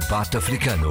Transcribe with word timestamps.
Debate 0.00 0.38
Africano. 0.38 0.90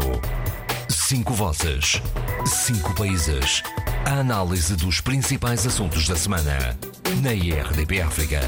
Cinco 0.87 1.33
vozes. 1.33 1.99
Cinco 2.45 2.93
países. 2.93 3.63
A 4.05 4.19
análise 4.19 4.75
dos 4.75 5.01
principais 5.01 5.65
assuntos 5.65 6.07
da 6.07 6.15
semana. 6.15 6.77
Na 7.23 7.33
IRDP 7.33 7.99
África. 7.99 8.41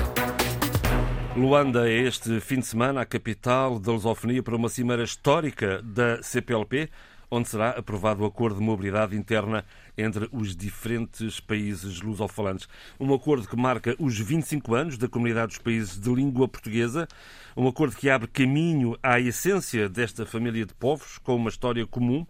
Luanda 1.35 1.89
é 1.89 1.93
este 2.03 2.39
fim 2.39 2.59
de 2.59 2.67
semana 2.67 3.01
a 3.01 3.05
capital 3.05 3.79
da 3.79 3.93
lusofonia 3.93 4.43
para 4.43 4.55
uma 4.55 4.69
cimeira 4.69 5.03
histórica 5.03 5.81
da 5.81 6.21
CPLP, 6.21 6.87
onde 7.33 7.49
será 7.49 7.71
aprovado 7.71 8.21
o 8.21 8.25
acordo 8.27 8.59
de 8.59 8.63
mobilidade 8.63 9.15
interna 9.15 9.65
entre 9.97 10.29
os 10.31 10.55
diferentes 10.55 11.39
países 11.39 11.99
lusofalantes. 11.99 12.67
Um 12.99 13.11
acordo 13.11 13.47
que 13.47 13.55
marca 13.55 13.95
os 13.97 14.19
25 14.19 14.75
anos 14.75 14.97
da 14.99 15.07
Comunidade 15.07 15.47
dos 15.47 15.57
Países 15.57 15.99
de 15.99 16.13
Língua 16.13 16.47
Portuguesa, 16.47 17.07
um 17.57 17.67
acordo 17.67 17.95
que 17.95 18.07
abre 18.07 18.27
caminho 18.27 18.95
à 19.01 19.19
essência 19.19 19.89
desta 19.89 20.27
família 20.27 20.63
de 20.63 20.75
povos 20.75 21.17
com 21.17 21.35
uma 21.35 21.49
história 21.49 21.87
comum. 21.87 22.23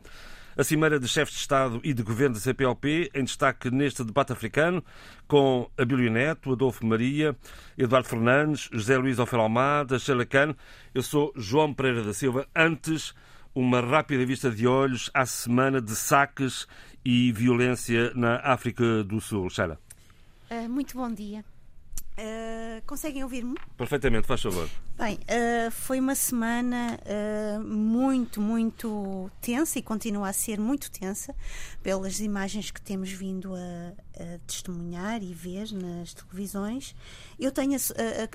A 0.55 0.63
Cimeira 0.63 0.99
de 0.99 1.07
Chefes 1.07 1.33
de 1.33 1.39
Estado 1.41 1.81
e 1.83 1.93
de 1.93 2.03
Governo 2.03 2.35
da 2.35 2.39
CPLP, 2.39 3.09
em 3.13 3.23
destaque 3.23 3.71
neste 3.71 4.03
debate 4.05 4.31
africano, 4.31 4.81
com 5.27 5.69
Abílio 5.77 6.11
Neto, 6.11 6.53
Adolfo 6.53 6.85
Maria, 6.85 7.35
Eduardo 7.77 8.07
Fernandes, 8.07 8.69
José 8.71 8.95
Luís 8.95 9.19
Ofel 9.19 9.41
Almada, 9.41 9.99
Sheila 9.99 10.25
Cano. 10.25 10.55
Eu 10.93 11.01
sou 11.01 11.33
João 11.35 11.73
Pereira 11.73 12.03
da 12.03 12.13
Silva. 12.13 12.47
Antes, 12.55 13.15
uma 13.55 13.81
rápida 13.81 14.25
vista 14.25 14.49
de 14.49 14.65
olhos 14.65 15.09
à 15.13 15.25
semana 15.25 15.81
de 15.81 15.95
saques 15.95 16.67
e 17.05 17.31
violência 17.31 18.11
na 18.15 18.37
África 18.37 19.03
do 19.03 19.19
Sul. 19.19 19.49
Sheila. 19.49 19.79
Uh, 20.49 20.69
muito 20.69 20.95
bom 20.95 21.11
dia. 21.11 21.43
Uh, 22.15 22.79
conseguem 22.85 23.23
ouvir-me? 23.23 23.55
Perfeitamente, 23.75 24.27
faz 24.27 24.39
favor. 24.39 24.69
Bem, 24.95 25.15
uh, 25.15 25.71
foi 25.71 25.99
uma 25.99 26.13
semana 26.13 26.99
uh, 27.01 27.59
muito, 27.63 28.39
muito 28.39 29.31
tensa 29.41 29.79
e 29.79 29.81
continua 29.81 30.29
a 30.29 30.33
ser 30.33 30.59
muito 30.59 30.91
tensa 30.91 31.35
pelas 31.81 32.19
imagens 32.19 32.69
que 32.69 32.79
temos 32.79 33.11
vindo 33.11 33.55
a, 33.55 33.93
a 34.21 34.37
testemunhar 34.45 35.23
e 35.23 35.33
ver 35.33 35.73
nas 35.73 36.13
televisões. 36.13 36.95
Eu 37.39 37.51
tenho 37.51 37.75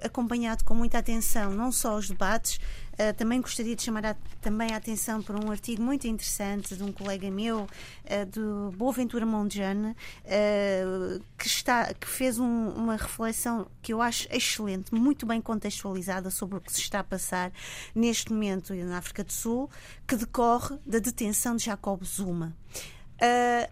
acompanhado 0.02 0.64
com 0.64 0.74
muita 0.74 0.98
atenção 0.98 1.52
não 1.52 1.70
só 1.70 1.96
os 1.96 2.08
debates, 2.08 2.58
Uh, 2.98 3.14
também 3.14 3.40
gostaria 3.40 3.76
de 3.76 3.82
chamar 3.82 4.04
a, 4.04 4.16
também 4.40 4.74
a 4.74 4.76
atenção 4.76 5.22
para 5.22 5.38
um 5.38 5.52
artigo 5.52 5.80
muito 5.80 6.08
interessante 6.08 6.74
de 6.74 6.82
um 6.82 6.90
colega 6.90 7.30
meu, 7.30 7.60
uh, 7.60 8.26
do 8.26 8.76
Boaventura 8.76 9.24
Mondjane, 9.24 9.90
uh, 9.92 11.22
que, 11.38 11.46
está, 11.46 11.94
que 11.94 12.08
fez 12.08 12.40
um, 12.40 12.70
uma 12.70 12.96
reflexão 12.96 13.68
que 13.80 13.92
eu 13.92 14.02
acho 14.02 14.26
excelente, 14.32 14.92
muito 14.92 15.24
bem 15.26 15.40
contextualizada 15.40 16.28
sobre 16.28 16.58
o 16.58 16.60
que 16.60 16.72
se 16.72 16.80
está 16.80 16.98
a 16.98 17.04
passar 17.04 17.52
neste 17.94 18.32
momento 18.32 18.74
na 18.74 18.98
África 18.98 19.22
do 19.22 19.32
Sul, 19.32 19.70
que 20.04 20.16
decorre 20.16 20.76
da 20.84 20.98
detenção 20.98 21.54
de 21.54 21.66
Jacob 21.66 22.02
Zuma. 22.02 22.52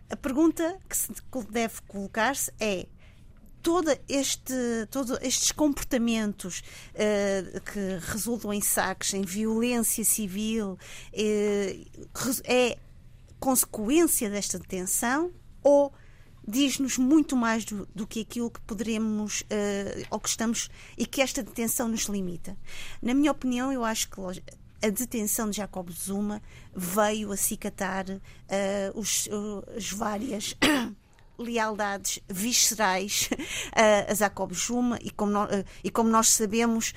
a 0.08 0.16
pergunta 0.16 0.78
que 0.88 0.96
se 0.96 1.12
deve 1.50 1.80
colocar-se 1.88 2.52
é 2.60 2.86
todo 3.66 3.90
este, 4.08 4.54
todos 4.92 5.18
estes 5.20 5.50
comportamentos 5.50 6.62
uh, 6.94 7.60
que 7.62 7.98
resultam 8.12 8.52
em 8.52 8.60
saques, 8.60 9.12
em 9.12 9.22
violência 9.22 10.04
civil, 10.04 10.78
uh, 10.78 12.40
é 12.44 12.78
consequência 13.40 14.30
desta 14.30 14.56
detenção 14.56 15.32
ou 15.64 15.92
diz-nos 16.46 16.96
muito 16.96 17.34
mais 17.34 17.64
do, 17.64 17.88
do, 17.92 18.06
que 18.06 18.20
aquilo 18.20 18.52
que 18.52 18.60
poderemos 18.60 19.40
uh, 19.40 20.06
ou 20.12 20.20
que 20.20 20.28
estamos 20.28 20.70
e 20.96 21.04
que 21.04 21.20
esta 21.20 21.42
detenção 21.42 21.88
nos 21.88 22.04
limita. 22.04 22.56
Na 23.02 23.14
minha 23.14 23.32
opinião, 23.32 23.72
eu 23.72 23.84
acho 23.84 24.08
que 24.08 24.20
a 24.80 24.90
detenção 24.90 25.50
de 25.50 25.56
Jacob 25.56 25.90
Zuma 25.90 26.40
veio 26.72 27.32
acicatar 27.32 28.08
uh, 28.08 28.20
os, 28.94 29.28
as 29.76 29.90
várias 29.90 30.54
lealdades 31.38 32.20
viscerais 32.28 33.28
a 34.08 34.14
Jacob 34.14 34.52
Zuma 34.52 34.98
e 35.02 35.10
como, 35.10 35.32
nós, 35.32 35.50
e 35.82 35.90
como 35.90 36.08
nós 36.08 36.28
sabemos 36.30 36.92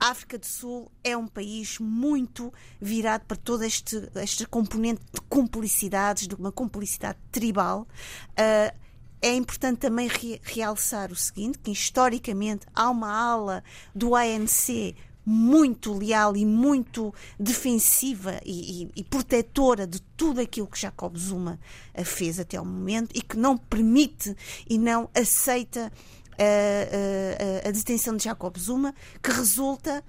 a 0.00 0.10
África 0.10 0.38
do 0.38 0.46
Sul 0.46 0.90
é 1.02 1.16
um 1.16 1.26
país 1.26 1.78
muito 1.78 2.52
virado 2.80 3.24
para 3.26 3.36
todo 3.36 3.62
este, 3.62 4.08
este 4.16 4.46
componente 4.46 5.00
de 5.12 5.20
cumplicidades, 5.22 6.28
de 6.28 6.34
uma 6.34 6.52
cumplicidade 6.52 7.18
tribal. 7.30 7.86
Uh, 8.32 8.84
é 9.22 9.34
importante 9.34 9.78
também 9.78 10.06
re 10.06 10.38
realçar 10.42 11.10
o 11.10 11.16
seguinte, 11.16 11.58
que 11.58 11.70
historicamente 11.70 12.66
há 12.74 12.90
uma 12.90 13.10
ala 13.10 13.64
do 13.94 14.14
ANC 14.14 14.94
muito 15.24 15.92
leal 15.94 16.36
e 16.36 16.44
muito 16.44 17.14
defensiva 17.38 18.40
e, 18.44 18.82
e, 18.82 18.90
e, 18.96 19.04
protetora 19.04 19.86
de 19.86 20.00
tudo 20.16 20.40
aquilo 20.40 20.66
que 20.66 20.78
Jacob 20.78 21.16
Zuma 21.16 21.58
eh, 21.94 22.04
fez 22.04 22.38
até 22.38 22.60
o 22.60 22.64
momento 22.64 23.10
e 23.14 23.22
que 23.22 23.36
não 23.36 23.56
permite 23.56 24.36
e 24.68 24.76
não 24.76 25.08
aceita 25.14 25.86
a, 25.86 26.42
eh, 26.42 27.36
a, 27.40 27.66
eh, 27.66 27.68
a 27.68 27.70
detenção 27.70 28.16
de 28.16 28.24
Jacob 28.24 28.56
Zuma, 28.58 28.94
que 29.22 29.30
resulta, 29.30 30.04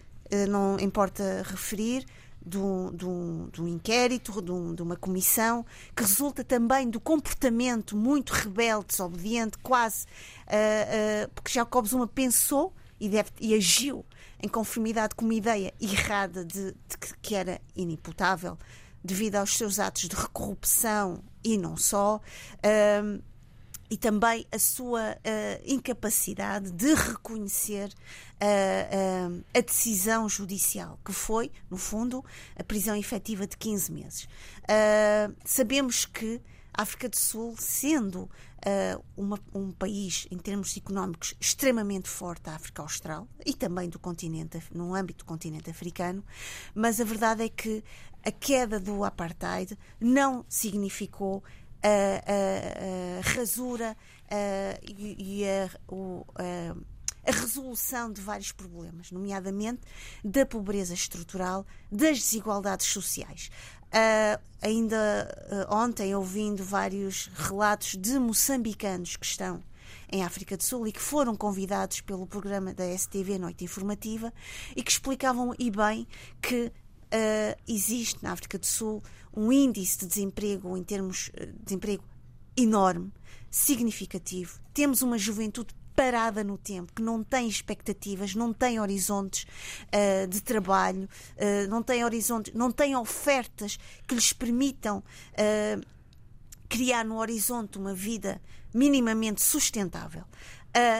não 0.49 0.77
importa 0.79 1.43
referir, 1.45 2.05
de 2.45 2.57
um, 2.59 3.67
inquérito, 3.67 4.39
de, 4.41 4.51
um, 4.51 4.75
de, 4.75 4.83
uma 4.83 4.95
comissão, 4.95 5.65
que 5.95 6.03
resulta 6.03 6.43
também 6.43 6.87
do 6.87 6.99
comportamento 6.99 7.97
muito 7.97 8.31
rebelde, 8.31 8.85
desobediente, 8.89 9.57
quase, 9.57 10.05
uh, 10.05 11.25
uh, 11.25 11.31
porque 11.33 11.51
Jacob 11.51 11.85
Zuma 11.87 12.07
pensou 12.07 12.71
e, 12.99 13.09
deve, 13.09 13.31
e 13.41 13.55
agiu 13.55 14.05
em 14.41 14.47
conformidade 14.47 15.15
com 15.15 15.25
uma 15.25 15.33
ideia 15.33 15.73
errada 15.79 16.43
de, 16.43 16.71
de 16.71 16.97
que, 17.21 17.35
era 17.35 17.59
inimputável 17.75 18.57
devido 19.03 19.35
aos 19.35 19.55
seus 19.55 19.79
atos 19.79 20.03
de 20.03 20.15
corrupção 20.15 21.23
e 21.43 21.57
não 21.57 21.77
só. 21.77 22.19
Um, 23.03 23.21
e 23.89 23.97
também 23.97 24.47
a 24.51 24.57
sua 24.57 25.11
uh, 25.13 25.63
incapacidade 25.63 26.71
de 26.71 26.93
reconhecer 26.95 27.87
uh, 27.87 29.37
uh, 29.37 29.45
a 29.53 29.61
decisão 29.61 30.27
judicial, 30.27 30.99
que 31.05 31.13
foi, 31.13 31.51
no 31.69 31.77
fundo, 31.77 32.25
a 32.55 32.63
prisão 32.63 32.95
efetiva 32.95 33.45
de 33.45 33.55
15 33.55 33.91
meses. 33.91 34.27
sabemos 35.43 36.05
que 36.05 36.41
a 36.73 36.81
África 36.81 37.07
do 37.07 37.15
Sul, 37.15 37.55
sendo 37.57 38.29
uh, 38.65 39.03
uma, 39.15 39.39
um 39.53 39.71
país 39.71 40.27
em 40.31 40.37
termos 40.37 40.75
económicos 40.75 41.35
extremamente 41.39 42.09
forte, 42.09 42.49
a 42.49 42.55
África 42.55 42.81
Austral 42.81 43.27
e 43.45 43.53
também 43.53 43.89
do 43.89 43.99
continente, 43.99 44.61
no 44.73 44.93
âmbito 44.93 45.23
do 45.23 45.27
continente 45.27 45.69
africano, 45.69 46.23
mas 46.73 46.99
a 46.99 47.03
verdade 47.03 47.43
é 47.43 47.49
que 47.49 47.83
a 48.23 48.31
queda 48.31 48.79
do 48.79 49.03
apartheid 49.03 49.77
não 49.99 50.43
significou 50.49 51.43
a, 51.83 51.87
a, 51.87 53.19
a 53.19 53.37
rasura 53.37 53.95
e, 54.81 55.41
e 55.43 55.45
a, 55.47 55.69
o, 55.87 56.25
a 57.25 57.31
resolução 57.31 58.11
de 58.11 58.21
vários 58.21 58.51
problemas, 58.51 59.11
nomeadamente 59.11 59.81
da 60.23 60.45
pobreza 60.45 60.93
estrutural, 60.93 61.65
das 61.91 62.19
desigualdades 62.19 62.85
sociais. 62.87 63.49
Uh, 63.93 64.41
ainda 64.61 65.67
uh, 65.69 65.73
ontem, 65.73 66.13
ouvindo 66.15 66.63
vários 66.63 67.29
relatos 67.35 67.95
de 67.95 68.19
moçambicanos 68.19 69.15
que 69.15 69.25
estão 69.25 69.63
em 70.11 70.23
África 70.23 70.57
do 70.57 70.63
Sul 70.63 70.87
e 70.87 70.91
que 70.91 71.01
foram 71.01 71.35
convidados 71.35 72.01
pelo 72.01 72.27
programa 72.27 72.73
da 72.73 72.85
STV 72.97 73.37
Noite 73.37 73.63
Informativa 73.63 74.33
e 74.75 74.83
que 74.83 74.91
explicavam 74.91 75.53
e 75.57 75.71
bem 75.71 76.07
que 76.41 76.65
uh, 76.65 77.61
existe 77.67 78.21
na 78.23 78.31
África 78.31 78.57
do 78.57 78.65
Sul 78.65 79.01
um 79.35 79.51
índice 79.51 79.99
de 79.99 80.07
desemprego 80.07 80.77
em 80.77 80.83
termos 80.83 81.31
de 81.33 81.63
desemprego 81.63 82.03
enorme, 82.57 83.11
significativo. 83.51 84.59
Temos 84.73 85.01
uma 85.01 85.17
juventude 85.17 85.73
parada 85.95 86.43
no 86.43 86.57
tempo, 86.57 86.91
que 86.93 87.01
não 87.01 87.23
tem 87.23 87.47
expectativas, 87.47 88.35
não 88.35 88.51
tem 88.51 88.79
horizontes 88.79 89.45
uh, 89.87 90.27
de 90.27 90.41
trabalho, 90.41 91.07
uh, 91.37 91.69
não 91.69 91.81
tem 91.81 92.03
horizontes, 92.03 92.53
não 92.53 92.71
tem 92.71 92.95
ofertas 92.95 93.79
que 94.07 94.13
lhes 94.13 94.33
permitam 94.33 94.99
uh, 94.99 95.85
criar 96.67 97.05
no 97.05 97.17
horizonte 97.17 97.77
uma 97.77 97.93
vida 97.93 98.41
minimamente 98.73 99.41
sustentável. 99.41 100.25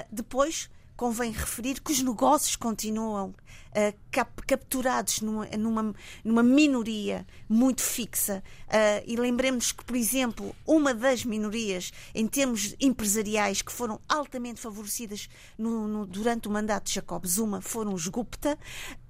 depois, 0.09 0.69
convém 0.95 1.31
referir 1.31 1.81
que 1.81 1.92
os 1.92 2.01
negócios 2.01 2.56
continuam 2.56 3.30
uh, 3.30 4.00
cap 4.12 4.42
capturados 4.44 5.21
numa, 5.21 5.45
numa, 5.57 5.95
numa, 6.24 6.44
minoria 6.44 7.25
muito 7.50 7.81
fixa. 7.81 8.44
Uh, 8.68 9.03
e 9.06 9.15
lembremos 9.15 9.71
que, 9.71 9.83
por 9.83 9.95
exemplo, 9.95 10.56
uma 10.65 10.94
das 10.94 11.25
minorias, 11.25 11.92
em 12.13 12.27
termos 12.27 12.75
empresariais, 12.80 13.62
que 13.62 13.71
foram 13.71 14.00
altamente 14.07 14.62
favorecidas 14.62 15.27
no, 15.57 15.88
no, 15.88 16.06
durante 16.06 16.47
o 16.47 16.51
mandato 16.51 16.86
de 16.86 16.94
Jacob 16.94 17.25
Zuma, 17.25 17.62
foram 17.62 17.94
os 17.94 18.07
Gupta. 18.07 18.57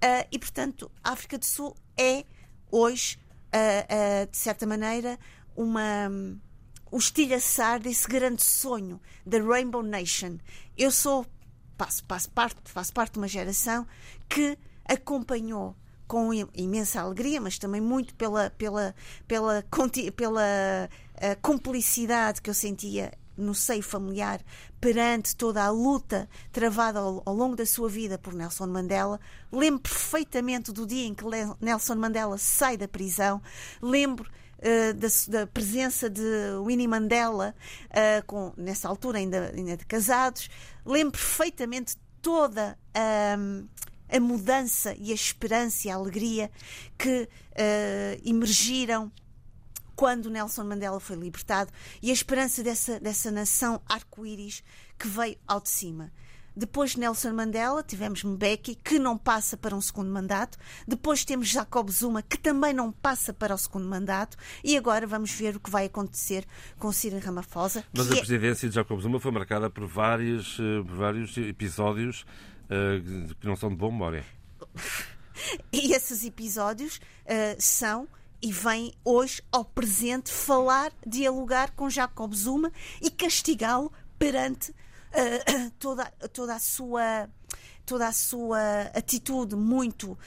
Uh, 0.04 0.28
e, 0.32 0.40
portanto, 0.40 0.90
a 1.04 1.12
África 1.12 1.38
do 1.38 1.46
Sul 1.46 1.76
é, 1.98 2.26
hoje, 2.72 3.18
de 4.30 4.38
certa 4.38 4.66
maneira, 4.68 5.18
uma 5.56 6.10
o 6.92 6.98
estilhaçar 6.98 7.80
desse 7.80 8.08
grande 8.08 8.44
sonho 8.44 9.02
da 9.26 9.38
Rainbow 9.40 9.84
Nation. 9.84 10.38
Eu 10.78 10.92
sou 10.92 11.26
faço, 11.78 12.04
faço, 12.08 12.30
parte, 12.32 12.58
faço 12.66 12.94
parte 12.94 13.14
de 13.14 13.20
uma 13.20 13.28
geração 13.28 13.86
que 14.28 14.58
acompanhou 14.86 15.76
com 16.08 16.32
imensa 16.54 17.02
alegria, 17.02 17.42
mas 17.42 17.58
também 17.58 17.82
muito 17.82 18.14
pela, 18.16 18.52
pela, 18.52 18.94
pela, 19.28 19.64
pela 20.16 20.90
uh, 21.16 21.42
cumplicidade 21.42 22.42
que 22.42 22.50
eu 22.50 22.54
sentia 22.54 23.12
no 23.38 23.54
seio 23.54 23.84
familiar 23.84 24.40
perante 24.80 25.36
toda 25.36 25.64
a 25.64 25.70
luta 25.70 26.30
travada 26.52 27.00
ao, 27.00 27.22
ao, 27.26 27.36
longo 27.36 27.56
da 27.56 27.66
sua 27.66 27.90
vida 27.90 28.18
por 28.18 28.34
Nelson 28.34 28.68
Mandela. 28.68 29.20
Lembro 29.52 29.82
perfeitamente 29.82 30.72
do 30.72 30.86
dia 30.86 31.06
em 31.06 31.14
que 31.14 31.26
Nelson 31.60 31.96
Mandela 31.96 32.38
sai 32.38 32.78
da 32.78 32.88
prisão. 32.88 33.42
Lembro 33.82 34.30
uh, 34.66 34.94
da, 34.94 35.08
da, 35.28 35.48
presença 35.48 36.10
de 36.10 36.22
Winnie 36.66 36.88
Mandela, 36.88 37.56
uh, 37.90 38.26
com, 38.26 38.54
nessa 38.58 38.90
altura 38.90 39.20
ainda, 39.20 39.52
ainda 39.56 39.78
de 39.78 39.86
casados. 39.86 40.50
Lembro 40.86 41.12
perfeitamente 41.14 41.96
toda 42.22 42.78
a. 42.94 43.38
a 44.10 44.20
mudança 44.20 44.96
e 44.98 45.12
a 45.12 45.16
esperança 45.16 45.88
e 45.88 45.92
a 45.92 45.96
alegria 45.96 46.52
que 46.98 47.24
uh, 47.24 48.22
emergiram 48.24 49.12
quando 49.96 50.30
Nelson 50.30 50.66
Mandela 50.66 51.00
foi 51.00 51.16
libertado 51.16 51.72
e 52.02 52.10
a 52.10 52.14
esperança 52.14 52.62
dessa, 52.62 53.00
dessa 53.00 53.32
nação 53.32 53.82
arco-íris 53.88 54.64
que 55.00 55.08
veio 55.08 55.38
ao 55.48 55.62
de 55.62 55.70
cima. 55.70 56.12
Depois 56.56 56.92
de 56.92 57.00
Nelson 57.00 57.34
Mandela, 57.34 57.84
tivemos 57.84 58.24
Mbeki, 58.24 58.76
que 58.76 58.98
não 58.98 59.18
passa 59.18 59.58
para 59.58 59.76
um 59.76 59.82
segundo 59.82 60.10
mandato. 60.10 60.58
Depois 60.88 61.26
temos 61.26 61.50
Jacob 61.50 61.90
Zuma, 61.90 62.22
que 62.22 62.38
também 62.38 62.74
não 62.74 62.92
passa 62.92 63.34
para 63.34 63.54
o 63.54 63.58
segundo 63.58 63.88
mandato. 63.88 64.38
E 64.64 64.78
agora 64.78 65.06
vamos 65.06 65.32
ver 65.32 65.56
o 65.56 65.60
que 65.60 65.70
vai 65.70 65.86
acontecer 65.86 66.46
com 66.80 66.92
Cyril 66.92 67.20
Ramaphosa. 67.20 67.84
Mas 67.94 68.10
a 68.10 68.16
é... 68.16 68.18
presidência 68.18 68.70
de 68.70 68.76
Jacob 68.76 69.00
Zuma 69.02 69.20
foi 69.20 69.32
marcada 69.32 69.70
por 69.70 69.86
vários, 69.86 70.58
eh, 70.60 70.84
por 70.86 70.96
vários 70.96 71.36
episódios 71.38 72.26
uh, 72.66 73.36
que 73.36 73.46
não 73.46 73.56
são 73.56 73.70
de 73.70 73.76
boa 73.76 73.92
memória. 73.92 74.26
e 75.74 75.94
esses 75.94 76.24
episódios 76.26 76.98
uh, 76.98 77.56
são 77.60 78.08
e 78.42 78.52
vem 78.52 78.94
hoje 79.04 79.42
ao 79.52 79.66
presente 79.66 80.32
falar, 80.32 80.94
dialogar 81.06 81.72
com 81.72 81.90
Jacob 81.90 82.34
Zuma 82.34 82.72
e 83.02 83.10
castigá-lo 83.10 83.92
perante 84.20 84.74
uh, 85.16 85.72
toda, 85.80 86.06
toda 86.32 86.56
a 86.56 86.60
sua 86.60 87.30
toda 87.86 88.08
a 88.08 88.12
sua 88.12 88.82
atitude 88.96 89.56
muito 89.56 90.14
uh, 90.14 90.18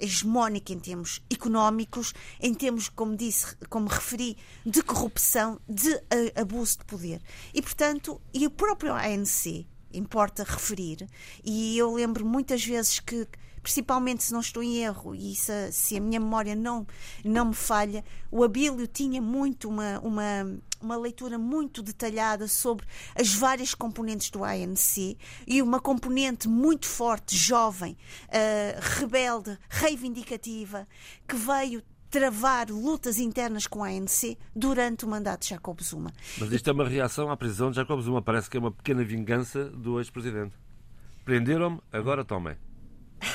hegemónica 0.00 0.72
em 0.72 0.78
termos 0.78 1.22
económicos, 1.30 2.12
em 2.40 2.52
termos, 2.52 2.88
como 2.88 3.16
disse, 3.16 3.56
como 3.68 3.86
referi, 3.86 4.36
de 4.66 4.82
corrupção, 4.82 5.60
de 5.68 5.94
uh, 5.94 6.40
abuso 6.40 6.78
de 6.78 6.84
poder. 6.84 7.22
E, 7.54 7.62
portanto, 7.62 8.20
e 8.34 8.44
o 8.44 8.50
próprio 8.50 8.92
ANC, 8.92 9.66
importa 9.92 10.42
referir, 10.42 11.06
e 11.44 11.78
eu 11.78 11.94
lembro 11.94 12.26
muitas 12.26 12.64
vezes 12.64 12.98
que 12.98 13.26
principalmente 13.62 14.24
se 14.24 14.32
não 14.32 14.40
estou 14.40 14.62
em 14.62 14.78
erro 14.78 15.14
e 15.14 15.34
se, 15.34 15.72
se, 15.72 15.96
a 15.96 16.00
minha 16.00 16.18
memória 16.18 16.54
não, 16.54 16.86
não 17.24 17.46
me 17.46 17.54
falha, 17.54 18.04
o 18.30 18.42
Abílio 18.42 18.86
tinha 18.86 19.20
muito 19.20 19.68
uma, 19.68 19.98
uma, 20.00 20.58
uma 20.80 20.96
leitura 20.96 21.38
muito 21.38 21.82
detalhada 21.82 22.46
sobre 22.48 22.86
as 23.14 23.34
várias 23.34 23.74
componentes 23.74 24.30
do 24.30 24.44
ANC 24.44 25.16
e 25.46 25.62
uma 25.62 25.80
componente 25.80 26.48
muito 26.48 26.86
forte, 26.86 27.36
jovem, 27.36 27.96
uh, 28.28 29.00
rebelde, 29.00 29.58
reivindicativa, 29.68 30.86
que 31.26 31.36
veio 31.36 31.82
travar 32.10 32.70
lutas 32.70 33.18
internas 33.18 33.66
com 33.66 33.84
a 33.84 33.88
ANC 33.88 34.36
durante 34.54 35.04
o 35.04 35.08
mandato 35.08 35.42
de 35.42 35.48
Jacob 35.50 35.80
Zuma. 35.82 36.12
Mas 36.38 36.52
isto 36.52 36.70
é 36.70 36.72
uma 36.72 36.88
reação 36.88 37.30
à 37.30 37.36
prisão 37.36 37.70
de 37.70 37.76
Jacob 37.76 38.00
Zuma. 38.00 38.22
Parece 38.22 38.48
que 38.48 38.56
é 38.56 38.60
uma 38.60 38.72
pequena 38.72 39.04
vingança 39.04 39.66
do 39.66 39.98
ex-presidente. 39.98 40.56
Prenderam-me, 41.24 41.80
agora 41.92 42.24
tomem. 42.24 42.56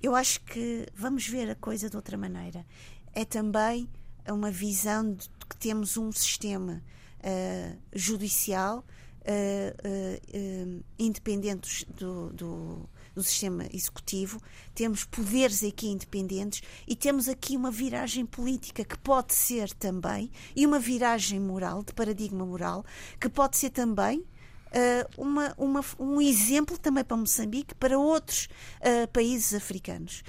Eu 0.00 0.14
acho 0.14 0.40
que 0.42 0.86
vamos 0.94 1.26
ver 1.26 1.50
a 1.50 1.54
coisa 1.56 1.90
de 1.90 1.96
outra 1.96 2.16
maneira. 2.16 2.64
É 3.12 3.24
também 3.24 3.88
uma 4.28 4.50
visão 4.50 5.14
de 5.14 5.28
que 5.56 5.68
temos 5.68 5.96
um 5.96 6.12
sistema 6.12 6.82
uh, 7.20 7.78
judicial 7.94 8.84
uh, 9.22 10.78
uh, 10.78 10.84
independente 10.98 11.86
do, 11.86 12.30
do, 12.30 12.88
do, 13.14 13.22
sistema 13.22 13.66
executivo, 13.72 14.38
temos 14.74 15.04
poderes 15.04 15.64
aqui 15.64 15.88
independentes 15.88 16.62
e 16.86 16.94
temos 16.94 17.26
aqui 17.26 17.56
uma 17.56 17.70
viragem 17.70 18.26
política 18.26 18.84
que 18.84 18.98
pode 18.98 19.32
ser 19.32 19.72
também, 19.72 20.30
e 20.54 20.66
uma 20.66 20.78
viragem 20.78 21.40
moral, 21.40 21.82
de 21.82 21.94
paradigma 21.94 22.44
moral, 22.44 22.84
que 23.18 23.28
pode 23.30 23.56
ser 23.56 23.70
também 23.70 24.24
uma, 25.16 25.54
uma, 25.56 25.82
um 25.98 26.20
exemplo 26.20 26.76
também 26.76 27.02
para 27.02 27.16
Moçambique, 27.16 27.74
para 27.76 27.98
outros 27.98 28.48
países 29.10 29.54
africanos. 29.54 30.22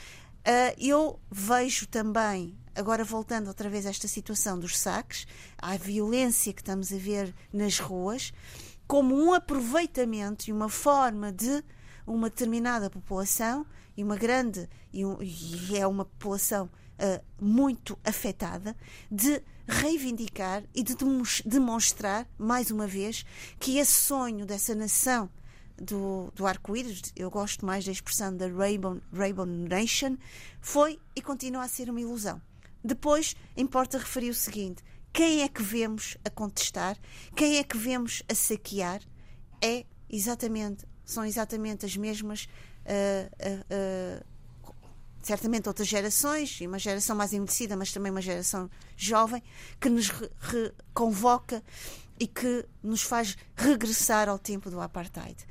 Eu 0.78 1.20
vejo 1.30 1.86
também, 1.88 2.56
agora 2.78 3.04
voltando 3.04 3.48
outra 3.48 3.70
vez 3.70 3.86
a 3.86 3.90
esta 3.90 4.08
situação 4.08 4.58
dos 4.60 4.78
saques, 4.78 5.26
à 5.58 5.76
violência 5.76 6.54
que 6.54 6.62
estamos 6.62 6.94
a 6.94 6.98
ver 6.98 7.34
nas 7.52 7.80
ruas, 7.80 8.32
como 8.88 9.16
um 9.16 9.34
aproveitamento 9.34 10.48
e 10.48 10.54
uma 10.54 10.70
forma 10.70 11.32
de 11.32 11.64
uma 12.06 12.30
determinada 12.30 12.90
população 12.90 13.66
e 13.98 14.04
uma 14.04 14.16
grande 14.16 14.70
e, 14.94 15.04
um, 15.04 15.18
e 15.22 15.76
é 15.76 15.86
uma 15.86 16.06
população 16.06 16.66
uh, 16.68 17.44
muito 17.44 17.98
afetada 18.04 18.78
de 19.12 19.42
reivindicar 19.68 20.64
e 20.74 20.84
de 20.84 20.96
demonstrar, 21.46 22.26
mais 22.38 22.72
uma 22.72 22.88
vez, 22.88 23.26
que 23.60 23.80
esse 23.80 23.92
sonho 23.92 24.46
dessa 24.46 24.74
nação 24.74 25.30
do, 25.76 26.32
do 26.36 26.48
arco-íris, 26.48 27.12
eu 27.16 27.30
gosto 27.30 27.66
mais 27.66 27.84
da 27.84 27.92
expressão 27.92 28.36
da 28.36 28.48
Rainbow, 28.48 29.02
Rainbow 29.12 29.46
Nation, 29.46 30.16
foi 30.62 31.00
e 31.16 31.22
continua 31.22 31.64
a 31.64 31.68
ser 31.68 31.90
uma 31.90 32.00
ilusão. 32.00 32.42
Depois, 32.88 33.36
importa 33.58 33.98
referir 33.98 34.30
o 34.30 34.34
seguinte: 34.34 34.82
quem 35.12 35.42
é 35.42 35.50
que 35.50 35.62
vemos 35.62 36.18
a 36.24 36.30
contestar, 36.30 36.98
quem 37.36 37.58
é 37.58 37.64
que 37.64 37.78
vemos 37.78 38.24
a 38.32 38.34
saquear, 38.34 39.02
é 39.62 39.86
exatamente, 40.10 40.86
são 41.04 41.26
exatamente 41.26 41.86
as 41.86 41.98
mesmas. 41.98 42.48
Uh, 42.86 43.28
uh, 43.46 44.22
uh, 44.22 44.38
certamente 45.22 45.68
outras 45.68 45.90
gerações, 45.90 46.62
e 46.62 46.68
uma 46.68 46.80
geração 46.80 47.14
mais 47.14 47.34
envelhecida, 47.34 47.76
mas 47.76 47.92
também 47.92 48.10
uma 48.10 48.22
geração 48.22 48.70
jovem, 48.96 49.44
que 49.78 49.90
nos 49.90 50.10
convoca 50.94 51.62
e 52.18 52.26
que 52.26 52.66
nos 52.82 53.02
faz 53.02 53.36
regressar 53.54 54.30
ao 54.30 54.40
tempo 54.40 54.70
do 54.70 54.80
apartheid. 54.80 55.46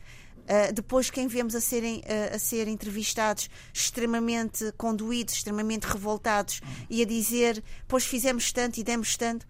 Uh, 0.47 0.73
depois, 0.73 1.11
quem 1.11 1.27
vemos 1.27 1.57
a 1.57 1.61
serem 1.61 1.99
uh, 1.99 2.37
a 2.37 2.39
ser 2.39 2.69
entrevistados 2.69 3.51
extremamente 3.75 4.73
conduídos, 4.77 5.35
extremamente 5.35 5.85
revoltados 5.85 6.61
e 6.89 7.03
a 7.03 7.05
dizer, 7.05 7.63
pois 7.89 8.05
fizemos 8.05 8.53
tanto 8.53 8.79
e 8.79 8.85
demos 8.85 9.17
tanto, 9.17 9.45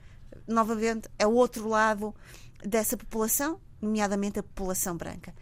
novamente 0.49 1.09
é 1.19 1.27
o 1.27 1.33
outro 1.33 1.69
lado 1.69 2.15
dessa 2.65 2.97
população, 2.97 3.61
nomeadamente 3.81 4.39
a 4.39 4.43
população 4.43 4.97
branca. 4.97 5.35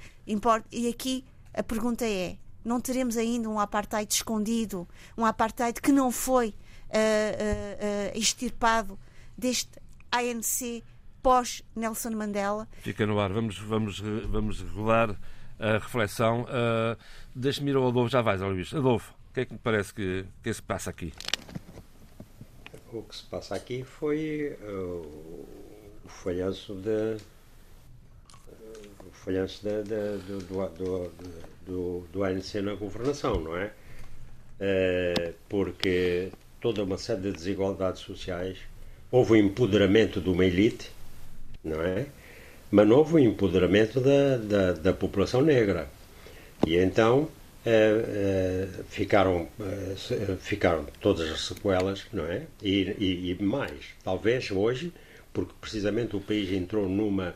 e 0.72 0.88
aqui 0.88 1.24
a 1.52 1.62
pergunta 1.62 2.04
é: 2.04 2.36
não 2.64 2.80
teremos 2.80 3.16
ainda 3.16 3.48
um 3.48 3.60
apartheid 3.60 4.12
escondido, 4.12 4.88
um 5.16 5.24
apartheid 5.24 5.80
que 5.80 5.92
não 5.92 6.10
foi 6.10 6.48
uh, 6.88 8.18
extirpado 8.18 8.98
deste 9.38 9.70
ANC 10.10 10.82
pós 11.22 11.62
Nelson 11.74 12.10
Mandela. 12.10 12.68
Fica 12.82 13.06
no 13.06 13.18
ar, 13.20 13.32
vamos, 13.32 13.56
vamos, 13.58 14.00
vamos 14.00 14.60
regular 14.60 15.16
a 15.58 15.72
reflexão. 15.74 16.42
Uh, 16.42 16.96
Deixe-me 17.34 17.70
ir 17.70 17.76
ao 17.76 17.88
Adolfo, 17.88 18.22
vais, 18.22 18.40
Luís. 18.40 18.72
Adolfo, 18.72 19.12
o 19.30 19.34
que 19.34 19.40
é 19.40 19.44
que 19.44 19.52
me 19.52 19.58
parece 19.58 19.92
que, 19.92 20.24
que 20.42 20.52
se 20.52 20.62
passa 20.62 20.90
aqui? 20.90 21.12
O 22.92 23.02
que 23.02 23.16
se 23.16 23.24
passa 23.24 23.54
aqui 23.54 23.82
foi 23.82 24.56
uh, 24.62 25.46
o 26.04 26.08
falhanço 26.08 26.74
de 26.74 27.16
o 29.04 29.10
falhanço 29.10 29.62
de, 29.66 29.82
de, 29.82 30.18
do, 30.24 30.68
do, 30.68 31.12
do, 31.66 32.06
do 32.12 32.24
ANC 32.24 32.54
na 32.62 32.74
governação, 32.74 33.40
não 33.40 33.56
é? 33.56 33.72
Uh, 34.60 35.34
porque 35.48 36.30
toda 36.60 36.82
uma 36.82 36.96
série 36.96 37.20
de 37.20 37.32
desigualdades 37.32 38.00
sociais, 38.00 38.58
houve 39.10 39.32
o 39.32 39.36
empoderamento 39.36 40.20
de 40.20 40.30
uma 40.30 40.46
elite, 40.46 40.90
não 41.62 41.82
é? 41.82 42.06
Mas 42.76 42.90
houve 42.90 43.14
o 43.14 43.18
empoderamento 43.20 44.00
da, 44.00 44.36
da, 44.36 44.72
da 44.72 44.92
população 44.92 45.40
negra. 45.40 45.88
E 46.66 46.76
então 46.76 47.20
uh, 47.20 47.28
uh, 47.30 48.84
ficaram, 48.88 49.46
ficaram 50.40 50.84
todas 51.00 51.30
as 51.30 51.46
sequelas, 51.46 52.04
não 52.12 52.24
é? 52.24 52.42
E, 52.60 52.96
e, 52.98 53.30
e 53.30 53.42
mais, 53.42 53.94
talvez 54.02 54.50
hoje, 54.50 54.92
porque 55.32 55.52
precisamente 55.60 56.16
o 56.16 56.20
país 56.20 56.50
entrou 56.50 56.88
numa 56.88 57.34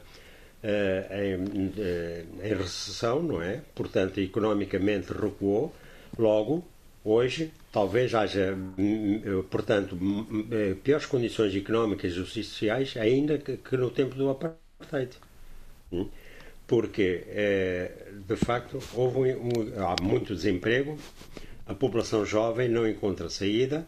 eh, 0.60 1.36
em, 1.36 1.72
eh, 1.78 2.24
em 2.42 2.54
recessão, 2.54 3.22
não 3.22 3.40
é? 3.40 3.62
Portanto, 3.76 4.18
economicamente 4.18 5.12
recuou. 5.12 5.72
Logo, 6.18 6.64
hoje, 7.04 7.52
talvez 7.72 8.12
haja, 8.12 8.54
hum, 8.54 9.22
hum, 9.24 9.44
portanto, 9.48 9.94
hum, 9.94 10.48
eh, 10.50 10.74
piores 10.82 11.06
condições 11.06 11.54
económicas 11.54 12.12
e 12.12 12.24
sociais 12.42 12.96
ainda 12.96 13.38
que, 13.38 13.56
que 13.56 13.76
no 13.76 13.88
tempo 13.90 14.16
do 14.16 14.28
apartheid. 14.30 15.16
Porque, 16.66 17.24
de 18.26 18.36
facto, 18.36 18.78
houve 18.94 19.32
há 19.76 20.02
muito 20.02 20.34
desemprego, 20.34 20.98
a 21.66 21.74
população 21.74 22.24
jovem 22.24 22.68
não 22.68 22.88
encontra 22.88 23.28
saída 23.28 23.86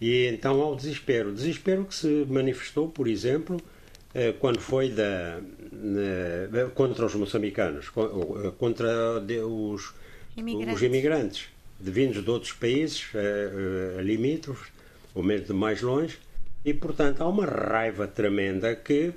e 0.00 0.26
então 0.26 0.60
há 0.60 0.68
o 0.70 0.76
desespero. 0.76 1.30
O 1.30 1.32
desespero 1.32 1.84
que 1.84 1.94
se 1.94 2.26
manifestou, 2.28 2.88
por 2.88 3.08
exemplo, 3.08 3.58
eh, 4.14 4.32
quando 4.38 4.60
foi 4.60 4.90
da, 4.90 5.40
contra 6.74 7.06
os 7.06 7.14
moçambicanos, 7.14 7.86
eh, 7.86 8.52
contra 8.58 9.20
os 9.20 9.94
imigrantes, 10.36 10.74
os 10.74 10.82
imigrantes 10.82 11.48
vindos 11.80 12.22
de 12.22 12.30
outros 12.30 12.52
países 12.52 13.06
limítrofes, 14.02 14.72
ou 15.14 15.22
mesmo 15.22 15.46
de 15.46 15.52
mais 15.52 15.82
longe, 15.82 16.18
e 16.64 16.72
portanto 16.72 17.22
há 17.22 17.28
uma 17.28 17.44
raiva 17.44 18.06
tremenda 18.06 18.74
que 18.76 19.12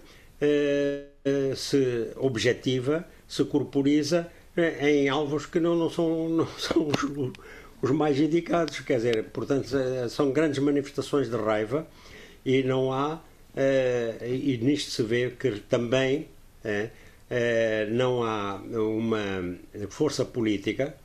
se 1.56 2.12
objetiva, 2.16 3.08
se 3.28 3.44
corporiza 3.46 4.30
em 4.82 5.08
alvos 5.08 5.46
que 5.46 5.60
não, 5.60 5.76
não 5.76 5.90
são, 5.90 6.30
não 6.30 6.48
são 6.58 6.88
os, 6.88 7.32
os 7.82 7.92
mais 7.92 8.20
indicados. 8.20 8.80
Quer 8.80 8.98
dizer, 8.98 9.24
portanto, 9.26 9.76
eh, 9.76 10.10
são 10.10 10.32
grandes 10.32 10.60
manifestações 10.60 11.30
de 11.30 11.36
raiva 11.36 11.88
e 12.46 12.64
não 12.64 12.92
há, 12.92 13.22
eh, 13.56 14.18
e 14.22 14.58
nisto 14.58 14.92
se 14.92 15.04
vê 15.04 15.32
que 15.32 15.60
também 15.62 16.28
eh, 16.64 16.90
não 17.92 18.24
há 18.24 18.56
uma 18.56 19.56
força 19.90 20.26
política, 20.26 20.96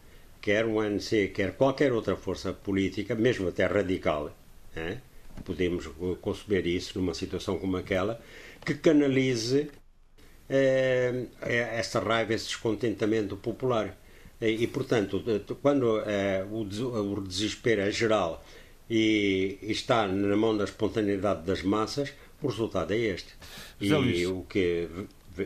quer 0.41 0.64
o 0.67 0.81
ANC, 0.81 1.33
quer 1.35 1.52
qualquer 1.57 1.93
outra 1.93 2.17
força 2.17 2.52
política, 2.52 3.14
mesmo 3.14 3.49
até 3.49 3.67
radical, 3.67 4.37
podemos 5.45 5.88
conceber 6.21 6.67
isso 6.67 6.99
numa 6.99 7.14
situação 7.14 7.59
como 7.59 7.76
aquela, 7.76 8.21
que 8.64 8.75
canalize 8.75 9.69
essa 11.40 12.00
raiva, 12.00 12.34
esse 12.34 12.46
descontentamento 12.46 13.37
popular. 13.37 13.96
E, 14.40 14.66
portanto, 14.66 15.22
quando 15.62 16.00
é, 16.00 16.44
o 16.50 16.64
desespero 17.20 17.82
é 17.82 17.90
geral 17.90 18.44
e 18.90 19.58
está 19.62 20.06
na 20.08 20.37
mão 20.37 20.56
da 20.56 20.64
espontaneidade 20.64 21.46
das 21.46 21.62
massas, 21.62 22.12
o 22.42 22.49
resultado 22.49 22.92
é 22.92 22.99
este. 22.99 23.34
E 23.80 24.26
o 24.26 24.42
que 24.42 24.88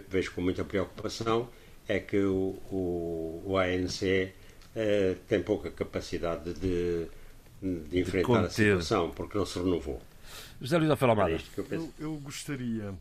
vejo 0.08 0.32
com 0.32 0.40
muita 0.40 0.64
preocupação 0.64 1.48
é 1.86 2.00
que 2.00 2.18
o, 2.18 2.58
o, 2.70 3.42
o 3.46 3.58
ANC 3.58 4.32
eh, 4.74 5.16
tem 5.26 5.42
pouca 5.42 5.70
capacidade 5.70 6.52
de, 6.52 7.06
de 7.62 7.98
enfrentar 7.98 8.40
de 8.40 8.46
a 8.46 8.50
situação, 8.50 9.10
porque 9.10 9.38
não 9.38 9.46
se 9.46 9.58
renovou. 9.58 10.02
José 10.60 10.76
Luís 10.78 10.90
Alfaro 10.90 11.12
Almada. 11.12 11.34
É 11.34 11.40
eu, 11.70 11.90
eu, 11.98 12.14
gostaria 12.16 12.92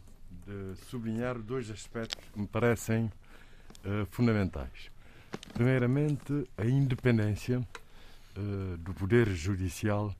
de 0.46 0.76
sublinhar 0.86 1.40
dois 1.40 1.72
aspectos 1.72 2.24
que 2.32 2.40
me 2.40 2.48
parecem 2.48 3.06
uh, 3.84 4.06
fundamentais. 4.12 4.92
Primeiramente, 5.54 6.48
a 6.58 6.66
independência 6.66 7.60
uh, 7.60 8.78
do 8.78 8.94
Poder 8.94 9.28
Judicial 9.30 10.16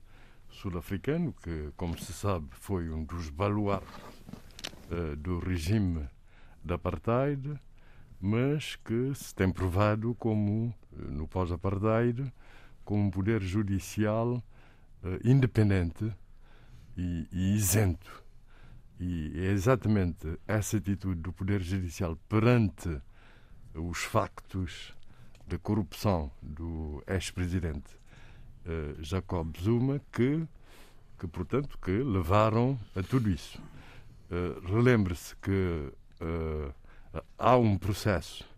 sul-africano, 0.50 1.32
que, 1.42 1.70
como 1.76 1.96
se 1.98 2.12
sabe, 2.12 2.48
foi 2.50 2.90
um 2.90 3.04
dos 3.04 3.30
baluartes 3.30 3.94
uh, 4.90 5.14
do 5.16 5.38
regime 5.38 6.08
da 6.64 6.74
apartheid, 6.74 7.58
mas 8.20 8.76
que 8.76 9.14
se 9.14 9.34
tem 9.34 9.50
provado 9.52 10.14
como, 10.16 10.74
no 10.90 11.28
pós-apartheid, 11.28 12.32
como 12.84 13.04
um 13.04 13.10
poder 13.10 13.42
judicial 13.42 14.42
independente 15.22 16.10
e, 16.96 17.28
e 17.30 17.54
isento. 17.54 18.25
E 18.98 19.32
é 19.36 19.50
exatamente 19.50 20.38
essa 20.48 20.78
atitude 20.78 21.20
do 21.20 21.32
Poder 21.32 21.60
Judicial 21.60 22.16
perante 22.28 23.00
os 23.74 23.98
factos 23.98 24.94
da 25.46 25.58
corrupção 25.58 26.30
do 26.42 27.02
ex-presidente 27.06 27.94
uh, 28.64 29.02
Jacob 29.02 29.54
Zuma 29.60 30.00
que, 30.10 30.46
que, 31.18 31.26
portanto, 31.28 31.78
que 31.78 31.90
levaram 31.90 32.78
a 32.96 33.02
tudo 33.02 33.28
isso. 33.30 33.60
Uh, 34.30 34.66
Relembre-se 34.66 35.36
que 35.36 35.92
uh, 36.22 36.74
há 37.38 37.56
um 37.56 37.76
processo 37.76 38.48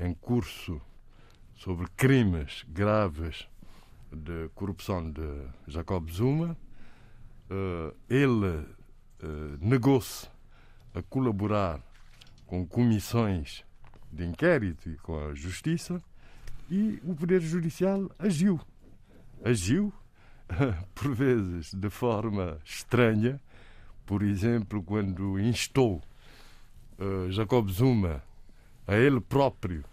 em 0.00 0.14
curso 0.14 0.80
sobre 1.54 1.86
crimes 1.90 2.64
graves 2.68 3.46
de 4.10 4.48
corrupção 4.54 5.10
de 5.10 5.46
Jacob 5.66 6.08
Zuma. 6.10 6.56
ele 8.08 8.66
negou-se 9.60 10.28
a 10.94 11.02
colaborar 11.02 11.80
com 12.46 12.66
comissões 12.66 13.64
de 14.12 14.24
inquérito 14.24 14.88
e 14.88 14.96
com 14.96 15.18
a 15.18 15.34
justiça 15.34 16.02
e 16.70 17.00
o 17.04 17.14
Poder 17.14 17.40
Judicial 17.40 18.10
agiu. 18.18 18.60
Agiu, 19.44 19.92
por 20.94 21.14
vezes, 21.14 21.72
de 21.72 21.88
forma 21.88 22.58
estranha. 22.64 23.40
Por 24.04 24.22
exemplo, 24.22 24.82
quando 24.82 25.38
instou 25.38 26.02
uh, 26.98 27.30
Jacob 27.30 27.68
Zuma 27.70 28.22
a 28.86 28.96
ele 28.96 29.20
próprio 29.20 29.84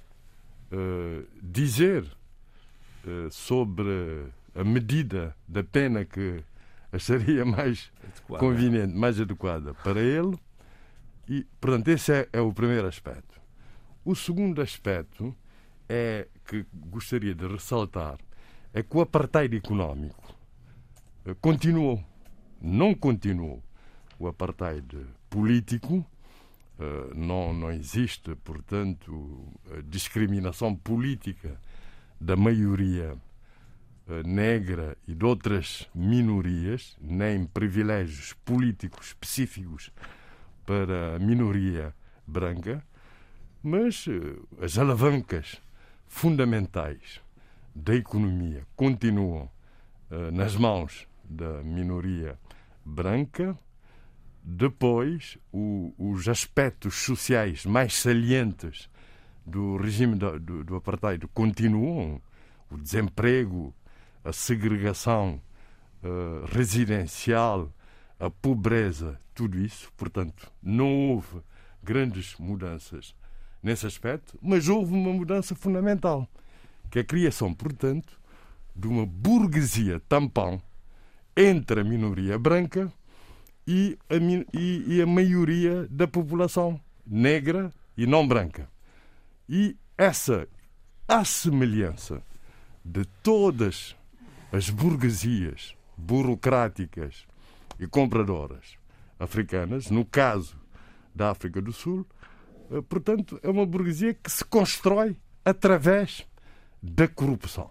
uh, 0.71 1.27
dizer 1.41 2.03
uh, 3.05 3.29
sobre 3.29 4.27
a 4.53 4.63
medida 4.63 5.35
da 5.47 5.63
pena 5.63 6.05
que 6.05 6.43
acharia 6.91 7.45
mais 7.45 7.91
adequada. 8.03 8.45
conveniente, 8.45 8.93
mais 8.93 9.19
adequada 9.19 9.73
para 9.75 10.01
ele. 10.01 10.37
E, 11.27 11.45
portanto, 11.59 11.87
esse 11.89 12.13
é, 12.13 12.29
é 12.31 12.39
o 12.41 12.53
primeiro 12.53 12.87
aspecto. 12.87 13.41
O 14.03 14.15
segundo 14.15 14.61
aspecto 14.61 15.35
é 15.89 16.27
que 16.45 16.65
gostaria 16.73 17.33
de 17.33 17.47
ressaltar 17.47 18.17
é 18.73 18.83
que 18.83 18.95
o 18.95 19.01
apartheid 19.01 19.55
económico 19.55 20.35
eh, 21.25 21.35
continuou, 21.41 22.03
não 22.61 22.93
continuou. 22.93 23.63
O 24.19 24.27
apartheid 24.27 24.85
político 25.29 26.05
eh, 26.79 27.13
não, 27.15 27.53
não 27.53 27.71
existe, 27.71 28.35
portanto, 28.35 29.51
discriminação 29.85 30.75
política 30.75 31.59
da 32.19 32.35
maioria 32.35 33.17
negra 34.25 34.97
e 35.07 35.15
de 35.15 35.25
outras 35.25 35.89
minorias, 35.93 36.95
nem 37.01 37.45
privilégios 37.45 38.33
políticos 38.45 39.07
específicos 39.07 39.91
para 40.65 41.15
a 41.15 41.19
minoria 41.19 41.93
branca, 42.27 42.83
mas 43.63 44.05
as 44.61 44.77
alavancas 44.77 45.59
fundamentais 46.07 47.21
da 47.73 47.95
economia 47.95 48.65
continuam 48.75 49.49
uh, 50.11 50.31
nas 50.31 50.55
mãos 50.55 51.07
da 51.23 51.61
minoria 51.63 52.39
branca. 52.85 53.57
Depois, 54.43 55.37
o, 55.51 55.93
os 55.97 56.27
aspectos 56.29 56.95
sociais 56.95 57.65
mais 57.65 57.95
salientes 57.95 58.87
do 59.45 59.77
regime 59.77 60.15
do, 60.15 60.39
do, 60.39 60.63
do 60.63 60.75
apartheid 60.75 61.27
continuam. 61.33 62.21
O 62.69 62.77
desemprego, 62.77 63.73
a 64.25 64.33
segregação 64.33 65.39
uh, 66.03 66.45
residencial, 66.47 67.71
a 68.19 68.29
pobreza, 68.29 69.19
tudo 69.35 69.59
isso. 69.59 69.91
Portanto, 69.95 70.51
não 70.61 71.11
houve 71.11 71.41
grandes 71.83 72.35
mudanças 72.39 73.15
nesse 73.61 73.85
aspecto, 73.85 74.37
mas 74.41 74.67
houve 74.67 74.93
uma 74.93 75.13
mudança 75.13 75.53
fundamental, 75.53 76.27
que 76.89 76.97
é 76.97 77.01
a 77.01 77.05
criação, 77.05 77.53
portanto, 77.53 78.19
de 78.75 78.87
uma 78.87 79.05
burguesia 79.05 80.01
tampão 80.09 80.61
entre 81.37 81.81
a 81.81 81.83
minoria 81.83 82.37
branca 82.39 82.91
e 83.67 83.97
a, 84.09 84.15
e, 84.57 84.95
e 84.95 85.01
a 85.01 85.05
maioria 85.05 85.87
da 85.89 86.07
população 86.07 86.79
negra 87.05 87.71
e 87.95 88.07
não 88.07 88.27
branca. 88.27 88.67
E 89.47 89.77
essa 89.97 90.47
assemelhança 91.07 92.21
de 92.83 93.05
todas 93.23 93.95
as 94.55 94.69
burguesias 94.69 95.75
burocráticas 95.97 97.25
e 97.77 97.85
compradoras 97.85 98.77
africanas, 99.19 99.89
no 99.89 100.05
caso 100.05 100.57
da 101.13 101.31
África 101.31 101.61
do 101.61 101.73
Sul, 101.73 102.05
eh, 102.71 102.81
portanto, 102.87 103.37
é 103.43 103.49
uma 103.49 103.65
burguesia 103.65 104.13
que 104.13 104.31
se 104.31 104.45
constrói 104.45 105.17
através 105.43 106.25
da 106.81 107.05
corrupção. 107.05 107.69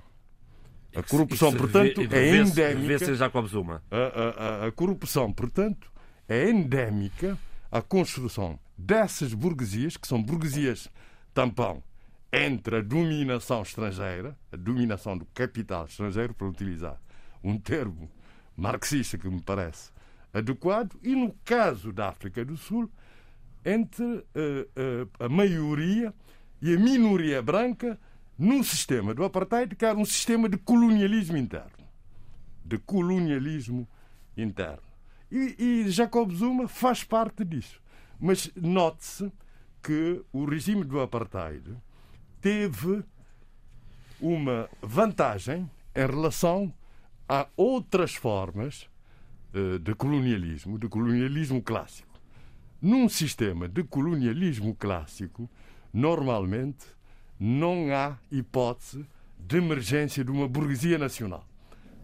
A 0.95 1.03
corrupção, 1.03 1.49
isso, 1.49 1.59
portanto, 1.59 2.01
é 2.13 2.37
endémica. 2.37 3.15
Jacob 3.15 3.47
Zuma. 3.47 3.83
A, 3.91 3.97
a, 3.97 4.67
a, 4.67 4.73
corrupção, 4.73 5.33
portanto, 5.33 5.91
é 6.29 6.51
endémica 6.51 7.39
à 7.73 7.81
construção 7.81 8.59
dessas 8.77 9.33
burguesias, 9.33 9.97
que 9.97 10.07
são 10.07 10.23
burguesias 10.23 10.91
tampão 11.33 11.83
entre 12.35 12.79
a 12.79 12.83
dominação 12.83 13.63
estrangeira, 13.63 14.37
a 14.51 14.57
dominação 14.57 15.17
do 15.17 15.25
capital 15.27 15.85
estrangeiro, 15.85 16.35
para 16.35 16.49
utilizar 16.49 17.01
um 17.43 17.59
termo 17.59 18.11
marxista 18.57 19.17
que 19.17 19.29
me 19.29 19.41
parece 19.41 19.93
adequado, 20.33 20.97
e 21.03 21.15
no 21.15 21.33
caso 21.45 21.93
da 21.93 22.09
África 22.09 22.45
do 22.45 22.57
Sul, 22.57 22.91
entre 23.65 24.05
uh, 24.05 24.19
uh, 24.19 25.25
a 25.25 25.29
maioria 25.29 26.13
e 26.61 26.75
a 26.75 26.79
minoria 26.79 27.41
branca 27.41 27.99
num 28.37 28.63
sistema 28.63 29.15
do 29.15 29.25
apartheid 29.25 29.77
que 29.77 29.85
era 29.85 29.97
um 29.97 30.05
sistema 30.05 30.49
de 30.49 30.57
colonialismo 30.57 31.37
interno. 31.37 31.85
De 32.65 32.79
colonialismo 32.79 33.89
interno. 34.37 34.83
E, 35.31 35.55
e 35.59 35.91
Jacob 35.91 36.33
Zuma 36.33 36.67
faz 36.67 37.05
parte 37.05 37.45
disso. 37.45 37.81
Mas 38.19 38.51
note-se 38.57 39.31
que 39.83 40.23
o 40.33 40.45
regime 40.45 40.85
do 40.85 41.01
apartheid 41.01 41.77
teve 42.45 43.03
uma 44.21 44.69
vantagem 44.83 45.71
em 45.97 46.07
relação 46.07 46.71
a 47.27 47.49
outras 47.57 48.15
formas 48.15 48.87
eh, 49.55 49.79
de 49.79 49.95
colonialismo, 49.95 50.79
de 50.79 50.87
colonialismo 50.87 51.63
clássico. 51.63 52.21
Num 52.83 53.09
sistema 53.09 53.67
de 53.67 53.83
colonialismo 53.83 54.75
clássico, 54.75 55.49
normalmente 55.91 56.85
não 57.41 57.91
há 57.95 58.19
hipótese 58.31 59.07
de 59.39 59.57
emergência 59.57 60.23
de 60.23 60.31
uma 60.31 60.47
burguesia 60.47 60.99
nacional, 60.99 61.49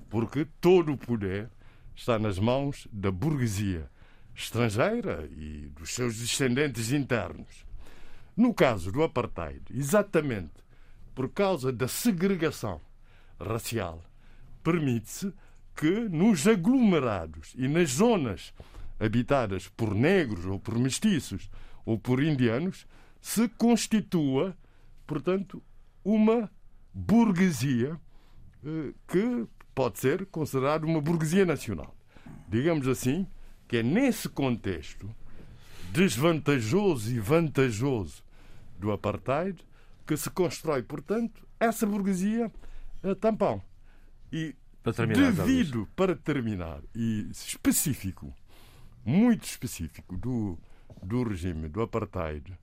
porque 0.09 0.47
todo 0.59 0.90
o 0.92 0.97
poder 0.97 1.50
está 1.94 2.18
nas 2.18 2.38
mãos 2.38 2.88
da 2.90 3.11
burguesia 3.11 3.90
estrangeira 4.35 5.28
e 5.37 5.70
dos 5.76 5.90
seus 5.90 6.16
descendentes 6.16 6.92
internos. 6.92 7.68
No 8.40 8.54
caso 8.54 8.90
do 8.90 9.02
apartheid, 9.02 9.61
exatamente 9.70 10.64
por 11.14 11.28
causa 11.28 11.70
da 11.70 11.87
segregação 11.87 12.80
racial, 13.38 14.02
permite-se 14.64 15.30
que 15.76 16.09
nos 16.09 16.47
aglomerados 16.47 17.52
e 17.54 17.68
nas 17.68 17.90
zonas 17.90 18.54
habitadas 18.99 19.68
por 19.68 19.94
negros 19.94 20.47
ou 20.47 20.59
por 20.59 20.78
mestiços 20.78 21.50
ou 21.85 21.99
por 21.99 22.23
indianos 22.23 22.87
se 23.20 23.47
constitua, 23.47 24.56
portanto, 25.06 25.62
uma 26.02 26.50
burguesia 26.94 28.00
eh, 28.64 28.94
que 29.06 29.47
pode 29.75 29.99
ser 29.99 30.25
considerada 30.25 30.87
uma 30.87 31.02
burguesia 31.02 31.44
nacional. 31.44 31.94
Digamos 32.49 32.88
assim, 32.88 33.26
que 33.68 33.76
é 33.76 33.82
nesse 33.82 34.30
contexto 34.30 35.14
desvantajoso 35.92 37.12
e 37.12 37.18
vantajoso 37.18 38.29
do 38.80 38.90
apartheid 38.90 39.62
que 40.06 40.16
se 40.16 40.30
constrói, 40.30 40.82
portanto, 40.82 41.46
essa 41.60 41.87
burguesia 41.87 42.50
eh, 43.02 43.14
tampão. 43.14 43.62
E 44.32 44.56
para 44.82 44.92
terminar, 44.92 45.32
devido, 45.32 45.88
para 45.94 46.16
terminar, 46.16 46.80
e 46.94 47.28
específico, 47.30 48.34
muito 49.04 49.44
específico 49.44 50.16
do, 50.16 50.58
do 51.02 51.22
regime 51.22 51.68
do 51.68 51.82
apartheid, 51.82 52.58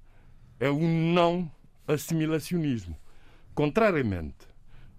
é 0.59 0.69
o 0.69 0.79
não 0.79 1.49
assimilacionismo. 1.87 2.97
Contrariamente 3.53 4.47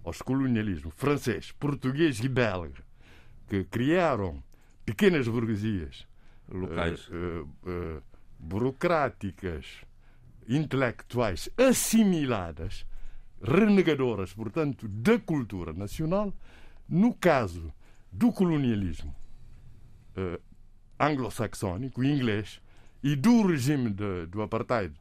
aos 0.05 0.23
colonialismos 0.23 0.95
francês, 0.97 1.53
português 1.53 2.19
e 2.21 2.29
belga, 2.29 2.83
que 3.49 3.65
criaram 3.65 4.43
pequenas 4.87 5.29
burguesias 5.29 6.07
locais, 6.49 7.09
uh, 7.09 7.13
uh, 7.13 7.69
uh, 7.69 8.03
burocráticas, 8.39 9.67
intelectuais 10.49 11.49
assimiladas, 11.57 12.87
renegadoras, 13.43 14.33
portanto, 14.33 14.89
da 14.89 15.19
cultura 15.19 15.73
nacional, 15.73 16.33
no 16.89 17.13
caso 17.13 17.73
do 18.11 18.33
colonialismo 18.33 19.15
uh, 20.17 20.41
anglo-saxónico, 20.99 22.03
inglês, 22.03 22.61
e 23.03 23.15
do 23.15 23.43
regime 23.43 23.91
de, 23.91 24.27
do 24.27 24.43
apartheid 24.43 24.95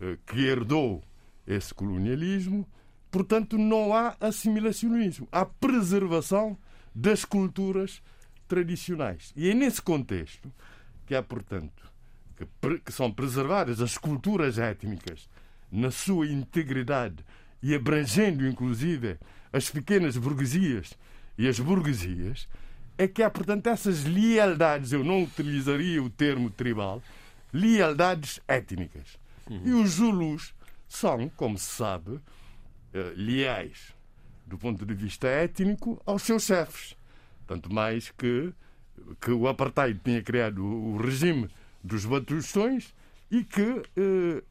uh, 0.00 0.16
que 0.26 0.40
herdou 0.40 1.02
esse 1.46 1.74
colonialismo, 1.74 2.68
portanto, 3.10 3.58
não 3.58 3.94
há 3.94 4.16
assimilacionismo, 4.20 5.26
há 5.32 5.44
preservação 5.44 6.56
das 6.94 7.24
culturas 7.24 8.02
tradicionais. 8.46 9.32
E 9.34 9.50
é 9.50 9.54
nesse 9.54 9.80
contexto 9.82 10.52
que 11.06 11.14
há, 11.14 11.22
portanto, 11.22 11.91
que, 12.36 12.78
que 12.78 12.92
são 12.92 13.12
preservadas 13.12 13.80
as 13.80 13.96
culturas 13.98 14.58
étnicas 14.58 15.28
na 15.70 15.90
sua 15.90 16.26
integridade 16.26 17.24
e 17.62 17.74
abrangendo, 17.74 18.46
inclusive, 18.46 19.18
as 19.52 19.70
pequenas 19.70 20.16
burguesias 20.16 20.94
e 21.38 21.48
as 21.48 21.58
burguesias, 21.58 22.48
é 22.98 23.06
que 23.08 23.22
há, 23.22 23.30
portanto, 23.30 23.66
essas 23.68 24.04
lealdades, 24.04 24.92
eu 24.92 25.02
não 25.04 25.22
utilizaria 25.22 26.02
o 26.02 26.10
termo 26.10 26.50
tribal, 26.50 27.02
lealdades 27.52 28.40
étnicas. 28.46 29.18
Uhum. 29.48 29.62
E 29.64 29.72
os 29.72 29.90
Zulus 29.90 30.54
são, 30.88 31.28
como 31.36 31.58
se 31.58 31.70
sabe, 31.70 32.20
eh, 32.92 33.12
leais 33.16 33.94
do 34.46 34.58
ponto 34.58 34.84
de 34.84 34.94
vista 34.94 35.26
étnico 35.26 36.00
aos 36.04 36.22
seus 36.22 36.44
chefes. 36.44 36.96
Tanto 37.46 37.72
mais 37.72 38.10
que, 38.10 38.52
que 39.20 39.30
o 39.30 39.48
apartheid 39.48 39.98
tinha 40.04 40.22
criado 40.22 40.64
o 40.64 40.96
regime 40.98 41.48
dos 41.82 42.04
batustões 42.04 42.94
e 43.30 43.44
que 43.44 43.82
eh, 43.96 44.42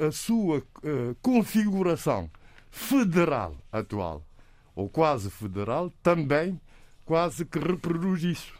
a, 0.00 0.06
a, 0.06 0.12
sua 0.12 0.62
eh, 0.82 1.14
configuração 1.22 2.30
federal 2.70 3.56
atual 3.70 4.24
ou 4.74 4.88
quase 4.88 5.30
federal, 5.30 5.92
também 6.02 6.60
quase 7.04 7.44
que 7.44 7.58
reproduz 7.58 8.22
isso. 8.24 8.52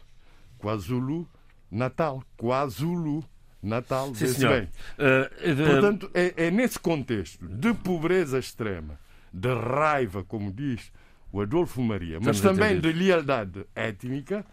KwaZulu 0.57 1.27
Natal. 1.69 2.23
KwaZulu 2.37 3.23
Natal. 3.61 4.15
Sim, 4.15 4.27
senhor. 4.27 4.61
Bem. 4.61 4.69
Uh, 4.97 5.55
de... 5.55 5.63
Portanto, 5.65 6.09
é, 6.13 6.45
é, 6.47 6.51
nesse 6.51 6.79
contexto 6.79 7.45
de 7.47 7.73
pobreza 7.73 8.39
extrema, 8.39 8.99
de 9.33 9.53
raiva, 9.53 10.23
como 10.23 10.51
diz 10.51 10.91
o 11.31 11.41
Adolfo 11.41 11.81
Maria, 11.81 12.19
mas 12.21 12.39
também 12.39 12.79
de 12.79 12.93
lealdade 12.93 13.65
étnica 13.75 14.45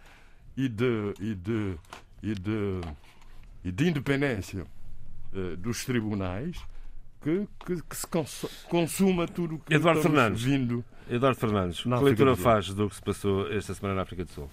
e 0.57 0.69
de, 0.69 1.15
e 1.21 1.35
de, 1.35 1.77
e 2.23 2.35
de, 2.35 2.81
e 3.65 3.71
de 3.71 3.89
independência 3.89 4.65
uh, 5.33 5.57
dos 5.57 5.85
tribunais, 5.85 6.57
que, 7.21 7.47
que, 7.65 7.83
que 7.83 7.97
se 7.97 8.07
consuma 8.69 9.27
tudo 9.29 9.57
o 9.57 9.59
que 9.61 9.75
Eduardo 9.75 10.03
Fernandes, 10.03 10.43
vindo. 10.43 10.85
Eduardo 11.09 11.39
Fernandes, 11.39 11.81
que 11.81 11.89
leitura 11.89 12.37
faz 12.37 12.69
do 12.69 12.89
que 12.89 12.97
se 12.97 13.03
passou 13.03 13.51
esta 13.53 13.75
semana 13.75 13.97
na 13.97 14.03
África 14.03 14.25
do 14.25 14.31
Sul? 14.31 14.49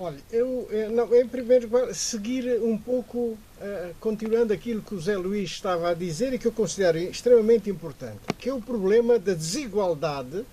Olha, 0.00 0.18
eu, 0.30 0.68
eu 0.70 0.90
não, 0.92 1.12
em 1.12 1.26
primeiro 1.26 1.66
lugar, 1.66 1.92
seguir 1.92 2.60
um 2.62 2.78
pouco, 2.78 3.18
uh, 3.18 3.94
continuando 3.98 4.52
aquilo 4.52 4.80
que 4.80 4.94
o 4.94 5.00
Zé 5.00 5.16
Luís 5.16 5.50
estava 5.50 5.90
a 5.90 5.94
dizer 5.94 6.32
e 6.32 6.38
que 6.38 6.46
eu 6.46 6.52
considero 6.52 6.98
extremamente 6.98 7.68
importante, 7.68 8.20
que 8.38 8.48
é 8.48 8.54
o 8.54 8.60
problema 8.60 9.18
da 9.18 9.34
desigualdade 9.34 10.44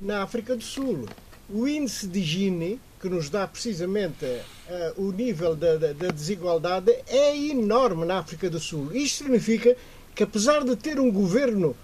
na 0.00 0.22
África 0.22 0.56
do 0.56 0.62
Sul. 0.62 1.06
O 1.48 1.68
índice 1.68 2.08
de 2.08 2.20
Gini, 2.22 2.80
que 3.00 3.08
nos 3.08 3.30
dá 3.30 3.46
precisamente 3.46 4.24
uh, 4.24 5.00
o 5.00 5.12
nível 5.12 5.54
da, 5.54 5.76
da, 5.76 5.92
da 5.92 6.08
desigualdade, 6.08 6.92
é 7.06 7.36
enorme 7.36 8.04
na 8.04 8.18
África 8.18 8.50
do 8.50 8.58
Sul. 8.58 8.90
Isto 8.92 9.18
significa 9.18 9.76
que 10.12 10.24
apesar 10.24 10.64
de 10.64 10.74
ter 10.74 10.98
um 10.98 11.08
governo, 11.12 11.76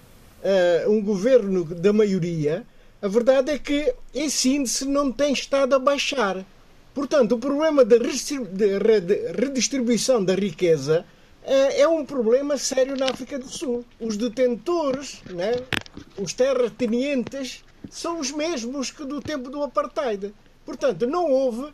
uh, 0.43 0.91
um 0.91 1.01
governo 1.01 1.63
da 1.63 1.93
maioria, 1.93 2.65
a 3.01 3.07
verdade 3.07 3.51
é 3.51 3.57
que 3.57 3.93
esse 4.13 4.49
índice 4.49 4.83
não 4.83 5.09
tem 5.09 5.31
estado 5.31 5.75
a 5.75 5.79
baixar. 5.79 6.45
Portanto, 6.93 7.35
o 7.35 7.39
problema 7.39 7.85
da 7.85 7.95
redistribuição 9.39 10.21
da 10.21 10.35
riqueza 10.35 11.05
uh, 11.41 11.71
é 11.73 11.87
um 11.87 12.05
problema 12.05 12.57
sério 12.57 12.97
na 12.97 13.05
África 13.05 13.39
do 13.39 13.47
Sul. 13.47 13.85
Os 13.97 14.17
detentores, 14.17 15.21
né, 15.29 15.53
os 16.17 16.33
terratenientes, 16.33 17.63
são 17.89 18.19
os 18.19 18.31
mesmos 18.31 18.91
que 18.91 19.05
do 19.05 19.21
tempo 19.21 19.49
do 19.49 19.63
apartheid. 19.63 20.33
Portanto, 20.65 21.05
não 21.07 21.29
houve, 21.29 21.63
uh, 21.63 21.73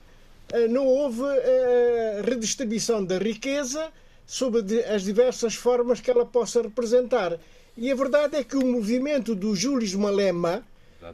não 0.69 0.86
houve 0.86 1.24
redistribuição 2.24 3.04
da 3.04 3.17
riqueza 3.17 3.91
sob 4.26 4.60
as 4.84 5.04
diversas 5.04 5.56
formas 5.56 6.00
que 6.00 6.12
ela 6.12 6.26
possa 6.26 6.62
representar. 6.62 7.39
E 7.76 7.89
a 7.91 7.95
verdade 7.95 8.36
é 8.36 8.43
que 8.43 8.58
o 8.58 8.65
movimento 8.65 9.34
do 9.34 9.56
Júlio 9.56 10.00
Malema, 10.00 10.63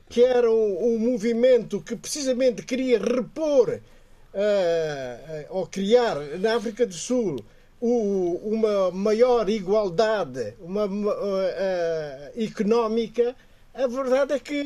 que 0.10 0.24
era 0.24 0.52
um, 0.52 0.96
um, 0.96 1.00
movimento 1.00 1.80
que 1.80 1.96
precisamente 1.96 2.64
queria 2.64 3.00
repor 3.00 3.70
uh, 3.70 5.46
ou 5.50 5.68
criar 5.68 6.16
na 6.40 6.56
África 6.56 6.86
do 6.86 6.94
Sul 6.94 7.38
o, 7.80 8.40
uma 8.44 8.92
maior 8.92 9.48
igualdade 9.48 10.56
uma, 10.60 10.86
uh, 10.86 11.08
uh, 11.08 12.44
económica, 12.44 13.36
a 13.76 13.88
verdade 13.88 14.34
é 14.34 14.40
que 14.40 14.64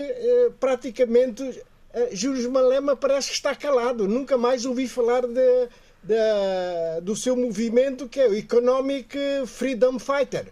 praticamente 0.59 1.63
Júlio 2.11 2.51
Malema 2.51 2.95
parece 2.95 3.29
que 3.29 3.35
está 3.35 3.55
calado. 3.55 4.07
Nunca 4.07 4.37
mais 4.37 4.65
ouvi 4.65 4.87
falar 4.87 5.25
de 5.25 5.69
da, 6.03 6.99
do 7.01 7.15
seu 7.15 7.35
movimento 7.35 8.07
que 8.07 8.19
é 8.19 8.27
o 8.27 8.33
Economic 8.33 9.17
Freedom 9.47 9.99
Fighter. 9.99 10.51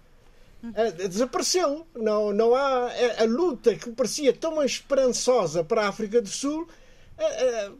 Uh, 0.63 1.08
desapareceu. 1.08 1.86
Não, 1.96 2.34
não 2.34 2.56
há 2.56 2.88
a, 2.88 3.24
a, 3.24 3.26
luta 3.26 3.76
que 3.76 3.91
parecia 3.91 4.34
tão 4.34 4.62
esperançosa 4.63 5.63
para 5.63 5.84
a 5.84 5.89
África 5.89 6.22
do 6.22 6.28
Sul, 6.28 6.67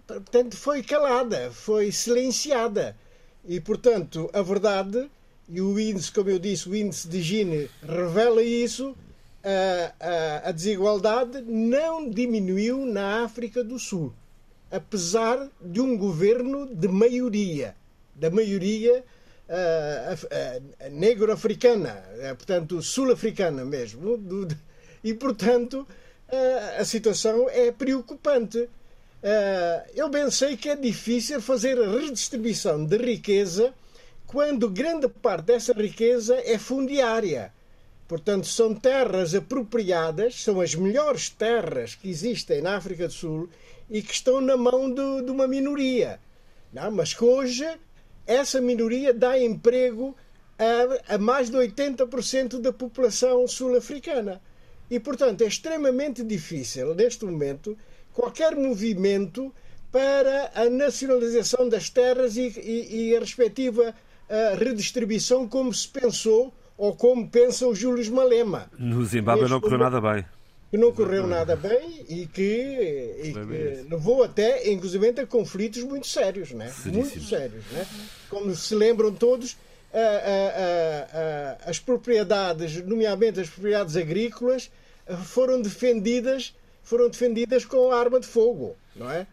portanto, 0.06 0.56
foi 0.56 0.84
calada, 0.84 1.52
foi 1.52 1.92
silenciada. 1.92 2.96
E, 3.46 3.60
portanto, 3.60 4.30
a 4.34 4.42
verdade, 4.42 5.10
e 5.50 5.62
o 5.62 5.80
índice, 5.80 6.12
como 6.12 6.30
eu 6.30 6.40
disse, 6.40 6.70
o 6.70 6.76
índice 6.76 7.08
de 7.08 7.22
Gini 7.22 7.70
revela 7.82 8.42
isso, 8.42 8.96
a, 9.48 9.94
a, 10.46 10.50
a 10.50 10.52
desigualdade 10.52 11.42
não 11.42 12.10
diminuiu 12.10 12.86
na 12.86 13.24
África 13.24 13.64
do 13.64 13.80
Sul, 13.80 14.14
apesar 14.70 15.50
de 15.62 15.80
um 15.80 15.98
governo 15.98 16.68
de 16.68 16.90
maioria, 16.90 17.74
da 18.14 18.30
maioria 18.30 19.06
uh, 19.48 20.90
negro-africana, 20.92 22.04
uh, 22.16 22.36
portanto 22.36 22.82
sul-africana 22.82 23.64
mesmo, 23.64 24.20
e 25.04 25.14
portanto 25.14 25.88
a 26.78 26.84
situação 26.84 27.50
é 27.50 27.72
preocupante. 27.72 28.68
eu 29.96 30.10
bem 30.10 30.30
sei 30.30 30.58
que 30.58 30.68
é 30.68 30.76
difícil 30.76 31.42
fazer 31.42 31.82
a 31.82 31.90
redistribuição 31.90 32.84
de 32.84 32.98
riqueza 32.98 33.74
quando 34.26 34.70
grande 34.70 35.08
parte 35.08 35.46
dessa 35.46 35.72
riqueza 35.72 36.36
é 36.44 36.58
fundiária. 36.58 37.54
Portanto, 38.08 38.48
são 38.48 38.74
terras 38.74 39.36
apropriadas, 39.36 40.42
são 40.42 40.62
as 40.62 40.74
melhores 40.74 41.30
terras 41.30 41.94
que 41.94 42.10
existem 42.10 42.62
na 42.62 42.78
África 42.78 43.08
do 43.08 43.14
Sul 43.14 43.50
e 43.90 44.02
que 44.02 44.14
estão 44.14 44.40
na 44.40 44.56
mão 44.56 44.90
de, 44.90 45.24
de 45.24 45.32
uma 45.32 45.48
minoria. 45.48 46.20
Não, 46.72 46.90
mas 46.92 47.14
que 47.14 47.24
hoje 47.24 47.68
essa 48.26 48.62
minoria 48.62 49.14
dá 49.14 49.38
emprego 49.38 50.16
a, 50.58 51.16
a 51.16 51.18
mais 51.18 51.50
de 51.50 51.58
80% 51.58 52.60
da 52.60 52.72
população 52.72 53.48
sul-africana. 53.48 54.42
E, 54.90 55.00
portanto, 55.00 55.42
é 55.42 55.48
extremamente 55.48 56.24
difícil, 56.24 56.96
neste 56.96 57.26
momento, 57.26 57.78
qualquer 58.14 58.56
movimento 58.56 59.54
para 59.92 60.52
a 60.56 60.70
nacionalização 60.70 61.68
das 61.68 61.90
terras 61.90 62.38
e, 62.38 62.48
e, 62.60 63.10
e 63.10 63.18
a 63.18 63.20
respectiva 63.20 63.94
a 64.30 64.56
redistribuição 64.56 65.48
como 65.48 65.74
se 65.74 65.88
pensou 65.88 66.54
ou 66.78 66.96
como 66.96 67.28
pensa 67.28 67.68
o 67.68 67.74
Júlio 67.74 68.14
Malema. 68.14 68.70
No 68.78 69.04
Zimbábue 69.04 69.50
não 69.50 69.60
correu 69.60 69.80
nada 69.80 70.00
bem. 70.00 70.26
Que 70.70 70.78
não 70.78 70.92
correu 70.92 71.26
nada 71.26 71.56
bem 71.56 72.06
e 72.10 72.28
que, 72.28 73.16
e 73.24 73.34
que 73.34 73.88
levou 73.90 74.24
até, 74.24 74.70
inclusive, 74.70 75.10
a 75.22 75.26
conflitos 75.26 75.82
muito 75.84 76.08
sérios, 76.08 76.52
né? 76.52 76.72
muito 76.86 77.22
sérios. 77.22 77.64
Né? 77.72 77.88
Como 78.30 78.54
se 78.54 78.76
lembram 78.76 79.14
todos, 79.14 79.56
a, 79.94 79.98
a, 79.98 81.68
a, 81.68 81.70
as 81.70 81.80
propriedades, 81.80 82.84
nomeadamente 82.84 83.40
as 83.40 83.50
propriedades 83.50 83.96
agrícolas, 83.96 84.70
foram 85.24 85.62
defendidas, 85.62 86.54
foram 86.84 87.10
defendidas 87.10 87.64
com 87.64 87.92
arma 87.92 88.20
de 88.20 88.28
fogo, 88.28 88.76
não 88.96 89.10
é? 89.10 89.26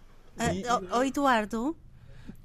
E, 0.52 0.64
oh, 0.92 1.02
Eduardo, 1.02 1.76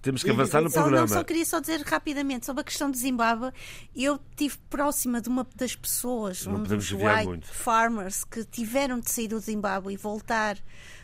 temos 0.01 0.23
que 0.23 0.29
avançar 0.29 0.61
no 0.61 0.71
programa. 0.71 1.01
Não, 1.01 1.07
só 1.07 1.23
queria 1.23 1.45
só 1.45 1.59
dizer 1.59 1.81
rapidamente 1.81 2.45
sobre 2.45 2.61
a 2.61 2.63
questão 2.63 2.89
de 2.89 2.97
Zimbábue. 2.97 3.51
Eu 3.95 4.19
estive 4.31 4.57
próxima 4.69 5.19
de 5.19 5.27
uma 5.27 5.45
das 5.55 5.75
pessoas, 5.75 6.45
não 6.45 6.55
um 6.55 6.63
dos 6.63 6.91
white 6.91 7.25
muito. 7.25 7.47
farmers, 7.47 8.23
que 8.23 8.43
tiveram 8.45 8.99
de 8.99 9.11
sair 9.11 9.27
do 9.27 9.39
Zimbábue 9.39 9.93
e 9.93 9.97
voltar, 9.97 10.57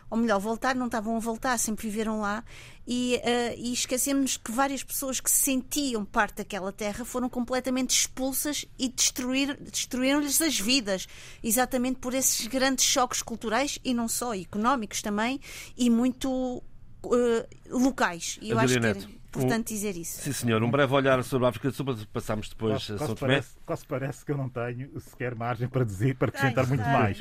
ou 0.10 0.18
melhor, 0.18 0.40
voltar, 0.40 0.76
não 0.76 0.86
estavam 0.86 1.18
a 1.18 1.20
voltar, 1.20 1.58
sempre 1.58 1.90
viveram 1.90 2.22
lá. 2.22 2.44
E, 2.88 3.16
uh, 3.18 3.56
e 3.58 3.74
esquecemos 3.74 4.38
que 4.38 4.52
várias 4.52 4.84
pessoas 4.84 5.20
que 5.20 5.30
se 5.30 5.44
sentiam 5.44 6.06
parte 6.06 6.38
daquela 6.38 6.72
terra 6.72 7.04
foram 7.04 7.28
completamente 7.28 7.90
expulsas 7.90 8.66
e 8.78 8.88
destruir, 8.88 9.58
destruíram-lhes 9.60 10.42
as 10.42 10.58
vidas, 10.58 11.08
exatamente 11.44 12.00
por 12.00 12.14
esses 12.14 12.46
grandes 12.48 12.86
choques 12.86 13.22
culturais 13.22 13.78
e 13.84 13.94
não 13.94 14.08
só, 14.08 14.34
económicos 14.34 15.02
também, 15.02 15.42
e 15.76 15.90
muito 15.90 16.64
uh, 17.08 17.46
locais. 17.70 18.38
E 18.42 18.52
eu 18.52 18.60
acho 18.60 18.80
que 18.80 18.86
é 18.86 18.92
importante 18.92 19.74
um, 19.74 19.76
dizer 19.76 19.98
isso. 19.98 20.22
Sim, 20.22 20.32
senhor. 20.32 20.64
Um 20.64 20.72
breve 20.72 20.94
olhar 20.94 21.22
sobre 21.24 21.46
a 21.46 21.50
África 21.50 21.70
do 21.70 21.76
Sul, 21.76 21.86
passamos 22.12 22.50
depois 22.50 22.90
a 22.90 22.98
São 22.98 23.16
Tomé. 23.16 23.34
Parece, 23.34 23.58
quase 23.66 23.86
parece 23.86 24.26
que 24.26 24.32
eu 24.32 24.38
não 24.38 24.48
tenho 24.48 25.00
sequer 25.00 25.36
margem 25.36 25.68
para 25.68 25.84
dizer, 25.84 26.16
para 26.16 26.30
acrescentar 26.30 26.68
muito 26.68 26.84
mais. 26.84 27.18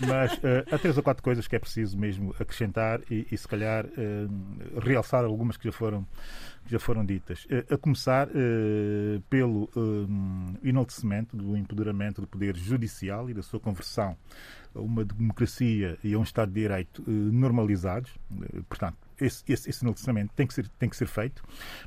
Mas 0.00 0.32
uh, 0.34 0.66
há 0.70 0.78
três 0.78 0.96
ou 0.96 1.02
quatro 1.02 1.22
coisas 1.22 1.46
que 1.46 1.54
é 1.54 1.58
preciso 1.58 1.96
mesmo 1.96 2.34
acrescentar 2.40 3.00
e, 3.10 3.26
e 3.30 3.38
se 3.38 3.46
calhar, 3.46 3.86
uh, 3.86 4.80
realçar 4.80 5.24
algumas 5.24 5.56
que 5.56 5.64
já 5.64 5.72
foram 5.72 6.06
já 6.68 6.78
foram 6.78 7.04
ditas. 7.04 7.46
A 7.70 7.78
começar 7.78 8.28
uh, 8.28 9.20
pelo 9.30 9.70
uh, 9.76 10.58
enaltecimento 10.62 11.36
do 11.36 11.56
empoderamento 11.56 12.20
do 12.20 12.26
poder 12.26 12.56
judicial 12.56 13.30
e 13.30 13.34
da 13.34 13.42
sua 13.42 13.60
conversão 13.60 14.16
a 14.74 14.80
uma 14.80 15.04
democracia 15.04 15.96
e 16.02 16.14
a 16.14 16.18
um 16.18 16.22
Estado 16.22 16.52
de 16.52 16.60
Direito 16.60 17.02
uh, 17.02 17.10
normalizados. 17.10 18.10
portanto, 18.68 18.98
esse, 19.20 19.42
esse, 19.48 19.70
esse 19.70 19.84
enaltecimento 19.84 20.32
tem 20.34 20.46
que, 20.46 20.54
ser, 20.54 20.68
tem 20.78 20.88
que 20.88 20.96
ser 20.96 21.06
feito, 21.06 21.42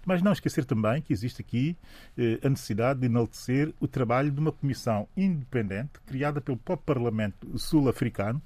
mas 0.06 0.22
não 0.22 0.32
esquecer 0.32 0.66
também 0.66 1.02
que 1.02 1.14
existe 1.14 1.42
aqui 1.42 1.78
eh, 2.18 2.40
a 2.44 2.50
necessidade 2.50 3.00
de 3.00 3.06
enaltecer 3.06 3.74
o 3.80 3.88
trabalho 3.88 4.32
de 4.32 4.40
uma 4.40 4.52
comissão 4.52 5.08
independente 5.16 6.00
criada 6.06 6.42
pelo 6.42 6.58
próprio 6.58 6.86
Parlamento 6.86 7.58
sul-africano, 7.58 8.42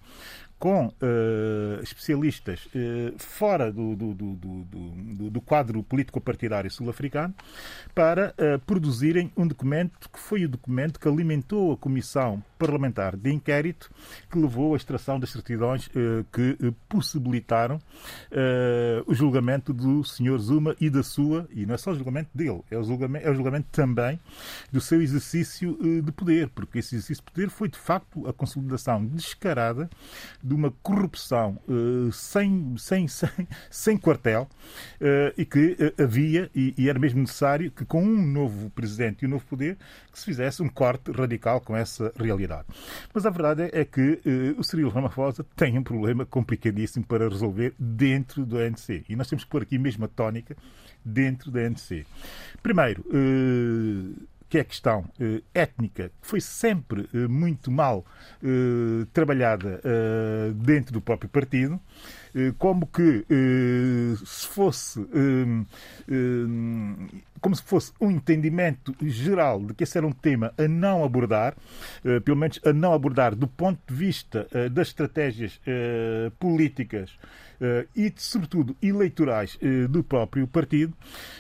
com 0.64 0.86
uh, 0.88 1.84
especialistas 1.84 2.68
uh, 2.68 3.14
fora 3.18 3.70
do, 3.70 3.98
do, 3.98 4.14
do, 4.14 5.30
do, 5.30 5.42
quadro 5.42 5.84
político-partidário 5.84 6.72
sul-africano 6.72 7.36
para 7.94 8.34
uh, 8.40 8.58
produzirem 8.60 9.30
um 9.36 9.46
documento 9.46 10.10
que 10.10 10.18
foi 10.18 10.46
o 10.46 10.48
documento 10.48 11.02
que 11.02 11.08
alimentou 11.10 11.74
a 11.74 11.78
Comissão 11.78 12.42
Parlamentar 12.58 13.18
de 13.18 13.30
Inquérito 13.30 13.92
que 14.32 14.40
levou 14.40 14.74
à 14.74 14.78
extração 14.78 15.20
das 15.20 15.32
certidões 15.32 15.90
que 16.32 16.74
possibilitaram 16.88 17.78
o 19.06 19.14
julgamento 19.14 19.74
do 19.74 20.02
Sr. 20.02 20.38
Zuma 20.38 20.76
e 20.80 20.90
da 20.90 21.04
sua, 21.04 21.46
e 21.52 21.66
não 21.66 21.76
é 21.76 21.78
só 21.78 21.92
o 21.92 21.96
julgamento 21.96 22.30
dele, 22.34 22.62
é 22.72 22.78
o 22.78 22.84
julgamento, 22.84 23.28
é 23.28 23.30
o 23.30 23.36
julgamento 23.36 23.68
também 23.70 24.18
do 24.72 24.80
seu 24.80 25.02
exercício 25.02 25.78
de 26.02 26.12
poder, 26.14 26.48
porque 26.50 26.80
esse 26.80 26.96
exercício 26.96 27.22
de 27.26 27.32
poder 27.34 27.50
foi 27.50 27.68
de 27.68 27.78
facto 27.78 28.26
a 28.26 28.32
consolidação 28.32 29.06
descarada 29.06 29.90
de 30.54 30.60
uma 30.60 30.72
corrupção 30.84 31.60
uh, 31.68 32.12
sem, 32.12 32.76
sem, 32.78 33.08
sem, 33.08 33.30
sem 33.70 33.98
quartel 33.98 34.48
uh, 35.02 35.34
e 35.36 35.46
que 35.46 35.72
uh, 35.80 36.04
havia 36.04 36.50
e, 36.54 36.88
era 36.88 37.00
mesmo 37.00 37.22
necessário 37.22 37.72
que 37.72 37.84
com 37.84 38.04
um 38.04 38.22
novo 38.22 38.70
presidente 38.70 39.24
e 39.24 39.28
um 39.28 39.32
novo 39.32 39.46
poder 39.46 39.78
que 40.12 40.20
se 40.20 40.26
fizesse 40.26 40.62
um 40.62 40.70
corte 40.70 41.12
radical 41.12 41.60
com 41.60 41.76
essa 41.76 42.14
realidade. 42.16 42.68
Mas 43.14 43.26
a 43.26 43.30
verdade 43.32 43.64
é, 43.64 43.82
é 43.82 43.86
que 43.86 44.22
o 44.58 44.64
Cirilo 44.64 44.90
Ramaphosa 44.90 45.44
tem 45.56 45.78
um 45.78 45.84
problema 45.84 46.26
complicadíssimo 46.26 47.06
para 47.06 47.28
resolver 47.28 47.74
dentro 47.80 48.46
do 48.46 48.60
ANC 48.60 49.04
e 49.10 49.16
nós 49.16 49.28
temos 49.28 49.44
que 49.44 49.50
pôr 49.50 49.64
aqui 49.64 49.80
mesmo 49.80 50.06
a 50.06 50.08
tónica 50.08 50.56
dentro 51.04 51.50
da 51.50 51.62
ANC. 51.62 52.06
Primeiro, 52.62 53.04
que 54.54 54.60
é 54.60 54.62
a 54.62 54.66
questão 54.66 55.04
eh, 55.20 55.42
étnica, 55.52 56.12
que 56.22 56.28
foi 56.28 56.40
sempre 56.40 57.10
eh, 57.12 57.28
muito 57.28 57.72
mal 57.72 58.06
eh, 58.44 59.08
trabalhada 59.12 59.82
dentro 60.56 60.94
do 60.94 61.02
próprio 61.02 61.28
partido, 61.28 61.80
como 62.60 62.86
que 62.88 63.26
se 64.26 64.48
fosse 64.48 65.00
como 67.40 67.56
se 67.56 67.64
fosse 67.64 67.92
um 68.00 68.12
entendimento 68.12 68.96
geral 69.02 69.60
de 69.60 69.74
que 69.74 69.84
esse 69.84 69.98
era 69.98 70.06
um 70.06 70.12
tema 70.12 70.54
a 70.58 70.68
não 70.68 71.04
abordar, 71.04 71.56
pelo 72.26 72.38
menos 72.38 72.60
a 72.66 72.74
não 72.74 72.94
abordar 72.94 73.36
do 73.36 73.48
ponto 73.48 73.80
de 73.88 73.94
vista 73.94 74.48
das 74.72 74.88
estratégias 74.88 75.60
políticas 76.40 77.18
e, 77.96 78.12
sobretudo, 78.18 78.76
eleitorais 78.82 79.58
do 79.90 80.04
próprio 80.04 80.48
partido, 80.48 80.96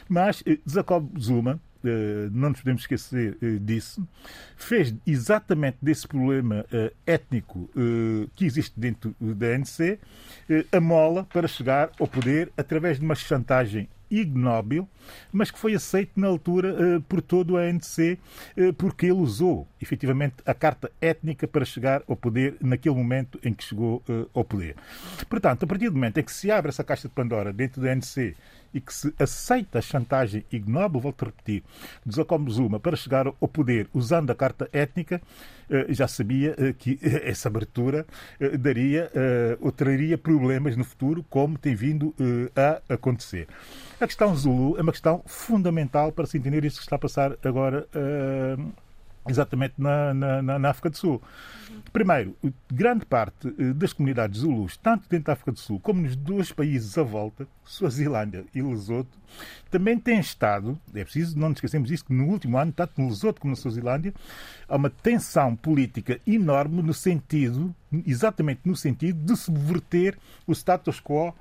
mas 0.07 0.43
Jacob 0.65 1.09
Zuma 1.19 1.59
não 2.31 2.49
nos 2.49 2.59
podemos 2.59 2.81
esquecer 2.81 3.37
eh, 3.41 3.57
disso, 3.59 4.07
fez 4.55 4.93
exatamente 5.05 5.77
desse 5.81 6.07
problema 6.07 6.65
eh, 6.71 6.93
étnico 7.05 7.69
que 8.35 8.45
existe 8.45 8.79
dentro 8.79 9.15
da 9.19 9.47
ANC 9.55 9.99
a 10.71 10.79
mola 10.79 11.25
para 11.25 11.47
chegar 11.47 11.91
ao 11.99 12.07
poder 12.07 12.51
através 12.57 12.99
de 12.99 13.05
uma 13.05 13.15
chantagem 13.15 13.87
ignóbil, 14.21 14.87
mas 15.31 15.49
que 15.49 15.57
foi 15.57 15.73
aceito 15.73 16.11
na 16.19 16.27
altura 16.27 16.73
uh, 16.73 17.01
por 17.01 17.21
todo 17.21 17.57
a 17.57 17.61
ANC, 17.61 18.19
uh, 18.57 18.73
porque 18.73 19.07
ele 19.07 19.13
usou 19.13 19.67
efetivamente 19.81 20.35
a 20.45 20.53
carta 20.53 20.91
étnica 21.01 21.47
para 21.47 21.65
chegar 21.65 22.03
ao 22.07 22.15
poder 22.15 22.55
naquele 22.61 22.95
momento 22.95 23.39
em 23.43 23.53
que 23.53 23.63
chegou 23.63 24.03
uh, 24.07 24.29
ao 24.33 24.43
poder. 24.43 24.75
Portanto, 25.27 25.63
a 25.63 25.67
partir 25.67 25.89
do 25.89 25.95
momento 25.95 26.19
em 26.19 26.23
que 26.23 26.31
se 26.31 26.51
abre 26.51 26.69
essa 26.69 26.83
caixa 26.83 27.07
de 27.07 27.13
Pandora 27.13 27.51
dentro 27.51 27.81
da 27.81 27.91
ANC 27.91 28.35
e 28.73 28.81
que 28.81 28.93
se 28.93 29.13
aceita 29.19 29.79
a 29.79 29.81
chantagem 29.81 30.45
ignóbil, 30.51 30.99
volto 30.99 31.23
a 31.23 31.25
repetir, 31.27 31.63
de 32.05 32.15
Jacob 32.15 32.49
Zuma 32.49 32.79
para 32.79 32.95
chegar 32.95 33.27
ao 33.27 33.47
poder 33.47 33.87
usando 33.93 34.31
a 34.31 34.35
carta 34.35 34.69
étnica, 34.73 35.21
já 35.89 36.07
sabia 36.07 36.55
que 36.77 36.99
essa 37.23 37.47
abertura 37.47 38.05
daria 38.59 39.11
ou 39.59 39.71
traria 39.71 40.17
problemas 40.17 40.75
no 40.75 40.83
futuro, 40.83 41.23
como 41.29 41.57
tem 41.57 41.75
vindo 41.75 42.13
a 42.55 42.93
acontecer. 42.93 43.47
A 43.99 44.05
questão 44.05 44.35
Zulu 44.35 44.77
é 44.77 44.81
uma 44.81 44.91
questão 44.91 45.23
fundamental 45.25 46.11
para 46.11 46.25
se 46.25 46.37
entender 46.37 46.65
isto 46.65 46.77
que 46.77 46.83
está 46.83 46.95
a 46.95 46.99
passar 46.99 47.37
agora 47.43 47.87
exatamente 49.27 49.75
na, 49.77 50.13
na, 50.13 50.59
na, 50.59 50.69
África 50.69 50.89
do 50.89 50.97
Sul. 50.97 51.21
Primeiro, 51.91 52.35
grande 52.71 53.05
parte 53.05 53.53
eh, 53.57 53.73
das 53.73 53.93
comunidades 53.93 54.41
zulus, 54.41 54.77
tanto 54.77 55.07
dentro 55.09 55.25
da 55.25 55.33
África 55.33 55.51
do 55.51 55.59
Sul 55.59 55.79
como 55.79 56.01
nos 56.01 56.15
dois 56.15 56.51
países 56.51 56.97
à 56.97 57.03
volta, 57.03 57.47
Suazilândia 57.63 58.45
e 58.53 58.61
Lesoto, 58.61 59.17
também 59.69 59.97
têm 59.97 60.19
estado, 60.19 60.77
é 60.93 61.03
preciso, 61.03 61.37
não 61.37 61.49
nos 61.49 61.57
esquecemos 61.57 61.89
isso, 61.89 62.05
que 62.05 62.13
no 62.13 62.27
último 62.27 62.57
ano, 62.57 62.71
tanto 62.71 63.01
no 63.01 63.07
Lesoto 63.07 63.39
como 63.39 63.51
na 63.51 63.55
Suazilândia, 63.55 64.13
há 64.67 64.75
uma 64.75 64.89
tensão 64.89 65.55
política 65.55 66.19
enorme 66.27 66.81
no 66.81 66.93
sentido, 66.93 67.73
exatamente 68.05 68.61
no 68.65 68.75
sentido 68.75 69.19
de 69.23 69.37
subverter 69.37 70.17
o 70.45 70.51
status 70.51 70.99
quo 70.99 71.33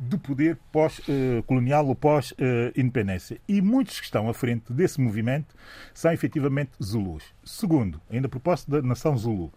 do 0.00 0.18
poder 0.18 0.58
pós-colonial 0.72 1.86
ou 1.86 1.94
pós-independência. 1.94 3.38
E 3.46 3.60
muitos 3.60 4.00
que 4.00 4.06
estão 4.06 4.28
à 4.28 4.34
frente 4.34 4.72
desse 4.72 4.98
movimento 4.98 5.54
são 5.92 6.10
efetivamente 6.10 6.70
Zulus. 6.82 7.24
Segundo, 7.44 8.00
ainda 8.10 8.26
a 8.26 8.30
propósito 8.30 8.70
da 8.70 8.82
nação 8.82 9.16
Zulu. 9.16 9.52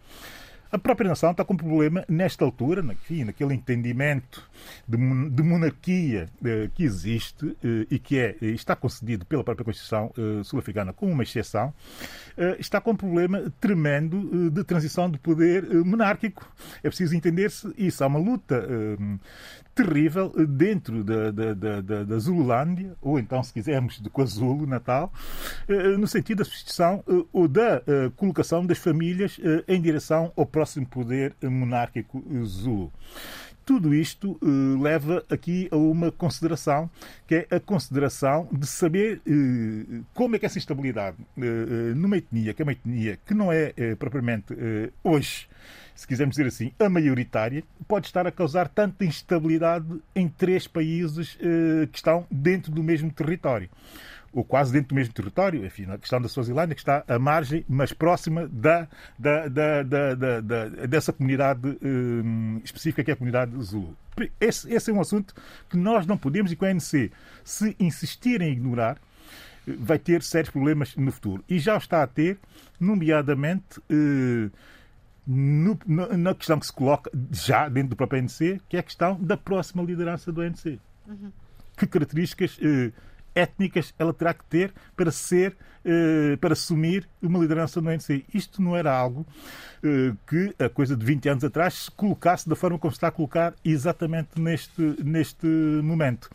A 0.74 0.78
própria 0.78 1.08
nação 1.08 1.30
está 1.30 1.44
com 1.44 1.54
um 1.54 1.56
problema 1.56 2.04
nesta 2.08 2.44
altura, 2.44 2.84
enfim, 2.92 3.22
naquele 3.22 3.54
entendimento 3.54 4.42
de, 4.88 4.96
de 5.30 5.42
monarquia 5.44 6.28
eh, 6.44 6.68
que 6.74 6.82
existe 6.82 7.56
eh, 7.62 7.86
e 7.88 7.96
que 7.96 8.18
é, 8.18 8.36
está 8.40 8.74
concedido 8.74 9.24
pela 9.24 9.44
própria 9.44 9.64
Constituição 9.64 10.12
eh, 10.18 10.42
sul-africana 10.42 10.92
como 10.92 11.12
uma 11.12 11.22
exceção, 11.22 11.72
eh, 12.36 12.56
está 12.58 12.80
com 12.80 12.90
um 12.90 12.96
problema 12.96 13.52
tremendo 13.60 14.18
eh, 14.18 14.50
de 14.50 14.64
transição 14.64 15.08
de 15.08 15.16
poder 15.16 15.62
eh, 15.62 15.74
monárquico. 15.76 16.52
É 16.82 16.88
preciso 16.88 17.14
entender-se 17.14 17.72
isso. 17.78 18.02
Há 18.02 18.08
uma 18.08 18.18
luta 18.18 18.66
terrível 19.74 20.32
dentro 20.46 21.02
da, 21.02 21.30
da, 21.30 21.54
da, 21.80 22.04
da, 22.04 22.18
Zululândia, 22.18 22.94
ou 23.00 23.18
então, 23.18 23.42
se 23.42 23.52
quisermos, 23.52 24.00
de 24.00 24.08
KwaZulu, 24.08 24.66
Natal, 24.66 25.12
no 25.98 26.06
sentido 26.06 26.38
da 26.38 26.44
substituição 26.44 27.02
ou 27.32 27.48
da 27.48 27.82
colocação 28.16 28.64
das 28.64 28.78
famílias 28.78 29.38
em 29.66 29.80
direção 29.80 30.32
ao 30.36 30.46
próximo 30.46 30.86
poder 30.86 31.34
monárquico 31.42 32.22
Zulu. 32.44 32.92
Tudo 33.64 33.94
isto 33.94 34.38
uh, 34.42 34.82
leva 34.82 35.24
aqui 35.30 35.68
a 35.70 35.76
uma 35.76 36.12
consideração, 36.12 36.90
que 37.26 37.34
é 37.34 37.56
a 37.56 37.58
consideração 37.58 38.46
de 38.52 38.66
saber 38.66 39.22
uh, 39.26 40.04
como 40.12 40.36
é 40.36 40.38
que 40.38 40.44
essa 40.44 40.58
instabilidade 40.58 41.16
uh, 41.36 41.94
numa 41.96 42.18
etnia, 42.18 42.52
que 42.52 42.60
é 42.60 42.64
uma 42.64 42.72
etnia 42.72 43.18
que 43.24 43.32
não 43.32 43.50
é 43.50 43.72
propriamente 43.98 44.54
hoje, 45.02 45.48
se 45.94 46.06
quisermos 46.06 46.36
dizer 46.36 46.48
assim, 46.48 46.72
a 46.78 46.88
maioritária, 46.88 47.62
pode 47.88 48.06
estar 48.06 48.26
a 48.26 48.32
causar 48.32 48.68
tanta 48.68 49.04
instabilidade 49.04 49.86
em 50.14 50.28
três 50.28 50.66
países 50.66 51.36
que 51.90 51.96
estão 51.96 52.26
dentro 52.30 52.72
do 52.72 52.82
mesmo 52.82 53.10
território 53.10 53.68
ou 54.34 54.44
quase 54.44 54.72
dentro 54.72 54.88
do 54.88 54.94
mesmo 54.96 55.14
território, 55.14 55.64
enfim, 55.64 55.86
na 55.86 55.96
questão 55.96 56.20
da 56.20 56.28
Suazilândia, 56.28 56.74
que 56.74 56.80
está 56.80 57.04
à 57.06 57.18
margem, 57.18 57.64
mas 57.68 57.92
próxima 57.92 58.48
da, 58.48 58.88
da, 59.18 59.48
da, 59.48 59.82
da 59.82 60.86
dessa 60.86 61.12
comunidade 61.12 61.78
um, 61.82 62.60
específica 62.64 63.04
que 63.04 63.10
é 63.10 63.14
a 63.14 63.16
comunidade 63.16 63.56
Zulu. 63.62 63.96
Esse, 64.40 64.72
esse, 64.72 64.90
é 64.90 64.94
um 64.94 65.00
assunto 65.00 65.34
que 65.70 65.76
nós 65.76 66.06
não 66.06 66.18
podemos 66.18 66.50
e 66.50 66.56
com 66.56 66.64
a 66.64 66.68
ANC, 66.68 67.10
se 67.44 67.76
insistir 67.78 68.42
em 68.42 68.52
ignorar, 68.52 68.98
vai 69.66 69.98
ter 69.98 70.22
sérios 70.22 70.50
problemas 70.50 70.94
no 70.96 71.10
futuro. 71.12 71.44
E 71.48 71.58
já 71.58 71.76
está 71.76 72.02
a 72.02 72.06
ter, 72.06 72.38
nomeadamente. 72.78 73.78
Uh, 73.90 74.50
no, 75.26 75.78
na 75.86 76.34
questão 76.34 76.60
que 76.60 76.66
se 76.66 76.72
coloca 76.72 77.10
já 77.30 77.66
dentro 77.66 77.90
do 77.90 77.96
próprio 77.96 78.20
ANC, 78.20 78.60
que 78.68 78.76
é 78.76 78.80
a 78.80 78.82
questão 78.82 79.18
da 79.18 79.38
próxima 79.38 79.82
liderança 79.82 80.30
do 80.30 80.42
ANC. 80.42 80.78
Uhum. 81.06 81.32
Que 81.78 81.86
características 81.86 82.58
uh, 82.58 82.92
étnicas 83.34 83.94
ela 83.98 84.12
terá 84.12 84.32
que 84.32 84.44
ter 84.44 84.72
para 84.96 85.10
ser, 85.10 85.56
eh, 85.84 86.36
para 86.40 86.52
assumir 86.52 87.08
uma 87.20 87.38
liderança 87.38 87.80
no 87.80 87.90
ANC. 87.90 88.24
Isto 88.32 88.62
não 88.62 88.76
era 88.76 88.96
algo 88.96 89.26
eh, 89.82 90.12
que, 90.26 90.54
a 90.58 90.68
coisa 90.68 90.96
de 90.96 91.04
20 91.04 91.28
anos 91.28 91.44
atrás, 91.44 91.74
se 91.74 91.90
colocasse 91.90 92.48
da 92.48 92.56
forma 92.56 92.78
como 92.78 92.90
se 92.90 92.96
está 92.96 93.08
a 93.08 93.10
colocar 93.10 93.54
exatamente 93.64 94.40
neste, 94.40 94.80
neste 95.02 95.46
momento. 95.46 96.30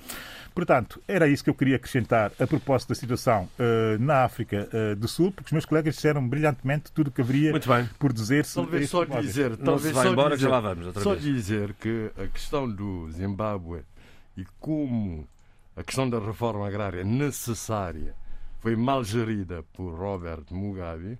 Portanto, 0.54 1.02
era 1.08 1.28
isso 1.28 1.44
que 1.44 1.50
eu 1.50 1.54
queria 1.54 1.78
acrescentar 1.78 2.32
a 2.40 2.46
propósito 2.46 2.90
da 2.90 2.96
situação 2.96 3.50
uh, 3.58 3.98
na 3.98 4.24
África 4.24 4.68
uh, 4.74 4.96
do 4.96 5.08
Sul, 5.08 5.32
porque 5.32 5.48
os 5.48 5.52
meus 5.54 5.66
colegas 5.66 5.96
disseram 5.96 6.28
brilhantemente 6.28 6.92
tudo 6.92 7.08
o 7.08 7.12
que 7.12 7.22
haveria 7.22 7.54
por 7.98 8.12
dizer 8.12 8.46
Talvez 8.46 8.90
só 8.90 9.06
dizer, 9.06 9.56
talvez 9.58 9.96
só 9.96 10.06
embora, 10.06 10.36
dizer, 10.36 10.50
lá 10.50 10.60
vamos, 10.60 10.94
só 11.02 11.16
dizer 11.16 11.74
que 11.80 12.12
a 12.18 12.28
questão 12.28 12.70
do 12.70 13.10
Zimbábue 13.12 13.82
e 14.36 14.46
como 14.60 15.28
a 15.80 15.84
questão 15.84 16.10
da 16.10 16.20
reforma 16.20 16.68
agrária 16.68 17.06
necessária 17.06 18.14
foi 18.60 18.76
mal 18.76 19.02
gerida 19.02 19.64
por 19.72 19.98
Robert 19.98 20.44
Mugabe, 20.52 21.18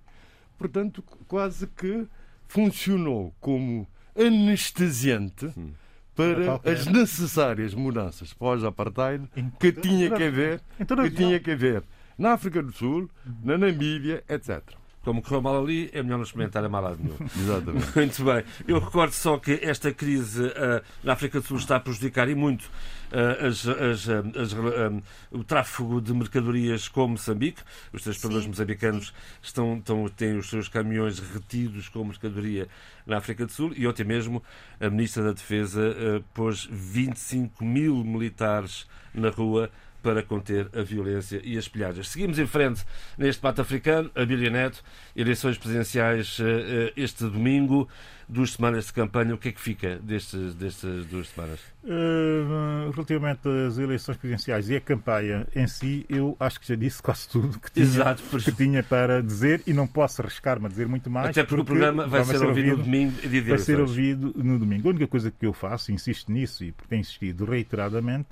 portanto, 0.58 1.02
quase 1.26 1.66
que 1.66 2.06
funcionou 2.46 3.34
como 3.40 3.88
anestesiante 4.14 5.46
hum. 5.56 5.70
para 6.14 6.60
as 6.70 6.84
necessárias 6.84 7.72
mudanças 7.72 8.34
pós-apartheid 8.34 9.26
que 9.58 9.72
tinha 9.72 10.10
que 10.10 10.24
haver, 10.24 10.60
que 10.76 11.10
tinha 11.10 11.40
que 11.40 11.52
haver 11.52 11.82
na 12.18 12.32
África 12.32 12.62
do 12.62 12.70
Sul, 12.70 13.08
na 13.42 13.56
Namíbia, 13.56 14.22
etc. 14.28 14.60
Como 15.02 15.22
correu 15.22 15.40
mal 15.40 15.62
ali, 15.62 15.88
é 15.94 16.02
melhor 16.02 16.18
não 16.18 16.24
experimentar 16.24 16.62
a 16.62 16.68
mal 16.68 16.82
lado 16.82 16.98
nenhum. 17.02 17.16
Exatamente. 17.34 17.96
Muito 17.96 18.24
bem. 18.24 18.44
Eu 18.68 18.78
recordo 18.78 19.12
só 19.12 19.38
que 19.38 19.58
esta 19.62 19.90
crise 19.94 20.42
uh, 20.42 20.82
na 21.02 21.14
África 21.14 21.40
do 21.40 21.46
Sul 21.46 21.56
está 21.56 21.76
a 21.76 21.80
prejudicar 21.80 22.28
e 22.28 22.34
muito 22.34 22.70
as, 23.12 23.66
as, 23.66 24.08
as, 24.08 24.52
um, 24.52 25.02
o 25.30 25.44
tráfego 25.44 26.00
de 26.00 26.12
mercadorias 26.14 26.88
com 26.88 27.08
Moçambique. 27.08 27.62
Os 27.92 28.02
transportadores 28.02 28.46
moçambicanos 28.46 29.12
estão, 29.42 29.78
estão, 29.78 30.08
têm 30.08 30.38
os 30.38 30.48
seus 30.48 30.68
caminhões 30.68 31.18
retidos 31.18 31.88
com 31.88 32.04
mercadoria 32.04 32.68
na 33.06 33.18
África 33.18 33.44
do 33.46 33.52
Sul 33.52 33.72
e 33.76 33.86
ontem 33.86 34.04
mesmo 34.04 34.42
a 34.78 34.88
Ministra 34.88 35.24
da 35.24 35.32
Defesa 35.32 35.80
uh, 35.80 36.24
pôs 36.34 36.68
25 36.70 37.64
mil 37.64 38.04
militares 38.04 38.86
na 39.12 39.30
rua 39.30 39.70
para 40.00 40.22
conter 40.22 40.68
a 40.74 40.82
violência 40.82 41.40
e 41.44 41.56
as 41.56 41.68
pilhagens. 41.68 42.08
Seguimos 42.08 42.38
em 42.38 42.46
frente 42.46 42.84
neste 43.16 43.40
debate 43.40 43.60
africano. 43.60 44.10
A 44.14 44.24
Bíblia 44.24 44.50
Neto, 44.50 44.82
eleições 45.14 45.58
presidenciais 45.58 46.38
eh, 46.40 46.92
este 46.96 47.24
domingo, 47.24 47.88
duas 48.30 48.52
semanas 48.52 48.86
de 48.86 48.92
campanha. 48.92 49.34
O 49.34 49.38
que 49.38 49.48
é 49.48 49.52
que 49.52 49.60
fica 49.60 49.96
destes, 49.96 50.54
destas 50.54 51.04
duas 51.06 51.28
semanas? 51.28 51.60
Uh, 51.82 52.90
relativamente 52.92 53.48
às 53.66 53.78
eleições 53.78 54.16
presidenciais 54.16 54.68
e 54.70 54.76
a 54.76 54.80
campanha 54.80 55.46
em 55.54 55.66
si, 55.66 56.06
eu 56.08 56.36
acho 56.38 56.60
que 56.60 56.68
já 56.68 56.74
disse 56.74 57.02
quase 57.02 57.28
tudo 57.28 57.58
que 57.58 57.70
tinha, 57.70 57.84
Exato, 57.84 58.22
que 58.22 58.52
tinha 58.52 58.82
para 58.82 59.22
dizer 59.22 59.62
e 59.66 59.72
não 59.72 59.86
posso 59.86 60.22
arriscar-me 60.22 60.66
a 60.66 60.68
dizer 60.68 60.86
muito 60.86 61.10
mais. 61.10 61.30
Até 61.30 61.42
porque, 61.42 61.56
porque 61.56 61.62
o 61.62 61.64
programa 61.64 62.06
vai, 62.06 62.24
ser, 62.24 62.38
ser 62.38 62.46
ouvido 62.46 62.76
no 62.76 62.84
domingo. 62.84 63.12
Vai 63.48 63.58
ser 63.58 63.80
ouvido 63.80 64.32
no 64.36 64.58
domingo. 64.58 64.88
A 64.88 64.90
única 64.90 65.06
coisa 65.06 65.30
que 65.30 65.46
eu 65.46 65.52
faço, 65.52 65.92
insisto 65.92 66.30
nisso 66.30 66.62
e 66.64 66.72
tenho 66.88 67.00
insistido 67.00 67.44
reiteradamente, 67.44 68.28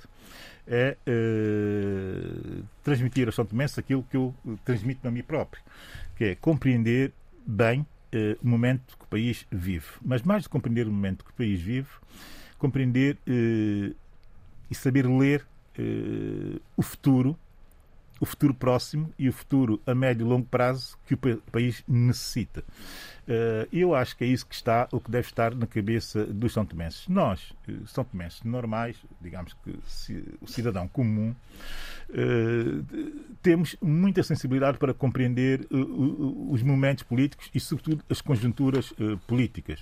é 0.69 0.95
uh, 1.07 2.63
transmitir 2.83 3.27
aos 3.27 3.35
São 3.35 3.45
Tomenses 3.45 3.79
aquilo 3.79 4.03
que 4.03 4.15
eu 4.15 4.33
transmito 4.63 5.07
a 5.07 5.11
mim 5.11 5.23
próprio, 5.23 5.61
que 6.15 6.23
é 6.23 6.35
compreender 6.35 7.11
bem 7.45 7.81
uh, 7.81 8.37
o 8.41 8.47
momento 8.47 8.95
que 8.95 9.03
o 9.03 9.07
país 9.07 9.47
vive. 9.51 9.87
Mas 10.05 10.21
mais 10.21 10.43
de 10.43 10.49
compreender 10.49 10.87
o 10.87 10.91
momento 10.91 11.25
que 11.25 11.31
o 11.31 11.33
país 11.33 11.59
vive, 11.59 11.89
compreender 12.59 13.17
uh, 13.27 13.95
e 14.69 14.75
saber 14.75 15.07
ler 15.07 15.45
o 16.75 16.81
futuro, 16.81 17.39
o 18.19 18.25
futuro 18.25 18.53
próximo 18.53 19.13
e 19.17 19.29
o 19.29 19.33
futuro 19.33 19.81
a 19.85 19.95
médio 19.95 20.25
e 20.25 20.29
longo 20.29 20.45
prazo 20.45 20.97
que 21.05 21.13
o 21.13 21.17
país 21.51 21.83
necessita. 21.87 22.63
Uh, 23.29 23.69
eu 23.71 23.93
acho 23.93 24.17
que 24.17 24.23
é 24.23 24.27
isso 24.27 24.45
que 24.45 24.55
está, 24.55 24.87
o 24.91 24.99
que 24.99 25.11
deve 25.11 25.27
estar 25.27 25.53
na 25.53 25.67
cabeça 25.67 26.25
dos 26.25 26.51
São 26.51 26.65
Tomenses. 26.65 27.07
Nós, 27.07 27.53
eh, 27.67 27.73
São 27.85 28.03
Tomenses 28.03 28.41
normais, 28.41 28.97
digamos 29.21 29.53
que 29.63 29.79
o 30.41 30.47
cidadão 30.47 30.87
comum, 30.87 31.35
uh, 32.09 33.35
temos 33.43 33.75
muita 33.79 34.23
sensibilidade 34.23 34.79
para 34.79 34.95
compreender 34.95 35.67
os 35.69 36.63
momentos 36.63 37.03
políticos 37.03 37.51
e, 37.53 37.59
sobretudo, 37.59 38.03
as 38.09 38.19
conjunturas 38.19 38.91
políticas. 39.27 39.79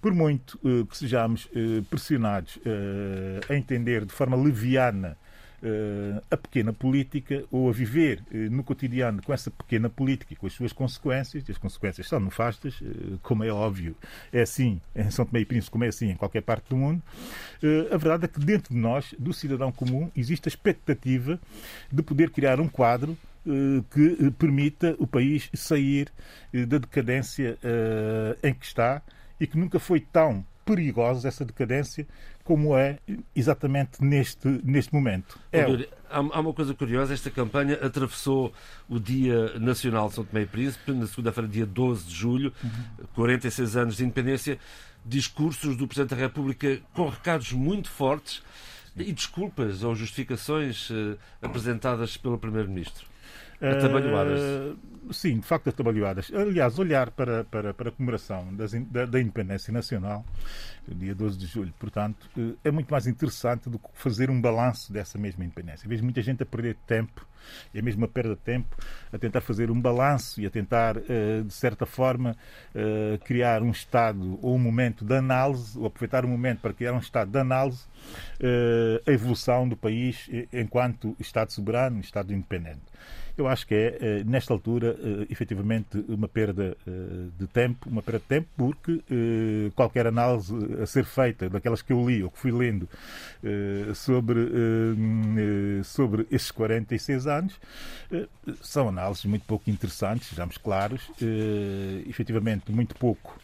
Por 0.00 0.12
muito 0.12 0.58
que 0.88 0.96
sejamos 0.96 1.48
pressionados 1.90 2.58
a 3.48 3.54
entender 3.54 4.04
de 4.04 4.12
forma 4.12 4.36
leviana 4.36 5.16
a 6.30 6.36
pequena 6.36 6.72
política 6.72 7.44
ou 7.50 7.68
a 7.68 7.72
viver 7.72 8.22
uh, 8.30 8.36
no 8.50 8.62
cotidiano 8.62 9.22
com 9.22 9.32
essa 9.32 9.50
pequena 9.50 9.88
política 9.88 10.32
e 10.32 10.36
com 10.36 10.46
as 10.46 10.52
suas 10.52 10.72
consequências, 10.72 11.48
e 11.48 11.52
as 11.52 11.58
consequências 11.58 12.06
são 12.08 12.20
nefastas, 12.20 12.80
uh, 12.80 13.18
como 13.22 13.42
é 13.42 13.50
óbvio, 13.50 13.96
é 14.32 14.42
assim 14.42 14.80
em 14.94 15.10
São 15.10 15.24
Tomé 15.24 15.40
e 15.40 15.44
Príncipe, 15.44 15.70
como 15.70 15.84
é 15.84 15.88
assim 15.88 16.10
em 16.10 16.16
qualquer 16.16 16.42
parte 16.42 16.68
do 16.68 16.76
mundo, 16.76 17.02
a 17.90 17.96
verdade 17.96 18.26
é 18.26 18.28
que 18.28 18.38
dentro 18.38 18.74
de 18.74 18.80
nós, 18.80 19.14
do 19.18 19.32
cidadão 19.32 19.72
comum, 19.72 20.10
existe 20.14 20.48
a 20.48 20.50
expectativa 20.50 21.40
de 21.90 22.02
poder 22.02 22.30
criar 22.30 22.60
um 22.60 22.68
quadro 22.68 23.16
que 23.90 24.30
permita 24.32 24.94
o 24.98 25.06
país 25.06 25.48
sair 25.54 26.12
da 26.52 26.78
decadência 26.78 27.58
em 28.42 28.54
que 28.54 28.66
está 28.66 29.02
e 29.40 29.46
que 29.46 29.58
nunca 29.58 29.78
foi 29.78 30.00
tão 30.00 30.44
perigosos, 30.66 31.24
essa 31.24 31.44
decadência, 31.44 32.06
como 32.42 32.76
é 32.76 32.98
exatamente 33.34 34.02
neste, 34.02 34.48
neste 34.64 34.92
momento. 34.92 35.38
É... 35.52 35.64
Há 36.10 36.40
uma 36.40 36.52
coisa 36.52 36.74
curiosa, 36.74 37.14
esta 37.14 37.30
campanha 37.30 37.74
atravessou 37.74 38.52
o 38.88 39.00
Dia 39.00 39.58
Nacional 39.58 40.08
de 40.08 40.14
São 40.14 40.24
Tomé 40.24 40.42
e 40.42 40.46
Príncipe, 40.46 40.92
na 40.92 41.06
segunda-feira, 41.06 41.48
dia 41.48 41.66
12 41.66 42.06
de 42.06 42.14
julho, 42.14 42.52
uhum. 42.62 43.06
46 43.14 43.76
anos 43.76 43.96
de 43.96 44.04
independência, 44.04 44.58
discursos 45.04 45.76
do 45.76 45.86
Presidente 45.86 46.10
da 46.10 46.16
República 46.16 46.80
com 46.92 47.08
recados 47.08 47.52
muito 47.52 47.88
fortes 47.88 48.42
e 48.96 49.12
desculpas 49.12 49.82
ou 49.82 49.94
justificações 49.94 50.90
uh, 50.90 51.18
apresentadas 51.42 52.16
pelo 52.16 52.38
Primeiro-Ministro. 52.38 53.06
Atabalhoadas. 53.60 54.40
Uh, 54.40 55.12
sim, 55.12 55.38
de 55.38 55.46
facto, 55.46 55.68
atabalhoadas. 55.70 56.30
Aliás, 56.34 56.78
olhar 56.78 57.10
para, 57.10 57.44
para, 57.44 57.72
para 57.72 57.88
a 57.88 57.92
comemoração 57.92 58.54
das, 58.54 58.72
da, 58.72 59.06
da, 59.06 59.20
independência 59.20 59.72
nacional, 59.72 60.24
dia 60.86 61.14
12 61.14 61.38
de 61.38 61.46
julho, 61.46 61.72
portanto, 61.78 62.28
uh, 62.36 62.56
é 62.62 62.70
muito 62.70 62.90
mais 62.90 63.06
interessante 63.06 63.70
do 63.70 63.78
que 63.78 63.88
fazer 63.94 64.30
um 64.30 64.40
balanço 64.40 64.92
dessa 64.92 65.18
mesma 65.18 65.44
independência. 65.44 65.88
Vejo 65.88 66.04
muita 66.04 66.20
gente 66.20 66.42
a 66.42 66.46
perder 66.46 66.76
tempo, 66.86 67.26
e 67.72 67.78
a 67.78 67.82
mesma 67.82 68.08
perda 68.08 68.34
de 68.34 68.40
tempo, 68.40 68.76
a 69.12 69.18
tentar 69.18 69.40
fazer 69.40 69.70
um 69.70 69.80
balanço 69.80 70.40
e 70.40 70.46
a 70.46 70.50
tentar, 70.50 70.96
uh, 70.96 71.44
de 71.44 71.54
certa 71.54 71.86
forma, 71.86 72.36
criar 73.24 73.62
um 73.62 73.70
estado 73.70 74.38
ou 74.42 74.54
um 74.54 74.58
momento 74.58 75.04
de 75.04 75.14
análise, 75.14 75.78
ou 75.78 75.86
aproveitar 75.86 76.24
um 76.24 76.28
momento 76.28 76.60
para 76.60 76.74
criar 76.74 76.92
um 76.92 76.98
estado 76.98 77.30
de 77.30 77.38
análise, 77.38 77.84
a 79.06 79.10
evolução 79.10 79.68
do 79.68 79.76
país 79.76 80.28
enquanto 80.52 81.16
Estado 81.18 81.52
soberano, 81.52 82.00
Estado 82.00 82.34
independente. 82.34 82.82
Eu 83.36 83.46
acho 83.46 83.66
que 83.66 83.74
é, 83.74 83.98
eh, 84.00 84.24
nesta 84.24 84.54
altura, 84.54 84.96
eh, 84.98 85.26
efetivamente, 85.28 86.02
uma 86.08 86.26
perda 86.26 86.74
eh, 86.86 86.90
de 87.38 87.46
tempo, 87.46 87.86
uma 87.86 88.00
perda 88.00 88.18
de 88.20 88.24
tempo, 88.24 88.48
porque 88.56 89.02
qualquer 89.74 90.06
análise 90.06 90.54
a 90.82 90.86
ser 90.86 91.04
feita, 91.04 91.48
daquelas 91.48 91.82
que 91.82 91.92
eu 91.92 92.08
li 92.08 92.22
ou 92.22 92.30
que 92.30 92.38
fui 92.38 92.50
lendo, 92.50 92.88
sobre, 93.94 94.40
sobre 95.84 96.26
esses 96.30 96.50
46 96.50 97.26
anos, 97.26 97.60
são 98.62 98.88
análises 98.88 99.24
muito 99.24 99.44
pouco 99.44 99.68
interessantes, 99.70 100.28
sejamos 100.28 100.56
claros, 100.56 101.10
efetivamente 102.08 102.72
muito 102.72 102.94
pouco 102.96 103.38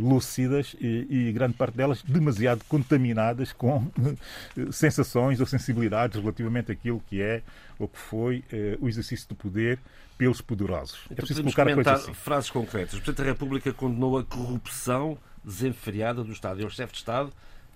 lúcidas 0.00 0.76
e, 0.80 1.06
e, 1.10 1.32
grande 1.32 1.54
parte 1.54 1.76
delas 1.76 2.02
demasiado 2.02 2.64
contaminadas 2.68 3.52
com 3.52 3.86
sensações 4.70 5.40
ou 5.40 5.46
sensibilidades 5.46 6.20
relativamente 6.20 6.72
àquilo 6.72 7.02
que 7.08 7.20
é 7.20 7.42
ou 7.78 7.88
que 7.88 7.98
foi 7.98 8.44
uh, 8.52 8.84
o 8.84 8.88
exercício 8.88 9.28
do 9.28 9.34
poder 9.34 9.78
pelos 10.16 10.40
poderosos. 10.40 11.00
Então, 11.06 11.14
é 11.14 11.16
preciso 11.16 11.42
colocar 11.42 11.66
comentar 11.66 11.94
assim. 11.94 12.14
frases 12.14 12.50
concretas. 12.50 12.94
O 12.94 12.96
Presidente 12.96 13.18
da 13.18 13.24
República 13.24 13.72
condenou 13.72 14.18
a 14.18 14.24
corrupção 14.24 15.18
desenfreada 15.44 16.24
do 16.24 16.32
Estado. 16.32 16.62
É 16.62 16.64
o 16.64 16.70
chefe 16.70 16.92
de 16.92 16.98
Estado 16.98 17.32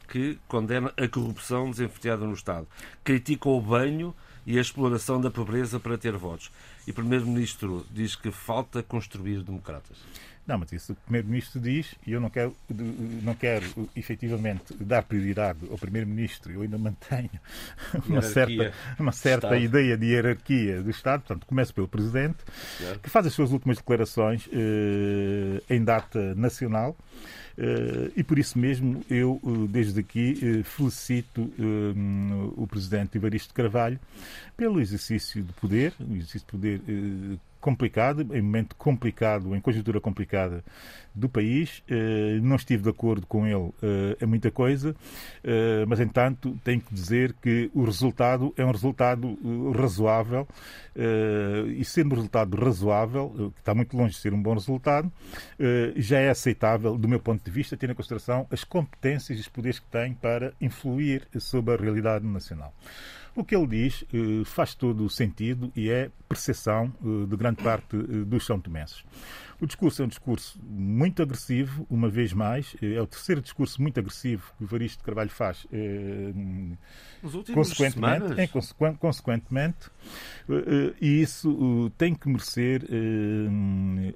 que 0.09 0.39
condena 0.49 0.93
a 0.97 1.07
corrupção 1.07 1.71
desenfreada 1.71 2.25
no 2.25 2.35
Estado. 2.35 2.67
Critica 3.05 3.49
o 3.49 3.61
banho 3.61 4.15
e 4.45 4.59
a 4.59 4.61
exploração 4.61 5.21
da 5.21 5.31
pobreza 5.31 5.79
para 5.79 5.97
ter 5.97 6.17
votos. 6.17 6.51
E 6.87 6.91
o 6.91 6.95
Primeiro-Ministro 6.95 7.87
diz 7.91 8.17
que 8.17 8.31
falta 8.31 8.83
construir 8.83 9.43
democratas. 9.43 9.97
Não, 10.51 10.59
mas 10.59 10.73
isso 10.73 10.95
o 10.95 10.97
Primeiro-Ministro 10.97 11.61
diz, 11.61 11.95
e 12.05 12.11
eu 12.11 12.21
não 12.21 12.29
quero, 12.29 12.57
não 13.23 13.37
quero 13.37 13.65
efetivamente 13.95 14.75
dar 14.81 15.05
prioridade 15.05 15.61
ao 15.71 15.79
Primeiro-Ministro, 15.79 16.53
eu 16.53 16.63
ainda 16.63 16.77
mantenho 16.77 17.31
uma 18.09 18.21
certa, 18.21 18.73
uma 18.99 19.13
certa 19.13 19.57
ideia 19.57 19.97
de 19.97 20.07
hierarquia 20.07 20.83
do 20.83 20.91
Estado, 20.91 21.21
portanto, 21.21 21.47
começo 21.47 21.73
pelo 21.73 21.87
Presidente, 21.87 22.39
que 23.01 23.09
faz 23.09 23.27
as 23.27 23.33
suas 23.33 23.53
últimas 23.53 23.77
declarações 23.77 24.49
eh, 24.53 25.63
em 25.71 25.85
data 25.85 26.35
nacional. 26.35 26.97
Uh, 27.59 28.11
e 28.17 28.25
por 28.25 28.39
isso 28.39 28.59
mesmo 28.59 29.05
eu, 29.11 29.39
uh, 29.43 29.69
desde 29.69 30.01
aqui, 30.01 30.33
uh, 30.43 30.65
felicito 30.65 31.53
o 32.57 32.67
Presidente 32.67 33.19
Evaristo 33.19 33.53
Carvalho 33.53 34.01
pelo 34.57 34.81
exercício 34.81 35.43
de 35.43 35.53
poder, 35.55 35.93
um 36.01 36.15
exercício 36.15 36.41
de 36.41 36.47
poder 36.47 36.81
complicado, 37.61 38.23
em 38.35 38.43
momento 38.43 38.75
complicado, 38.77 39.55
em 39.55 39.61
conjuntura 39.61 40.01
complicada 40.01 40.65
do 41.15 41.29
país. 41.29 41.83
Eh, 41.89 42.39
não 42.43 42.57
estive 42.57 42.83
de 42.83 42.89
acordo 42.89 43.27
com 43.27 43.47
ele 43.47 43.73
eh, 43.83 44.17
em 44.21 44.27
muita 44.27 44.51
coisa, 44.51 44.95
eh, 45.43 45.85
mas, 45.87 46.01
entanto, 46.01 46.59
tenho 46.65 46.81
que 46.81 46.93
dizer 46.95 47.35
que 47.35 47.71
o 47.75 47.85
resultado 47.85 48.53
é 48.57 48.65
um 48.65 48.71
resultado 48.71 49.39
razoável 49.73 50.47
e, 51.77 51.85
sendo 51.85 52.13
um 52.13 52.17
resultado 52.17 52.57
razoável, 52.57 53.53
que 53.55 53.61
está 53.61 53.75
muito 53.75 53.97
longe 53.97 54.15
de 54.15 54.21
ser 54.21 54.35
um 54.35 54.43
bom 54.43 54.55
resultado, 54.55 55.11
já 55.97 56.19
é 56.19 56.29
aceitável, 56.29 56.99
do 56.99 57.09
meu 57.09 57.21
ponto 57.21 57.43
de 57.43 57.51
vista, 57.51 57.77
tendo 57.77 57.93
em 57.93 57.95
consideração 57.95 58.47
as 58.51 58.65
competências 58.65 59.39
e 59.39 59.41
os 59.41 59.49
poderes 59.49 59.79
que 59.79 59.87
tem 59.87 60.13
para 60.13 60.53
influir 60.61 61.27
sobre 61.39 61.75
a 61.75 61.77
realidade 61.77 62.27
nacional. 62.27 62.75
O 63.35 63.45
que 63.45 63.55
ele 63.55 63.67
diz 63.67 64.05
eh, 64.13 64.45
faz 64.45 64.75
todo 64.75 65.05
o 65.05 65.11
sentido 65.11 65.73
e 65.77 65.89
é 65.89 66.11
percepção 66.29 66.93
eh, 67.03 67.27
de 67.27 67.37
grande 67.37 67.63
parte 67.63 67.97
eh, 67.97 68.25
dos 68.25 68.45
são 68.45 68.61
tomenses. 68.61 69.05
O 69.61 69.67
discurso 69.67 70.01
é 70.01 70.05
um 70.07 70.09
discurso 70.09 70.59
muito 70.63 71.23
agressivo, 71.23 71.87
uma 71.91 72.09
vez 72.09 72.33
mais. 72.33 72.75
É 72.81 73.01
o 73.01 73.07
terceiro 73.07 73.43
discurso 73.43 73.83
muito 73.83 74.01
agressivo 74.01 74.53
que 74.57 74.65
o 74.65 74.67
Varisto 74.67 74.99
de 74.99 75.05
Carvalho 75.05 75.29
faz. 75.29 75.67
Eh, 75.71 76.33
consequentemente, 77.53 78.41
é, 78.41 78.47
consequentemente, 78.99 79.91
eh, 80.49 80.95
e 80.99 81.21
isso 81.21 81.93
tem 81.99 82.15
que 82.15 82.27
merecer 82.27 82.83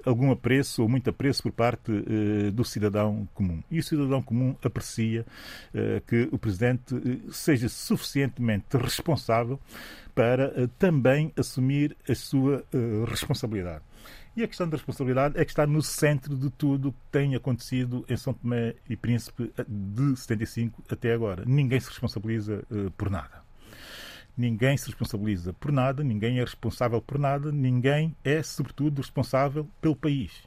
algum 0.07 0.30
apreço 0.30 0.83
ou 0.83 0.88
muito 0.88 1.11
apreço 1.11 1.42
por 1.42 1.52
parte 1.52 1.92
do 2.52 2.64
cidadão 2.64 3.28
comum. 3.35 3.62
E 3.70 3.78
o 3.78 3.83
cidadão 3.83 4.22
comum 4.22 4.57
aprecia 4.62 5.26
que 6.07 6.28
o 6.33 6.38
Presidente 6.38 6.94
seja 7.30 7.68
suficientemente 7.68 8.76
responsável 8.76 9.61
para 10.14 10.68
também 10.78 11.33
assumir 11.37 11.96
a 12.09 12.14
sua 12.14 12.64
responsabilidade. 13.07 13.83
E 14.36 14.42
a 14.42 14.48
questão 14.48 14.68
da 14.68 14.76
responsabilidade 14.76 15.38
é 15.38 15.44
que 15.44 15.52
está 15.52 15.64
no 15.64 15.80
centro 15.80 16.36
de 16.36 16.50
tudo 16.50 16.88
o 16.88 16.92
que 16.92 16.98
tem 17.12 17.36
acontecido 17.36 18.04
em 18.08 18.16
São 18.16 18.34
Tomé 18.34 18.74
e 18.88 18.96
Príncipe 18.96 19.52
de 19.68 20.16
75 20.16 20.82
até 20.88 21.12
agora. 21.12 21.44
Ninguém 21.46 21.78
se 21.78 21.88
responsabiliza 21.88 22.64
uh, 22.68 22.90
por 22.92 23.08
nada. 23.08 23.44
Ninguém 24.36 24.76
se 24.76 24.86
responsabiliza 24.86 25.52
por 25.52 25.70
nada, 25.70 26.02
ninguém 26.02 26.40
é 26.40 26.40
responsável 26.40 27.00
por 27.00 27.16
nada, 27.16 27.52
ninguém 27.52 28.16
é, 28.24 28.42
sobretudo, 28.42 29.00
responsável 29.00 29.68
pelo 29.80 29.94
país. 29.94 30.42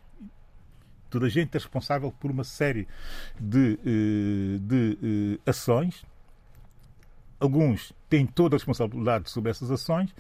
Toda 1.10 1.28
a 1.28 1.30
gente 1.30 1.56
é 1.56 1.58
responsável 1.58 2.12
por 2.12 2.30
uma 2.30 2.44
série 2.44 2.86
de, 3.40 3.80
uh, 3.86 4.60
de 4.60 4.98
uh, 5.02 5.50
ações 5.50 6.06
Alguns 7.40 7.94
têm 8.10 8.26
toda 8.26 8.56
a 8.56 8.58
responsabilidade 8.58 9.30
sobre 9.30 9.52
essas 9.52 9.70
ações, 9.70 10.14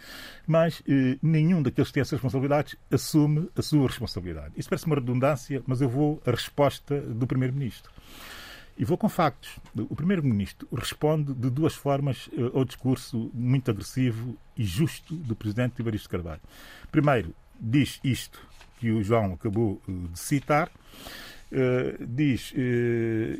mas 0.45 0.84
eh, 0.88 1.17
nenhum 1.21 1.63
daqueles 1.63 1.89
que 1.89 1.95
têm 1.95 2.01
essas 2.01 2.13
responsabilidades 2.13 2.75
assume 2.91 3.49
a 3.56 3.62
sua 3.62 3.88
responsabilidade. 3.88 4.53
Isso 4.56 4.69
parece 4.69 4.86
uma 4.86 4.95
redundância, 4.95 5.63
mas 5.65 5.82
eu 5.82 5.89
vou 5.89 6.21
à 6.25 6.32
resposta 6.32 7.01
do 7.01 7.25
Primeiro-Ministro. 7.25 7.91
E 8.77 8.86
vou 8.86 8.97
com 8.97 9.10
factos. 9.10 9.58
O 9.75 9.95
Primeiro-Ministro 9.95 10.67
responde 10.71 11.34
de 11.34 11.49
duas 11.49 11.73
formas 11.73 12.30
eh, 12.32 12.51
ao 12.53 12.63
discurso 12.63 13.32
muito 13.34 13.71
agressivo 13.71 14.38
e 14.56 14.63
justo 14.63 15.15
do 15.15 15.36
Presidente 15.36 15.82
Evaristo 15.82 16.08
Carvalho. 16.08 16.41
Primeiro, 16.91 17.34
diz 17.60 17.99
isto 18.03 18.39
que 18.80 18.91
o 18.91 19.03
João 19.03 19.34
acabou 19.34 19.82
eh, 19.88 19.91
de 20.12 20.19
citar, 20.19 20.69
Uh, 21.50 22.06
diz 22.06 22.52
uh, 22.52 22.56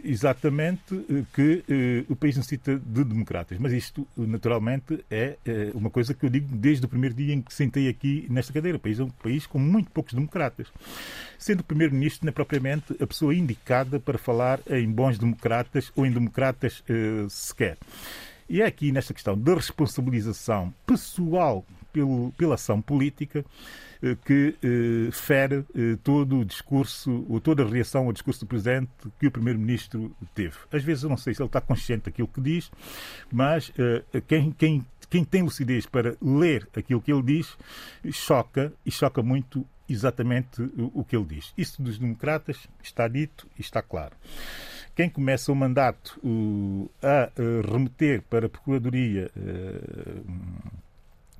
exatamente 0.06 0.96
uh, 0.96 1.28
que 1.34 2.06
o 2.08 2.16
país 2.16 2.38
necessita 2.38 2.80
de 2.80 3.04
democratas. 3.04 3.58
Mas 3.60 3.74
isto, 3.74 4.08
naturalmente, 4.16 5.04
é 5.12 5.38
uma 5.74 5.90
coisa 5.90 6.14
que 6.14 6.26
eu 6.26 6.30
digo 6.30 6.56
desde 6.56 6.86
o 6.86 6.90
primeiro 6.90 7.14
dia 7.14 7.34
em 7.34 7.42
que 7.42 7.54
sentei 7.54 7.90
aqui 7.90 8.26
nesta 8.30 8.54
cadeira. 8.54 8.78
O 8.78 8.80
país 8.80 9.00
é 9.00 9.04
um 9.04 9.10
país 9.10 9.46
com 9.46 9.60
muito 9.60 9.92
poucos 9.92 10.14
democratas. 10.14 10.68
Sendo 11.38 11.60
o 11.60 11.64
Primeiro-Ministro, 11.64 12.26
não 12.26 12.30
é 12.30 12.34
propriamente 12.34 12.96
a 13.02 13.06
pessoa 13.06 13.36
indicada 13.36 14.00
para 14.00 14.18
falar 14.18 14.60
em 14.70 14.90
bons 14.90 15.18
democratas 15.18 15.92
ou 15.96 16.06
em 16.06 16.12
democratas 16.12 16.84
sequer. 17.30 17.78
E 18.50 18.62
é 18.62 18.66
aqui, 18.66 18.92
nesta 18.92 19.14
questão 19.14 19.38
da 19.38 19.56
responsabilização 19.56 20.74
pessoal 20.86 21.66
pelo, 21.92 22.32
pela 22.38 22.56
ação 22.56 22.82
política, 22.82 23.46
eh, 24.02 24.16
que 24.26 24.56
eh, 24.62 25.12
fere 25.12 25.66
eh, 25.76 25.98
todo 26.04 26.40
o 26.40 26.46
discurso, 26.46 27.26
ou 27.28 27.40
toda 27.40 27.64
a 27.64 27.68
reação 27.68 28.06
ao 28.06 28.14
discurso 28.14 28.42
do 28.42 28.48
Presidente 28.48 28.90
que 29.20 29.28
o 29.28 29.32
Primeiro-Ministro 29.32 30.16
teve. 30.36 30.56
Às 30.72 30.84
vezes 30.84 31.04
eu 31.04 31.10
não 31.10 31.18
sei 31.18 31.34
se 31.34 31.42
ele 31.42 31.48
está 31.48 31.60
consciente 31.62 32.06
daquilo 32.06 32.28
que 32.28 32.42
diz, 32.42 32.72
mas 33.32 33.72
quem, 34.28 34.52
quem, 34.52 34.86
quem 35.10 35.24
tem 35.24 35.42
lucidez 35.42 35.86
para 35.86 36.16
ler 36.22 36.68
aquilo 36.76 37.02
que 37.02 37.12
ele 37.12 37.24
diz, 37.24 37.58
choca 38.12 38.72
e 38.86 38.92
choca 38.92 39.22
muito 39.24 39.66
exatamente 39.90 40.62
o, 40.62 40.92
o 41.02 41.04
que 41.04 41.16
ele 41.16 41.26
diz. 41.26 41.54
Isso 41.58 41.82
dos 41.82 41.98
democratas 41.98 42.68
está 42.84 43.08
dito 43.08 43.48
e 43.58 43.62
está 43.62 43.82
claro 43.82 44.16
quem 44.98 45.08
começa 45.12 45.52
o 45.52 45.56
mandato 45.56 46.20
uh, 46.24 46.90
a 47.04 47.30
uh, 47.40 47.72
remeter 47.72 48.24
para 48.24 48.48
a 48.48 48.50
Procuradoria 48.50 49.30
uh, 49.38 50.26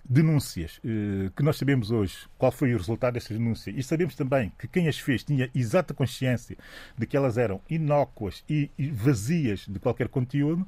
denúncias. 0.10 0.80
Eh, 0.84 1.30
que 1.36 1.44
nós 1.44 1.58
sabemos 1.58 1.92
hoje 1.92 2.16
qual 2.38 2.52
foi 2.52 2.74
o 2.74 2.78
resultado 2.78 3.16
dessas 3.16 3.38
denúncias 3.38 3.76
e 3.78 3.84
sabemos 3.84 4.16
também 4.16 4.52
que 4.58 4.68
quem 4.68 4.88
as 4.88 4.98
fez 5.00 5.24
tinha 5.24 5.50
exata 5.54 5.94
consciência 5.94 6.58
de 6.98 7.06
que 7.06 7.18
elas 7.18 7.38
eram 7.38 7.62
inócuas 7.70 8.44
e 8.50 8.70
vazias 8.92 9.66
de 9.68 9.80
qualquer 9.80 10.08
conteúdo, 10.08 10.68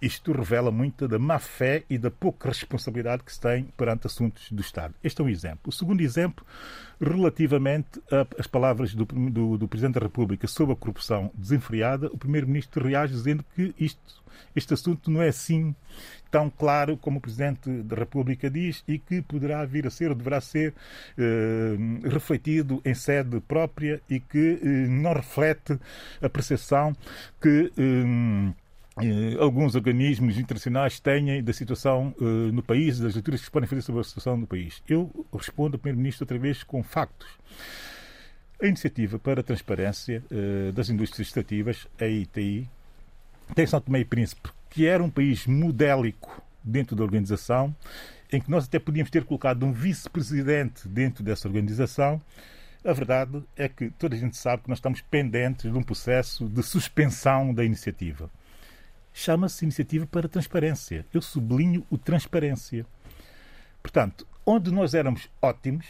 isto 0.00 0.32
revela 0.32 0.70
muito 0.70 1.08
da 1.08 1.18
má 1.18 1.38
fé 1.38 1.84
e 1.88 1.96
da 1.96 2.10
pouca 2.10 2.48
responsabilidade 2.48 3.22
que 3.22 3.32
se 3.32 3.40
tem 3.40 3.64
perante 3.76 4.06
assuntos 4.06 4.50
do 4.50 4.60
Estado. 4.60 4.94
Este 5.02 5.20
é 5.20 5.24
um 5.24 5.28
exemplo. 5.28 5.62
O 5.66 5.72
segundo 5.72 6.00
exemplo, 6.02 6.44
relativamente 7.00 8.02
às 8.38 8.46
palavras 8.46 8.94
do, 8.94 9.04
do, 9.04 9.56
do, 9.56 9.68
Presidente 9.68 9.94
da 9.94 10.00
República 10.00 10.46
sobre 10.46 10.74
a 10.74 10.76
corrupção 10.76 11.30
desenfreada, 11.34 12.08
o 12.08 12.18
Primeiro-Ministro 12.18 12.86
reage 12.86 13.14
dizendo 13.14 13.44
que 13.54 13.74
isto, 13.78 14.22
este 14.54 14.74
assunto 14.74 15.10
não 15.10 15.22
é 15.22 15.28
assim 15.28 15.74
tão 16.30 16.50
claro 16.50 16.96
como 16.96 17.18
o 17.18 17.20
Presidente 17.20 17.70
da 17.84 17.94
República 17.94 18.50
diz 18.50 18.82
e 18.88 18.98
que 18.98 19.22
poderá 19.22 19.64
vir 19.64 19.86
a 19.86 19.90
ser 19.90 20.10
ou 20.10 20.16
deverá 20.16 20.40
ser 20.40 20.74
uh, 21.16 22.08
refletido 22.08 22.82
em 22.84 22.92
sede 22.92 23.38
própria 23.38 24.02
e 24.10 24.18
que 24.18 24.58
uh, 24.60 24.90
não 24.90 25.12
reflete 25.12 25.78
a 26.20 26.28
percepção 26.28 26.92
que 27.40 27.70
eh, 27.78 28.52
alguns 29.40 29.74
organismos 29.74 30.38
internacionais 30.38 31.00
têm 31.00 31.42
da 31.42 31.52
situação 31.52 32.14
uh, 32.20 32.24
no 32.52 32.62
país, 32.62 32.98
das 33.00 33.14
leituras 33.14 33.40
que 33.40 33.46
se 33.46 33.50
podem 33.50 33.68
fazer 33.68 33.82
sobre 33.82 34.00
a 34.00 34.04
situação 34.04 34.36
no 34.36 34.46
país. 34.46 34.82
Eu 34.88 35.26
respondo 35.32 35.74
ao 35.74 35.80
Primeiro-Ministro 35.80 36.22
outra 36.22 36.38
vez 36.38 36.62
com 36.62 36.82
factos. 36.82 37.28
A 38.62 38.66
Iniciativa 38.66 39.18
para 39.18 39.40
a 39.40 39.42
Transparência 39.42 40.22
uh, 40.30 40.72
das 40.72 40.90
Indústrias 40.90 41.26
Extrativas, 41.26 41.88
a 42.00 42.06
ITI, 42.06 42.68
tem 43.54 43.66
São 43.66 43.80
Tomé 43.80 44.00
e 44.00 44.04
Príncipe, 44.04 44.48
que 44.70 44.86
era 44.86 45.02
um 45.02 45.10
país 45.10 45.44
modélico 45.46 46.40
dentro 46.62 46.94
da 46.94 47.02
organização, 47.02 47.74
em 48.32 48.40
que 48.40 48.50
nós 48.50 48.64
até 48.66 48.78
podíamos 48.78 49.10
ter 49.10 49.24
colocado 49.24 49.66
um 49.66 49.72
vice-presidente 49.72 50.86
dentro 50.86 51.24
dessa 51.24 51.48
organização. 51.48 52.22
A 52.84 52.92
verdade 52.92 53.42
é 53.56 53.68
que 53.68 53.90
toda 53.90 54.14
a 54.14 54.18
gente 54.18 54.36
sabe 54.36 54.62
que 54.62 54.68
nós 54.68 54.78
estamos 54.78 55.00
pendentes 55.00 55.70
de 55.70 55.76
um 55.76 55.82
processo 55.82 56.48
de 56.48 56.62
suspensão 56.62 57.52
da 57.52 57.64
iniciativa 57.64 58.30
chama-se 59.14 59.64
Iniciativa 59.64 60.04
para 60.06 60.26
a 60.26 60.28
Transparência. 60.28 61.06
Eu 61.14 61.22
sublinho 61.22 61.86
o 61.88 61.96
transparência. 61.96 62.84
Portanto, 63.80 64.26
onde 64.44 64.72
nós 64.72 64.92
éramos 64.92 65.30
ótimos, 65.40 65.86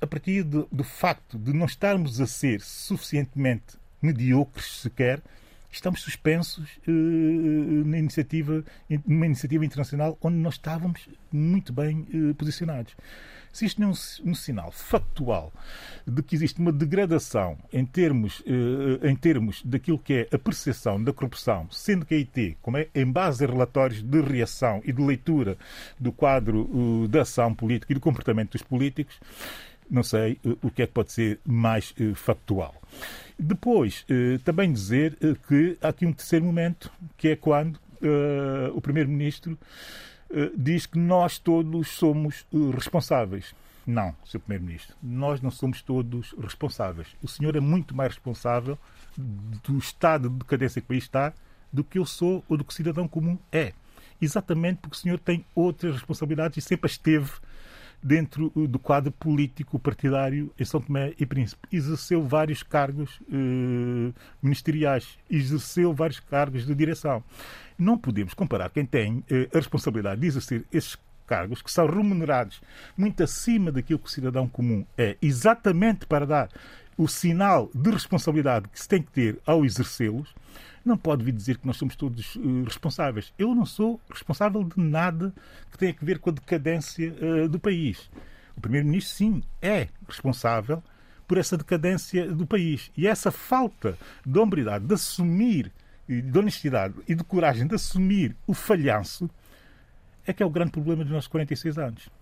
a 0.00 0.06
partir 0.06 0.44
do, 0.44 0.68
do 0.70 0.84
facto 0.84 1.36
de 1.36 1.52
não 1.52 1.66
estarmos 1.66 2.20
a 2.20 2.26
ser 2.26 2.60
suficientemente 2.60 3.76
mediocres 4.00 4.80
sequer, 4.80 5.20
estamos 5.70 6.02
suspensos 6.02 6.68
uh, 6.86 7.84
na 7.84 7.98
iniciativa, 7.98 8.64
numa 9.06 9.26
iniciativa 9.26 9.64
internacional 9.64 10.16
onde 10.20 10.36
nós 10.36 10.54
estávamos 10.54 11.08
muito 11.32 11.72
bem 11.72 12.06
uh, 12.14 12.34
posicionados. 12.34 12.94
Se 13.52 13.66
isto 13.66 13.80
não 13.80 13.88
é 13.88 13.90
um, 13.90 14.30
um, 14.30 14.34
sinal 14.34 14.72
factual 14.72 15.52
de 16.06 16.22
que 16.22 16.34
existe 16.34 16.58
uma 16.58 16.72
degradação 16.72 17.58
em 17.70 17.84
termos, 17.84 18.40
uh, 18.40 19.06
em 19.06 19.14
termos 19.14 19.62
daquilo 19.62 19.98
que 19.98 20.14
é 20.14 20.34
a 20.34 20.38
percepção 20.38 21.02
da 21.02 21.12
corrupção, 21.12 21.68
sendo 21.70 22.06
que 22.06 22.14
a 22.14 22.16
IT, 22.16 22.56
como 22.62 22.78
é 22.78 22.88
em 22.94 23.04
base 23.04 23.44
a 23.44 23.48
relatórios 23.48 24.02
de 24.02 24.20
reação 24.22 24.80
e 24.84 24.92
de 24.92 25.02
leitura 25.02 25.58
do 26.00 26.10
quadro 26.10 26.62
uh, 26.72 27.08
da 27.08 27.22
ação 27.22 27.54
política 27.54 27.92
e 27.92 27.94
do 27.94 28.00
comportamento 28.00 28.52
dos 28.52 28.62
políticos, 28.62 29.20
não 29.90 30.02
sei 30.02 30.38
uh, 30.44 30.58
o 30.62 30.70
que 30.70 30.82
é 30.82 30.86
que 30.86 30.92
pode 30.92 31.12
ser 31.12 31.38
mais 31.44 31.94
factual. 32.14 32.74
Depois, 33.38 34.06
também 34.44 34.72
dizer 34.72 35.16
que 35.48 35.76
há 35.80 35.88
aqui 35.88 36.06
um 36.06 36.12
terceiro 36.12 36.44
momento, 36.44 36.92
que 37.16 37.28
é 37.28 37.36
quando 37.36 37.80
o 38.74 38.80
Primeiro-Ministro 38.80 39.58
eh, 39.58 40.11
diz 40.56 40.86
que 40.86 40.98
nós 40.98 41.38
todos 41.38 41.88
somos 41.88 42.46
eh, 42.52 42.74
responsáveis. 42.74 43.54
Não, 43.86 44.14
Sr. 44.24 44.38
Primeiro-Ministro, 44.40 44.96
nós 45.02 45.40
não 45.40 45.50
somos 45.50 45.82
todos 45.82 46.34
responsáveis. 46.40 47.08
O 47.22 47.28
senhor 47.28 47.56
é 47.56 47.60
muito 47.60 47.94
mais 47.96 48.14
responsável 48.14 48.78
do 49.16 49.76
estado 49.76 50.30
de 50.30 50.36
decadência 50.36 50.80
que 50.80 50.86
o 50.86 50.88
país 50.88 51.04
está 51.04 51.32
do 51.72 51.82
que 51.82 51.98
eu 51.98 52.06
sou 52.06 52.44
ou 52.48 52.56
do 52.56 52.64
que 52.64 52.72
o 52.72 52.76
cidadão 52.76 53.08
comum 53.08 53.36
é. 53.50 53.72
Exatamente 54.20 54.78
porque 54.78 54.96
o 54.96 54.98
senhor 54.98 55.18
tem 55.18 55.44
outras 55.54 55.94
responsabilidades 55.94 56.58
e 56.58 56.66
sempre 56.66 56.86
as 56.86 56.96
teve 56.96 57.30
dentro 58.02 58.52
uh, 58.54 58.66
do 58.66 58.78
quadro 58.78 59.12
político 59.12 59.78
partidário 59.78 60.52
em 60.58 60.64
São 60.64 60.80
Tomé 60.80 61.14
e 61.18 61.24
Príncipe. 61.24 61.68
Exerceu 61.70 62.22
vários 62.22 62.62
cargos 62.62 63.20
eh, 63.30 64.12
ministeriais, 64.42 65.18
exerceu 65.30 65.94
vários 65.94 66.18
cargos 66.18 66.66
de 66.66 66.74
direção. 66.74 67.22
Não 67.78 67.96
podemos 67.96 68.34
comparar 68.34 68.70
quem 68.70 68.84
tem 68.84 69.24
eh, 69.30 69.48
a 69.52 69.56
responsabilidade 69.56 70.20
de 70.20 70.26
exercer 70.26 70.64
esses 70.72 70.96
cargos, 71.26 71.62
que 71.62 71.70
são 71.70 71.86
remunerados 71.86 72.60
muito 72.96 73.22
acima 73.22 73.72
daquilo 73.72 73.98
que 73.98 74.06
o 74.06 74.10
cidadão 74.10 74.46
comum 74.48 74.84
é, 74.98 75.16
exatamente 75.22 76.04
para 76.06 76.26
dar 76.26 76.48
o 76.96 77.08
sinal 77.08 77.70
de 77.74 77.90
responsabilidade 77.90 78.68
que 78.68 78.80
se 78.80 78.88
tem 78.88 79.02
que 79.02 79.10
ter 79.10 79.38
ao 79.46 79.64
exercê-los, 79.64 80.34
não 80.84 80.96
pode 80.96 81.24
vir 81.24 81.32
dizer 81.32 81.58
que 81.58 81.66
nós 81.66 81.76
somos 81.76 81.94
todos 81.94 82.36
uh, 82.36 82.64
responsáveis. 82.64 83.32
Eu 83.38 83.54
não 83.54 83.64
sou 83.64 84.00
responsável 84.10 84.64
de 84.64 84.74
nada 84.76 85.32
que 85.70 85.78
tenha 85.78 85.94
a 86.00 86.04
ver 86.04 86.18
com 86.18 86.30
a 86.30 86.32
decadência 86.32 87.14
uh, 87.14 87.48
do 87.48 87.58
país. 87.58 88.10
O 88.56 88.60
Primeiro-Ministro, 88.60 89.16
sim, 89.16 89.42
é 89.60 89.88
responsável 90.06 90.82
por 91.26 91.38
essa 91.38 91.56
decadência 91.56 92.30
do 92.30 92.46
país. 92.46 92.90
E 92.96 93.06
essa 93.06 93.30
falta 93.30 93.96
de 94.26 94.38
hombridade, 94.38 94.84
de 94.84 94.94
assumir, 94.94 95.72
de 96.06 96.38
honestidade 96.38 96.94
e 97.08 97.14
de 97.14 97.24
coragem 97.24 97.66
de 97.66 97.74
assumir 97.74 98.36
o 98.46 98.52
falhanço, 98.52 99.30
é 100.26 100.32
que 100.32 100.42
é 100.42 100.46
o 100.46 100.50
grande 100.50 100.72
problema 100.72 101.04
dos 101.04 101.12
nossos 101.12 101.28
46 101.28 101.78
anos 101.78 102.21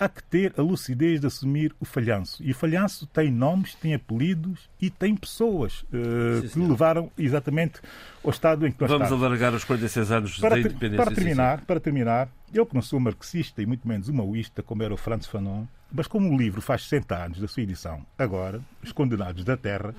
há 0.00 0.08
que 0.08 0.22
ter 0.22 0.54
a 0.56 0.62
lucidez 0.62 1.20
de 1.20 1.26
assumir 1.26 1.74
o 1.78 1.84
falhanço. 1.84 2.42
E 2.42 2.52
o 2.52 2.54
falhanço 2.54 3.06
tem 3.06 3.30
nomes, 3.30 3.74
tem 3.74 3.92
apelidos 3.92 4.70
e 4.80 4.88
tem 4.88 5.14
pessoas 5.14 5.82
uh, 5.82 6.48
que 6.48 6.58
levaram 6.58 7.12
exatamente 7.18 7.80
ao 8.24 8.30
estado 8.30 8.66
em 8.66 8.72
que 8.72 8.80
nós 8.80 8.90
Vamos 8.90 9.04
estamos. 9.04 9.22
alargar 9.22 9.52
os 9.52 9.62
46 9.62 10.10
anos 10.10 10.38
para 10.38 10.54
da 10.54 10.60
independência. 10.60 11.04
Para 11.04 11.14
terminar, 11.14 11.52
sim, 11.52 11.60
sim. 11.60 11.66
para 11.66 11.80
terminar, 11.80 12.28
eu 12.52 12.64
que 12.64 12.74
não 12.74 12.80
sou 12.80 12.98
marxista 12.98 13.60
e 13.60 13.66
muito 13.66 13.86
menos 13.86 14.08
uma 14.08 14.24
maoísta, 14.24 14.62
como 14.62 14.82
era 14.82 14.94
o 14.94 14.96
Franz 14.96 15.26
Fanon, 15.26 15.66
mas 15.92 16.06
como 16.06 16.32
o 16.32 16.38
livro 16.38 16.62
faz 16.62 16.84
60 16.84 17.24
anos 17.24 17.40
da 17.40 17.48
sua 17.48 17.62
edição, 17.62 18.04
agora, 18.16 18.60
Os 18.82 18.92
Condenados 18.92 19.44
da 19.44 19.56
Terra, 19.56 19.94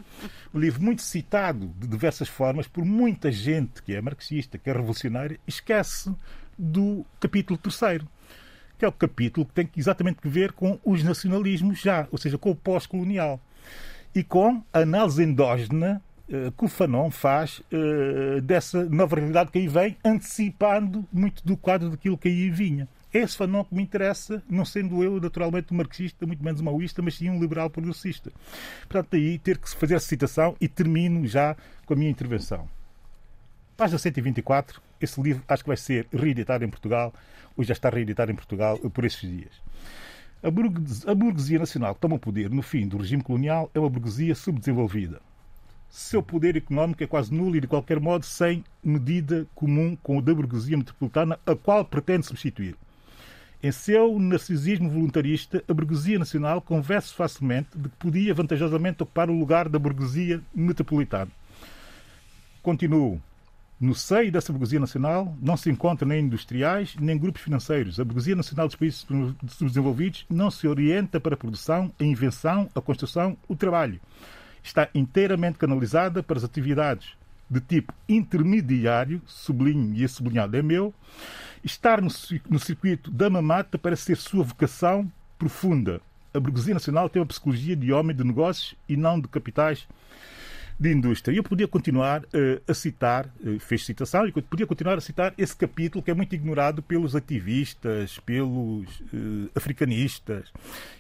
um 0.54 0.60
livro 0.60 0.82
muito 0.82 1.04
citado 1.04 1.72
de 1.78 1.88
diversas 1.88 2.28
formas 2.28 2.68
por 2.68 2.84
muita 2.84 3.32
gente 3.32 3.84
que 3.84 3.94
é 3.94 4.02
marxista, 4.02 4.58
que 4.58 4.70
é 4.70 4.74
revolucionária, 4.74 5.40
esquece 5.46 6.12
do 6.58 7.06
capítulo 7.20 7.58
terceiro 7.58 8.08
que 8.82 8.86
é 8.86 8.88
o 8.88 8.92
capítulo 8.92 9.46
que 9.46 9.54
tem 9.54 9.70
exatamente 9.78 10.20
que 10.20 10.28
ver 10.28 10.54
com 10.54 10.80
os 10.84 11.04
nacionalismos 11.04 11.80
já, 11.80 12.08
ou 12.12 12.18
seja, 12.18 12.36
com 12.36 12.50
o 12.50 12.56
pós-colonial. 12.56 13.40
E 14.16 14.24
com 14.24 14.64
a 14.74 14.80
análise 14.80 15.22
endógena 15.22 16.02
uh, 16.28 16.52
que 16.52 16.66
o 16.66 16.68
Fanon 16.68 17.12
faz 17.12 17.60
uh, 17.60 18.42
dessa 18.42 18.84
nova 18.86 19.18
realidade 19.18 19.52
que 19.52 19.60
aí 19.60 19.68
vem, 19.68 19.96
antecipando 20.04 21.08
muito 21.14 21.46
do 21.46 21.56
quadro 21.56 21.92
daquilo 21.92 22.18
que 22.18 22.28
aí 22.28 22.50
vinha. 22.50 22.88
Esse 23.14 23.38
Fanon 23.38 23.64
que 23.64 23.76
me 23.76 23.84
interessa, 23.84 24.42
não 24.50 24.66
sendo 24.66 25.04
eu 25.04 25.22
naturalmente 25.22 25.72
um 25.72 25.78
marxista, 25.78 26.26
muito 26.26 26.44
menos 26.44 26.60
um 26.60 26.64
maoísta, 26.64 27.04
mas 27.04 27.14
sim 27.14 27.30
um 27.30 27.40
liberal 27.40 27.70
progressista. 27.70 28.32
Portanto, 28.90 29.10
daí 29.12 29.38
ter 29.38 29.60
que 29.60 29.70
fazer 29.70 29.94
essa 29.94 30.08
citação 30.08 30.56
e 30.60 30.68
termino 30.68 31.28
já 31.28 31.56
com 31.86 31.94
a 31.94 31.96
minha 31.96 32.10
intervenção. 32.10 32.68
Página 33.78 34.00
124, 34.00 34.82
esse 35.06 35.22
livro 35.22 35.44
acho 35.48 35.64
que 35.64 35.70
vai 35.70 35.78
ser 35.78 36.08
reeditado 36.12 36.64
em 36.64 36.70
Portugal 36.70 37.14
ou 37.58 37.64
já 37.64 37.74
está 37.74 37.90
reeditado 37.90 38.32
em 38.32 38.36
Portugal 38.36 38.78
por 38.78 39.06
esses 39.06 39.30
dias. 39.30 39.62
A 40.44 41.14
burguesia 41.14 41.60
nacional 41.60 41.94
que 41.94 42.02
toma 42.02 42.16
o 42.16 42.20
poder 42.20 42.50
no 42.50 42.62
fim 42.62 42.88
do 42.88 42.98
regime 42.98 43.22
colonial 43.22 43.70
é 43.74 43.80
uma 43.80 43.90
burguesia 43.90 44.34
subdesenvolvida. 44.34 45.22
Seu 45.88 46.24
poder 46.24 46.56
económico 46.56 47.04
é 47.04 47.08
quase 47.08 47.34
nulo 47.34 47.56
e, 47.56 47.62
de 47.62 47.68
qualquer 47.68 48.00
modo, 48.00 48.26
sem 48.26 48.64
medida 48.84 49.46
comum 49.54 49.96
com 50.02 50.18
o 50.18 50.22
da 50.22 50.34
burguesia 50.34 50.78
metropolitana, 50.78 51.38
a 51.46 51.54
qual 51.54 51.84
pretende 51.84 52.26
substituir. 52.26 52.76
Em 53.62 53.72
seu 53.72 54.18
narcisismo 54.18 54.90
voluntarista, 54.90 55.64
a 55.68 55.74
burguesia 55.74 56.18
nacional 56.18 56.62
convence 56.62 57.14
facilmente 57.14 57.78
de 57.78 57.90
que 57.90 57.96
podia 57.98 58.34
vantajosamente 58.34 59.04
ocupar 59.04 59.30
o 59.30 59.38
lugar 59.38 59.70
da 59.70 59.78
burguesia 59.78 60.42
metropolitana. 60.56 61.30
Continuo. 62.64 63.22
No 63.82 63.96
seio 63.96 64.32
dessa 64.32 64.54
burguesia 64.54 64.80
nacional 64.80 65.36
não 65.42 65.58
se 65.58 65.68
encontram 65.72 66.08
nem 66.08 66.24
industriais 66.24 66.96
nem 67.00 67.18
grupos 67.18 67.42
financeiros. 67.42 68.00
A 68.00 68.06
burguesia 68.06 68.36
nacional 68.36 68.68
dos 68.68 68.76
países 68.76 69.08
subdesenvolvidos 69.48 70.24
não 70.30 70.52
se 70.52 70.68
orienta 70.68 71.20
para 71.20 71.34
a 71.34 71.38
produção, 71.38 71.92
a 72.00 72.04
invenção, 72.04 72.70
a 72.76 72.80
construção, 72.80 73.36
o 73.48 73.56
trabalho. 73.56 74.00
Está 74.62 74.88
inteiramente 74.94 75.58
canalizada 75.58 76.22
para 76.22 76.38
as 76.38 76.44
atividades 76.44 77.14
de 77.50 77.60
tipo 77.60 77.92
intermediário, 78.08 79.20
sublinho 79.26 79.96
e 79.96 80.04
esse 80.04 80.14
sublinhado 80.14 80.56
é 80.56 80.62
meu, 80.62 80.94
estar 81.64 82.04
no, 82.04 82.10
no 82.48 82.60
circuito 82.60 83.10
da 83.10 83.32
mamata 83.32 83.80
para 83.80 83.96
ser 83.96 84.16
sua 84.16 84.44
vocação 84.44 85.12
profunda. 85.40 86.00
A 86.32 86.40
burguesia 86.40 86.76
nacional 86.76 87.10
tem 87.10 87.20
uma 87.20 87.28
psicologia 87.28 87.76
de 87.76 87.92
homem 87.92 88.16
de 88.16 88.24
negócios 88.24 88.76
e 88.88 88.96
não 88.96 89.20
de 89.20 89.28
capitais 89.28 89.88
de 90.82 90.92
indústria. 90.92 91.36
Eu 91.36 91.44
podia 91.44 91.68
continuar 91.68 92.24
uh, 92.24 92.62
a 92.68 92.74
citar, 92.74 93.28
uh, 93.46 93.60
fez 93.60 93.86
citação, 93.86 94.28
e 94.28 94.32
podia 94.32 94.66
continuar 94.66 94.98
a 94.98 95.02
citar 95.02 95.32
esse 95.38 95.56
capítulo 95.56 96.04
que 96.04 96.10
é 96.10 96.14
muito 96.14 96.34
ignorado 96.34 96.82
pelos 96.82 97.16
ativistas, 97.16 98.18
pelos 98.26 98.90
uh, 99.00 99.52
africanistas. 99.54 100.52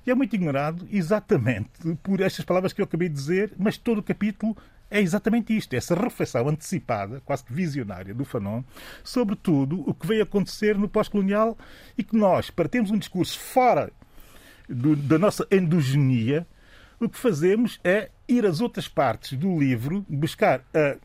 E 0.05 0.11
é 0.11 0.13
muito 0.13 0.35
ignorado 0.35 0.87
exatamente 0.91 1.71
por 2.03 2.21
estas 2.21 2.45
palavras 2.45 2.73
que 2.73 2.79
eu 2.79 2.85
acabei 2.85 3.09
de 3.09 3.15
dizer, 3.15 3.53
mas 3.57 3.75
todo 3.75 3.97
o 3.97 4.03
capítulo 4.03 4.55
é 4.91 5.01
exatamente 5.01 5.57
isto, 5.57 5.73
essa 5.73 5.95
reflexão 5.95 6.47
antecipada, 6.47 7.19
quase 7.25 7.43
que 7.43 7.51
visionária 7.51 8.13
do 8.13 8.23
Fanon, 8.23 8.61
sobre 9.03 9.35
tudo 9.35 9.81
o 9.89 9.95
que 9.95 10.05
veio 10.05 10.21
acontecer 10.21 10.77
no 10.77 10.87
pós-colonial 10.87 11.57
e 11.97 12.03
que 12.03 12.15
nós, 12.15 12.51
para 12.51 12.69
termos 12.69 12.91
um 12.91 12.99
discurso 12.99 13.39
fora 13.39 13.91
do, 14.69 14.95
da 14.95 15.17
nossa 15.17 15.47
endogenia, 15.49 16.45
o 16.99 17.09
que 17.09 17.17
fazemos 17.17 17.79
é 17.83 18.11
ir 18.31 18.45
às 18.45 18.61
outras 18.61 18.87
partes 18.87 19.37
do 19.37 19.59
livro, 19.59 20.05
buscar 20.07 20.63
a 20.73 20.97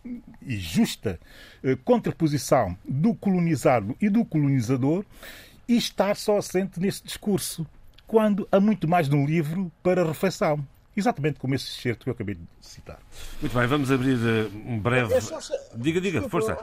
justa 0.46 1.18
eh, 1.62 1.76
contraposição 1.84 2.76
do 2.84 3.14
colonizado 3.14 3.96
e 4.00 4.08
do 4.08 4.24
colonizador 4.24 5.04
e 5.68 5.76
estar 5.76 6.16
só 6.16 6.38
assente 6.38 6.78
nesse 6.78 7.02
discurso, 7.02 7.66
quando 8.06 8.46
há 8.52 8.60
muito 8.60 8.86
mais 8.86 9.08
no 9.08 9.26
livro 9.26 9.70
para 9.82 10.06
reflexão. 10.06 10.64
Exatamente 10.96 11.38
como 11.38 11.54
esse 11.54 11.66
excerto 11.66 12.04
que 12.04 12.08
eu 12.08 12.14
acabei 12.14 12.36
de 12.36 12.42
citar. 12.60 12.98
Muito 13.40 13.52
bem, 13.52 13.66
vamos 13.66 13.90
abrir 13.90 14.16
eh, 14.16 14.48
um 14.64 14.78
breve. 14.78 15.12
É 15.12 15.20
só... 15.20 15.38
Diga, 15.74 16.00
diga, 16.00 16.28
força. 16.28 16.56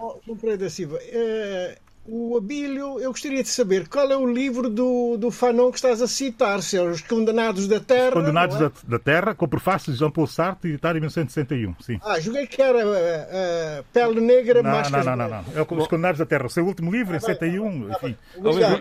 da 0.58 0.70
Silva. 0.70 0.98
É 1.02 1.78
o 2.06 2.36
Abílio, 2.38 3.00
eu 3.00 3.12
gostaria 3.12 3.42
de 3.42 3.48
saber 3.48 3.88
qual 3.88 4.12
é 4.12 4.18
o 4.18 4.30
livro 4.30 4.70
do, 4.70 5.16
do 5.16 5.32
Fanon 5.32 5.72
que 5.72 5.78
estás 5.78 6.02
a 6.02 6.08
citar, 6.08 6.62
se 6.62 6.76
é 6.76 6.82
Os 6.82 7.02
Condenados 7.02 7.66
da 7.66 7.80
Terra. 7.80 8.10
Os 8.10 8.14
Condenados 8.16 8.58
é? 8.58 8.60
da, 8.60 8.72
da, 8.84 9.00
Terra, 9.00 9.34
com 9.34 9.46
o 9.46 9.48
prefácio 9.48 9.94
de 9.94 9.98
Jean-Paul 9.98 10.28
Sartre, 10.28 10.72
editado 10.72 10.98
em 10.98 11.02
1961. 11.02 11.76
Sim. 11.80 12.00
Ah, 12.04 12.20
joguei 12.20 12.46
que 12.46 12.62
era 12.62 12.86
uh, 12.86 13.86
Pele 13.94 14.20
Negra, 14.20 14.62
não, 14.62 14.72
Máscaras 14.72 15.06
Não, 15.06 15.16
não, 15.16 15.30
não, 15.30 15.44
não. 15.44 15.54
É 15.56 15.62
o 15.62 15.78
Os 15.78 15.88
Condenados 15.88 16.20
da 16.20 16.26
Terra, 16.26 16.46
o 16.46 16.50
seu 16.50 16.66
último 16.66 16.92
livro, 16.92 17.16
em 17.16 17.20
61. 17.22 17.88
Ah, 17.88 17.96
enfim, 17.96 18.18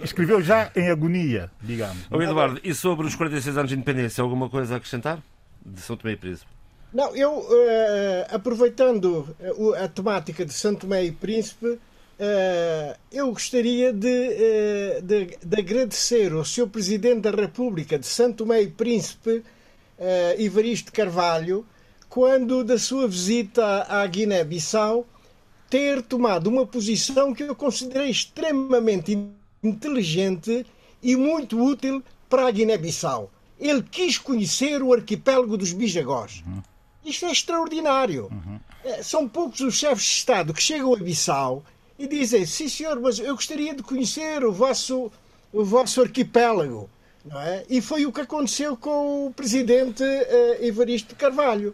escreveu 0.02 0.42
já 0.42 0.72
em 0.74 0.90
agonia, 0.90 1.48
digamos. 1.60 2.04
Ô, 2.10 2.20
Eduardo, 2.20 2.60
e 2.64 2.74
sobre 2.74 3.06
os 3.06 3.14
46 3.14 3.56
anos 3.56 3.68
de 3.68 3.76
independência, 3.76 4.20
alguma 4.20 4.50
coisa 4.50 4.74
a 4.74 4.76
acrescentar? 4.78 5.20
De 5.64 5.80
São 5.80 5.96
Tomé 5.96 6.14
e 6.14 6.16
Príncipe? 6.16 6.50
Não, 6.92 7.14
eu, 7.14 7.38
uh, 7.38 8.34
aproveitando 8.34 9.34
a 9.80 9.86
temática 9.86 10.44
de 10.44 10.52
São 10.52 10.74
Tomé 10.74 11.04
e 11.04 11.12
Príncipe, 11.12 11.78
Uh, 12.22 12.96
eu 13.10 13.32
gostaria 13.32 13.92
de, 13.92 14.06
uh, 14.06 15.02
de, 15.02 15.36
de, 15.44 15.58
agradecer 15.58 16.32
ao 16.32 16.44
Sr. 16.44 16.68
Presidente 16.68 17.22
da 17.22 17.32
República 17.32 17.98
de 17.98 18.06
Santo 18.06 18.46
e 18.54 18.68
Príncipe, 18.68 19.42
uh, 19.98 20.40
Ivaristo 20.40 20.92
Carvalho, 20.92 21.66
quando 22.08 22.62
da 22.62 22.78
sua 22.78 23.08
visita 23.08 23.86
à 23.88 24.06
Guiné-Bissau, 24.06 25.04
ter 25.68 26.00
tomado 26.00 26.46
uma 26.46 26.64
posição 26.64 27.34
que 27.34 27.42
eu 27.42 27.56
considerei 27.56 28.10
extremamente 28.10 29.18
inteligente 29.60 30.64
e 31.02 31.16
muito 31.16 31.60
útil 31.60 32.04
para 32.28 32.46
a 32.46 32.50
Guiné-Bissau. 32.52 33.32
Ele 33.58 33.82
quis 33.82 34.16
conhecer 34.16 34.80
o 34.80 34.92
arquipélago 34.92 35.56
dos 35.56 35.72
Bijagós. 35.72 36.44
Uhum. 36.46 36.62
Isto 37.04 37.26
é 37.26 37.32
extraordinário. 37.32 38.30
Uhum. 38.30 38.60
São 39.02 39.28
poucos 39.28 39.58
os 39.58 39.74
chefes 39.74 40.04
de 40.04 40.10
Estado 40.10 40.54
que 40.54 40.62
chegam 40.62 40.94
a 40.94 40.98
Bissau 40.98 41.64
e 42.03 42.09
dizem: 42.09 42.44
sim, 42.44 42.68
senhor, 42.68 42.98
mas 43.00 43.20
eu 43.20 43.32
gostaria 43.32 43.72
de 43.72 43.82
conhecer 43.82 44.44
o 44.44 44.53
vosso, 44.53 45.12
o 45.53 45.64
vosso 45.64 46.00
arquipélago. 46.00 46.90
Não 47.24 47.40
é? 47.40 47.64
E 47.70 47.80
foi 47.80 48.05
o 48.05 48.12
que 48.12 48.20
aconteceu 48.20 48.76
com 48.76 49.28
o 49.28 49.32
presidente 49.32 50.03
uh, 50.03 50.64
Evaristo 50.64 51.14
Carvalho. 51.14 51.72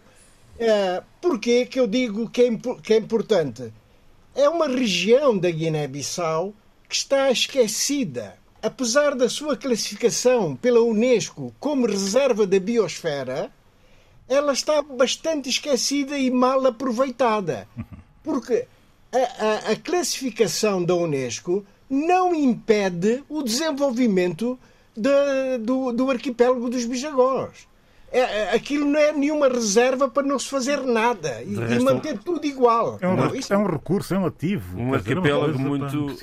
Uh, 0.56 1.02
Porquê 1.18 1.64
que 1.64 1.80
eu 1.80 1.86
digo 1.86 2.28
que 2.28 2.42
é, 2.42 2.50
que 2.82 2.92
é 2.92 2.98
importante? 2.98 3.72
É 4.34 4.46
uma 4.50 4.68
região 4.68 5.38
da 5.38 5.50
Guiné-Bissau 5.50 6.52
que 6.86 6.94
está 6.94 7.30
esquecida. 7.30 8.36
Apesar 8.60 9.14
da 9.14 9.30
sua 9.30 9.56
classificação 9.56 10.54
pela 10.54 10.82
Unesco 10.82 11.54
como 11.58 11.86
reserva 11.86 12.46
da 12.46 12.60
biosfera, 12.60 13.50
ela 14.28 14.52
está 14.52 14.82
bastante 14.82 15.48
esquecida 15.48 16.18
e 16.18 16.30
mal 16.30 16.66
aproveitada. 16.66 17.66
Porque 18.22 18.66
a, 19.12 19.18
a, 19.18 19.72
a 19.72 19.76
classificação 19.76 20.84
da 20.84 20.94
Unesco 20.94 21.64
não 21.88 22.34
impede 22.34 23.22
o 23.28 23.42
desenvolvimento 23.42 24.58
de, 24.94 25.58
do, 25.60 25.92
do 25.92 26.10
arquipélago 26.10 26.68
dos 26.68 26.84
Bijagós. 26.84 27.68
É, 28.10 28.20
é, 28.20 28.54
aquilo 28.54 28.86
não 28.86 28.98
é 28.98 29.12
nenhuma 29.12 29.48
reserva 29.48 30.08
para 30.08 30.26
não 30.26 30.38
se 30.38 30.48
fazer 30.48 30.80
nada 30.80 31.42
e, 31.42 31.54
e 31.54 31.78
manter 31.80 32.18
tudo 32.18 32.46
igual. 32.46 32.98
É 33.02 33.06
um, 33.06 33.16
não, 33.16 33.26
é 33.26 33.58
um 33.58 33.66
recurso, 33.66 34.14
é 34.14 34.18
um 34.18 34.24
ativo. 34.24 34.80
Um 34.80 34.94
arquipélago 34.94 35.58
muito, 35.58 36.16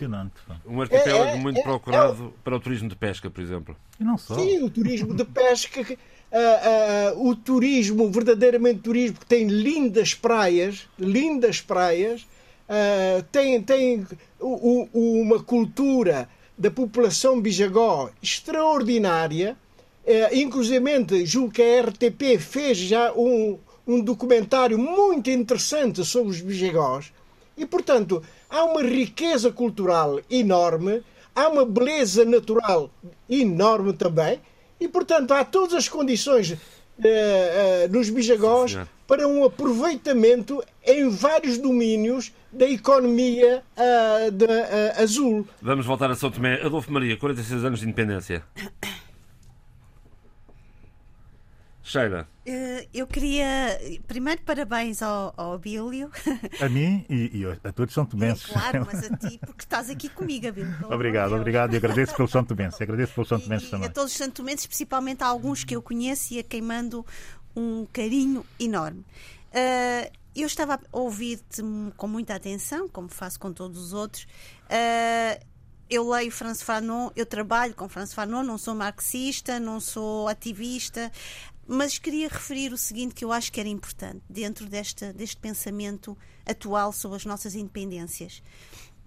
um 0.65 0.81
arquipélago 0.81 1.29
é, 1.29 1.33
é, 1.33 1.35
muito 1.35 1.59
é, 1.59 1.63
procurado 1.63 2.33
para 2.43 2.55
o 2.55 2.59
turismo 2.59 2.89
de 2.89 2.95
pesca, 2.95 3.29
por 3.29 3.41
exemplo. 3.41 3.75
E 3.99 4.03
não 4.03 4.17
só. 4.17 4.33
Sim, 4.33 4.63
o 4.63 4.69
turismo 4.69 5.13
de 5.13 5.23
pesca, 5.25 5.81
uh, 5.81 7.19
uh, 7.19 7.29
o 7.29 7.35
turismo, 7.35 8.09
verdadeiramente 8.09 8.79
turismo, 8.79 9.19
que 9.19 9.25
tem 9.27 9.47
lindas 9.47 10.15
praias, 10.15 10.87
lindas 10.97 11.61
praias, 11.61 12.25
uh, 12.69 13.23
tem, 13.31 13.61
tem 13.61 14.05
uma 14.39 15.41
cultura 15.43 16.29
da 16.57 16.71
população 16.71 17.41
bijagó 17.41 18.09
extraordinária. 18.21 19.57
Uh, 20.05 20.35
inclusive, 20.35 21.25
julgo 21.25 21.51
que 21.51 21.61
a 21.61 21.81
RTP 21.81 22.39
fez 22.39 22.77
já 22.77 23.11
um, 23.13 23.57
um 23.87 24.01
documentário 24.01 24.77
muito 24.77 25.29
interessante 25.29 26.03
sobre 26.05 26.31
os 26.31 26.41
bijagós. 26.41 27.11
E, 27.57 27.65
portanto, 27.65 28.21
há 28.49 28.63
uma 28.65 28.81
riqueza 28.81 29.51
cultural 29.51 30.19
enorme, 30.29 31.01
há 31.35 31.47
uma 31.47 31.65
beleza 31.65 32.25
natural 32.25 32.89
enorme 33.29 33.93
também, 33.93 34.39
e, 34.79 34.87
portanto, 34.87 35.31
há 35.31 35.43
todas 35.45 35.73
as 35.73 35.89
condições 35.89 36.57
uh, 36.99 37.01
uh, 37.03 37.91
nos 37.91 38.09
bijagós 38.09 38.77
para 39.07 39.27
um 39.27 39.43
aproveitamento 39.43 40.63
em 40.85 41.09
vários 41.09 41.57
domínios 41.57 42.31
da 42.51 42.69
economia 42.69 43.63
uh, 43.77 44.31
de, 44.31 44.45
uh, 44.45 45.01
azul. 45.01 45.47
Vamos 45.61 45.85
voltar 45.85 46.09
a 46.09 46.15
São 46.15 46.31
Tomé. 46.31 46.61
Adolfo 46.61 46.91
Maria, 46.91 47.17
46 47.17 47.65
anos 47.65 47.79
de 47.79 47.85
independência. 47.85 48.43
Sheila. 51.85 52.27
Uh, 52.47 52.87
eu 52.91 53.05
queria. 53.05 53.79
Primeiro, 54.07 54.41
parabéns 54.41 55.03
ao, 55.03 55.35
ao 55.37 55.53
Abílio. 55.53 56.09
A 56.59 56.67
mim 56.67 57.05
e, 57.07 57.41
e 57.41 57.45
a 57.63 57.71
todos 57.71 57.93
São 57.93 58.07
Tomenses. 58.07 58.49
É, 58.49 58.53
claro, 58.53 58.87
mas 58.91 59.03
a 59.03 59.15
ti, 59.15 59.37
porque 59.37 59.61
estás 59.61 59.87
aqui 59.87 60.09
comigo, 60.09 60.47
Abílio. 60.47 60.75
Obrigado, 60.89 61.35
obrigado. 61.35 61.73
E 61.73 61.77
agradeço 61.77 62.15
pelo 62.15 62.27
São 62.27 62.43
Tomense. 62.43 62.81
Agradeço 62.81 63.13
pelo 63.13 63.27
São 63.27 63.39
Tomense 63.39 63.69
também. 63.69 63.87
A 63.87 63.91
todos 63.91 64.11
os 64.11 64.17
São 64.17 64.31
Tomenses, 64.31 64.65
principalmente 64.65 65.23
a 65.23 65.27
alguns 65.27 65.63
que 65.63 65.75
eu 65.75 65.81
conheço 65.81 66.33
e 66.33 66.39
a 66.39 66.43
quem 66.43 66.61
mando 66.61 67.05
um 67.55 67.85
carinho 67.93 68.43
enorme. 68.59 69.05
Uh, 69.51 70.11
eu 70.35 70.47
estava 70.47 70.73
a 70.73 70.79
ouvir-te 70.91 71.61
com 71.95 72.07
muita 72.07 72.33
atenção, 72.33 72.89
como 72.89 73.09
faço 73.09 73.39
com 73.39 73.53
todos 73.53 73.79
os 73.79 73.93
outros. 73.93 74.23
Uh, 74.63 75.39
eu 75.89 76.09
leio 76.09 76.31
François 76.31 76.63
Fanon, 76.63 77.09
eu 77.15 77.25
trabalho 77.25 77.73
com 77.75 77.87
François 77.87 78.15
Fanon, 78.15 78.43
não 78.43 78.57
sou 78.57 78.73
marxista, 78.73 79.59
não 79.59 79.79
sou 79.79 80.27
ativista, 80.27 81.11
mas 81.67 81.97
queria 81.97 82.27
referir 82.27 82.71
o 82.71 82.77
seguinte 82.77 83.15
que 83.15 83.25
eu 83.25 83.31
acho 83.31 83.51
que 83.51 83.59
era 83.59 83.69
importante 83.69 84.21
dentro 84.29 84.67
desta, 84.67 85.11
deste 85.11 85.37
pensamento 85.37 86.17
atual 86.45 86.91
sobre 86.91 87.17
as 87.17 87.25
nossas 87.25 87.55
independências, 87.55 88.43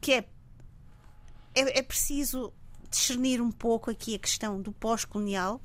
que 0.00 0.12
é, 0.12 0.28
é, 1.54 1.78
é 1.78 1.82
preciso 1.82 2.52
discernir 2.90 3.40
um 3.40 3.50
pouco 3.50 3.90
aqui 3.90 4.14
a 4.14 4.18
questão 4.18 4.60
do 4.60 4.72
pós-colonial 4.72 5.60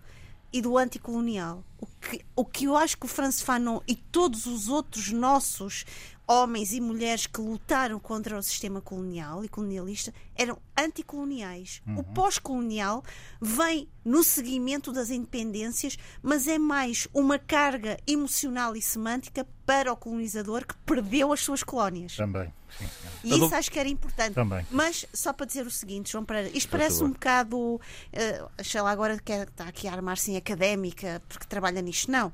e 0.51 0.61
do 0.61 0.77
anticolonial. 0.77 1.63
O 1.79 1.87
que, 1.87 2.25
o 2.35 2.45
que 2.45 2.65
eu 2.65 2.77
acho 2.77 2.97
que 2.97 3.05
o 3.05 3.09
Franz 3.09 3.41
Fanon 3.41 3.79
e 3.87 3.95
todos 3.95 4.45
os 4.45 4.69
outros 4.69 5.11
nossos 5.11 5.83
homens 6.28 6.74
e 6.74 6.80
mulheres 6.80 7.28
que 7.28 7.41
lutaram 7.41 7.99
contra 7.99 8.38
o 8.38 8.41
sistema 8.41 8.82
colonial 8.82 9.43
e 9.43 9.49
colonialista 9.49 10.13
eram 10.36 10.57
anticoloniais. 10.78 11.82
Uhum. 11.86 11.99
O 11.99 12.03
pós-colonial 12.03 13.03
vem 13.41 13.88
no 14.03 14.24
seguimento 14.24 14.91
das 14.91 15.09
independências, 15.09 15.97
mas 16.21 16.47
é 16.47 16.57
mais 16.57 17.07
uma 17.13 17.38
carga 17.38 17.97
emocional 18.07 18.76
e 18.76 18.82
semântica 18.82 19.45
para 19.65 19.91
o 19.91 19.97
colonizador 19.97 20.65
que 20.65 20.76
perdeu 20.86 21.32
as 21.32 21.41
suas 21.41 21.63
colónias. 21.63 22.15
Também. 22.15 22.53
Sim, 22.78 22.88
e 23.24 23.38
isso 23.38 23.53
acho 23.53 23.71
que 23.71 23.80
era 23.80 23.88
importante. 23.88 24.34
Também. 24.34 24.65
Mas 24.71 25.05
só 25.13 25.32
para 25.32 25.45
dizer 25.45 25.65
o 25.65 25.71
seguinte, 25.71 26.11
João 26.11 26.26
Pereira, 26.26 26.49
isto 26.57 26.69
parece 26.69 27.03
um 27.03 27.11
bocado. 27.11 27.57
Uh, 27.57 28.63
sei 28.63 28.82
lá, 28.82 28.91
agora 28.91 29.19
que 29.19 29.32
está 29.32 29.65
aqui 29.65 29.88
a 29.88 29.93
armar-se 29.93 30.32
em 30.32 30.38
académica 30.38 31.21
porque 31.28 31.45
trabalha 31.45 31.82
nisto. 31.82 32.11
Não. 32.11 32.34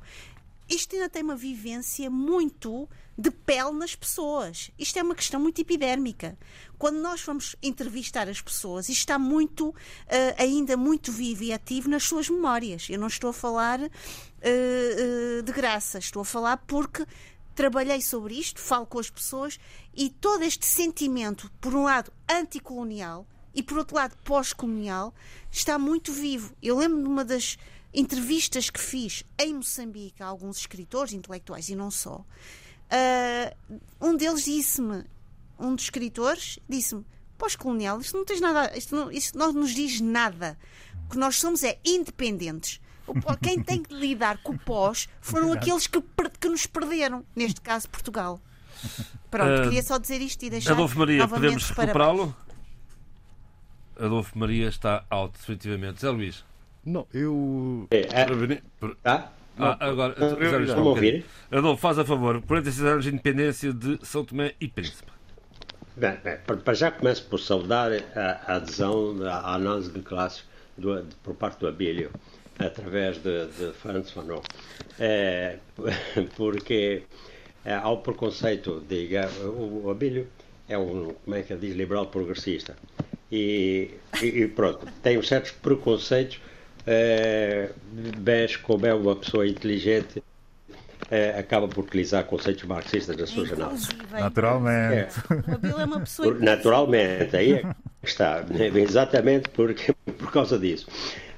Isto 0.69 0.95
ainda 0.95 1.09
tem 1.09 1.23
uma 1.23 1.35
vivência 1.35 2.09
muito 2.11 2.87
de 3.19 3.29
pele 3.29 3.73
nas 3.73 3.95
pessoas. 3.95 4.71
Isto 4.79 4.97
é 4.97 5.03
uma 5.03 5.13
questão 5.13 5.41
muito 5.41 5.59
epidérmica. 5.59 6.37
Quando 6.77 7.01
nós 7.01 7.21
vamos 7.21 7.53
entrevistar 7.61 8.29
as 8.29 8.39
pessoas, 8.39 8.87
isto 8.87 8.99
está 8.99 9.19
muito, 9.19 9.69
uh, 9.69 9.75
ainda 10.37 10.77
muito 10.77 11.11
vivo 11.11 11.43
e 11.43 11.51
ativo 11.51 11.89
nas 11.89 12.03
suas 12.03 12.29
memórias. 12.29 12.89
Eu 12.89 12.97
não 12.97 13.07
estou 13.07 13.31
a 13.31 13.33
falar 13.33 13.81
uh, 13.81 15.43
de 15.43 15.51
graça, 15.51 15.97
estou 15.97 16.21
a 16.21 16.25
falar 16.25 16.57
porque 16.65 17.05
trabalhei 17.53 18.01
sobre 18.01 18.35
isto, 18.35 18.61
falo 18.61 18.85
com 18.85 18.99
as 18.99 19.09
pessoas 19.09 19.59
e 19.93 20.09
todo 20.09 20.43
este 20.43 20.65
sentimento, 20.65 21.51
por 21.59 21.75
um 21.75 21.83
lado, 21.83 22.13
anticolonial 22.29 23.27
e 23.53 23.61
por 23.61 23.79
outro 23.79 23.97
lado, 23.97 24.15
pós-colonial, 24.23 25.13
está 25.51 25.77
muito 25.77 26.13
vivo. 26.13 26.55
Eu 26.63 26.77
lembro 26.77 27.03
de 27.03 27.09
uma 27.09 27.25
das 27.25 27.57
entrevistas 27.93 28.69
que 28.69 28.79
fiz 28.79 29.25
em 29.37 29.55
Moçambique 29.55 30.23
a 30.23 30.27
alguns 30.27 30.59
escritores, 30.59 31.11
intelectuais 31.11 31.67
e 31.67 31.75
não 31.75 31.91
só. 31.91 32.23
Uh, 32.91 33.79
um 34.01 34.15
deles 34.15 34.45
disse-me, 34.45 35.03
um 35.59 35.75
dos 35.75 35.85
escritores, 35.85 36.59
disse-me: 36.67 37.05
pós-colonial, 37.37 37.99
isto 38.01 38.17
não 38.17 38.25
tens 38.25 38.41
nada, 38.41 38.77
isto 38.77 38.95
não, 38.95 39.11
isto 39.11 39.37
não 39.37 39.53
nos 39.53 39.73
diz 39.73 40.01
nada. 40.01 40.57
O 41.05 41.11
que 41.11 41.17
nós 41.17 41.37
somos 41.37 41.63
é 41.63 41.79
independentes. 41.85 42.81
Quem 43.41 43.61
tem 43.63 43.81
que 43.81 43.93
lidar 43.93 44.37
com 44.43 44.53
o 44.53 44.59
pós 44.59 45.07
foram 45.21 45.53
aqueles 45.53 45.87
que, 45.87 46.01
que 46.39 46.49
nos 46.49 46.65
perderam, 46.65 47.25
neste 47.35 47.61
caso 47.61 47.89
Portugal. 47.89 48.39
Pronto, 49.31 49.61
uh, 49.61 49.63
queria 49.63 49.83
só 49.83 49.97
dizer 49.97 50.21
isto 50.21 50.43
e 50.43 50.49
deixar. 50.49 50.73
Adolfo 50.73 50.97
Maria, 50.99 51.27
podemos 51.27 51.69
recuperá-lo? 51.69 52.35
Adolfo 53.99 54.37
Maria 54.37 54.69
está 54.69 55.03
alto, 55.09 55.37
definitivamente. 55.37 56.01
Zé 56.01 56.09
Luís. 56.09 56.45
Não, 56.85 57.05
eu. 57.13 57.87
É, 57.91 57.99
é... 57.99 58.61
Tá? 59.03 59.31
Ah, 59.59 59.77
agora, 59.79 60.15
Vamos 60.17 60.69
ouvir? 60.87 61.25
Adolfo, 61.51 61.81
faz 61.81 61.99
a 61.99 62.05
favor. 62.05 62.41
46 62.41 62.87
anos 62.87 63.03
de 63.03 63.11
independência 63.11 63.73
de 63.73 63.99
São 64.03 64.23
Tomé 64.23 64.53
e 64.59 64.67
Príncipe. 64.67 65.11
Bem, 65.97 66.17
bem, 66.23 66.37
para 66.63 66.73
já 66.73 66.89
começo 66.89 67.25
por 67.25 67.39
saudar 67.39 67.91
a, 68.15 68.55
adesão 68.55 69.17
à 69.27 69.55
análise 69.55 69.91
de 69.91 69.99
classe 69.99 70.43
do, 70.77 71.03
de, 71.03 71.13
por 71.17 71.35
parte 71.35 71.59
do 71.59 71.67
Abílio, 71.67 72.09
através 72.57 73.17
de, 73.17 73.47
de 73.47 73.73
Franz 73.73 74.09
Fanon. 74.11 74.41
É, 74.97 75.57
porque 76.37 77.03
é, 77.65 77.73
ao 77.73 77.97
preconceito, 77.97 78.81
diga, 78.87 79.29
o, 79.43 79.87
o 79.87 79.91
Abílio 79.91 80.27
é 80.69 80.77
um, 80.77 81.13
como 81.25 81.35
é 81.35 81.41
que 81.41 81.53
diz, 81.55 81.75
liberal 81.75 82.05
progressista. 82.05 82.77
E, 83.29 83.91
e, 84.21 84.25
e 84.25 84.47
pronto, 84.47 84.87
tem 85.03 85.21
certos 85.21 85.51
preconceitos 85.51 86.39
é, 86.91 87.69
vês 88.17 88.55
como 88.55 88.83
é 88.87 88.93
uma 88.93 89.15
pessoa 89.15 89.47
inteligente, 89.47 90.23
é, 91.11 91.37
acaba 91.37 91.67
por 91.67 91.83
utilizar 91.83 92.23
conceitos 92.23 92.63
marxistas 92.63 93.15
na 93.15 93.27
sua 93.27 93.45
jornada. 93.45 93.75
Naturalmente. 94.11 95.13
É. 95.29 95.81
é 95.81 95.85
uma 95.85 95.99
pessoa 95.99 96.33
Naturalmente, 96.33 97.37
aí 97.37 97.53
é 97.53 97.63
está. 98.03 98.43
Exatamente 98.75 99.49
porque, 99.49 99.93
por 100.17 100.31
causa 100.31 100.57
disso. 100.57 100.87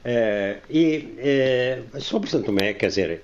É, 0.06 0.60
e 0.70 1.16
é, 1.18 1.82
sobre 2.00 2.30
Santo 2.30 2.46
Tomé, 2.46 2.74
quer 2.74 2.88
dizer, 2.88 3.22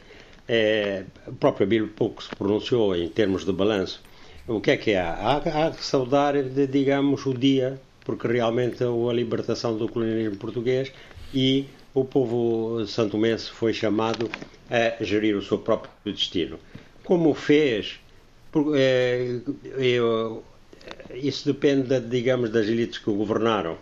é, 0.49 1.03
o 1.25 1.33
próprio 1.33 1.65
Bíblia 1.65 1.91
pouco 1.95 2.21
se 2.21 2.29
pronunciou 2.35 2.93
em 2.93 3.07
termos 3.07 3.45
de 3.45 3.53
balanço. 3.53 4.03
O 4.45 4.59
que 4.59 4.71
é 4.71 4.77
que 4.77 4.95
há? 4.95 5.13
Há, 5.13 5.67
há 5.67 5.71
que 5.71 5.83
saudar, 5.83 6.33
de, 6.41 6.67
digamos, 6.67 7.25
o 7.25 7.33
dia, 7.33 7.79
porque 8.03 8.27
realmente 8.27 8.83
a 8.83 9.13
libertação 9.13 9.77
do 9.77 9.87
colonialismo 9.87 10.37
português 10.37 10.91
e 11.33 11.67
o 11.99 12.05
povo 12.05 12.85
santomense 12.85 13.49
foi 13.49 13.73
chamado 13.73 14.29
a 14.69 15.03
gerir 15.03 15.35
o 15.35 15.41
seu 15.41 15.57
próprio 15.57 15.91
destino. 16.13 16.59
Como 17.03 17.33
fez, 17.33 17.99
é, 18.75 19.39
eu, 19.77 20.43
isso 21.13 21.51
depende, 21.51 21.99
digamos, 22.01 22.51
das 22.51 22.67
elites 22.67 22.99
que 22.99 23.09
o 23.09 23.15
governaram. 23.15 23.77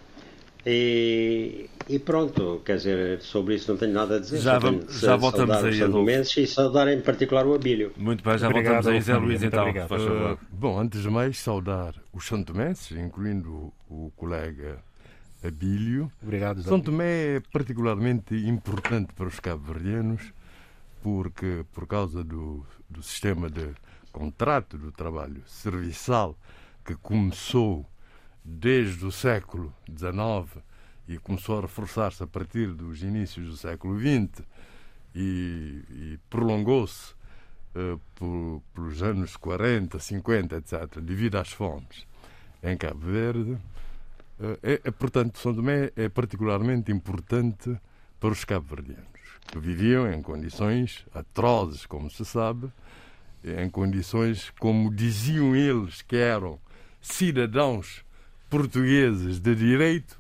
E, 0.66 1.70
e, 1.90 2.00
pronto, 2.00 2.62
quer 2.66 2.78
dizer, 2.78 3.22
sobre 3.22 3.56
isso 3.56 3.70
não 3.72 3.78
tenho 3.78 3.94
nada 3.94 4.16
a 4.16 4.20
dizer. 4.20 4.40
Já, 4.40 4.58
vamos, 4.58 5.00
já 5.00 5.16
voltamos 5.16 5.58
aí. 5.58 5.84
Os 5.84 6.38
e 6.38 6.48
saudar 6.48 6.88
em 6.88 7.02
particular 7.02 7.46
o 7.46 7.54
Abílio. 7.54 7.92
Muito 7.98 8.24
bem, 8.24 8.38
já 8.38 8.48
obrigado, 8.48 8.84
voltamos 8.84 8.96
aí, 8.96 9.02
Zé 9.02 9.18
Luís, 9.18 9.44
então. 9.44 9.70
Uh, 9.70 10.38
bom, 10.50 10.80
antes 10.80 11.02
de 11.02 11.10
mais, 11.10 11.38
saudar 11.38 11.94
os 12.14 12.26
santomenses, 12.26 12.98
incluindo 12.98 13.72
o 13.90 14.12
colega 14.16 14.80
Abílio. 15.48 16.12
Obrigado, 16.22 16.62
São 16.64 16.80
Tomé 16.80 17.36
é 17.36 17.40
particularmente 17.40 18.36
importante 18.36 19.14
para 19.14 19.28
os 19.28 19.40
cabo-verdianos 19.40 20.34
porque, 21.02 21.66
por 21.72 21.86
causa 21.86 22.24
do, 22.24 22.66
do 22.90 23.04
sistema 23.04 23.50
de 23.50 23.70
contrato 24.12 24.78
do 24.78 24.92
trabalho 24.92 25.44
serviçal 25.46 26.38
que 26.84 26.96
começou 26.96 27.86
desde 28.44 29.06
o 29.06 29.12
século 29.12 29.74
XIX 29.90 30.64
e 31.08 31.18
começou 31.18 31.60
a 31.60 31.62
reforçar-se 31.62 32.24
a 32.24 32.28
partir 32.28 32.74
dos 32.74 33.04
inícios 33.04 33.48
do 33.48 33.58
século 33.58 34.00
XX 34.00 34.44
e, 35.14 35.84
e 35.90 36.20
prolongou-se 36.30 37.14
uh, 37.76 38.00
por, 38.16 38.62
pelos 38.74 39.04
anos 39.04 39.36
40, 39.38 40.00
50, 40.00 40.56
etc., 40.56 41.00
devido 41.02 41.36
às 41.36 41.52
fomes 41.52 42.08
em 42.64 42.76
Cabo 42.78 43.00
Verde, 43.00 43.58
é, 44.62 44.82
é, 44.84 44.92
portanto, 44.92 45.40
São 45.40 45.54
Tomé 45.54 45.92
é 45.96 46.10
particularmente 46.10 46.92
importante 46.92 47.76
para 48.20 48.30
os 48.30 48.44
cabo-verdianos, 48.44 49.06
que 49.48 49.60
viviam 49.60 50.12
em 50.12 50.22
condições 50.22 51.06
atrozes, 51.14 51.86
como 51.86 52.10
se 52.10 52.26
sabe, 52.26 52.70
em 53.44 53.70
condições, 53.70 54.52
como 54.60 54.94
diziam 54.94 55.56
eles, 55.56 56.02
que 56.02 56.16
eram 56.16 56.60
cidadãos 57.02 58.04
portugueses 58.50 59.40
de 59.40 59.56
direito, 59.56 60.20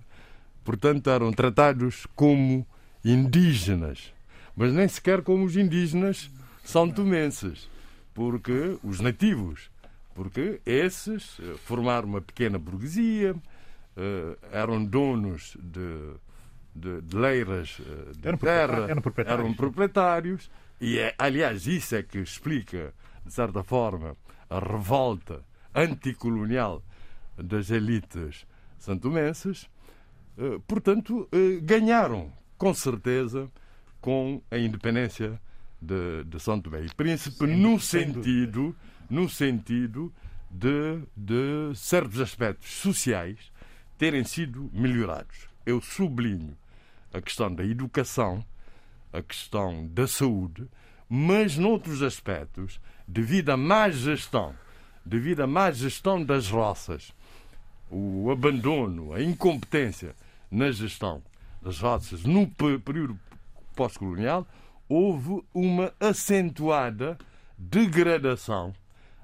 portanto, 0.63 1.09
eram 1.09 1.34
tratados 1.34 2.07
como 2.16 2.66
indígenas, 3.03 4.13
mas 4.55 4.74
nem 4.74 4.88
sequer 4.88 5.22
como 5.24 5.43
os 5.45 5.57
indígenas 5.57 6.30
são 6.63 6.89
tomenses, 6.89 7.70
porque 8.13 8.78
os 8.84 8.99
nativos, 8.99 9.70
porque 10.13 10.61
esses 10.66 11.38
eh, 11.39 11.55
formaram 11.66 12.07
uma 12.07 12.22
pequena 12.22 12.57
burguesia, 12.57 13.36
eram 14.51 14.83
donos 14.83 15.55
de, 15.61 16.13
de, 16.75 17.01
de 17.01 17.15
leiras 17.15 17.79
uh, 17.79 18.11
de 18.17 18.27
eram 18.27 18.37
terra, 18.37 18.89
eram 18.89 19.01
proprietários. 19.01 19.45
eram 19.45 19.53
proprietários, 19.53 20.51
e 20.81 20.99
é, 20.99 21.15
aliás 21.17 21.65
isso 21.65 21.95
é 21.95 22.03
que 22.03 22.19
explica, 22.19 22.93
de 23.25 23.33
certa 23.33 23.63
forma, 23.63 24.17
a 24.49 24.59
revolta 24.59 25.43
anticolonial 25.73 26.83
das 27.37 27.69
elites 27.69 28.45
santomenses. 28.77 29.69
Uh, 30.37 30.59
portanto, 30.67 31.29
ganharam, 31.61 32.31
com 32.57 32.73
certeza, 32.73 33.49
com 34.01 34.41
a 34.51 34.57
independência 34.57 35.39
de, 35.81 36.23
de 36.25 36.39
São 36.39 36.59
Tomé 36.59 36.83
e 36.83 36.93
Príncipe, 36.93 37.47
no 37.47 37.79
sentido, 37.79 38.75
no 39.09 39.29
sentido 39.29 40.13
de, 40.51 40.99
de 41.15 41.75
certos 41.75 42.19
aspectos 42.19 42.69
sociais 42.69 43.51
terem 43.97 44.23
sido 44.23 44.69
melhorados. 44.73 45.47
Eu 45.65 45.81
sublinho 45.81 46.55
a 47.13 47.21
questão 47.21 47.53
da 47.53 47.63
educação, 47.63 48.43
a 49.11 49.21
questão 49.21 49.87
da 49.87 50.07
saúde, 50.07 50.67
mas 51.09 51.57
noutros 51.57 52.01
aspectos, 52.01 52.79
devido 53.07 53.51
à 53.51 53.57
má 53.57 53.89
gestão, 53.89 54.53
devido 55.05 55.41
à 55.41 55.47
má 55.47 55.71
gestão 55.71 56.23
das 56.23 56.49
roças, 56.49 57.13
o 57.89 58.29
abandono, 58.31 59.13
a 59.13 59.21
incompetência 59.21 60.15
na 60.51 60.71
gestão 60.71 61.21
das 61.61 61.79
roças 61.79 62.23
no 62.23 62.47
período 62.47 63.19
pós-colonial, 63.75 64.47
houve 64.89 65.43
uma 65.53 65.93
acentuada 65.99 67.17
degradação 67.57 68.73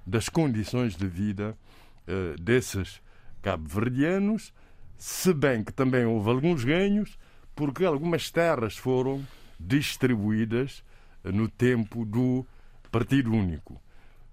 das 0.05 0.30
condições 0.30 0.95
de 0.95 1.07
vida 1.07 1.57
uh, 2.07 2.41
desses 2.41 3.01
cabo-verdianos 3.41 4.53
se 5.02 5.34
bem 5.34 5.64
que 5.64 5.74
também 5.74 6.06
houve 6.06 6.30
alguns 6.30 6.64
ganhos, 6.64 7.18
porque 7.56 7.84
algumas 7.84 8.30
terras 8.30 8.78
foram 8.78 9.26
distribuídas 9.60 10.84
eh, 11.24 11.32
no 11.32 11.49
tempo 11.49 12.06
do 12.06 12.45
Partido 12.91 13.32
Único. 13.32 13.82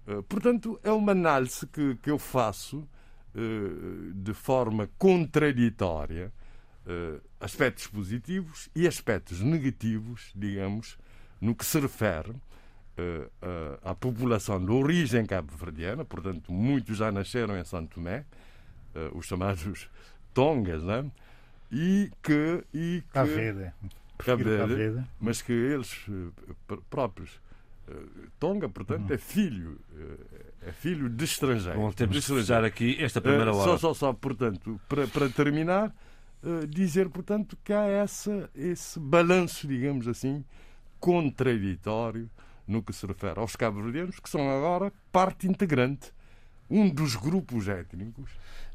Eh, 0.05 0.21
portanto, 0.29 0.79
é 0.83 0.91
uma 0.91 1.13
análise 1.13 1.65
que, 1.65 1.95
que 1.95 2.11
eu 2.11 2.19
faço 2.19 2.87
eh, 3.33 3.39
de 4.13 4.31
forma 4.35 4.87
contraditória, 4.99 6.31
aspectos 7.39 7.85
positivos 7.85 8.67
e 8.75 8.87
aspectos 8.87 9.41
negativos, 9.41 10.31
digamos, 10.35 10.97
no 11.39 11.53
que 11.53 11.63
se 11.63 11.79
refere 11.79 12.33
à 13.83 13.93
população 13.93 14.63
de 14.63 14.71
origem 14.71 15.23
cabo-verdiana, 15.23 16.03
portanto, 16.03 16.51
muitos 16.51 16.97
já 16.97 17.11
nasceram 17.11 17.55
em 17.59 17.63
Santo 17.63 17.93
Tomé, 17.93 18.25
os 19.13 19.27
chamados 19.27 19.87
tongas, 20.39 20.83
né? 20.83 21.05
e 21.71 22.11
que. 22.21 22.63
E 22.73 23.03
que 23.07 23.13
Cabo 23.13 24.43
Verde, 24.43 25.03
mas 25.19 25.41
que 25.41 25.53
eles 25.53 26.05
eh, 26.09 26.75
próprios. 26.89 27.39
Eh, 27.87 27.93
Tonga, 28.37 28.67
portanto, 28.67 29.09
uhum. 29.09 29.15
é 29.15 29.17
filho, 29.17 29.79
eh, 29.97 30.67
é 30.67 30.71
filho 30.73 31.09
de 31.09 31.23
estrangeiro. 31.23 31.79
Bom, 31.79 31.91
temos 31.91 32.13
de 32.13 32.19
estrangeiro 32.19 32.65
aqui 32.65 32.97
esta 32.99 33.21
primeira 33.21 33.53
hora. 33.53 33.63
Só, 33.63 33.77
só, 33.77 33.93
só, 33.93 34.13
portanto, 34.13 34.79
para, 34.89 35.07
para 35.07 35.29
terminar, 35.29 35.95
dizer, 36.67 37.07
portanto, 37.09 37.57
que 37.63 37.71
há 37.71 37.85
essa, 37.85 38.49
esse 38.53 38.99
balanço, 38.99 39.65
digamos 39.65 40.05
assim, 40.05 40.43
contraditório 40.99 42.29
no 42.67 42.83
que 42.83 42.91
se 42.91 43.05
refere 43.05 43.39
aos 43.39 43.55
cabo-verdianos, 43.55 44.19
que 44.19 44.29
são 44.29 44.49
agora 44.49 44.91
parte 45.13 45.47
integrante, 45.47 46.11
um 46.69 46.89
dos 46.89 47.15
grupos 47.15 47.69
étnicos 47.69 48.29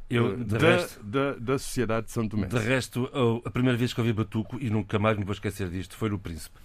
eu, 0.09 0.37
da, 0.37 0.59
resto, 0.59 1.03
da, 1.03 1.33
da, 1.35 1.59
sociedade 1.59 2.07
de 2.07 2.13
São 2.13 2.29
Tomé. 2.29 2.47
De 2.47 2.59
resto, 2.59 3.11
a 3.45 3.51
primeira 3.51 3.77
vez 3.77 3.93
que 3.93 4.01
ouvi 4.01 4.13
Batuco, 4.13 4.59
e 4.61 4.69
nunca 4.71 4.99
mais 4.99 5.17
me 5.17 5.25
vou 5.25 5.33
esquecer 5.33 5.69
disto, 5.69 5.97
foi 5.97 6.11
no 6.11 6.19
Príncipe. 6.19 6.59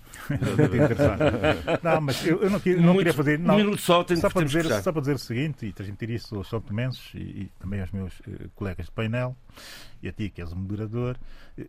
Não, 1.83 2.01
mas 2.01 2.25
eu, 2.25 2.41
eu 2.43 2.49
não, 2.49 2.59
queria, 2.59 2.81
não 2.81 2.97
queria 2.97 3.13
fazer. 3.13 3.39
Não, 3.39 3.55
um 3.55 3.57
minuto 3.57 3.81
só, 3.81 4.03
tenho 4.03 4.19
só, 4.19 4.29
para 4.29 4.45
dizer, 4.45 4.65
só 4.81 4.91
para 4.91 5.01
dizer 5.01 5.15
o 5.15 5.19
seguinte, 5.19 5.65
e 5.65 5.73
transmitir 5.73 6.09
isso 6.11 6.35
aos 6.35 6.47
São 6.47 6.61
Tomenses 6.61 7.11
e, 7.13 7.17
e 7.17 7.51
também 7.59 7.81
aos 7.81 7.91
meus 7.91 8.19
uh, 8.21 8.49
colegas 8.55 8.85
de 8.85 8.91
painel, 8.91 9.35
e 10.01 10.07
a 10.07 10.13
ti 10.13 10.29
que 10.29 10.41
és 10.41 10.51
o 10.51 10.55
moderador, 10.55 11.17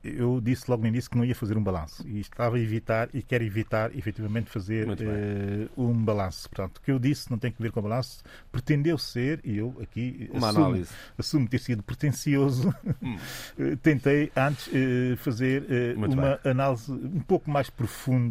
eu 0.05 0.41
disse 0.41 0.71
logo 0.71 0.83
no 0.83 0.89
início 0.89 1.11
que 1.11 1.17
não 1.17 1.25
ia 1.25 1.35
fazer 1.35 1.57
um 1.57 1.63
balanço. 1.63 2.07
E 2.07 2.21
estava 2.21 2.57
a 2.57 2.61
evitar, 2.61 3.09
e 3.13 3.23
quero 3.23 3.43
evitar, 3.43 3.97
efetivamente, 3.97 4.49
fazer 4.51 4.89
uh, 4.89 5.71
um 5.77 5.93
balanço. 5.93 6.49
Portanto, 6.49 6.79
o 6.79 6.81
que 6.81 6.93
eu 6.93 6.99
disse 6.99 7.31
não 7.31 7.39
tem 7.39 7.51
que 7.51 7.61
ver 7.61 7.73
com 7.73 7.81
o 7.81 7.83
balanço. 7.83 8.23
Pretendeu 8.53 8.97
ser, 8.99 9.41
e 9.45 9.59
eu 9.59 9.77
aqui 9.83 10.31
Uma 10.33 10.49
assumo, 10.49 10.65
análise. 10.67 10.91
assumo 11.19 11.49
ter 11.49 11.59
sido 11.59 11.83
pretencioso, 11.83 12.73
hum. 13.03 13.17
tentei 13.83 14.31
antes 14.37 14.69
uh, 14.69 15.17
fazer 15.17 15.65
uma 15.97 16.09
bem. 16.09 16.51
análise 16.53 16.93
um 16.93 17.21
pouco 17.21 17.51
mais 17.51 17.69
profunda 17.69 18.30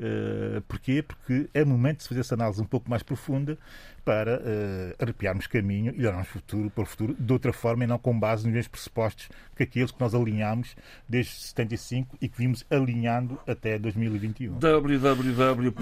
Uh, 0.00 0.60
porquê? 0.62 1.02
Porque 1.02 1.48
é 1.54 1.64
momento 1.64 1.98
de 1.98 2.02
se 2.02 2.08
fazer 2.08 2.20
essa 2.20 2.34
análise 2.34 2.60
um 2.60 2.64
pouco 2.64 2.90
mais 2.90 3.02
profunda 3.02 3.56
para 4.04 4.38
uh, 4.38 4.94
arrepiarmos 5.00 5.46
caminho 5.46 5.94
e 5.96 6.00
olharmos 6.00 6.26
futuro 6.26 6.68
para 6.70 6.82
o 6.82 6.86
futuro 6.86 7.14
de 7.18 7.32
outra 7.32 7.52
forma 7.52 7.84
e 7.84 7.86
não 7.86 7.98
com 7.98 8.18
base 8.18 8.44
nos 8.44 8.52
mesmos 8.52 8.68
pressupostos 8.68 9.28
que 9.54 9.62
aqueles 9.62 9.92
que 9.92 10.00
nós 10.00 10.12
alinhámos 10.14 10.74
desde 11.08 11.32
75 11.32 12.16
e 12.20 12.28
que 12.28 12.36
vimos 12.36 12.66
alinhando 12.68 13.38
até 13.46 13.78
2021. 13.78 14.58
www.rtp.pt 14.58 15.80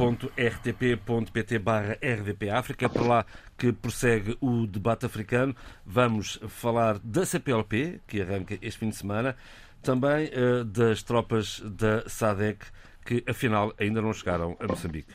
barra 1.59 1.95
RDP 1.95 2.49
é 2.79 2.89
por 2.89 3.07
lá 3.07 3.25
que 3.57 3.73
prossegue 3.73 4.37
o 4.41 4.67
debate 4.67 5.07
africano. 5.07 5.55
Vamos 5.85 6.39
falar 6.49 6.99
da 6.99 7.25
CPLP, 7.25 8.01
que 8.07 8.21
arranca 8.21 8.59
este 8.61 8.79
fim 8.79 8.91
de 8.91 8.97
semana, 8.97 9.35
também 9.83 10.29
uh, 10.29 10.65
das 10.65 11.03
tropas 11.03 11.61
da 11.61 12.09
SADEC 12.09 12.67
que 13.11 13.25
afinal 13.29 13.75
ainda 13.77 14.01
não 14.01 14.13
chegaram 14.13 14.57
a 14.61 14.69
Moçambique. 14.69 15.13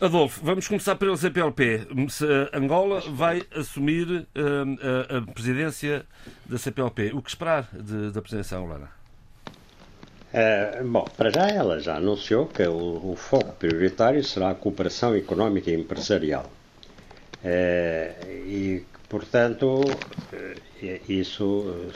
Adolfo, 0.00 0.40
vamos 0.44 0.68
começar 0.68 0.94
pelo 0.94 1.16
CPLP. 1.16 1.88
Angola 2.52 3.00
vai 3.00 3.42
assumir 3.52 4.08
uh, 4.08 5.26
a, 5.28 5.32
presidência 5.32 6.06
da 6.46 6.56
CPLP. 6.56 7.10
O 7.14 7.20
que 7.20 7.30
esperar 7.30 7.68
de, 7.72 8.12
da 8.12 8.22
presidência 8.22 8.56
angolana? 8.56 8.90
É, 10.32 10.82
bom, 10.84 11.04
para 11.16 11.30
já 11.30 11.48
ela 11.48 11.80
já 11.80 11.96
anunciou 11.96 12.46
que 12.46 12.62
o, 12.62 13.12
o, 13.12 13.16
foco 13.16 13.52
prioritário 13.54 14.22
será 14.22 14.50
a 14.50 14.54
cooperação 14.54 15.16
económica 15.16 15.68
e 15.70 15.74
empresarial. 15.74 16.48
É, 17.42 18.14
e, 18.46 18.84
portanto, 19.08 19.80
isso 21.08 21.90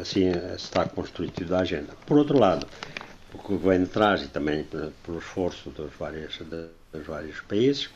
assim 0.00 0.30
está 0.54 0.84
constituído 0.88 1.56
a 1.56 1.60
agenda. 1.60 1.94
Por 2.06 2.18
outro 2.18 2.38
lado, 2.38 2.66
que 3.38 3.56
vem 3.56 3.84
de 3.84 3.90
trás 3.90 4.22
e 4.22 4.28
também 4.28 4.64
pelo 4.64 5.18
esforço 5.18 5.70
dos 5.70 5.92
vários, 5.94 6.38
dos 6.92 7.06
vários 7.06 7.40
países, 7.42 7.90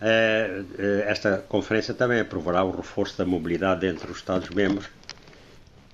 eh, 0.00 0.62
eh, 0.78 1.04
esta 1.08 1.38
conferência 1.48 1.94
também 1.94 2.20
aprovará 2.20 2.62
o 2.64 2.70
reforço 2.70 3.16
da 3.16 3.24
mobilidade 3.24 3.86
entre 3.86 4.10
os 4.10 4.18
Estados-membros. 4.18 4.88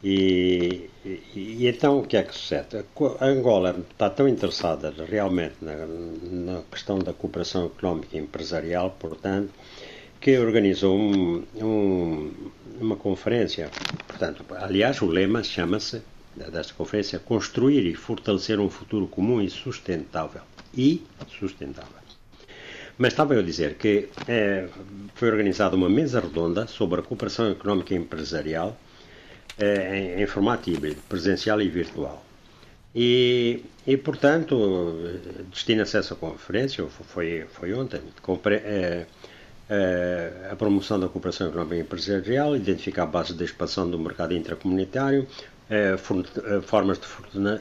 E, 0.05 0.91
e, 1.05 1.23
e, 1.35 1.69
então 1.69 2.01
o 2.01 2.07
que 2.07 2.17
é 2.17 2.25
que 2.25 2.35
sucede? 2.35 2.85
A 3.21 3.25
Angola 3.25 3.77
está 3.93 4.11
tão 4.11 4.27
interessada 4.29 4.93
realmente 5.09 5.55
na, 5.63 5.87
na 5.87 6.63
questão 6.63 6.99
da 6.99 7.13
cooperação 7.13 7.67
económica 7.67 8.17
e 8.17 8.21
empresarial, 8.21 8.97
portanto, 8.99 9.51
que 10.21 10.37
organizou 10.39 10.99
um, 10.99 11.45
um, 11.57 12.33
uma 12.81 12.97
conferência. 12.97 13.71
Portanto, 14.09 14.45
aliás, 14.57 15.01
o 15.03 15.07
lema 15.07 15.45
chama-se 15.45 16.03
desta 16.37 16.75
conferência, 16.75 17.19
construir 17.19 17.87
e 17.87 17.95
fortalecer 17.95 18.59
um 18.59 18.71
futuro 18.71 19.07
comum 19.07 19.41
e 19.41 19.51
sustentável. 19.51 20.43
E 20.75 21.03
sustentável. 21.39 22.03
Mas 22.99 23.13
estava 23.13 23.35
eu 23.35 23.43
dizer 23.43 23.75
que 23.75 24.09
é, 24.29 24.69
foi 25.15 25.31
organizada 25.31 25.75
uma 25.75 25.89
mesa 25.89 26.21
redonda 26.21 26.67
sobre 26.67 27.01
a 27.01 27.03
cooperação 27.03 27.51
económica 27.51 27.95
e 27.95 27.97
empresarial 27.97 28.77
é, 29.59 29.99
em, 29.99 30.23
em, 30.23 30.27
formato 30.27 30.71
híbrido, 30.71 31.01
presencial 31.09 31.61
e 31.61 31.69
virtual. 31.69 32.25
E, 32.95 33.65
e 33.87 33.97
portanto, 33.97 34.99
destina-se 35.51 35.97
essa 35.97 36.15
conferência, 36.15 36.87
foi, 36.87 37.47
foi 37.51 37.73
ontem, 37.73 38.01
compre, 38.21 38.57
é, 38.57 39.07
a 40.51 40.57
promoção 40.57 41.01
da 41.01 41.09
cooperação 41.09 41.49
económica 41.49 41.77
e 41.77 41.81
empresarial, 41.81 42.55
identificar 42.55 43.05
a 43.05 43.07
base 43.07 43.33
da 43.35 43.45
expansão 43.45 43.91
do 43.91 43.99
mercado 43.99 44.35
intracomunitário, 44.35 45.27
formas 46.63 46.99
de 46.99 47.07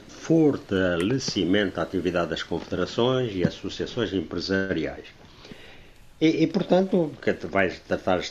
fortalecimento 0.10 1.76
da 1.76 1.84
atividade 1.84 2.30
das 2.30 2.44
confederações 2.44 3.34
e 3.34 3.44
associações 3.44 4.14
empresariais. 4.14 5.06
E, 6.20 6.44
e, 6.44 6.48
portanto, 6.48 7.12
vai, 7.50 7.70
tratar, 7.88 8.22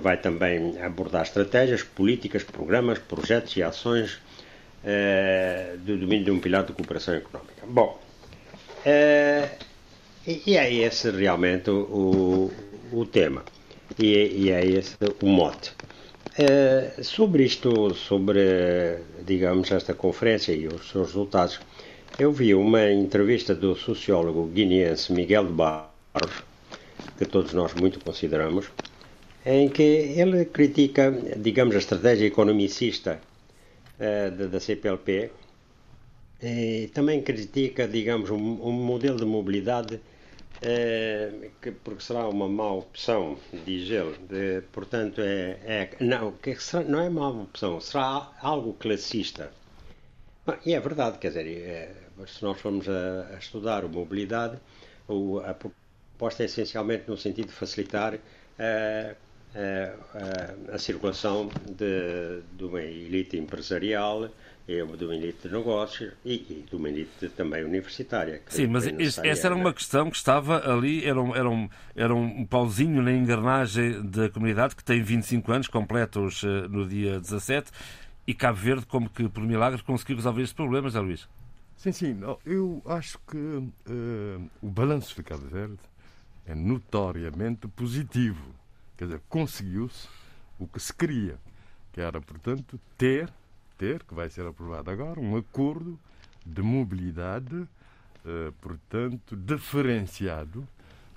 vai 0.00 0.16
também 0.16 0.80
abordar 0.80 1.22
estratégias, 1.22 1.82
políticas, 1.82 2.44
programas, 2.44 3.00
projetos 3.00 3.56
e 3.56 3.62
ações 3.62 4.20
é, 4.84 5.74
do 5.78 5.96
domínio 5.96 6.24
de 6.24 6.30
um 6.30 6.38
pilar 6.38 6.64
de 6.64 6.72
cooperação 6.72 7.14
económica. 7.14 7.66
Bom, 7.66 8.00
é, 8.84 9.48
e 10.24 10.56
é 10.56 10.72
esse 10.72 11.10
realmente 11.10 11.68
o, 11.70 12.50
o 12.92 13.06
tema, 13.06 13.44
e, 13.98 14.44
e 14.44 14.50
é 14.50 14.64
esse 14.64 14.96
o 15.20 15.26
mote. 15.26 15.72
É, 16.38 17.02
sobre 17.02 17.44
isto, 17.44 17.92
sobre, 17.94 19.00
digamos, 19.26 19.70
esta 19.70 19.92
conferência 19.92 20.52
e 20.52 20.66
os 20.66 20.88
seus 20.88 21.08
resultados, 21.08 21.60
eu 22.18 22.32
vi 22.32 22.54
uma 22.54 22.90
entrevista 22.90 23.54
do 23.54 23.76
sociólogo 23.76 24.46
guineense 24.46 25.12
Miguel 25.12 25.46
de 25.46 25.52
Barros, 25.52 26.42
que 27.18 27.26
todos 27.26 27.52
nós 27.52 27.74
muito 27.74 28.02
consideramos, 28.02 28.70
em 29.44 29.68
que 29.68 29.82
ele 29.82 30.46
critica, 30.46 31.10
digamos, 31.36 31.74
a 31.74 31.78
estratégia 31.78 32.26
economicista 32.26 33.20
uh, 34.00 34.48
da, 34.48 34.58
CPLP 34.58 35.30
e 36.42 36.90
também 36.94 37.20
critica, 37.20 37.86
digamos, 37.86 38.30
um, 38.30 38.36
um 38.36 38.72
modelo 38.72 39.18
de 39.18 39.26
mobilidade 39.26 40.00
é, 40.62 41.50
que, 41.60 41.72
porque 41.72 42.02
será 42.02 42.28
uma 42.28 42.48
má 42.48 42.72
opção, 42.72 43.36
diz 43.64 43.90
ele. 43.90 44.16
De, 44.28 44.62
portanto, 44.72 45.20
é, 45.20 45.58
é, 45.64 45.90
não, 46.00 46.32
que 46.32 46.54
será, 46.56 46.84
não 46.84 47.00
é 47.00 47.10
má 47.10 47.28
opção, 47.28 47.80
será 47.80 48.32
algo 48.40 48.74
classista. 48.74 49.52
e 50.64 50.74
é 50.74 50.80
verdade, 50.80 51.18
quer 51.18 51.28
dizer, 51.28 51.46
é, 51.46 51.94
se 52.26 52.42
nós 52.42 52.60
formos 52.60 52.88
a, 52.88 53.34
a 53.34 53.38
estudar 53.38 53.84
a 53.84 53.88
mobilidade, 53.88 54.58
o, 55.08 55.40
a 55.40 55.54
proposta 55.54 56.42
é 56.44 56.46
essencialmente 56.46 57.08
no 57.08 57.16
sentido 57.16 57.48
de 57.48 57.54
facilitar 57.54 58.14
a, 58.58 59.14
a, 59.54 60.74
a 60.74 60.78
circulação 60.78 61.50
de, 61.76 62.42
de 62.56 62.64
uma 62.64 62.82
elite 62.82 63.36
empresarial 63.36 64.30
é 64.68 64.84
de 64.84 65.04
uma 65.04 65.14
elite 65.14 65.48
de 65.48 65.54
negócios 65.54 66.12
e, 66.24 66.34
e 66.34 66.66
de 66.68 66.76
uma 66.76 66.88
elite 66.88 67.28
também 67.30 67.64
universitária. 67.64 68.42
Sim, 68.46 68.68
mas 68.68 68.86
essa 69.18 69.46
era 69.48 69.54
uma 69.54 69.72
questão 69.72 70.10
que 70.10 70.16
estava 70.16 70.70
ali, 70.72 71.04
era 71.04 71.20
um, 71.20 71.34
era, 71.34 71.50
um, 71.50 71.68
era 71.96 72.14
um 72.14 72.44
pauzinho 72.46 73.02
na 73.02 73.12
engrenagem 73.12 74.02
da 74.02 74.28
comunidade 74.28 74.76
que 74.76 74.84
tem 74.84 75.02
25 75.02 75.52
anos, 75.52 75.68
completa-os 75.68 76.44
eh, 76.44 76.68
no 76.68 76.86
dia 76.86 77.18
17, 77.20 77.70
e 78.26 78.34
Cabo 78.34 78.58
Verde, 78.58 78.86
como 78.86 79.10
que 79.10 79.28
por 79.28 79.42
milagre, 79.42 79.82
conseguiu 79.82 80.16
resolver 80.16 80.42
estes 80.42 80.54
problemas, 80.54 80.94
é 80.94 81.00
Luís? 81.00 81.28
Sim, 81.76 81.90
sim. 81.90 82.20
Eu 82.46 82.80
acho 82.86 83.18
que 83.26 83.36
uh, 83.36 84.50
o 84.62 84.68
balanço 84.68 85.16
de 85.16 85.22
Cabo 85.24 85.44
Verde 85.48 85.80
é 86.46 86.54
notoriamente 86.54 87.66
positivo. 87.66 88.54
Quer 88.96 89.06
dizer, 89.06 89.22
conseguiu-se 89.28 90.08
o 90.60 90.66
que 90.68 90.78
se 90.78 90.94
queria, 90.94 91.36
que 91.92 92.00
era, 92.00 92.20
portanto, 92.20 92.78
ter 92.96 93.28
ter, 93.82 94.04
que 94.04 94.14
vai 94.14 94.30
ser 94.30 94.46
aprovado 94.46 94.92
agora, 94.92 95.18
um 95.18 95.36
acordo 95.36 95.98
de 96.46 96.62
mobilidade, 96.62 97.66
eh, 98.24 98.52
portanto, 98.60 99.34
diferenciado, 99.34 100.64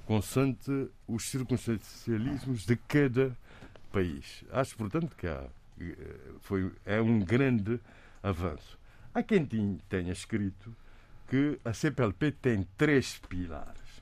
consoante 0.07 0.89
os 1.07 1.29
circunstancialismos 1.29 2.65
de 2.65 2.75
cada 2.75 3.37
país. 3.91 4.43
Acho, 4.51 4.75
portanto, 4.77 5.15
que 5.15 5.27
há, 5.27 5.43
eh, 5.79 5.95
foi, 6.41 6.71
é 6.83 6.99
um 6.99 7.19
grande 7.19 7.79
avanço. 8.23 8.79
Há 9.13 9.21
quem 9.21 9.45
tenha 9.87 10.11
escrito 10.11 10.75
que 11.29 11.59
a 11.63 11.71
CPLP 11.71 12.31
tem 12.31 12.67
três 12.75 13.19
pilares: 13.29 14.01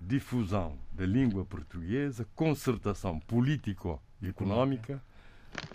difusão 0.00 0.78
da 0.92 1.04
língua 1.04 1.44
portuguesa, 1.44 2.24
concertação 2.36 3.18
político-económica 3.18 5.02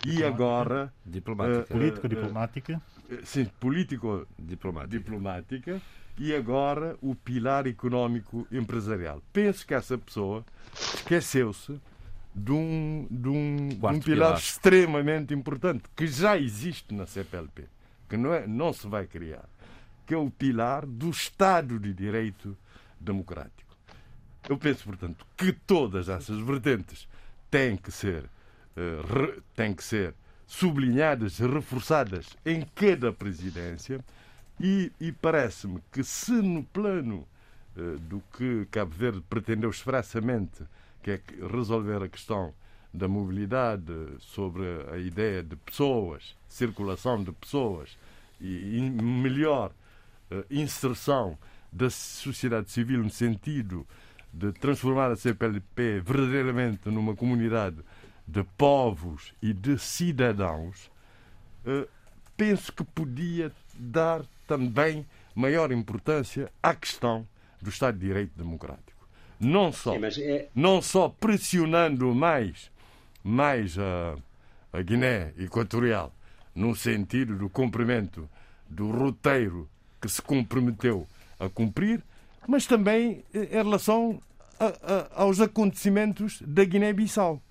e 0.04 0.24
agora. 0.24 0.92
Diplomática. 1.04 1.62
Uh, 1.62 1.66
Político-diplomática. 1.66 2.82
sim, 3.24 3.44
político-diplomática. 3.60 5.80
E 6.16 6.34
agora 6.34 6.96
o 7.00 7.14
pilar 7.14 7.66
económico-empresarial. 7.66 9.22
Penso 9.32 9.66
que 9.66 9.74
essa 9.74 9.98
pessoa 9.98 10.44
esqueceu-se 10.72 11.80
de 12.34 12.52
um, 12.52 13.06
de 13.10 13.28
um, 13.28 13.68
de 13.68 13.74
um 13.74 13.78
pilar, 13.78 14.00
pilar, 14.00 14.38
extremamente 14.38 15.32
importante 15.32 15.84
que 15.94 16.06
já 16.06 16.36
existe 16.36 16.92
na 16.94 17.06
CPLP, 17.06 17.64
que 18.08 18.16
não, 18.16 18.34
é, 18.34 18.46
não 18.46 18.72
se 18.72 18.88
vai 18.88 19.06
criar, 19.06 19.48
que 20.06 20.14
é 20.14 20.16
o 20.16 20.30
pilar 20.30 20.84
do 20.84 21.10
Estado 21.10 21.78
de 21.78 21.92
Direito 21.92 22.56
Democrático. 23.00 23.76
Eu 24.48 24.58
penso, 24.58 24.84
portanto, 24.84 25.24
que 25.36 25.52
todas 25.52 26.08
essas 26.08 26.38
vertentes 26.40 27.08
têm 27.50 27.76
que 27.76 27.90
ser, 27.90 28.28
uh, 28.76 29.42
têm 29.54 29.74
que 29.74 29.82
ser 29.82 30.14
sublinhadas, 30.46 31.38
reforçadas 31.38 32.26
em 32.44 32.62
cada 32.74 33.12
presidência. 33.12 34.04
E, 34.60 34.92
e 35.00 35.10
parece-me 35.10 35.80
que 35.90 36.04
se 36.04 36.32
no 36.32 36.62
plano 36.62 37.26
uh, 37.76 37.98
do 37.98 38.22
que 38.36 38.66
Cabo 38.70 38.92
Verde 38.92 39.22
pretendeu 39.28 39.70
expressamente, 39.70 40.62
que 41.02 41.10
é 41.10 41.20
resolver 41.52 42.02
a 42.02 42.08
questão 42.08 42.54
da 42.92 43.08
mobilidade, 43.08 43.92
sobre 44.20 44.62
a 44.92 44.96
ideia 44.98 45.42
de 45.42 45.56
pessoas, 45.56 46.36
circulação 46.48 47.22
de 47.24 47.32
pessoas 47.32 47.98
e, 48.40 48.80
melhor 48.80 49.72
uh, 50.30 50.44
inserção 50.48 51.36
da 51.72 51.90
sociedade 51.90 52.70
civil 52.70 53.02
no 53.02 53.10
sentido 53.10 53.84
de 54.32 54.52
transformar 54.52 55.10
a 55.10 55.16
CPLP 55.16 56.00
verdadeiramente 56.00 56.88
numa 56.88 57.16
comunidade 57.16 57.76
de 58.26 58.42
povos 58.56 59.32
e 59.42 59.52
de 59.52 59.78
cidadãos, 59.78 60.90
uh, 61.66 61.88
penso 62.36 62.72
que 62.72 62.84
podia 62.84 63.52
dar 63.74 64.22
também 64.46 65.06
maior 65.34 65.72
importância 65.72 66.50
à 66.62 66.74
questão 66.74 67.26
do 67.60 67.70
Estado 67.70 67.98
de 67.98 68.06
Direito 68.06 68.32
Democrático. 68.36 69.08
Não 69.40 69.72
só, 69.72 69.94
é... 69.96 70.48
não 70.54 70.80
só 70.80 71.08
pressionando 71.08 72.14
mais, 72.14 72.70
mais 73.22 73.78
a, 73.78 74.16
a 74.72 74.82
Guiné 74.82 75.32
Equatorial 75.38 76.12
no 76.54 76.74
sentido 76.74 77.36
do 77.36 77.48
cumprimento 77.48 78.28
do 78.68 78.90
roteiro 78.90 79.68
que 80.00 80.08
se 80.08 80.22
comprometeu 80.22 81.06
a 81.38 81.48
cumprir, 81.48 82.02
mas 82.46 82.66
também 82.66 83.24
em 83.32 83.44
relação 83.46 84.20
a, 84.58 84.66
a, 84.66 85.22
aos 85.22 85.40
acontecimentos 85.40 86.42
da 86.42 86.64
Guiné-Bissau. 86.64 87.42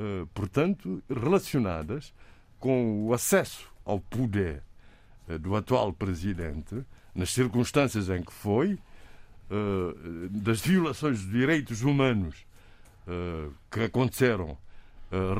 Uh, 0.00 0.26
portanto, 0.28 1.02
relacionadas 1.10 2.14
com 2.58 3.06
o 3.06 3.12
acesso 3.12 3.70
ao 3.84 4.00
poder 4.00 4.62
uh, 5.28 5.38
do 5.38 5.54
atual 5.54 5.92
presidente, 5.92 6.82
nas 7.14 7.28
circunstâncias 7.30 8.08
em 8.08 8.22
que 8.22 8.32
foi, 8.32 8.78
uh, 9.50 10.28
das 10.30 10.62
violações 10.62 11.22
dos 11.22 11.30
direitos 11.30 11.82
humanos 11.82 12.48
que 13.72 13.80
aconteceram 13.80 14.56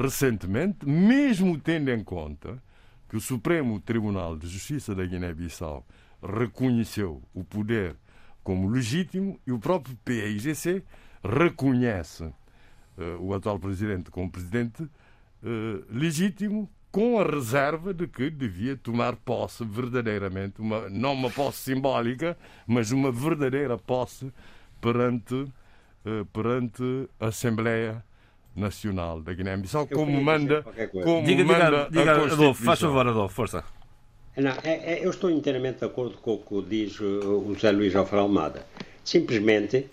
recentemente, 0.02 0.84
mesmo 0.84 1.56
tendo 1.60 1.92
em 1.92 2.02
conta 2.02 2.60
que 3.08 3.16
o 3.16 3.20
Supremo 3.20 3.78
Tribunal 3.78 4.36
de 4.36 4.48
Justiça 4.48 4.92
da 4.92 5.06
Guiné-Bissau 5.06 5.86
reconheceu 6.20 7.22
o 7.32 7.44
poder 7.44 7.94
como 8.42 8.68
legítimo 8.68 9.38
e 9.46 9.52
o 9.52 9.60
próprio 9.60 9.96
PAIGC 10.04 10.82
reconhece 11.22 12.32
o 13.20 13.34
atual 13.34 13.58
presidente 13.58 14.10
como 14.10 14.30
presidente 14.30 14.82
uh, 14.82 15.84
legítimo 15.90 16.68
com 16.90 17.20
a 17.20 17.24
reserva 17.24 17.94
de 17.94 18.06
que 18.08 18.30
devia 18.30 18.76
tomar 18.76 19.14
posse 19.16 19.64
verdadeiramente, 19.64 20.60
uma, 20.60 20.88
não 20.88 21.12
uma 21.12 21.30
posse 21.30 21.58
simbólica, 21.58 22.36
mas 22.66 22.90
uma 22.90 23.12
verdadeira 23.12 23.78
posse 23.78 24.32
perante, 24.80 25.34
uh, 25.34 26.24
perante 26.32 27.08
a 27.20 27.26
Assembleia 27.26 28.04
Nacional 28.56 29.22
da 29.22 29.32
Guiné-Bissau, 29.32 29.86
como 29.86 30.20
manda, 30.20 30.64
como 31.02 31.24
diga, 31.24 31.44
manda 31.44 31.88
diga, 31.88 31.88
diga, 31.90 32.32
Adolfo, 32.32 32.64
faz 32.64 32.80
favor, 32.80 33.06
Adolfo, 33.06 33.34
força. 33.34 33.64
Não, 34.36 34.50
é, 34.64 34.94
é, 34.94 35.04
eu 35.04 35.10
estou 35.10 35.30
inteiramente 35.30 35.80
de 35.80 35.84
acordo 35.84 36.16
com 36.18 36.34
o 36.34 36.38
que 36.38 36.68
diz 36.68 36.98
o 37.00 37.54
José 37.54 37.70
Luís 37.70 37.94
Alfredo 37.94 38.22
Almada. 38.22 38.66
Simplesmente, 39.04 39.88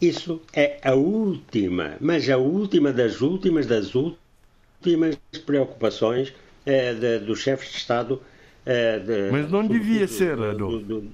isso 0.00 0.40
é 0.54 0.78
a 0.82 0.94
última, 0.94 1.96
mas 2.00 2.28
a 2.30 2.36
última 2.36 2.92
das 2.92 3.20
últimas 3.20 3.66
das 3.66 3.94
últimas 3.94 5.16
preocupações 5.44 6.32
é, 6.64 6.94
de, 6.94 7.18
dos 7.20 7.40
chefes 7.40 7.70
de 7.70 7.76
Estado. 7.78 8.22
É, 8.64 8.98
de, 8.98 9.30
mas 9.30 9.50
não 9.50 9.66
devia 9.66 10.06
do, 10.06 10.12
ser, 10.12 10.36
do, 10.36 10.78
do, 10.80 11.04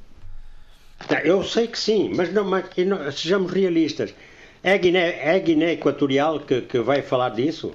Eu 1.22 1.42
sei 1.44 1.66
que 1.68 1.78
sim, 1.78 2.12
mas, 2.14 2.32
não, 2.32 2.44
mas 2.44 2.64
não, 2.78 3.10
sejamos 3.10 3.50
realistas. 3.52 4.14
É 4.62 4.72
a 4.72 4.76
Guiné, 4.76 5.18
é 5.20 5.34
a 5.34 5.38
Guiné 5.38 5.72
Equatorial 5.72 6.40
que, 6.40 6.62
que 6.62 6.78
vai 6.80 7.02
falar 7.02 7.30
disso? 7.30 7.74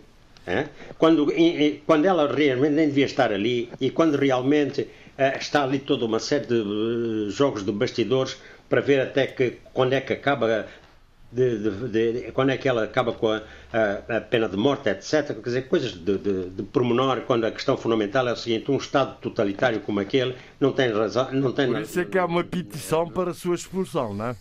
Quando, 0.97 1.28
quando 1.86 2.05
ela 2.05 2.34
realmente 2.34 2.74
nem 2.74 2.88
devia 2.88 3.05
estar 3.05 3.32
ali 3.32 3.70
e 3.80 3.91
quando 3.91 4.16
realmente 4.16 4.82
uh, 4.82 5.38
está 5.38 5.64
ali 5.64 5.80
toda 5.80 6.05
uma 6.05 6.20
série 6.20 6.47
de 6.47 7.30
jogos 7.30 7.64
de 7.64 7.72
bastidores 7.72 8.38
para 8.68 8.82
ver 8.82 8.99
até 9.01 9.28
que 9.28 9.57
quando 9.74 9.93
é 9.93 10.01
que 10.01 10.14
acaba 10.14 10.68
de, 11.32 11.57
de, 11.59 11.88
de, 11.88 12.32
quando 12.32 12.49
é 12.49 12.57
que 12.57 12.67
ela 12.67 12.84
acaba 12.84 13.13
com 13.13 13.32
a, 13.32 13.41
a, 13.71 14.17
a 14.17 14.21
pena 14.21 14.49
de 14.49 14.57
morte, 14.57 14.89
etc. 14.89 15.27
Quer 15.27 15.41
dizer, 15.41 15.67
coisas 15.67 15.91
de, 15.91 16.17
de, 16.17 16.49
de 16.49 16.63
pormenor, 16.63 17.21
quando 17.21 17.45
a 17.45 17.51
questão 17.51 17.77
fundamental 17.77 18.27
é 18.27 18.34
o 18.34 18.36
seguinte: 18.36 18.71
um 18.71 18.77
Estado 18.77 19.17
totalitário 19.21 19.80
como 19.82 19.99
aquele 19.99 20.36
não 20.59 20.71
tem 20.71 20.91
razão. 20.91 21.32
Não 21.32 21.51
tem 21.51 21.67
Por 21.67 21.82
isso 21.82 21.99
é 21.99 22.05
que 22.05 22.17
há 22.17 22.25
uma 22.25 22.43
petição 22.43 23.07
para 23.09 23.32
a 23.32 23.34
sua 23.34 23.55
expulsão, 23.55 24.13
não 24.13 24.25
é? 24.27 24.36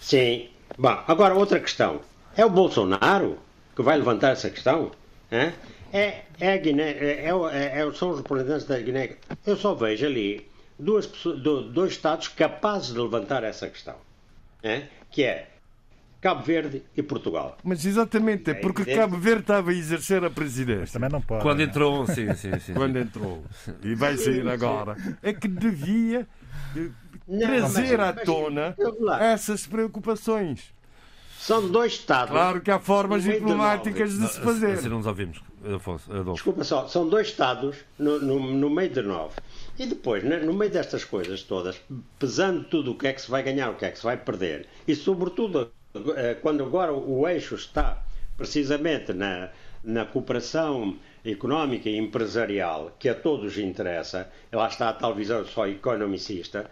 Sim. 0.00 0.48
Bom, 0.78 1.02
agora 1.06 1.34
outra 1.34 1.58
questão. 1.58 2.00
É 2.36 2.44
o 2.44 2.50
Bolsonaro 2.50 3.38
que 3.74 3.82
vai 3.82 3.96
levantar 3.96 4.32
essa 4.32 4.50
questão? 4.50 4.92
É, 5.30 5.52
é, 5.92 6.22
é 6.38 6.52
a 6.52 6.56
Guiné, 6.56 6.90
é, 6.90 7.30
é, 7.30 7.80
é, 7.80 7.92
são 7.92 8.10
os 8.10 8.18
representantes 8.18 8.66
da 8.66 8.78
Guiné. 8.78 9.16
Eu 9.46 9.56
só 9.56 9.74
vejo 9.74 10.06
ali 10.06 10.46
duas, 10.78 11.06
dois 11.06 11.92
Estados 11.92 12.28
capazes 12.28 12.92
de 12.92 13.00
levantar 13.00 13.42
essa 13.42 13.68
questão, 13.68 13.96
é? 14.62 14.84
que 15.10 15.24
é 15.24 15.48
Cabo 16.20 16.42
Verde 16.42 16.82
e 16.96 17.02
Portugal. 17.02 17.56
Mas 17.62 17.84
exatamente, 17.84 18.50
é 18.50 18.54
porque 18.54 18.82
evidente. 18.82 18.98
Cabo 18.98 19.16
Verde 19.18 19.40
estava 19.42 19.70
a 19.70 19.74
exercer 19.74 20.24
a 20.24 20.30
presidência. 20.30 20.94
também 20.94 21.10
não 21.10 21.20
pode. 21.20 21.42
Quando 21.42 21.58
né? 21.58 21.64
entrou, 21.64 22.06
sim, 22.06 22.34
sim, 22.34 22.58
sim. 22.58 22.74
Quando 22.74 22.96
entrou. 22.96 23.44
E 23.82 23.94
vai 23.94 24.16
sair 24.16 24.46
agora. 24.48 24.96
É 25.22 25.32
que 25.32 25.48
devia 25.48 26.26
não, 27.26 27.40
trazer 27.40 27.98
mas, 27.98 28.08
à 28.08 28.12
tona 28.12 28.76
essas 29.20 29.66
preocupações. 29.66 30.74
São 31.38 31.68
dois 31.68 31.92
Estados. 31.92 32.30
Claro 32.30 32.60
que 32.60 32.70
há 32.70 32.80
formas 32.80 33.22
diplomáticas 33.22 34.18
de 34.18 34.26
se 34.26 34.40
fazer. 34.40 34.72
Assim 34.72 34.88
não 34.88 34.96
nos 34.96 35.06
ouvimos, 35.06 35.40
Afonso. 35.76 36.10
Adolfo. 36.10 36.34
Desculpa 36.34 36.64
só, 36.64 36.88
são 36.88 37.08
dois 37.08 37.28
Estados 37.28 37.76
no, 37.98 38.18
no, 38.18 38.40
no 38.52 38.68
meio 38.68 38.90
de 38.90 39.02
nove. 39.02 39.36
E 39.78 39.86
depois, 39.86 40.24
no 40.24 40.54
meio 40.54 40.70
destas 40.72 41.04
coisas 41.04 41.42
todas, 41.42 41.80
pesando 42.18 42.64
tudo 42.64 42.92
o 42.92 42.98
que 42.98 43.06
é 43.06 43.12
que 43.12 43.20
se 43.20 43.30
vai 43.30 43.42
ganhar, 43.42 43.70
o 43.70 43.76
que 43.76 43.84
é 43.84 43.90
que 43.90 43.98
se 43.98 44.04
vai 44.04 44.16
perder, 44.16 44.66
e 44.88 44.94
sobretudo 44.94 45.60
eh, 45.62 45.68
quando 46.42 46.62
agora 46.64 46.92
o 46.92 47.26
eixo 47.28 47.54
está 47.54 48.02
precisamente 48.36 49.12
na, 49.12 49.50
na 49.82 50.04
cooperação 50.04 50.96
económica 51.24 51.88
e 51.88 51.96
empresarial, 51.96 52.94
que 52.98 53.08
a 53.08 53.14
todos 53.14 53.58
interessa, 53.58 54.30
lá 54.52 54.68
está 54.68 54.88
a 54.90 54.92
televisão 54.92 55.44
só 55.46 55.66
economicista, 55.66 56.70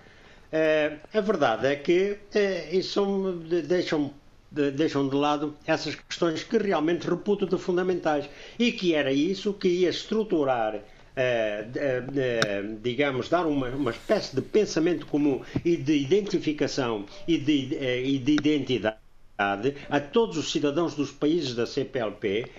eh, 0.53 0.99
a 1.13 1.21
verdade 1.21 1.67
é 1.67 1.77
que 1.77 2.19
eh, 2.35 2.69
isso 2.77 3.33
deixam 3.67 4.13
de, 4.51 4.71
deixam 4.71 5.09
de 5.09 5.17
lado 5.17 5.57
essas 5.67 5.97
questões 5.97 6.45
que 6.45 6.59
realmente 6.59 7.09
reputo 7.09 7.47
de 7.47 7.59
fundamentais 7.59 8.29
e 8.59 8.71
que 8.71 8.95
era 8.95 9.13
isso 9.13 9.55
que 9.55 9.67
ia 9.67 9.91
estruturar 9.91 10.77
uh, 10.77 10.81
uh, 11.19 12.79
digamos, 12.81 13.29
dar 13.29 13.47
uma, 13.47 13.69
uma 13.71 13.91
espécie 13.91 14.37
de 14.37 14.43
pensamento 14.43 15.07
comum 15.07 15.41
e 15.65 15.77
de 15.77 15.95
identificação 15.95 17.05
e 17.27 17.37
de, 17.37 17.75
e 18.05 18.19
de 18.19 18.33
identidade 18.33 19.04
a 19.37 20.01
todos 20.01 20.37
os 20.37 20.51
cidadãos 20.53 20.95
dos 20.95 21.11
países 21.11 21.55
da 21.55 21.67
CPLP 21.67 22.51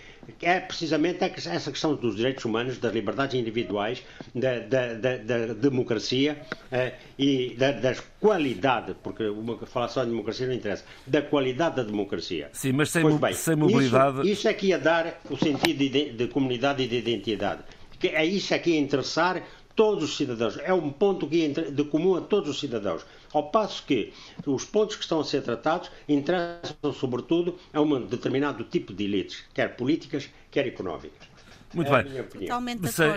é 0.42 0.60
precisamente 0.60 1.24
essa 1.24 1.72
questão 1.72 1.96
dos 1.96 2.16
direitos 2.16 2.44
humanos, 2.46 2.78
das 2.78 2.94
liberdades 2.94 3.40
individuais, 3.40 4.04
da, 4.34 4.60
da, 4.60 4.94
da, 4.94 5.18
da 5.18 5.54
democracia 5.54 6.42
eh, 6.72 6.94
e 7.18 7.56
da, 7.56 7.72
da, 7.72 7.96
qualidade, 8.20 8.96
porque 9.04 9.24
uma, 9.24 9.58
falar 9.68 9.88
só 9.88 10.04
de 10.04 10.10
democracia 10.10 10.48
não 10.48 10.54
interessa, 10.54 10.84
da 11.06 11.22
qualidade 11.22 11.76
da 11.76 11.84
democracia. 11.84 12.50
Sim, 12.54 12.72
mas 12.72 12.90
sem, 12.90 13.04
bem, 13.18 13.34
sem 13.34 13.56
mobilidade. 13.56 14.22
Isso, 14.22 14.32
isso 14.32 14.48
é 14.48 14.54
que 14.54 14.68
ia 14.68 14.80
dar 14.80 15.22
o 15.30 15.38
sentido 15.38 15.78
de, 15.78 16.12
de 16.12 16.28
comunidade 16.28 16.84
e 16.84 16.88
de 16.88 16.98
identidade. 16.98 17.62
Que 18.00 18.08
é 18.08 18.26
isso 18.26 18.54
é 18.54 18.60
que 18.60 18.72
ia 18.72 18.80
interessar 18.80 19.44
todos 19.76 20.04
os 20.06 20.18
cidadãos. 20.18 20.58
É 20.64 20.74
um 20.74 20.92
ponto 20.92 21.28
que 21.28 21.50
de 21.50 21.84
comum 21.86 22.16
a 22.16 22.22
todos 22.22 22.50
os 22.50 22.60
cidadãos. 22.60 23.06
Ao 23.36 23.44
passo 23.44 23.86
que 23.86 24.14
os 24.46 24.64
pontos 24.64 24.96
que 24.96 25.02
estão 25.02 25.20
a 25.20 25.26
ser 25.26 25.42
tratados 25.42 25.92
interessam, 26.08 26.94
sobretudo, 26.94 27.60
a 27.74 27.82
um 27.82 28.06
determinado 28.06 28.64
tipo 28.64 28.94
de 28.94 29.04
elites, 29.04 29.44
quer 29.54 29.76
políticas, 29.76 30.30
quer 30.50 30.66
económicas. 30.66 31.28
Muito 31.74 31.94
é 31.94 32.04
bem. 32.04 32.24
Totalmente 32.24 32.84
de 32.84 32.92
Sei, 32.94 33.10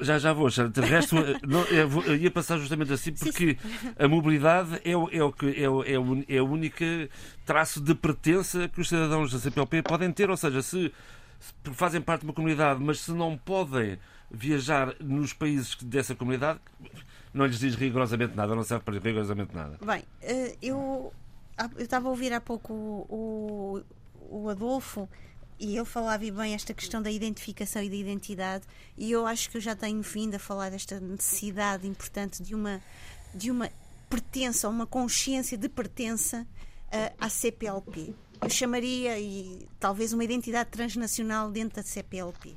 já, 0.00 0.18
já 0.18 0.32
vou. 0.32 0.48
De 0.48 0.80
resto, 0.80 1.16
não, 1.46 1.62
eu, 1.64 1.86
vou, 1.86 2.02
eu, 2.04 2.16
ia 2.16 2.30
passar 2.30 2.56
justamente 2.56 2.90
assim, 2.90 3.12
porque 3.12 3.58
sim, 3.60 3.68
sim. 3.78 3.92
a 3.98 4.08
mobilidade 4.08 4.80
é, 4.82 4.96
o, 4.96 5.10
é, 5.12 5.22
o 5.22 5.30
que, 5.30 5.62
é, 5.62 5.68
o, 5.68 5.84
é, 5.84 5.98
o, 5.98 6.24
é 6.26 6.38
a 6.38 6.42
única 6.42 7.10
traço 7.44 7.78
de 7.78 7.94
pertença 7.94 8.70
que 8.70 8.80
os 8.80 8.88
cidadãos 8.88 9.30
da 9.30 9.38
CPLP 9.38 9.82
podem 9.82 10.10
ter. 10.10 10.30
Ou 10.30 10.38
seja, 10.38 10.62
se, 10.62 10.90
se 11.38 11.74
fazem 11.74 12.00
parte 12.00 12.20
de 12.22 12.28
uma 12.28 12.32
comunidade, 12.32 12.82
mas 12.82 13.00
se 13.00 13.12
não 13.12 13.36
podem 13.36 13.98
viajar 14.30 14.94
nos 15.00 15.34
países 15.34 15.76
dessa 15.82 16.14
comunidade, 16.14 16.60
não 17.36 17.46
lhes 17.46 17.58
diz 17.58 17.74
rigorosamente 17.74 18.34
nada, 18.34 18.54
não 18.54 18.64
serve 18.64 18.84
para 18.84 18.98
rigorosamente 18.98 19.54
nada. 19.54 19.78
Bem, 19.84 20.02
eh, 20.22 20.56
eu, 20.62 21.12
estava 21.78 22.08
a 22.08 22.10
ouvir 22.10 22.32
há 22.32 22.40
pouco 22.40 22.72
o, 22.72 23.82
o, 24.30 24.48
Adolfo 24.48 25.08
e 25.58 25.76
ele 25.76 25.84
falava 25.84 26.30
bem 26.30 26.54
esta 26.54 26.74
questão 26.74 27.00
da 27.00 27.10
identificação 27.10 27.82
e 27.82 27.88
da 27.88 27.96
identidade 27.96 28.64
e 28.96 29.10
eu 29.10 29.26
acho 29.26 29.50
que 29.50 29.56
eu 29.56 29.60
já 29.60 29.74
tenho 29.74 30.02
vindo 30.02 30.34
a 30.34 30.38
falar 30.38 30.70
desta 30.70 31.00
necessidade 31.00 31.86
importante 31.86 32.42
de 32.42 32.54
uma 32.54 32.80
de 33.34 33.50
uma 33.50 33.70
pertença, 34.08 34.68
uma 34.68 34.86
consciência 34.86 35.58
de 35.58 35.68
pertença 35.68 36.46
uh, 36.86 37.14
à 37.20 37.28
CPLP. 37.28 38.14
Eu 38.40 38.50
chamaria 38.50 39.18
e 39.18 39.66
talvez 39.78 40.12
uma 40.12 40.24
identidade 40.24 40.70
transnacional 40.70 41.50
dentro 41.50 41.76
da 41.76 41.82
CPLP. 41.82 42.56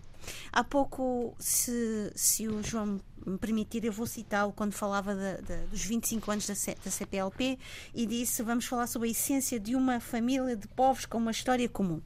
Há 0.52 0.64
pouco, 0.64 1.36
se, 1.40 2.12
se 2.16 2.48
o 2.48 2.64
João 2.64 3.00
me 3.26 3.38
permitir, 3.38 3.84
eu 3.86 3.92
vou 3.92 4.08
citá-lo 4.08 4.54
quando 4.54 4.74
falava 4.74 5.14
de, 5.16 5.42
de, 5.42 5.68
dos 5.68 5.84
25 5.84 6.32
anos 6.32 6.48
da, 6.48 6.56
C, 6.56 6.76
da 6.84 6.92
CPLP 6.92 7.60
e 7.94 8.06
disse: 8.06 8.42
vamos 8.44 8.66
falar 8.66 8.88
sobre 8.88 9.08
a 9.08 9.12
essência 9.12 9.60
de 9.60 9.76
uma 9.76 10.00
família 10.00 10.56
de 10.56 10.68
povos 10.70 11.06
com 11.06 11.18
uma 11.18 11.32
história 11.32 11.68
comum. 11.68 12.02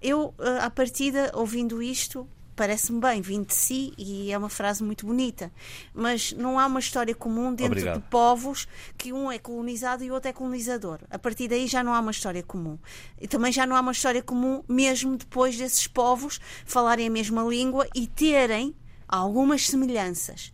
Eu, 0.00 0.32
eh, 0.38 0.58
à 0.60 0.70
partida, 0.70 1.32
ouvindo 1.34 1.82
isto, 1.82 2.28
parece-me 2.58 3.00
bem, 3.00 3.22
vindo 3.22 3.46
de 3.46 3.54
si, 3.54 3.92
e 3.96 4.32
é 4.32 4.36
uma 4.36 4.48
frase 4.48 4.82
muito 4.82 5.06
bonita. 5.06 5.52
Mas 5.94 6.32
não 6.32 6.58
há 6.58 6.66
uma 6.66 6.80
história 6.80 7.14
comum 7.14 7.54
dentro 7.54 7.66
Obrigado. 7.66 8.02
de 8.02 8.08
povos 8.08 8.66
que 8.98 9.12
um 9.12 9.30
é 9.30 9.38
colonizado 9.38 10.02
e 10.02 10.10
o 10.10 10.14
outro 10.14 10.28
é 10.28 10.32
colonizador. 10.32 10.98
A 11.08 11.20
partir 11.20 11.46
daí 11.46 11.68
já 11.68 11.84
não 11.84 11.94
há 11.94 12.00
uma 12.00 12.10
história 12.10 12.42
comum. 12.42 12.76
E 13.20 13.28
também 13.28 13.52
já 13.52 13.64
não 13.64 13.76
há 13.76 13.80
uma 13.80 13.92
história 13.92 14.20
comum, 14.20 14.64
mesmo 14.68 15.16
depois 15.16 15.56
desses 15.56 15.86
povos 15.86 16.40
falarem 16.66 17.06
a 17.06 17.10
mesma 17.10 17.44
língua 17.44 17.86
e 17.94 18.08
terem 18.08 18.74
algumas 19.06 19.64
semelhanças. 19.68 20.52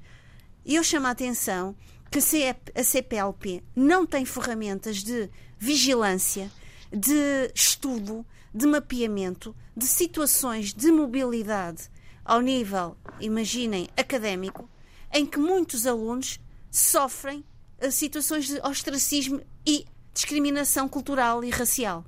Eu 0.65 0.85
chamo 0.85 1.07
a 1.07 1.11
atenção 1.11 1.75
que 2.11 2.19
a 2.19 2.85
CPLP 2.85 3.65
não 3.75 4.05
tem 4.05 4.27
ferramentas 4.27 5.03
de 5.03 5.31
vigilância, 5.59 6.53
de 6.93 7.51
estudo, 7.55 8.27
de 8.55 8.67
mapeamento 8.67 9.57
de 9.75 9.87
situações 9.87 10.73
de 10.73 10.93
mobilidade 10.93 11.89
ao 12.25 12.41
nível, 12.41 12.97
imaginem, 13.21 13.89
académico, 13.97 14.69
em 15.13 15.27
que 15.27 15.39
muitos 15.39 15.87
alunos 15.87 16.41
sofrem 16.71 17.45
eh, 17.79 17.91
situações 17.91 18.47
de 18.47 18.59
ostracismo 18.61 19.43
e 19.67 19.85
discriminação 20.13 20.89
cultural 20.89 21.45
e 21.45 21.51
racial. 21.51 22.05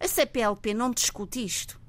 A 0.00 0.08
CPLP 0.08 0.74
não 0.74 0.90
discute 0.90 1.44
isto. 1.44 1.80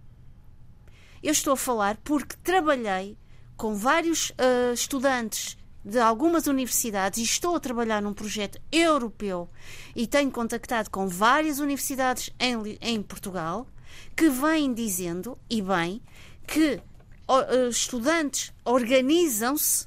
Eu 1.24 1.32
estou 1.32 1.54
a 1.54 1.58
falar 1.58 1.98
porque 2.04 2.36
trabalhei 2.44 3.18
com 3.58 3.74
vários 3.74 4.30
uh, 4.32 4.74
estudantes 4.74 5.58
de 5.84 6.00
algumas 6.00 6.46
universidades 6.48 7.20
e 7.20 7.24
estou 7.24 7.56
a 7.56 7.60
trabalhar 7.60 8.02
num 8.02 8.14
projeto 8.14 8.60
europeu 8.72 9.50
e 9.96 10.06
tenho 10.06 10.32
contactado 10.32 10.90
com 10.90 11.08
várias 11.08 11.60
universidades 11.60 12.32
em, 12.40 12.78
em 12.82 13.02
Portugal 13.02 13.68
que 14.16 14.30
vêm 14.30 14.74
dizendo, 14.74 15.38
e 15.50 15.62
bem, 15.62 16.02
que 16.48 16.82
uh, 17.28 17.70
estudantes 17.70 18.54
organizam-se 18.64 19.86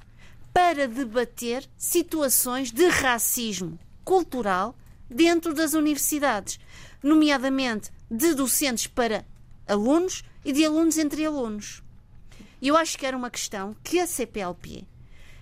para 0.52 0.88
debater 0.88 1.68
situações 1.76 2.70
de 2.72 2.88
racismo 2.88 3.78
cultural 4.04 4.74
dentro 5.08 5.54
das 5.54 5.74
universidades, 5.74 6.58
nomeadamente 7.02 7.90
de 8.10 8.34
docentes 8.34 8.86
para 8.86 9.24
alunos 9.66 10.24
e 10.44 10.52
de 10.52 10.64
alunos 10.64 10.98
entre 10.98 11.24
alunos. 11.24 11.82
Eu 12.60 12.76
acho 12.76 12.98
que 12.98 13.06
era 13.06 13.16
uma 13.16 13.30
questão 13.30 13.76
que 13.84 14.00
a 14.00 14.06
CPLP, 14.06 14.84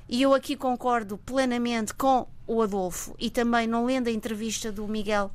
e 0.08 0.22
eu 0.22 0.34
aqui 0.34 0.54
concordo 0.54 1.16
plenamente 1.16 1.94
com 1.94 2.28
o 2.46 2.60
Adolfo 2.60 3.14
e 3.18 3.30
também 3.30 3.66
não 3.66 3.86
lendo 3.86 4.08
a 4.08 4.12
entrevista 4.12 4.70
do 4.70 4.86
Miguel, 4.86 5.30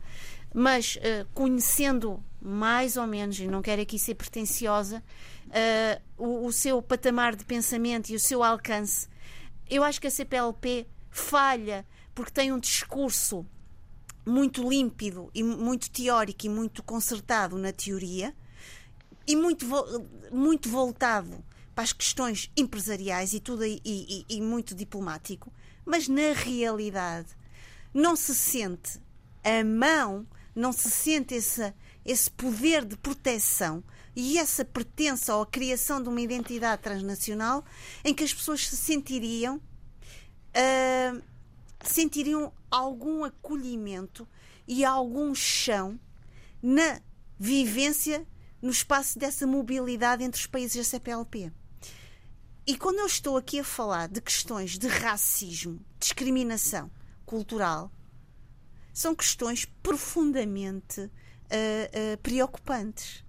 mas 0.53 0.97
uh, 0.97 1.25
conhecendo 1.33 2.23
mais 2.41 2.97
ou 2.97 3.05
menos, 3.05 3.39
e 3.39 3.47
não 3.47 3.61
quero 3.61 3.81
aqui 3.81 3.99
ser 3.99 4.15
pretenciosa, 4.15 5.03
uh, 5.51 6.01
o, 6.17 6.47
o, 6.47 6.51
seu 6.51 6.81
patamar 6.81 7.35
de 7.35 7.45
pensamento 7.45 8.09
e 8.09 8.15
o 8.15 8.19
seu 8.19 8.43
alcance. 8.43 9.07
Eu 9.69 9.83
acho 9.83 9.99
que 9.99 10.07
a 10.07 10.11
CPLP 10.11 10.87
falha 11.09 11.85
porque 12.15 12.31
tem 12.31 12.51
um 12.51 12.59
discurso 12.59 13.45
muito 14.25 14.67
límpido 14.67 15.29
e 15.33 15.43
muito 15.43 15.89
teórico 15.89 16.45
e 16.45 16.49
muito 16.49 16.83
concertado 16.83 17.57
na 17.57 17.71
teoria 17.71 18.35
e 19.27 19.35
muito, 19.35 19.65
muito 20.31 20.69
voltado 20.69 21.43
para 21.73 21.83
as 21.83 21.93
questões 21.93 22.51
empresariais 22.55 23.33
e 23.33 23.39
tudo 23.39 23.65
e, 23.65 23.81
e, 23.83 24.25
e 24.29 24.41
muito 24.41 24.75
diplomático, 24.75 25.51
mas 25.85 26.07
na 26.07 26.33
realidade 26.33 27.29
não 27.93 28.15
se 28.15 28.35
sente 28.35 28.99
a 29.43 29.63
mão, 29.63 30.27
não 30.55 30.71
se 30.71 30.89
sente 30.91 31.33
esse, 31.33 31.73
esse 32.05 32.29
poder 32.29 32.85
de 32.85 32.97
proteção 32.97 33.83
e 34.15 34.37
essa 34.37 34.65
pertença 34.65 35.35
ou 35.35 35.43
a 35.43 35.47
criação 35.47 36.01
de 36.01 36.09
uma 36.09 36.21
identidade 36.21 36.81
transnacional 36.81 37.63
em 38.03 38.13
que 38.13 38.23
as 38.23 38.33
pessoas 38.33 38.67
se 38.67 38.75
sentiriam 38.75 39.57
uh, 39.57 41.23
sentiriam 41.83 42.53
algum 42.69 43.23
acolhimento 43.23 44.27
e 44.67 44.85
algum 44.85 45.33
chão 45.33 45.99
na 46.61 47.01
vivência 47.39 48.25
no 48.61 48.69
espaço 48.69 49.17
dessa 49.17 49.47
mobilidade 49.47 50.23
entre 50.23 50.39
os 50.39 50.45
países 50.45 50.77
da 50.77 50.83
CPLP. 50.83 51.51
E 52.67 52.77
quando 52.77 52.99
eu 52.99 53.07
estou 53.07 53.37
aqui 53.37 53.59
a 53.59 53.63
falar 53.63 54.07
de 54.07 54.21
questões 54.21 54.77
de 54.77 54.87
racismo, 54.87 55.83
discriminação 55.99 56.91
cultural, 57.25 57.91
são 58.93 59.15
questões 59.15 59.65
profundamente 59.65 61.01
uh, 61.01 61.07
uh, 61.07 62.17
preocupantes 62.21 63.23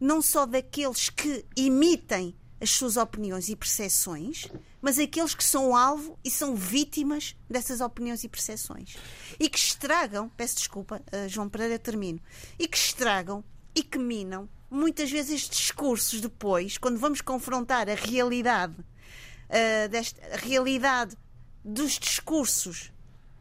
não 0.00 0.22
só 0.22 0.46
daqueles 0.46 1.10
que 1.10 1.44
emitem 1.56 2.34
as 2.60 2.70
suas 2.70 2.96
opiniões 2.96 3.48
e 3.48 3.56
percepções, 3.56 4.48
mas 4.82 4.98
aqueles 4.98 5.34
que 5.34 5.44
são 5.44 5.74
alvo 5.74 6.18
e 6.24 6.30
são 6.30 6.54
vítimas 6.54 7.34
dessas 7.48 7.80
opiniões 7.80 8.22
e 8.22 8.28
percepções. 8.28 8.96
E 9.38 9.48
que 9.48 9.58
estragam, 9.58 10.28
peço 10.36 10.56
desculpa, 10.56 11.02
uh, 11.12 11.28
João 11.28 11.48
Pereira, 11.48 11.78
termino, 11.78 12.20
e 12.58 12.68
que 12.68 12.76
estragam 12.76 13.42
e 13.74 13.82
que 13.82 13.98
minam 13.98 14.48
muitas 14.70 15.10
vezes 15.10 15.42
estes 15.42 15.58
discursos 15.58 16.20
depois, 16.20 16.76
quando 16.76 16.98
vamos 16.98 17.20
confrontar 17.20 17.88
a 17.88 17.94
realidade, 17.94 18.74
uh, 18.78 19.88
desta, 19.88 20.20
a 20.34 20.36
realidade 20.36 21.16
dos 21.64 21.98
discursos 21.98 22.92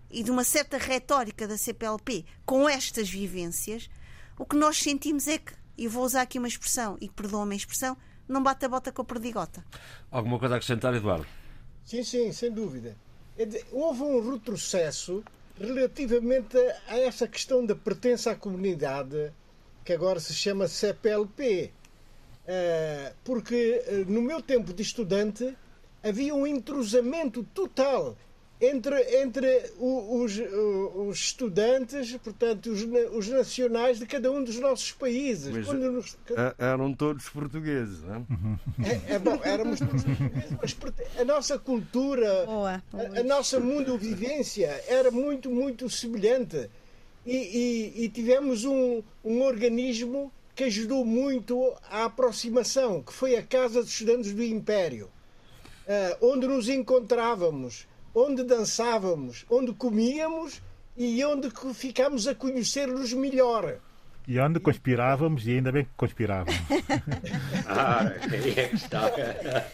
e 0.10 0.24
de 0.24 0.32
uma 0.32 0.44
certa 0.44 0.78
retórica 0.78 1.48
da 1.48 1.58
CPLP 1.58 2.26
com 2.46 2.68
estas 2.68 3.10
vivências, 3.10 3.90
o 4.38 4.46
que 4.46 4.56
nós 4.56 4.78
sentimos 4.78 5.28
é 5.28 5.38
que 5.38 5.54
e 5.80 5.88
vou 5.88 6.04
usar 6.04 6.24
aqui 6.24 6.38
uma 6.38 6.48
expressão, 6.48 6.98
e 7.00 7.10
perdoa-me 7.10 7.54
a 7.54 7.58
expressão, 7.58 7.96
não 8.28 8.44
bate 8.44 8.66
a 8.66 8.70
bota 8.70 8.92
com 8.92 9.02
a 9.02 9.06
perdigota. 9.06 9.64
Alguma 10.12 10.38
coisa 10.38 10.56
a 10.56 10.58
acrescentar, 10.58 10.94
Eduardo? 10.94 11.26
Sim, 11.86 12.04
sim, 12.04 12.32
sem 12.34 12.52
dúvida. 12.52 12.96
É 13.38 13.48
houve 13.72 14.04
um 14.04 14.32
retrocesso 14.32 15.24
relativamente 15.58 16.58
a 16.88 17.00
essa 17.00 17.28
questão 17.28 17.66
da 17.66 17.76
pertença 17.76 18.32
à 18.32 18.36
comunidade, 18.36 19.32
que 19.86 19.94
agora 19.94 20.20
se 20.20 20.34
chama 20.34 20.68
CPLP. 20.68 21.72
Eh, 22.46 23.14
porque 23.24 23.82
eh, 23.86 24.06
no 24.08 24.22
meu 24.22 24.42
tempo 24.42 24.74
de 24.74 24.82
estudante 24.82 25.56
havia 26.04 26.36
um 26.36 26.46
entrosamento 26.46 27.44
total 27.54 28.18
entre, 28.62 29.22
entre 29.22 29.72
os, 29.80 30.34
os 30.96 31.18
estudantes, 31.18 32.16
portanto, 32.18 32.70
os, 32.72 32.82
os, 33.14 33.28
nacionais 33.30 34.00
de 34.00 34.06
cada 34.06 34.30
um 34.30 34.44
dos 34.44 34.60
nossos 34.60 34.92
países. 34.92 35.56
Mas 35.56 35.68
nos... 35.68 36.18
eram 36.58 36.94
todos 36.94 37.30
portugueses, 37.30 38.02
não 38.04 38.28
é? 38.86 39.14
é, 39.14 39.20
bom, 39.20 39.40
éramos 39.44 39.80
todos 39.80 40.04
portugueses, 40.04 40.58
mas 40.62 40.78
a 41.18 41.26
nossa 41.26 41.58
cultura, 41.58 42.46
boa, 42.46 42.84
boa. 42.92 43.04
A, 43.16 43.20
a, 43.22 43.24
nossa 43.24 43.60
mundovivência 43.62 44.84
era 44.88 45.10
muito, 45.10 45.50
muito 45.50 45.90
semelhante. 45.90 46.70
E, 47.26 47.36
e, 47.36 48.06
e 48.06 48.10
tivemos 48.10 48.66
um, 48.66 49.04
um 49.24 49.42
organismo 49.42 50.32
que 50.56 50.66
ajudou 50.66 51.06
muito 51.06 51.74
à 51.90 52.06
aproximação, 52.06 53.02
que 53.02 53.14
foi 53.14 53.38
a 53.38 53.44
Casa 53.44 53.82
dos 53.82 53.92
Estudantes 53.92 54.34
do 54.34 54.44
Império, 54.44 55.06
uh, 55.06 56.26
onde 56.26 56.48
nos 56.48 56.68
encontrávamos 56.68 57.88
onde 58.14 58.44
dançávamos, 58.44 59.46
onde 59.50 59.74
comíamos 59.74 60.62
e 60.98 61.24
onde 61.24 61.50
ficámos 61.74 62.28
a 62.28 62.36
conhecer-nos 62.36 63.14
melhor. 63.14 63.80
E 64.28 64.40
onde 64.40 64.60
conspirávamos, 64.60 65.48
e 65.48 65.54
ainda 65.54 65.72
bem 65.72 65.86
que 65.86 65.92
conspirávamos. 65.98 66.54
ah, 67.66 68.12
é 68.32 68.68
que 68.68 68.76
está. 68.76 69.12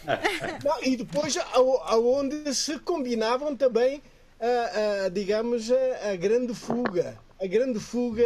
Não, 0.64 0.82
e 0.82 0.96
depois, 0.96 1.36
aonde 1.36 2.54
se 2.54 2.78
combinavam 2.78 3.54
também, 3.54 4.00
a, 4.40 5.04
a, 5.04 5.08
digamos, 5.08 5.70
a, 5.70 6.12
a, 6.12 6.16
grande 6.16 6.54
fuga. 6.54 7.18
A 7.38 7.46
grande 7.46 7.78
fuga 7.78 8.24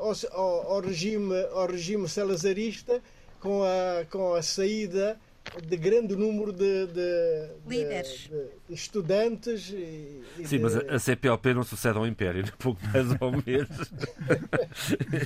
ao, 0.00 0.12
ao, 0.32 0.72
ao, 0.72 0.80
regime, 0.80 1.34
ao 1.52 1.66
regime 1.66 2.08
salazarista 2.08 3.02
com 3.38 3.62
a, 3.62 4.06
com 4.06 4.32
a 4.32 4.42
saída 4.42 5.18
de 5.66 5.76
grande 5.76 6.16
número 6.16 6.52
de, 6.52 6.86
de 6.86 7.48
líderes, 7.66 8.28
de, 8.28 8.44
de 8.68 8.74
estudantes. 8.74 9.70
E, 9.70 10.22
e 10.38 10.46
Sim, 10.46 10.60
mas 10.60 10.76
a 10.76 10.98
CPLP 10.98 11.54
não 11.54 11.62
sucede 11.62 11.98
ao 11.98 12.06
Império, 12.06 12.44
um 12.44 12.56
pouco 12.58 12.80
mais 12.86 13.06
ou 13.20 13.32
menos. 13.44 13.92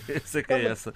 essa 0.14 0.40
é 0.40 0.42
que 0.42 0.52
é 0.52 0.64
essa. 0.64 0.92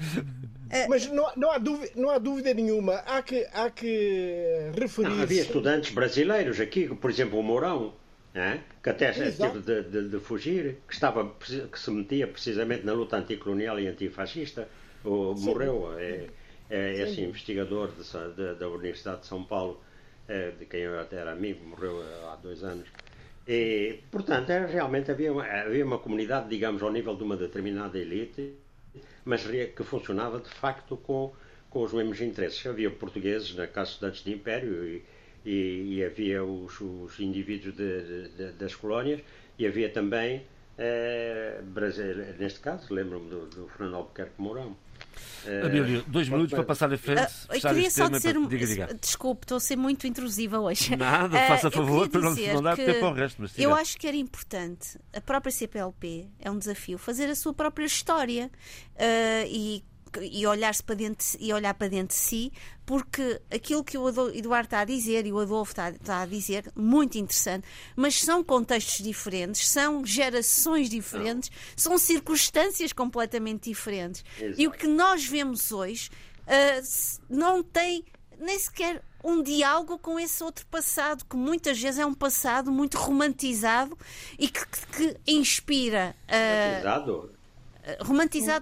Mas 0.88 1.06
não, 1.06 1.30
não, 1.36 1.50
há 1.50 1.58
dúvida, 1.58 1.92
não 1.96 2.10
há 2.10 2.18
dúvida 2.18 2.52
nenhuma. 2.54 2.94
Há 3.06 3.22
que, 3.22 3.46
há 3.52 3.70
que 3.70 4.70
referir. 4.78 5.08
Não, 5.08 5.22
havia 5.22 5.42
estudantes 5.42 5.92
brasileiros 5.92 6.60
aqui, 6.60 6.88
por 6.88 7.10
exemplo, 7.10 7.38
o 7.38 7.42
Mourão. 7.42 7.94
É? 8.32 8.60
que 8.80 8.88
até 8.88 9.10
teve 9.10 9.32
de, 9.60 9.82
de, 9.82 10.08
de, 10.08 10.20
fugir, 10.20 10.78
que, 10.86 10.94
estava, 10.94 11.28
que 11.40 11.76
se 11.76 11.90
metia 11.90 12.28
precisamente 12.28 12.86
na 12.86 12.92
luta 12.92 13.16
anticolonial 13.16 13.80
e 13.80 13.88
antifascista, 13.88 14.68
o, 15.04 15.34
morreu. 15.34 15.92
É, 15.98 16.28
é, 16.70 17.02
assim, 17.02 17.24
investigador 17.24 17.90
de, 17.92 18.02
de, 18.34 18.54
da 18.54 18.68
Universidade 18.68 19.22
de 19.22 19.26
São 19.26 19.42
Paulo, 19.44 19.82
é, 20.28 20.52
de 20.52 20.64
quem 20.66 20.80
eu 20.80 20.98
até 21.00 21.16
era 21.16 21.32
amigo, 21.32 21.64
morreu 21.64 22.02
há 22.30 22.36
dois 22.36 22.62
anos. 22.62 22.88
E, 23.46 23.98
portanto, 24.10 24.50
era, 24.50 24.66
realmente 24.66 25.10
havia 25.10 25.32
uma, 25.32 25.44
havia 25.44 25.84
uma 25.84 25.98
comunidade, 25.98 26.48
digamos, 26.48 26.82
ao 26.82 26.92
nível 26.92 27.16
de 27.16 27.24
uma 27.24 27.36
determinada 27.36 27.98
elite, 27.98 28.54
mas 29.24 29.44
que 29.44 29.82
funcionava 29.82 30.38
de 30.38 30.48
facto 30.48 30.96
com, 30.96 31.32
com 31.68 31.82
os 31.82 31.92
mesmos 31.92 32.20
interesses. 32.20 32.64
Havia 32.64 32.90
portugueses 32.90 33.54
na 33.56 33.66
Casa 33.66 33.90
Estudantes 33.90 34.22
de 34.22 34.32
Império 34.32 34.86
e, 34.86 35.02
e, 35.44 35.96
e 35.96 36.04
havia 36.04 36.44
os, 36.44 36.80
os 36.80 37.18
indivíduos 37.18 37.74
de, 37.74 38.28
de, 38.28 38.52
das 38.52 38.74
colónias 38.74 39.20
e 39.58 39.66
havia 39.66 39.90
também, 39.90 40.42
eh, 40.78 41.60
neste 42.38 42.60
caso, 42.60 42.94
lembro-me 42.94 43.28
do, 43.28 43.46
do 43.46 43.68
Fernando 43.68 43.96
Albuquerque 43.96 44.34
Mourão, 44.38 44.76
Abílio, 45.64 46.04
dois 46.06 46.28
minutos 46.28 46.52
para 46.52 46.64
passar 46.64 46.92
em 46.92 46.96
frente. 46.96 47.22
Uh, 47.22 47.54
eu 47.54 47.60
queria 47.60 47.90
só 47.90 48.08
dizer. 48.08 48.34
Para... 48.34 48.46
Diga, 48.46 48.66
diga. 48.66 48.94
Desculpe, 49.00 49.44
estou 49.44 49.56
a 49.56 49.60
ser 49.60 49.76
muito 49.76 50.06
intrusiva 50.06 50.58
hoje. 50.58 50.96
Nada, 50.96 51.36
uh, 51.36 51.48
faça 51.48 51.70
favor 51.70 52.08
para 52.08 52.20
não, 52.20 52.34
não 52.34 52.62
dar 52.62 52.76
tempo 52.76 53.06
ao 53.06 53.14
resto. 53.14 53.40
Mas 53.40 53.58
eu 53.58 53.74
acho 53.74 53.96
que 53.96 54.06
era 54.06 54.16
importante, 54.16 54.98
a 55.14 55.20
própria 55.20 55.50
CPLP 55.50 56.28
é 56.38 56.50
um 56.50 56.58
desafio, 56.58 56.98
fazer 56.98 57.28
a 57.30 57.34
sua 57.34 57.54
própria 57.54 57.86
história. 57.86 58.50
Uh, 58.96 59.46
e 59.48 59.84
e 60.20 60.46
olhar-se 60.46 60.82
para 60.82 60.94
dentro 60.94 61.26
e 61.38 61.52
olhar 61.52 61.74
para 61.74 61.88
dentro 61.88 62.16
de 62.16 62.22
si, 62.22 62.52
porque 62.84 63.40
aquilo 63.50 63.84
que 63.84 63.96
o 63.96 64.08
Eduardo 64.30 64.66
está 64.66 64.80
a 64.80 64.84
dizer 64.84 65.26
e 65.26 65.32
o 65.32 65.38
Adolfo 65.38 65.72
está, 65.72 65.90
está, 65.90 66.22
a 66.22 66.26
dizer, 66.26 66.72
muito 66.74 67.16
interessante, 67.18 67.66
mas 67.94 68.20
são 68.20 68.42
contextos 68.42 69.04
diferentes, 69.04 69.68
são 69.68 70.04
gerações 70.04 70.90
diferentes, 70.90 71.50
são 71.76 71.96
circunstâncias 71.98 72.92
completamente 72.92 73.70
diferentes. 73.70 74.24
Exato. 74.38 74.60
E 74.60 74.66
o 74.66 74.70
que 74.70 74.86
nós 74.88 75.24
vemos 75.24 75.70
hoje 75.70 76.10
uh, 76.40 77.22
não 77.28 77.62
tem 77.62 78.04
nem 78.38 78.58
sequer 78.58 79.02
um 79.22 79.42
diálogo 79.42 79.98
com 79.98 80.18
esse 80.18 80.42
outro 80.42 80.66
passado, 80.66 81.24
que 81.26 81.36
muitas 81.36 81.78
vezes 81.78 82.00
é 82.00 82.06
um 82.06 82.14
passado 82.14 82.72
muito 82.72 82.96
romantizado 82.96 83.96
e 84.38 84.48
que, 84.48 84.66
que, 84.66 84.86
que 84.86 85.32
inspira. 85.32 86.16
Uh, 86.26 86.80
romantizado 86.80 87.39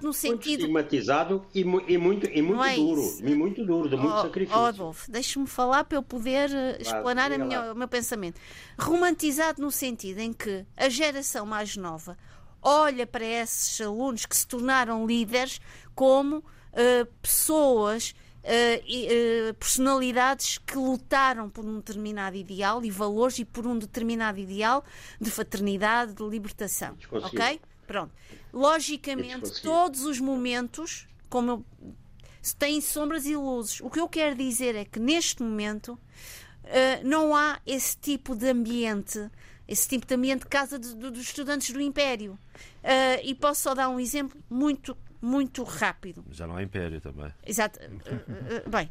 no 0.03 0.13
sentido. 0.13 0.69
Muito 0.69 0.95
estigmatizado 0.95 1.45
e, 1.55 1.61
e 1.61 1.65
muito, 1.65 2.27
e 2.27 2.43
muito 2.43 2.63
é 2.63 2.77
duro. 2.77 3.03
E 3.21 3.35
muito 3.35 3.65
duro, 3.65 3.89
de 3.89 3.97
muito 3.97 4.15
oh, 4.15 4.23
sacrifício. 4.23 4.61
Oh, 4.61 4.65
Adolfo, 4.65 5.11
deixe-me 5.11 5.47
falar 5.47 5.85
para 5.85 5.99
eu 5.99 6.03
poder 6.03 6.51
uh, 6.51 6.81
explanar 6.81 7.33
a 7.33 7.39
minha, 7.39 7.73
o 7.73 7.77
meu 7.77 7.89
pensamento. 7.89 8.41
Romantizado 8.79 9.61
no 9.61 9.71
sentido 9.71 10.21
em 10.21 10.33
que 10.33 10.65
a 10.77 10.89
geração 10.89 11.45
mais 11.45 11.77
nova 11.77 12.17
olha 12.63 13.07
para 13.07 13.25
esses 13.25 13.81
alunos 13.81 14.27
que 14.27 14.37
se 14.37 14.47
tornaram 14.47 15.07
líderes 15.07 15.61
como 15.95 16.39
uh, 16.39 17.07
pessoas. 17.21 18.15
Uh, 18.39 19.51
uh, 19.51 19.55
personalidades 19.55 20.57
que 20.59 20.79
lutaram 20.79 21.51
por 21.51 21.67
um 21.67 21.79
determinado 21.79 22.35
ideal 22.35 22.83
e 22.83 22.91
valores 22.91 23.41
e 23.41 23.45
por 23.45 23.67
um 23.67 23.77
determinado 23.77 24.39
ideal 24.39 24.83
de 25.21 25.31
fraternidade, 25.31 26.15
de 26.15 26.23
libertação. 26.23 26.97
Ok? 27.11 27.61
Pronto. 27.89 28.13
Logicamente, 28.53 29.63
todos 29.63 30.05
os 30.05 30.21
momentos, 30.21 31.09
como 31.31 31.51
eu, 31.51 31.65
têm 32.59 32.83
sombras 32.83 33.25
e 33.25 33.35
luzes. 33.35 33.81
O 33.81 33.89
que 33.89 33.99
eu 33.99 34.07
quero 34.07 34.37
dizer 34.37 34.77
é 34.77 34.85
que 34.85 35.01
neste 35.01 35.43
momento 35.43 35.95
uh, 35.95 35.99
não 37.03 37.35
há 37.35 37.59
esse 37.67 37.97
tipo 37.97 38.37
de 38.37 38.47
ambiente, 38.51 39.31
esse 39.67 39.89
tipo 39.89 40.07
de 40.07 40.15
ambiente 40.15 40.41
de 40.41 40.49
casa 40.49 40.79
de, 40.79 40.95
de, 40.95 41.11
dos 41.11 41.23
estudantes 41.23 41.71
do 41.73 41.81
Império. 41.81 42.39
Uh, 42.85 43.25
e 43.25 43.35
posso 43.35 43.63
só 43.63 43.75
dar 43.75 43.89
um 43.89 43.99
exemplo 43.99 44.39
muito, 44.51 44.95
muito 45.19 45.63
rápido. 45.63 46.23
Já 46.31 46.47
não 46.47 46.57
há 46.57 46.63
Império 46.63 47.01
também. 47.01 47.33
Exato. 47.47 47.81
Uh, 47.81 48.69
bem. 48.69 48.91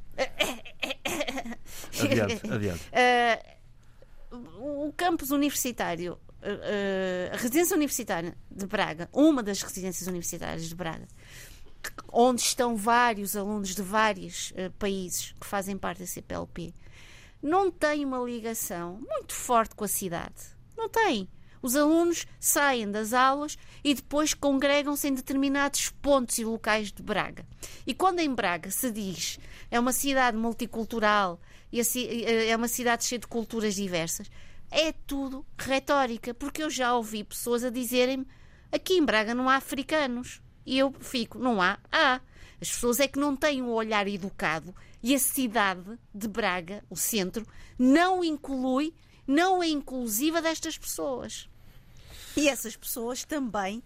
adiante, 2.01 2.49
adiante. 2.51 2.89
o 4.59 4.91
campus 4.97 5.29
universitário 5.29 6.17
a 7.31 7.35
residência 7.35 7.75
universitária 7.75 8.35
de 8.49 8.65
Braga, 8.65 9.09
uma 9.11 9.41
das 9.41 9.61
residências 9.61 10.07
universitárias 10.07 10.67
de 10.67 10.75
Braga, 10.75 11.07
onde 12.11 12.41
estão 12.41 12.75
vários 12.75 13.35
alunos 13.35 13.75
de 13.75 13.81
vários 13.81 14.51
uh, 14.51 14.71
países 14.77 15.33
que 15.39 15.45
fazem 15.45 15.77
parte 15.77 15.99
da 15.99 16.07
CPLP, 16.07 16.73
não 17.41 17.71
tem 17.71 18.03
uma 18.03 18.19
ligação 18.19 18.99
muito 18.99 19.33
forte 19.33 19.75
com 19.75 19.83
a 19.83 19.87
cidade. 19.87 20.57
Não 20.75 20.89
tem. 20.89 21.29
Os 21.61 21.75
alunos 21.75 22.25
saem 22.39 22.89
das 22.89 23.13
aulas 23.13 23.57
e 23.83 23.93
depois 23.93 24.33
congregam-se 24.33 25.07
em 25.07 25.13
determinados 25.13 25.89
pontos 25.89 26.37
e 26.37 26.45
locais 26.45 26.91
de 26.91 27.01
Braga. 27.01 27.45
E 27.85 27.93
quando 27.93 28.19
em 28.19 28.33
Braga 28.33 28.69
se 28.69 28.91
diz 28.91 29.39
é 29.69 29.79
uma 29.79 29.91
cidade 29.91 30.37
multicultural 30.37 31.39
e 31.71 31.81
é 32.47 32.55
uma 32.55 32.67
cidade 32.67 33.03
cheia 33.05 33.19
de 33.19 33.27
culturas 33.27 33.75
diversas, 33.75 34.29
é 34.69 34.91
tudo 34.91 35.45
retórica, 35.57 36.33
porque 36.33 36.63
eu 36.63 36.69
já 36.69 36.93
ouvi 36.95 37.23
pessoas 37.23 37.63
a 37.63 37.69
dizerem-me 37.69 38.27
aqui 38.71 38.93
em 38.93 39.05
Braga 39.05 39.33
não 39.33 39.49
há 39.49 39.55
africanos. 39.55 40.41
E 40.65 40.77
eu 40.77 40.93
fico, 40.99 41.39
não 41.39 41.61
há? 41.61 41.79
Há. 41.91 42.19
As 42.59 42.69
pessoas 42.69 42.99
é 42.99 43.07
que 43.07 43.19
não 43.19 43.35
têm 43.35 43.61
um 43.61 43.71
olhar 43.71 44.07
educado 44.07 44.75
e 45.01 45.13
a 45.13 45.19
cidade 45.19 45.97
de 46.13 46.27
Braga, 46.27 46.83
o 46.89 46.95
centro, 46.95 47.45
não 47.77 48.23
inclui, 48.23 48.93
não 49.25 49.61
é 49.61 49.67
inclusiva 49.67 50.41
destas 50.41 50.77
pessoas. 50.77 51.47
E 52.35 52.49
essas 52.49 52.75
pessoas 52.75 53.23
também 53.23 53.83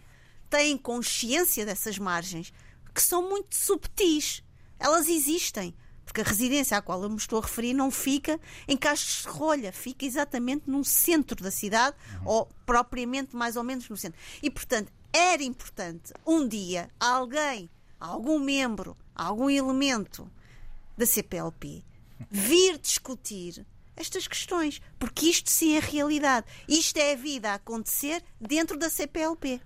têm 0.50 0.78
consciência 0.78 1.66
dessas 1.66 1.98
margens, 1.98 2.54
que 2.94 3.02
são 3.02 3.30
muito 3.30 3.56
subtis. 3.56 4.44
Elas 4.80 5.08
existem. 5.08 5.76
Porque 6.12 6.20
a 6.20 6.26
residência 6.26 6.76
à 6.76 6.82
qual 6.82 7.02
eu 7.02 7.10
me 7.10 7.16
estou 7.16 7.40
a 7.40 7.42
referir 7.42 7.74
não 7.74 7.90
fica 7.90 8.38
em 8.68 8.76
Castros 8.76 9.22
de 9.22 9.30
Rolha, 9.30 9.72
fica 9.72 10.06
exatamente 10.06 10.70
no 10.70 10.84
centro 10.84 11.42
da 11.42 11.50
cidade, 11.50 11.96
uhum. 12.16 12.28
ou 12.28 12.50
propriamente 12.66 13.34
mais 13.34 13.56
ou 13.56 13.64
menos 13.64 13.88
no 13.88 13.96
centro. 13.96 14.20
E, 14.44 14.52
portanto, 14.52 14.92
era 15.14 15.42
importante 15.42 16.12
um 16.28 16.46
dia 16.46 16.90
alguém, 17.00 17.70
algum 17.98 18.40
membro, 18.40 18.98
algum 19.16 19.50
elemento 19.50 20.30
da 20.98 21.06
CPLP 21.06 21.82
vir 22.30 22.78
discutir 22.78 23.66
estas 23.96 24.28
questões, 24.28 24.82
porque 25.00 25.28
isto 25.28 25.50
sim 25.50 25.78
é 25.78 25.80
realidade. 25.80 26.46
Isto 26.68 26.98
é 26.98 27.14
a 27.14 27.16
vida 27.16 27.52
a 27.52 27.54
acontecer 27.54 28.22
dentro 28.38 28.78
da 28.78 28.90
CPLP. 28.90 29.62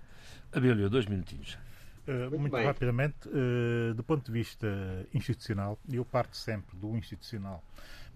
Abílio, 0.52 0.88
dois 0.88 1.06
minutinhos. 1.06 1.58
Muito, 2.06 2.38
muito 2.38 2.56
rapidamente, 2.56 3.28
uh, 3.28 3.94
do 3.94 4.02
ponto 4.04 4.24
de 4.24 4.32
vista 4.32 4.66
institucional, 5.12 5.78
eu 5.90 6.04
parto 6.04 6.36
sempre 6.36 6.76
do 6.76 6.96
institucional 6.96 7.62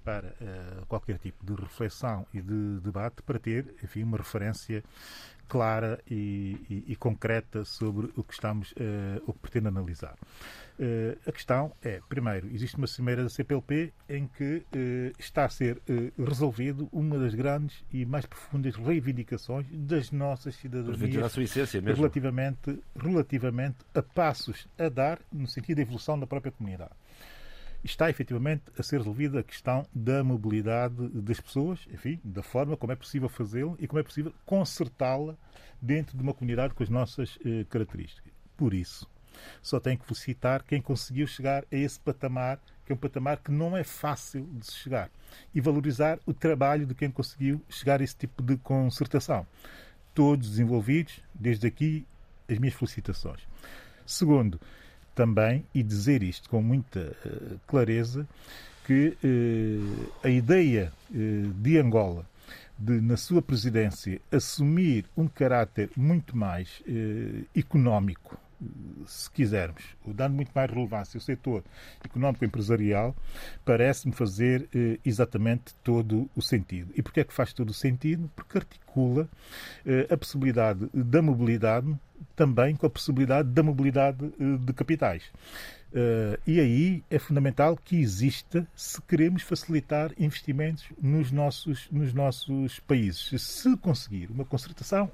para 0.04 0.28
uh, 0.28 0.86
qualquer 0.86 1.18
tipo 1.18 1.44
de 1.44 1.60
reflexão 1.60 2.26
e 2.32 2.40
de 2.40 2.80
debate 2.80 3.22
para 3.22 3.38
ter, 3.38 3.74
enfim, 3.82 4.02
uma 4.02 4.16
referência 4.16 4.82
clara 5.48 5.98
e, 6.08 6.56
e, 6.70 6.92
e 6.92 6.96
concreta 6.96 7.64
sobre 7.64 8.08
o 8.16 8.22
que 8.22 8.32
estamos, 8.32 8.72
o 9.26 9.32
que 9.32 9.38
pretende 9.40 9.66
analisar. 9.66 10.16
Uh, 10.80 11.14
a 11.28 11.32
questão 11.32 11.70
é, 11.82 12.00
primeiro, 12.08 12.48
existe 12.54 12.78
uma 12.78 12.86
cimeira 12.86 13.22
da 13.22 13.28
CPLP 13.28 13.92
em 14.08 14.26
que 14.26 14.64
uh, 14.74 15.12
está 15.18 15.44
a 15.44 15.48
ser 15.50 15.76
uh, 15.76 16.24
resolvido 16.24 16.88
uma 16.90 17.18
das 17.18 17.34
grandes 17.34 17.84
e 17.92 18.06
mais 18.06 18.24
profundas 18.24 18.76
reivindicações 18.76 19.66
das 19.70 20.10
nossas 20.10 20.54
cidadanias 20.54 21.34
relativamente, 21.84 22.82
relativamente 22.96 23.76
a 23.94 24.00
passos 24.00 24.66
a 24.78 24.88
dar 24.88 25.18
no 25.30 25.46
sentido 25.46 25.76
da 25.76 25.82
evolução 25.82 26.18
da 26.18 26.26
própria 26.26 26.50
comunidade. 26.50 26.92
Está 27.82 28.10
efetivamente 28.10 28.64
a 28.78 28.82
ser 28.82 28.98
resolvida 28.98 29.40
a 29.40 29.42
questão 29.42 29.86
da 29.94 30.22
mobilidade 30.22 31.08
das 31.08 31.40
pessoas, 31.40 31.80
enfim, 31.92 32.20
da 32.22 32.42
forma 32.42 32.76
como 32.76 32.92
é 32.92 32.96
possível 32.96 33.28
fazê-lo 33.28 33.76
e 33.80 33.86
como 33.86 33.98
é 33.98 34.02
possível 34.02 34.32
consertá-la 34.44 35.34
dentro 35.80 36.16
de 36.16 36.22
uma 36.22 36.34
comunidade 36.34 36.74
com 36.74 36.82
as 36.82 36.88
nossas 36.88 37.38
características. 37.70 38.32
Por 38.56 38.74
isso, 38.74 39.08
Só 39.62 39.78
tenho 39.78 39.98
que 39.98 40.06
felicitar 40.06 40.64
quem 40.64 40.80
conseguiu 40.80 41.26
chegar 41.26 41.64
a 41.70 41.76
esse 41.76 41.98
patamar, 41.98 42.58
que 42.84 42.92
é 42.92 42.94
um 42.94 42.98
patamar 42.98 43.38
que 43.38 43.50
não 43.50 43.76
é 43.76 43.84
fácil 43.84 44.48
de 44.52 44.66
se 44.66 44.72
chegar. 44.72 45.10
E 45.54 45.60
valorizar 45.60 46.18
o 46.26 46.32
trabalho 46.32 46.86
de 46.86 46.94
quem 46.94 47.10
conseguiu 47.10 47.60
chegar 47.68 48.00
a 48.00 48.04
esse 48.04 48.16
tipo 48.16 48.42
de 48.42 48.56
concertação. 48.56 49.46
Todos 50.14 50.50
os 50.50 50.58
envolvidos, 50.58 51.20
desde 51.34 51.66
aqui, 51.66 52.06
as 52.48 52.58
minhas 52.58 52.74
felicitações. 52.74 53.40
Segundo, 54.04 54.60
também, 55.20 55.66
e 55.74 55.82
dizer 55.82 56.22
isto 56.22 56.48
com 56.48 56.62
muita 56.62 57.14
uh, 57.26 57.60
clareza, 57.66 58.26
que 58.86 59.14
uh, 59.22 60.12
a 60.24 60.30
ideia 60.30 60.90
uh, 61.10 61.52
de 61.60 61.76
Angola 61.76 62.24
de, 62.78 63.02
na 63.02 63.18
sua 63.18 63.42
presidência, 63.42 64.18
assumir 64.32 65.04
um 65.14 65.28
caráter 65.28 65.90
muito 65.94 66.34
mais 66.34 66.82
eh, 66.88 67.44
económico, 67.54 68.38
se 69.06 69.30
quisermos, 69.30 69.82
dando 70.06 70.34
muito 70.34 70.50
mais 70.54 70.70
relevância 70.70 71.18
ao 71.18 71.22
setor 71.22 71.64
económico 72.04 72.44
empresarial, 72.44 73.14
parece-me 73.64 74.12
fazer 74.12 74.68
eh, 74.74 74.98
exatamente 75.04 75.74
todo 75.82 76.28
o 76.36 76.42
sentido. 76.42 76.92
E 76.94 77.02
porquê 77.02 77.20
é 77.20 77.24
que 77.24 77.32
faz 77.32 77.52
todo 77.52 77.70
o 77.70 77.74
sentido? 77.74 78.30
Porque 78.36 78.58
articula 78.58 79.28
eh, 79.86 80.06
a 80.10 80.16
possibilidade 80.16 80.88
da 80.92 81.22
mobilidade 81.22 81.94
também 82.36 82.76
com 82.76 82.86
a 82.86 82.90
possibilidade 82.90 83.48
da 83.48 83.62
mobilidade 83.62 84.24
eh, 84.24 84.56
de 84.58 84.72
capitais. 84.72 85.24
Uh, 85.92 86.38
e 86.46 86.60
aí 86.60 87.04
é 87.10 87.18
fundamental 87.18 87.76
que 87.76 87.96
exista 87.96 88.64
se 88.76 89.02
queremos 89.02 89.42
facilitar 89.42 90.12
investimentos 90.16 90.84
nos 91.02 91.32
nossos, 91.32 91.88
nos 91.90 92.14
nossos 92.14 92.78
países. 92.78 93.42
Se 93.42 93.76
conseguir 93.78 94.30
uma 94.30 94.44
concertação 94.44 95.10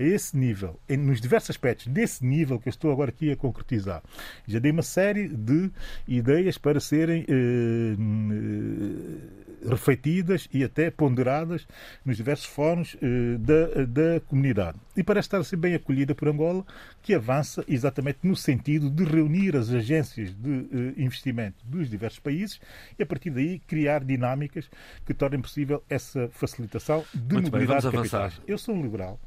a 0.00 0.02
esse 0.02 0.34
nível, 0.36 0.80
em, 0.88 0.96
nos 0.96 1.20
diversos 1.20 1.50
aspectos 1.50 1.86
desse 1.86 2.24
nível 2.24 2.58
que 2.58 2.68
eu 2.68 2.70
estou 2.70 2.90
agora 2.90 3.10
aqui 3.10 3.30
a 3.30 3.36
concretizar. 3.36 4.02
Já 4.46 4.58
dei 4.58 4.72
uma 4.72 4.82
série 4.82 5.28
de 5.28 5.70
ideias 6.08 6.56
para 6.56 6.80
serem 6.80 7.26
eh, 7.28 7.96
eh, 7.98 9.68
refletidas 9.68 10.48
e 10.52 10.64
até 10.64 10.90
ponderadas 10.90 11.66
nos 12.04 12.16
diversos 12.16 12.46
fóruns 12.46 12.96
eh, 13.02 13.36
da, 13.38 13.84
da 13.84 14.20
comunidade. 14.20 14.78
E 14.96 15.02
parece 15.02 15.26
estar 15.26 15.38
a 15.38 15.44
ser 15.44 15.56
bem 15.56 15.74
acolhida 15.74 16.14
por 16.14 16.28
Angola, 16.28 16.64
que 17.02 17.14
avança 17.14 17.64
exatamente 17.68 18.20
no 18.22 18.34
sentido 18.34 18.90
de 18.90 19.04
reunir 19.04 19.56
as 19.56 19.70
agências 19.70 20.34
de 20.34 20.50
eh, 20.50 21.02
investimento 21.02 21.56
dos 21.64 21.88
diversos 21.90 22.18
países 22.20 22.60
e, 22.98 23.02
a 23.02 23.06
partir 23.06 23.30
daí, 23.30 23.58
criar 23.58 24.02
dinâmicas 24.02 24.70
que 25.04 25.12
tornem 25.12 25.40
possível 25.40 25.82
essa 25.88 26.28
facilitação 26.32 27.04
de 27.14 27.34
Muito 27.34 27.46
mobilidade 27.46 27.82
bem, 27.82 27.90
de 27.90 27.96
capitais. 27.96 28.40
Eu 28.46 28.58
sou 28.58 28.74
um 28.74 28.82
liberal 28.82 29.20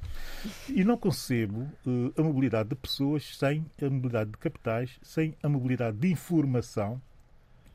e 0.69 0.83
não 0.83 0.97
concebo 0.97 1.61
uh, 1.85 2.13
a 2.17 2.23
mobilidade 2.23 2.69
de 2.69 2.75
pessoas 2.75 3.37
sem 3.37 3.65
a 3.81 3.89
mobilidade 3.89 4.31
de 4.31 4.37
capitais, 4.37 4.99
sem 5.01 5.35
a 5.41 5.49
mobilidade 5.49 5.97
de 5.97 6.11
informação, 6.11 7.01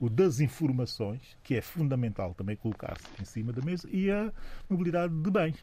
o 0.00 0.08
das 0.08 0.38
informações, 0.40 1.36
que 1.42 1.56
é 1.56 1.60
fundamental 1.60 2.32
também 2.34 2.56
colocar-se 2.56 3.04
em 3.20 3.24
cima 3.24 3.52
da 3.52 3.60
mesa, 3.62 3.88
e 3.90 4.10
a 4.10 4.32
mobilidade 4.68 5.12
de 5.12 5.30
bens. 5.30 5.56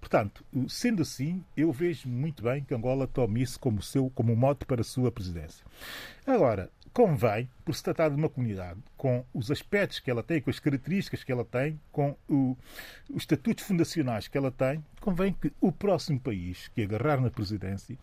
Portanto, 0.00 0.44
sendo 0.68 1.02
assim, 1.02 1.44
eu 1.56 1.70
vejo 1.70 2.08
muito 2.08 2.42
bem 2.42 2.64
que 2.64 2.74
Angola 2.74 3.06
tome 3.06 3.42
isso 3.42 3.60
como, 3.60 3.82
seu, 3.82 4.10
como 4.10 4.34
mote 4.34 4.64
para 4.64 4.80
a 4.80 4.84
sua 4.84 5.12
presidência. 5.12 5.64
Agora, 6.26 6.70
convém, 6.94 7.50
por 7.64 7.74
se 7.74 7.82
tratar 7.82 8.08
de 8.08 8.14
uma 8.14 8.28
comunidade, 8.28 8.78
com 8.96 9.24
os 9.34 9.50
aspectos 9.50 9.98
que 9.98 10.08
ela 10.08 10.22
tem, 10.22 10.40
com 10.40 10.48
as 10.48 10.60
características 10.60 11.24
que 11.24 11.32
ela 11.32 11.44
tem, 11.44 11.78
com 11.90 12.16
o, 12.28 12.56
os 13.10 13.22
estatutos 13.22 13.64
fundacionais 13.64 14.28
que 14.28 14.38
ela 14.38 14.52
tem, 14.52 14.82
convém 15.00 15.32
que 15.32 15.52
o 15.60 15.72
próximo 15.72 16.20
país 16.20 16.68
que 16.68 16.82
agarrar 16.82 17.20
na 17.20 17.30
presidência 17.30 17.98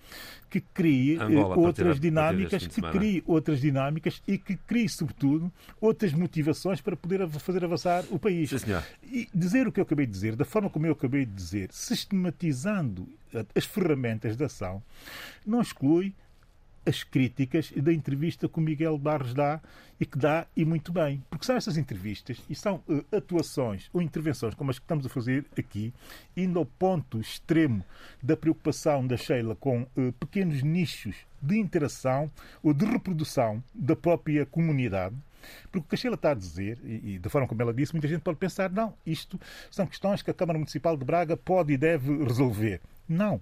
que 0.50 0.60
crie 0.60 1.16
eh, 1.16 1.24
Angola, 1.24 1.56
a 1.56 1.58
outras 1.58 2.02
dinâmicas, 2.02 2.68
que 2.68 2.82
crie 2.82 3.24
outras 3.26 3.62
dinâmicas 3.62 4.22
e 4.28 4.38
que 4.38 4.58
crie, 4.58 4.90
sobretudo, 4.90 5.50
outras 5.80 6.12
motivações 6.12 6.82
para 6.82 6.98
poder 6.98 7.26
fazer 7.30 7.64
avançar 7.64 8.04
o 8.12 8.20
país. 8.20 8.50
Sim. 8.50 8.78
E 9.04 9.30
dizer 9.34 9.70
o 9.70 9.72
que 9.72 9.80
eu 9.80 9.84
acabei 9.84 10.06
de 10.06 10.12
dizer, 10.12 10.36
da 10.36 10.44
forma 10.44 10.70
como 10.70 10.86
eu 10.86 10.92
acabei 10.92 11.26
de 11.26 11.32
dizer, 11.32 11.70
sistematizando 11.72 13.08
as 13.56 13.64
ferramentas 13.64 14.36
de 14.36 14.44
ação, 14.44 14.84
não 15.46 15.62
exclui 15.62 16.14
as 16.86 17.04
críticas 17.04 17.72
da 17.72 17.94
entrevista 17.94 18.48
que 18.48 18.58
o 18.58 18.62
Miguel 18.62 18.98
Barros 18.98 19.34
dá 19.34 19.62
e 20.00 20.06
que 20.06 20.18
dá 20.18 20.48
e 20.56 20.66
muito 20.66 20.92
bem. 20.92 21.24
Porque 21.30 21.46
são 21.46 21.56
essas 21.56 21.78
entrevistas 21.78 22.42
e 22.50 22.56
são 22.56 22.82
eh, 22.90 23.18
atuações 23.18 23.90
ou 23.94 24.02
intervenções 24.02 24.56
como 24.56 24.72
as 24.72 24.80
que 24.80 24.84
estamos 24.84 25.06
a 25.06 25.10
fazer 25.10 25.46
aqui, 25.58 25.94
indo 26.36 26.58
ao 26.58 26.66
ponto 26.66 27.20
extremo 27.20 27.86
da 28.22 28.36
preocupação 28.36 29.06
da 29.06 29.16
Sheila 29.16 29.56
com 29.56 29.88
eh, 29.96 30.12
pequenos 30.20 30.64
nichos 30.64 31.16
de 31.42 31.58
interação 31.58 32.32
ou 32.64 32.74
de 32.74 32.86
reprodução 32.86 33.64
da 33.74 33.96
própria 33.96 34.46
comunidade. 34.46 35.16
Porque 35.72 35.86
o 35.86 35.90
que 35.90 35.96
a 35.96 35.98
Sheila 35.98 36.16
está 36.16 36.32
a 36.32 36.36
dizer, 36.36 36.80
e, 36.84 37.14
e 37.14 37.20
da 37.20 37.30
forma 37.30 37.48
como 37.48 37.62
ela 37.62 37.74
disse, 37.74 37.94
muita 37.94 38.08
gente 38.08 38.22
pode 38.22 38.38
pensar, 38.38 38.72
não, 38.72 38.94
isto 39.06 39.40
são 39.70 39.88
questões 39.88 40.22
que 40.22 40.32
a 40.32 40.34
Câmara 40.34 40.60
Municipal 40.60 40.96
de 40.96 41.06
Braga 41.06 41.36
pode 41.36 41.74
e 41.74 41.78
deve 41.78 42.24
resolver. 42.24 42.82
Não. 43.08 43.42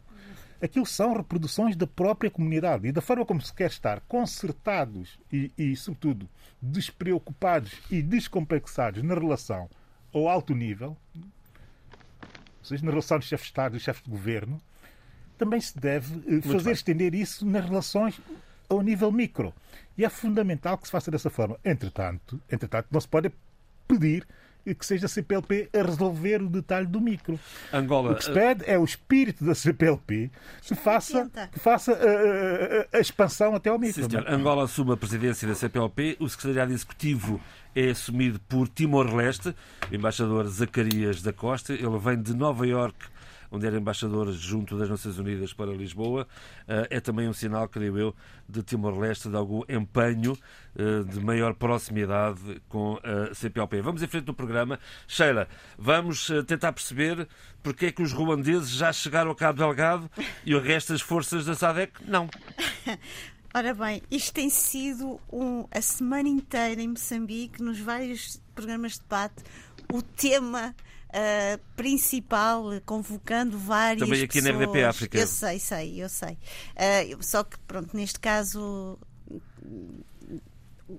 Aquilo 0.61 0.85
são 0.85 1.13
reproduções 1.13 1.75
da 1.75 1.87
própria 1.87 2.29
comunidade 2.29 2.87
e 2.87 2.91
da 2.91 3.01
forma 3.01 3.25
como 3.25 3.41
se 3.41 3.53
quer 3.53 3.69
estar 3.69 4.01
concertados 4.01 5.17
e, 5.31 5.51
e, 5.57 5.75
sobretudo, 5.75 6.29
despreocupados 6.61 7.73
e 7.89 8.01
descomplexados 8.01 9.01
na 9.01 9.13
relação 9.13 9.69
ao 10.13 10.27
alto 10.27 10.53
nível, 10.53 10.97
ou 11.15 12.63
seja, 12.63 12.83
na 12.83 12.91
relação 12.91 13.19
dos 13.19 13.27
chefes 13.27 13.45
de 13.45 13.51
Estado 13.51 13.77
e 13.77 13.79
chefes 13.79 14.03
de 14.03 14.09
governo, 14.09 14.61
também 15.37 15.61
se 15.61 15.79
deve 15.79 16.21
eh, 16.27 16.41
fazer 16.41 16.65
bem. 16.65 16.73
estender 16.73 17.15
isso 17.15 17.45
nas 17.45 17.63
relações 17.63 18.19
ao 18.67 18.81
nível 18.81 19.11
micro. 19.11 19.53
E 19.97 20.03
é 20.03 20.09
fundamental 20.09 20.77
que 20.77 20.85
se 20.85 20.91
faça 20.91 21.09
dessa 21.09 21.29
forma. 21.29 21.57
Entretanto, 21.63 22.39
entretanto 22.51 22.87
não 22.91 22.99
se 22.99 23.07
pode 23.07 23.31
pedir 23.87 24.27
que 24.63 24.85
seja 24.85 25.05
a 25.05 25.09
CPLP 25.09 25.69
a 25.73 25.81
resolver 25.83 26.41
o 26.41 26.49
detalhe 26.49 26.85
do 26.85 27.01
micro. 27.01 27.39
Angola, 27.73 28.11
O 28.11 28.15
que 28.15 28.25
se 28.25 28.31
pede 28.31 28.63
é 28.67 28.77
o 28.77 28.83
espírito 28.83 29.43
da 29.43 29.55
CPLP 29.55 30.29
que 30.61 30.75
faça, 30.75 31.29
que 31.51 31.59
faça 31.59 31.93
a, 31.93 31.95
a- 32.95 32.97
a 32.97 32.99
expansão 32.99 33.55
até 33.55 33.69
ao 33.69 33.79
micro. 33.79 34.03
Sim, 34.03 34.09
senhor. 34.09 34.29
Angola 34.29 34.63
assume 34.65 34.93
a 34.93 34.97
presidência 34.97 35.47
da 35.47 35.55
CPLP. 35.55 36.17
O 36.19 36.27
secretariado 36.29 36.71
executivo 36.73 37.41
é 37.75 37.89
assumido 37.89 38.39
por 38.47 38.67
Timor-Leste, 38.67 39.55
embaixador 39.91 40.47
Zacarias 40.47 41.21
da 41.21 41.31
Costa. 41.33 41.73
Ele 41.73 41.97
vem 41.97 42.21
de 42.21 42.33
Nova 42.35 42.67
Iorque, 42.67 43.05
onde 43.51 43.65
era 43.65 43.77
embaixador 43.77 44.31
junto 44.31 44.77
das 44.77 44.89
Nações 44.89 45.17
Unidas 45.17 45.53
para 45.53 45.71
Lisboa. 45.71 46.27
Eh, 46.67 46.87
É 46.91 46.99
também 46.99 47.27
um 47.27 47.33
sinal, 47.33 47.67
creio 47.67 47.97
eu, 47.97 48.15
de 48.47 48.61
Timor-Leste, 48.63 49.29
de 49.29 49.35
algum 49.35 49.61
empenho 49.69 50.37
eh, 50.75 51.03
de 51.03 51.19
maior 51.19 51.53
proximidade 51.55 52.61
com 52.69 52.99
a 53.03 53.33
CPLP. 53.33 53.81
Vamos 53.81 54.03
em 54.03 54.07
frente 54.07 54.27
no 54.27 54.33
programa. 54.33 54.79
Sheila, 55.07 55.47
vamos 55.77 56.29
eh, 56.29 56.43
tentar 56.43 56.73
perceber 56.73 57.27
porque 57.63 57.87
é 57.87 57.91
que 57.91 58.01
os 58.01 58.11
ruandeses 58.13 58.69
já 58.69 58.91
chegaram 58.93 59.31
a 59.31 59.35
Cabo 59.35 59.57
Delgado 59.59 60.09
e 60.45 60.53
o 60.55 60.59
resto 60.61 60.93
das 60.93 61.01
forças 61.01 61.45
da 61.45 61.53
SADEC 61.55 61.93
não. 62.07 62.29
Ora 63.53 63.73
bem, 63.73 64.03
isto 64.11 64.31
tem 64.33 64.47
sido 64.49 65.19
um- 65.33 65.65
a 65.71 65.81
semana 65.81 66.29
inteira 66.29 66.79
em 66.81 66.87
Moçambique, 66.89 67.61
nos 67.63 67.79
vários 67.79 68.39
programas 68.53 68.93
de 68.93 69.01
debate, 69.01 69.43
o 69.91 70.03
tema 70.03 70.75
ah, 71.13 71.59
principal, 71.75 72.65
convocando 72.85 73.57
várias 73.57 74.07
Também 74.07 74.23
aqui 74.23 74.41
na 74.41 74.49
pessoas. 74.49 74.65
RDP 74.67 74.83
África. 74.85 75.17
Eu 75.17 75.27
sei, 75.27 75.59
sei, 75.59 76.03
eu 76.03 76.09
sei. 76.09 76.37
Eu- 77.09 77.21
só 77.23 77.43
que, 77.43 77.57
pronto, 77.59 77.95
neste 77.95 78.19
caso 78.19 78.97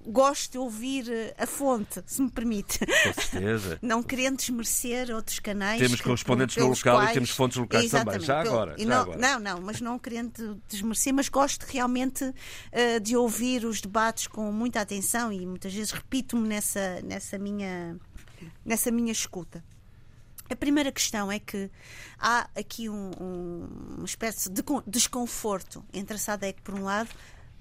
gosto 0.06 0.52
de 0.52 0.58
ouvir 0.58 1.10
eh, 1.10 1.34
a 1.36 1.46
fonte, 1.48 2.00
se 2.06 2.22
me 2.22 2.30
permite. 2.30 2.78
Com 2.78 3.12
certeza. 3.22 3.76
Não 3.82 4.04
querendo 4.04 4.36
desmerecer 4.38 5.10
outros 5.12 5.40
canais. 5.40 5.80
Temos 5.80 5.96
que- 5.98 6.04
correspondentes 6.04 6.56
no 6.56 6.62
pelos 6.62 6.78
local 6.78 6.94
e 6.94 7.04
quais- 7.06 7.14
temos 7.14 7.30
fontes 7.30 7.56
locais 7.58 7.90
também. 7.90 8.00
Exatamente, 8.14 8.26
Já 8.26 8.42
pelo- 8.42 8.54
agora, 8.54 8.74
e 8.78 8.84
já 8.84 8.88
não, 8.88 9.00
agora. 9.00 9.18
não, 9.18 9.40
não, 9.40 9.60
mas 9.60 9.80
não 9.80 9.98
querendo 9.98 10.62
desmerecer, 10.68 11.12
mas 11.12 11.28
gosto 11.28 11.64
realmente 11.64 12.32
eh, 12.70 13.00
de 13.00 13.16
ouvir 13.16 13.64
os 13.64 13.80
debates 13.80 14.28
com 14.28 14.52
muita 14.52 14.80
atenção 14.80 15.32
e 15.32 15.44
muitas 15.44 15.74
vezes 15.74 15.90
repito-me 15.90 16.46
nessa, 16.46 17.00
nessa, 17.02 17.36
minha, 17.36 17.98
nessa 18.64 18.92
minha 18.92 19.10
escuta. 19.10 19.64
A 20.50 20.56
primeira 20.56 20.90
questão 20.90 21.30
é 21.30 21.38
que 21.38 21.70
há 22.18 22.48
aqui 22.56 22.88
um- 22.88 23.10
um- 23.20 23.94
uma 23.98 24.04
espécie 24.04 24.50
de 24.50 24.62
con- 24.62 24.82
desconforto 24.86 25.84
entre 25.92 26.16
a 26.16 26.18
SADEC, 26.18 26.60
por 26.62 26.74
um 26.74 26.82
lado, 26.82 27.08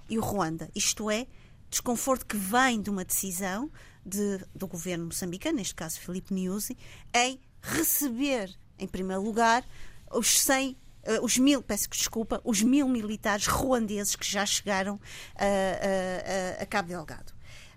e 0.09 0.17
o 0.17 0.21
Ruanda. 0.21 0.69
Isto 0.75 1.09
é, 1.11 1.27
desconforto 1.69 2.25
que 2.25 2.35
vem 2.35 2.81
de 2.81 2.89
uma 2.89 3.05
decisão 3.05 3.71
de- 4.03 4.43
do 4.55 4.67
governo 4.67 5.05
moçambicano, 5.05 5.57
neste 5.57 5.75
caso 5.75 5.99
Filipe 5.99 6.33
Nyusi, 6.33 6.75
em 7.13 7.39
receber, 7.61 8.49
em 8.79 8.87
primeiro 8.87 9.21
lugar, 9.21 9.63
os 10.11 10.39
100 10.39 10.75
eh, 11.03 11.19
os 11.21 11.37
mil, 11.37 11.61
peço 11.63 11.87
que 11.89 11.95
desculpa, 11.97 12.41
os 12.43 12.61
mil 12.61 12.87
militares 12.87 13.45
ruandeses 13.47 14.15
que 14.17 14.29
já 14.29 14.45
chegaram 14.45 14.99
a, 15.35 15.45
a- 15.45 16.59
a- 16.59 16.63
a 16.63 16.65
Cabo 16.65 16.89
Delgado. 16.89 17.31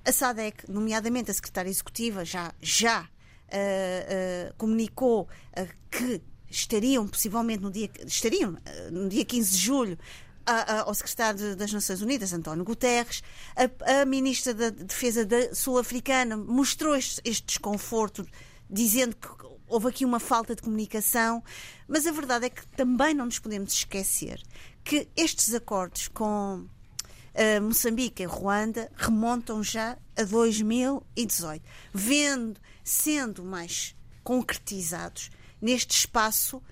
A 0.05 0.11
SADEC, 0.11 0.69
nomeadamente 0.71 1.31
a 1.31 1.35
secretária 1.35 1.71
executiva, 1.71 2.25
já, 2.25 2.53
já 2.61 3.09
eh, 3.53 4.53
comunicou 4.57 5.29
eh, 5.55 5.69
que 5.91 6.23
estariam 6.49 7.07
possivelmente 7.07 7.63
no 7.63 7.71
dia 7.71 7.91
estariam 8.07 8.57
no 8.91 9.09
dia 9.09 9.25
15 9.25 9.51
de 9.51 9.57
julho 9.57 9.99
a, 10.47 10.53
a, 10.53 10.81
ao 10.83 10.95
secretário 10.95 11.57
das 11.57 11.73
Nações 11.73 12.03
Unidas, 12.03 12.33
António 12.33 12.65
Guterres, 12.65 13.23
a, 13.57 14.01
a 14.01 14.05
ministra 14.05 14.53
da 14.53 14.71
Defesa 14.71 15.27
sul-africana 15.55 16.37
mostrou 16.37 16.95
este, 16.97 17.21
este 17.25 17.47
desconforto, 17.47 18.27
dizendo 18.69 19.17
que 19.17 19.29
houve 19.69 19.89
aqui 19.89 20.05
uma 20.05 20.21
falta 20.21 20.55
de 20.55 20.63
comunicação, 20.63 21.43
mas 21.89 22.07
a 22.07 22.13
verdade 22.13 22.47
é 22.47 22.51
que 22.51 22.67
também 22.69 23.15
não 23.15 23.25
nos 23.25 23.39
podemos 23.39 23.73
esquecer 23.73 24.43
que 24.85 25.09
estes 25.17 25.55
acordos 25.55 26.09
com 26.09 26.67
uh, 26.67 27.63
Moçambique 27.63 28.23
e 28.23 28.27
Ruanda 28.27 28.91
remontam 28.97 29.63
já 29.63 29.97
a 30.17 30.25
2018, 30.25 31.65
vendo, 31.93 32.61
sendo 32.83 33.45
mais 33.45 33.95
concretizados 34.23 35.31
neste 35.61 35.97
espaço 35.97 36.57
uh, 36.59 36.63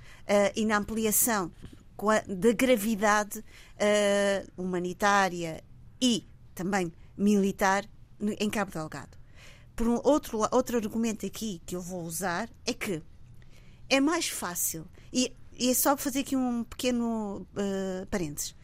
e 0.55 0.65
na 0.65 0.79
ampliação 0.79 1.53
da 2.27 2.53
gravidade 2.53 3.41
uh, 3.41 4.51
humanitária 4.57 5.63
e 6.01 6.27
também 6.55 6.93
militar 7.17 7.85
em 8.39 8.49
Cabo 8.49 8.73
Delgado. 8.73 9.19
Por 9.77 9.87
um 9.87 10.01
outro, 10.03 10.41
outro 10.51 10.77
argumento 10.77 11.27
aqui 11.27 11.61
que 11.67 11.77
eu 11.77 11.81
vou 11.81 12.03
usar 12.03 12.49
é 12.67 12.73
que 12.73 13.03
é 13.89 14.01
mais 14.01 14.29
fácil, 14.29 14.87
e, 15.13 15.35
e 15.59 15.71
é 15.71 15.75
só 15.75 15.97
fazer 15.97 16.21
aqui 16.21 16.37
um 16.37 16.65
pequeno 16.65 17.47
uh, 17.53 18.07
parênteses, 18.07 18.55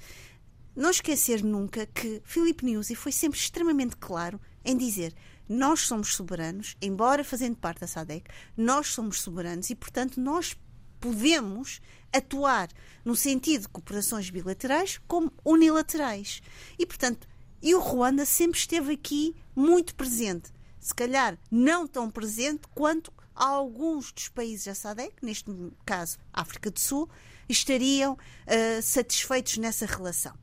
não 0.75 0.91
esquecer 0.91 1.43
nunca 1.43 1.87
que 1.87 2.21
Filipe 2.25 2.65
Nyusi 2.65 2.95
foi 2.95 3.11
sempre 3.11 3.39
extremamente 3.39 3.97
claro 3.97 4.41
em 4.65 4.77
dizer 4.77 5.15
nós 5.49 5.81
somos 5.81 6.15
soberanos, 6.15 6.77
embora 6.81 7.25
fazendo 7.25 7.57
parte 7.57 7.81
da 7.81 7.87
SADEC, 7.87 8.31
nós 8.57 8.89
somos 8.89 9.21
soberanos 9.21 9.71
e, 9.71 9.75
portanto, 9.75 10.21
nós 10.21 10.57
podemos 11.01 11.81
atuar 12.13 12.69
no 13.05 13.15
sentido 13.15 13.63
de 13.63 13.69
cooperações 13.69 14.31
bilaterais 14.31 15.01
como 15.07 15.33
unilaterais. 15.45 16.41
E, 16.79 16.87
portanto, 16.87 17.29
e 17.63 17.75
o 17.75 17.81
Ruanda 17.81 18.25
sempre 18.25 18.59
esteve 18.59 18.93
aqui 18.93 19.35
muito 19.55 19.95
presente. 19.95 20.51
Se 20.79 20.95
calhar 20.95 21.39
não 21.51 21.87
tão 21.87 22.11
presente 22.11 22.63
quanto 22.75 23.13
alguns 23.35 24.13
dos 24.13 24.29
países 24.29 24.65
da 24.65 24.75
SADEC, 24.75 25.15
neste 25.23 25.51
caso 25.85 26.19
África 26.33 26.71
do 26.71 26.79
Sul, 26.79 27.09
estariam 27.49 28.15
uh, 28.15 28.83
satisfeitos 28.83 29.59
nessa 29.59 29.87
relação. 29.87 30.35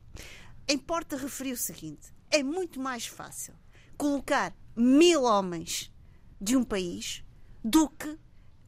Importa 0.67 1.17
referir 1.17 1.53
o 1.53 1.57
seguinte: 1.57 2.13
é 2.29 2.43
muito 2.43 2.79
mais 2.79 3.05
fácil 3.05 3.53
colocar 3.97 4.53
mil 4.75 5.23
homens 5.23 5.91
de 6.39 6.57
um 6.57 6.63
país 6.63 7.23
do 7.63 7.87
que 7.89 8.17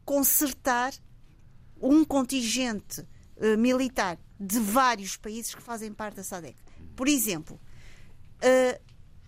consertar 0.04 0.94
um 1.82 2.06
contingente 2.06 3.02
uh, 3.02 3.58
militar 3.58 4.18
de 4.40 4.60
vários 4.60 5.18
países 5.18 5.54
que 5.54 5.62
fazem 5.62 5.94
parte 5.94 6.16
da 6.16 6.24
SADEC. 6.24 6.58
Por 6.96 7.08
exemplo, 7.08 7.60
uh, 8.38 8.82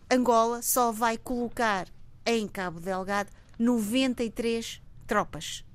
Angola 0.09 0.61
só 0.61 0.91
vai 0.91 1.17
colocar 1.17 1.87
em 2.25 2.47
Cabo 2.47 2.79
Delgado 2.79 3.29
93 3.59 4.81
tropas. 5.05 5.65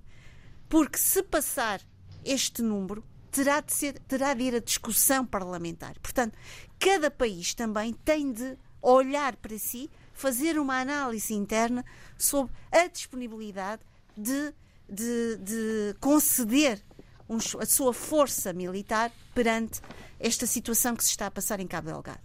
Porque 0.68 0.98
se 0.98 1.22
passar 1.22 1.80
este 2.24 2.62
número, 2.62 3.04
terá 3.30 3.60
de, 3.60 3.72
ser, 3.72 3.98
terá 4.00 4.34
de 4.34 4.42
ir 4.42 4.54
a 4.54 4.60
discussão 4.60 5.24
parlamentar. 5.26 5.98
Portanto, 6.00 6.38
cada 6.78 7.10
país 7.10 7.54
também 7.54 7.92
tem 7.92 8.32
de 8.32 8.56
olhar 8.80 9.36
para 9.36 9.58
si 9.58 9.90
fazer 10.12 10.58
uma 10.58 10.80
análise 10.80 11.34
interna 11.34 11.84
sobre 12.18 12.52
a 12.70 12.86
disponibilidade 12.86 13.82
de, 14.16 14.54
de, 14.88 15.36
de 15.38 15.96
conceder 16.00 16.82
um, 17.28 17.36
a 17.58 17.66
sua 17.66 17.92
força 17.94 18.52
militar 18.52 19.10
perante 19.34 19.80
esta 20.20 20.46
situação 20.46 20.94
que 20.94 21.04
se 21.04 21.10
está 21.10 21.26
a 21.26 21.30
passar 21.30 21.60
em 21.60 21.66
Cabo 21.66 21.90
Delgado. 21.90 22.20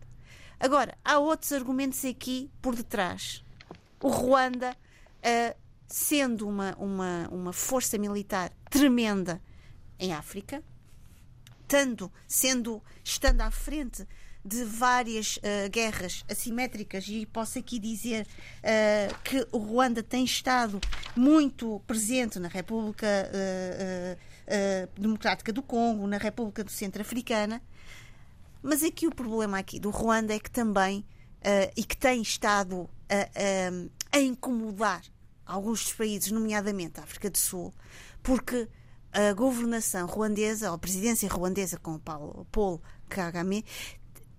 Agora, 0.59 0.97
há 1.03 1.19
outros 1.19 1.51
argumentos 1.51 2.03
aqui 2.03 2.49
por 2.61 2.75
detrás. 2.75 3.43
O 4.01 4.09
Ruanda, 4.09 4.71
uh, 4.71 5.57
sendo 5.87 6.47
uma, 6.47 6.75
uma, 6.77 7.27
uma 7.31 7.53
força 7.53 7.97
militar 7.97 8.51
tremenda 8.69 9.41
em 9.99 10.13
África, 10.13 10.63
sendo, 12.27 12.81
estando 13.03 13.41
à 13.41 13.51
frente 13.51 14.07
de 14.47 14.63
várias 14.63 15.37
uh, 15.37 15.69
guerras 15.69 16.23
assimétricas 16.29 17.05
e 17.09 17.25
posso 17.25 17.59
aqui 17.59 17.77
dizer 17.77 18.25
uh, 18.63 19.21
que 19.21 19.45
o 19.51 19.57
Ruanda 19.57 20.01
tem 20.01 20.23
estado 20.23 20.79
muito 21.15 21.81
presente 21.85 22.39
na 22.39 22.47
República 22.47 23.05
uh, 23.29 24.17
Democrática 24.99 25.51
do 25.51 25.61
Congo, 25.61 26.07
na 26.07 26.17
República 26.17 26.63
do 26.63 26.71
Centro 26.71 27.01
Africana, 27.01 27.61
mas 28.63 28.81
aqui 28.81 29.05
o 29.05 29.13
problema 29.13 29.59
aqui 29.59 29.77
do 29.77 29.89
Ruanda 29.89 30.33
é 30.33 30.39
que 30.39 30.49
também 30.49 31.05
e 31.75 31.83
que 31.83 31.95
tem 31.95 32.21
estado 32.21 32.89
a, 33.09 34.17
a 34.17 34.19
incomodar 34.21 35.01
alguns 35.45 35.83
dos 35.83 35.93
países, 35.93 36.31
nomeadamente 36.31 36.99
a 36.99 37.03
África 37.03 37.29
do 37.29 37.37
Sul, 37.37 37.73
porque 38.23 38.67
a 39.11 39.33
governação 39.33 40.05
ruandesa, 40.05 40.69
ou 40.69 40.75
a 40.75 40.77
presidência 40.77 41.27
ruandesa 41.29 41.77
com 41.77 41.95
o 41.95 42.45
Paul 42.51 42.81
Kagame, 43.09 43.65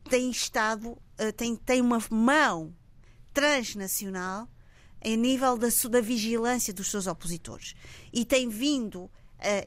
tem 0.08 0.30
estado, 0.30 0.90
uh, 0.90 1.32
tem, 1.36 1.54
tem 1.54 1.80
uma 1.80 2.02
mão 2.10 2.74
transnacional 3.32 4.48
em 5.02 5.16
nível 5.16 5.56
da, 5.56 5.68
da 5.90 6.00
vigilância 6.00 6.72
dos 6.72 6.90
seus 6.90 7.06
opositores 7.06 7.74
e 8.12 8.24
tem 8.24 8.48
vindo 8.48 9.04
uh, 9.04 9.10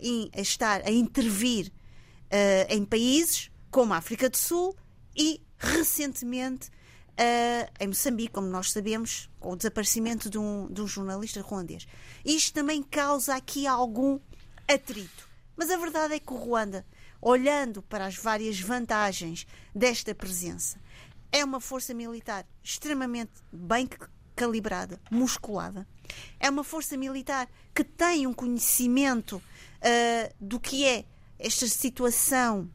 in, 0.02 0.30
a 0.36 0.42
estar 0.42 0.82
a 0.82 0.92
intervir 0.92 1.68
uh, 1.68 2.74
em 2.74 2.84
países 2.84 3.50
como 3.70 3.94
a 3.94 3.98
África 3.98 4.30
do 4.30 4.38
Sul 4.38 4.76
e 5.16 5.42
recentemente 5.58 6.70
em 7.80 7.88
Moçambique, 7.88 8.34
como 8.34 8.48
nós 8.48 8.72
sabemos, 8.72 9.30
com 9.40 9.52
o 9.52 9.56
desaparecimento 9.56 10.28
de 10.28 10.40
um, 10.40 10.68
de 10.72 10.82
um 10.82 10.88
jornalista 10.88 11.40
ruandês. 11.42 11.86
Isto 12.26 12.56
também 12.56 12.82
causa 12.82 13.36
aqui 13.36 13.68
algum 13.68 14.20
atrito. 14.68 15.30
Mas 15.56 15.70
a 15.70 15.78
verdade 15.78 16.16
é 16.16 16.20
que 16.20 16.34
o 16.34 16.36
Ruanda 16.36 16.84
olhando 17.22 17.82
para 17.84 18.06
as 18.06 18.16
várias 18.16 18.60
vantagens 18.60 19.46
desta 19.74 20.16
presença. 20.16 20.80
É 21.32 21.46
uma 21.46 21.62
força 21.62 21.94
militar 21.94 22.46
extremamente 22.64 23.32
bem 23.52 23.88
calibrada, 24.36 25.00
musculada. 25.10 25.88
É 26.40 26.50
uma 26.50 26.64
força 26.64 26.98
militar 26.98 27.48
que 27.74 27.84
tem 27.84 28.26
um 28.26 28.34
conhecimento 28.34 29.36
uh, 29.38 30.34
do 30.40 30.60
que 30.60 30.86
é 30.86 31.06
esta 31.38 31.68
situação 31.68 32.70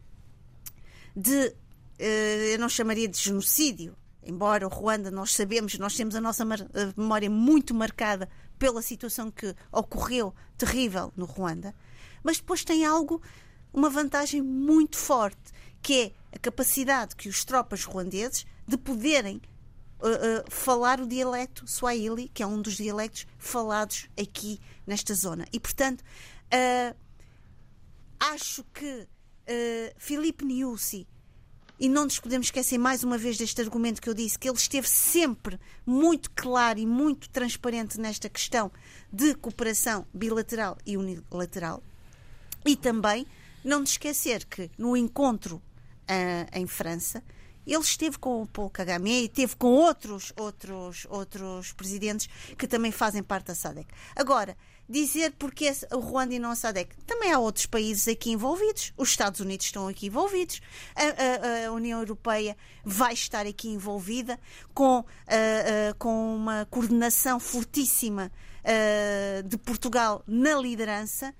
de, 1.15 1.49
uh, 1.49 2.03
eu 2.53 2.59
não 2.59 2.69
chamaria 2.69 3.09
de 3.09 3.19
genocídio, 3.19 3.97
embora 4.23 4.67
o 4.67 4.71
Ruanda 4.71 5.11
nós 5.11 5.35
sabemos, 5.35 5.79
nós 5.79 5.95
temos 5.97 6.15
a 6.15 6.21
nossa 6.21 6.45
memória 6.97 7.29
muito 7.29 7.75
marcada 7.75 8.29
pela 8.59 8.81
situação 8.81 9.31
que 9.31 9.55
ocorreu 9.71 10.35
terrível 10.57 11.13
no 11.17 11.27
Ruanda, 11.27 11.75
mas 12.23 12.39
depois 12.39 12.65
tem 12.65 12.85
algo 12.85 13.23
uma 13.77 13.91
vantagem 13.91 14.41
muito 14.41 14.97
forte, 14.97 15.53
que 15.83 16.01
é 16.01 16.13
a 16.35 16.39
capacidade 16.39 17.15
que 17.15 17.29
os 17.29 17.45
tropas 17.45 17.85
ruandeses 17.85 18.47
de 18.67 18.79
poderem 18.79 19.37
uh, 20.01 20.09
uh, 20.09 20.51
falar 20.51 20.99
o 20.99 21.07
dialecto 21.07 21.69
Swahili, 21.69 22.31
que 22.33 22.43
é 22.43 22.47
um 22.47 22.63
dos 22.63 22.79
dialectos 22.79 23.27
falados 23.39 24.09
aqui 24.19 24.59
nesta 24.87 25.15
zona. 25.15 25.47
E, 25.53 25.61
portanto, 25.61 26.01
uh, 26.01 26.97
acho 28.19 28.65
que 28.73 29.07
Filipe 29.97 30.45
Niusi 30.45 31.07
e 31.79 31.89
não 31.89 32.03
nos 32.03 32.19
podemos 32.19 32.49
esquecer 32.49 32.79
mais 32.79 33.05
uma 33.05 33.17
vez 33.17 33.39
deste 33.39 33.61
argumento 33.61 34.03
que 34.03 34.09
eu 34.09 34.15
disse, 34.15 34.37
que 34.37 34.49
ele 34.49 34.57
esteve 34.57 34.89
sempre 34.89 35.57
muito 35.87 36.33
claro 36.33 36.81
e 36.81 36.87
muito 36.87 37.31
transparente 37.31 38.01
nesta 38.01 38.29
questão 38.29 38.73
de 39.13 39.35
cooperação 39.37 40.05
bilateral 40.13 40.77
e 40.85 40.97
unilateral. 40.97 41.81
E 42.65 42.75
também 42.75 43.25
não 43.67 43.83
de 43.83 43.91
esquecer 43.91 44.45
que 44.45 44.71
no 44.79 44.97
encontro 44.97 45.57
uh, 45.57 46.59
em 46.59 46.67
França, 46.67 47.23
ele 47.67 47.83
esteve 47.83 48.17
com 48.17 48.43
o 48.43 48.47
Paul 48.47 48.71
Kagame 48.71 49.25
e 49.25 49.29
teve 49.29 49.57
com 49.57 49.67
outros, 49.67 50.33
outros, 50.37 51.05
outros 51.11 51.73
presidentes 51.73 52.29
que 52.57 52.69
também 52.69 52.93
fazem 52.93 53.25
parte 53.25 53.47
da 53.47 53.57
SADEC. 53.57 53.89
Agora, 54.15 54.57
dizer 54.89 55.33
porque 55.37 55.69
o 55.93 55.99
Ruanda 55.99 56.35
e 56.35 56.39
não 56.39 56.53
a 56.53 56.55
SADEC. 56.55 56.95
Também 57.05 57.33
há 57.33 57.41
outros 57.41 57.67
países 57.67 58.07
aqui 58.07 58.31
envolvidos. 58.31 58.93
Os 58.97 59.09
Estados 59.09 59.41
Unidos 59.41 59.67
estão 59.67 59.89
aqui 59.89 60.07
envolvidos. 60.07 60.61
A, 60.95 61.65
a, 61.65 61.67
a 61.67 61.73
União 61.73 61.99
Europeia 61.99 62.57
vai 62.85 63.15
estar 63.15 63.47
aqui 63.47 63.69
envolvida 63.69 64.39
com, 64.73 65.01
uh, 65.01 65.03
uh, 65.03 65.95
com 65.99 66.37
uma 66.37 66.67
coordenação 66.71 67.41
fortíssima 67.41 68.31
de 69.49 69.57
Portugal 69.59 70.25
na 70.27 70.57
liderança. 70.57 71.33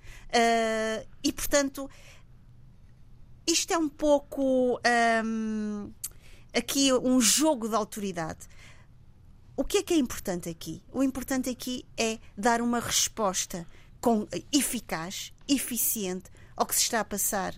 e, 1.25 1.33
portanto, 1.33 1.91
isto 3.47 3.73
é 3.73 3.79
um 3.79 3.89
pouco 3.89 4.81
um, 5.25 5.93
aqui 6.55 6.93
um 6.93 7.21
jogo 7.21 7.69
de 7.69 7.75
autoridade. 7.75 8.47
O 9.57 9.65
que 9.65 9.79
é 9.79 9.83
que 9.83 9.95
é 9.95 9.97
importante 9.97 10.49
aqui? 10.49 10.83
O 10.93 11.03
importante 11.03 11.49
aqui 11.49 11.87
é 11.97 12.19
dar 12.37 12.61
uma 12.61 12.79
resposta 12.79 13.67
com, 14.01 14.27
eficaz, 14.53 15.33
eficiente 15.49 16.31
ao 16.57 16.67
que 16.67 16.75
se 16.75 16.83
está 16.83 17.01
a 17.01 17.05
passar 17.05 17.55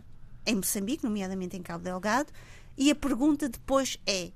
em 0.47 0.55
Moçambique, 0.55 1.05
nomeadamente 1.05 1.57
em 1.57 1.63
Cabo 1.63 1.85
Delgado, 1.85 2.33
E 2.77 2.91
a 2.91 2.95
pergunta 2.95 3.49
depois 3.49 3.99
é: 4.07 4.31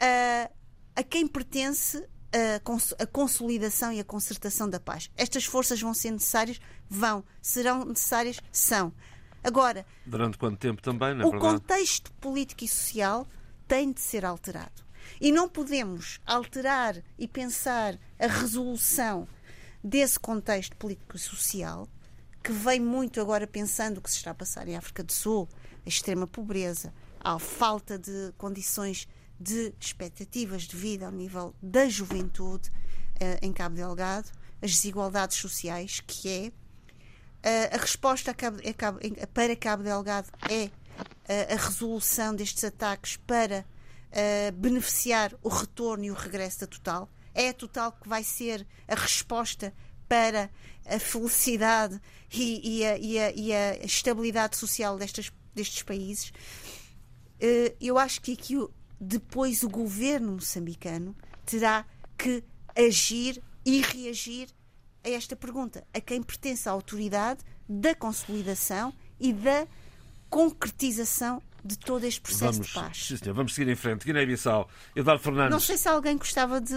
uh, 0.00 0.54
a 0.94 1.02
quem 1.02 1.26
pertence 1.26 2.06
a, 2.32 3.06
consolidação 3.06 3.92
e 3.92 4.00
a 4.00 4.04
concertação 4.04 4.70
da 4.70 4.78
paz? 4.78 5.10
Estas 5.16 5.44
forças 5.44 5.80
vão 5.80 5.92
ser 5.92 6.12
necessárias? 6.12 6.60
Vão. 6.88 7.24
Serão 7.42 7.84
necessárias? 7.84 8.38
São. 8.52 8.92
Agora. 9.42 9.86
Durante 10.04 10.36
quanto 10.38 10.58
tempo 10.58 10.82
também, 10.82 11.14
não 11.14 11.24
é 11.24 11.26
O 11.26 11.30
verdade? 11.30 11.54
contexto 11.60 12.12
político 12.14 12.64
e 12.64 12.68
social 12.68 13.26
tem 13.66 13.92
de 13.92 14.00
ser 14.00 14.24
alterado. 14.24 14.82
E 15.20 15.32
não 15.32 15.48
podemos 15.48 16.20
alterar 16.26 17.02
e 17.18 17.26
pensar 17.26 17.98
a 18.18 18.26
resolução 18.26 19.26
desse 19.82 20.20
contexto 20.20 20.76
político 20.76 21.16
e 21.16 21.18
social, 21.18 21.88
que 22.42 22.52
vem 22.52 22.80
muito 22.80 23.20
agora 23.20 23.46
pensando 23.46 23.98
o 23.98 24.00
que 24.00 24.10
se 24.10 24.18
está 24.18 24.30
a 24.30 24.34
passar 24.34 24.68
em 24.68 24.76
África 24.76 25.02
do 25.02 25.12
Sul, 25.12 25.48
a 25.84 25.88
extrema 25.88 26.26
pobreza, 26.26 26.92
a 27.18 27.38
falta 27.38 27.98
de 27.98 28.32
condições 28.36 29.08
de 29.38 29.72
expectativas 29.80 30.62
de 30.62 30.76
vida 30.76 31.06
ao 31.06 31.12
nível 31.12 31.54
da 31.62 31.88
juventude 31.88 32.68
uh, 32.68 33.38
em 33.40 33.52
Cabo 33.52 33.76
Delgado, 33.76 34.30
as 34.60 34.72
desigualdades 34.72 35.38
sociais, 35.38 36.00
que 36.06 36.28
é 36.28 36.52
a 37.42 37.76
resposta 37.76 38.30
a 38.30 38.34
Cabo, 38.34 38.58
a 38.58 38.74
Cabo, 38.74 38.98
para 39.32 39.56
Cabo 39.56 39.82
Delgado 39.82 40.28
é 40.50 40.70
a 41.52 41.56
resolução 41.56 42.34
destes 42.34 42.64
ataques 42.64 43.16
para 43.16 43.64
beneficiar 44.54 45.32
o 45.42 45.48
retorno 45.48 46.04
e 46.04 46.10
o 46.10 46.14
regresso 46.14 46.60
da 46.60 46.66
Total. 46.66 47.08
É 47.34 47.50
a 47.50 47.54
Total 47.54 47.92
que 47.92 48.08
vai 48.08 48.24
ser 48.24 48.66
a 48.86 48.94
resposta 48.94 49.72
para 50.08 50.50
a 50.84 50.98
felicidade 50.98 52.00
e, 52.32 52.78
e, 52.78 52.84
a, 52.84 52.98
e, 52.98 53.18
a, 53.18 53.30
e 53.32 53.52
a, 53.52 53.76
estabilidade 53.84 54.56
social 54.56 54.98
destes, 54.98 55.32
destes 55.54 55.82
países. 55.82 56.32
eu 57.80 57.96
acho 57.96 58.20
que 58.20 58.32
aqui 58.32 58.56
depois 59.00 59.62
o 59.62 59.68
governo 59.68 60.32
moçambicano 60.32 61.16
terá 61.46 61.86
que 62.18 62.44
agir 62.76 63.42
e 63.64 63.80
reagir 63.80 64.48
a 65.04 65.10
esta 65.10 65.36
pergunta: 65.36 65.84
a 65.92 66.00
quem 66.00 66.22
pertence 66.22 66.68
a 66.68 66.72
autoridade 66.72 67.40
da 67.68 67.94
consolidação 67.94 68.92
e 69.18 69.32
da 69.32 69.66
concretização 70.28 71.42
de 71.64 71.78
todo 71.78 72.04
este 72.04 72.20
processo 72.20 72.52
vamos, 72.52 72.66
de 72.68 72.72
paz. 72.72 73.06
Sim, 73.06 73.16
senhor, 73.16 73.34
vamos 73.34 73.54
seguir 73.54 73.70
em 73.70 73.76
frente. 73.76 74.04
Guiné-Bissau. 74.04 74.68
Eduardo 74.96 75.22
Fernandes. 75.22 75.50
Não 75.50 75.60
sei 75.60 75.76
se 75.76 75.88
alguém 75.88 76.16
gostava 76.16 76.60
de. 76.60 76.74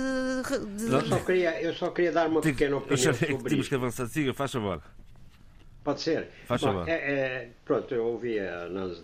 de... 0.77 0.91
Eu, 0.91 1.05
só 1.05 1.19
queria, 1.19 1.61
eu 1.61 1.73
só 1.73 1.89
queria 1.91 2.11
dar 2.11 2.27
uma 2.27 2.41
pequena 2.41 2.77
opinião 2.77 3.11
eu 3.11 3.13
sobre 3.13 3.49
Temos 3.49 3.67
que 3.67 3.75
avançar. 3.75 4.07
Siga, 4.07 4.33
faz 4.33 4.51
favor. 4.51 4.81
Pode 5.83 6.01
ser? 6.01 6.29
Faz 6.45 6.61
Bom, 6.61 6.67
favor. 6.67 6.89
É, 6.89 6.93
é, 6.93 7.49
pronto, 7.65 7.93
eu 7.93 8.05
ouvi 8.05 8.39
a 8.39 8.63
análise 8.63 9.03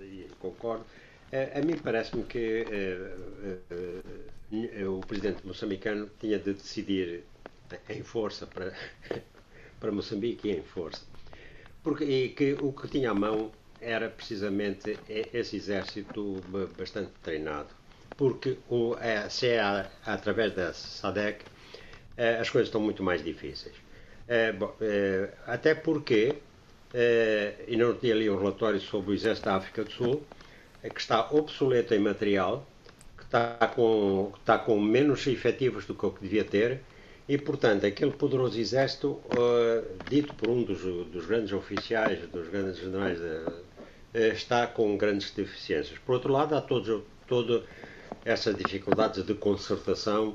e 0.00 0.28
concordo. 0.38 0.84
É, 1.32 1.58
a 1.58 1.62
mim 1.62 1.76
parece-me 1.76 2.24
que 2.24 2.64
uh, 2.64 4.84
uh, 4.84 4.98
o 4.98 5.00
presidente 5.00 5.46
moçambicano 5.46 6.10
tinha 6.20 6.38
de 6.38 6.54
decidir 6.54 7.24
em 7.88 8.02
força 8.02 8.46
para, 8.46 8.72
para 9.78 9.92
Moçambique 9.92 10.48
e 10.48 10.52
em 10.52 10.62
força. 10.62 11.02
Porque, 11.82 12.04
e 12.04 12.28
que 12.30 12.54
o 12.60 12.72
que 12.72 12.88
tinha 12.88 13.10
à 13.10 13.14
mão 13.14 13.50
era 13.80 14.08
precisamente 14.08 14.98
esse 15.08 15.56
exército 15.56 16.40
bastante 16.76 17.12
treinado. 17.22 17.68
Porque 18.16 18.58
o, 18.68 18.94
é, 19.00 19.28
se 19.30 19.46
é 19.46 19.88
através 20.04 20.54
da 20.54 20.74
SADEC, 20.74 21.44
é, 22.16 22.36
as 22.36 22.50
coisas 22.50 22.68
estão 22.68 22.80
muito 22.80 23.02
mais 23.02 23.24
difíceis. 23.24 23.74
É, 24.28 24.52
bom, 24.52 24.72
até 25.46 25.74
porque, 25.74 26.36
e 27.66 27.76
não 27.76 27.94
tinha 27.94 28.14
ali 28.14 28.30
um 28.30 28.38
relatório 28.38 28.78
sobre 28.78 29.10
o 29.10 29.14
exército 29.14 29.46
da 29.46 29.56
África 29.56 29.82
do 29.82 29.90
Sul, 29.90 30.22
que 30.82 31.00
está 31.00 31.28
obsoleto 31.32 31.94
em 31.94 31.98
material, 31.98 32.64
que 33.16 33.24
está 33.24 33.56
com, 33.74 34.32
está 34.38 34.56
com 34.56 34.78
menos 34.78 35.26
efetivos 35.26 35.84
do 35.84 35.94
que 35.94 36.06
o 36.06 36.10
que 36.12 36.22
devia 36.22 36.44
ter, 36.44 36.80
e, 37.30 37.38
portanto, 37.38 37.86
aquele 37.86 38.10
poderoso 38.10 38.58
exército, 38.58 39.10
uh, 39.10 39.86
dito 40.08 40.34
por 40.34 40.48
um 40.48 40.64
dos, 40.64 40.80
dos, 40.80 41.26
grandes 41.26 41.52
oficiais, 41.52 42.18
dos 42.28 42.48
grandes 42.48 42.80
generais, 42.80 43.20
uh, 43.20 43.62
está 44.12 44.66
com 44.66 44.96
grandes 44.96 45.30
deficiências. 45.30 45.96
Por 46.00 46.14
outro 46.14 46.32
lado, 46.32 46.56
há 46.56 46.60
todas 46.60 47.00
todo 47.28 47.62
essas 48.24 48.56
dificuldades 48.56 49.24
de 49.24 49.34
concertação 49.34 50.34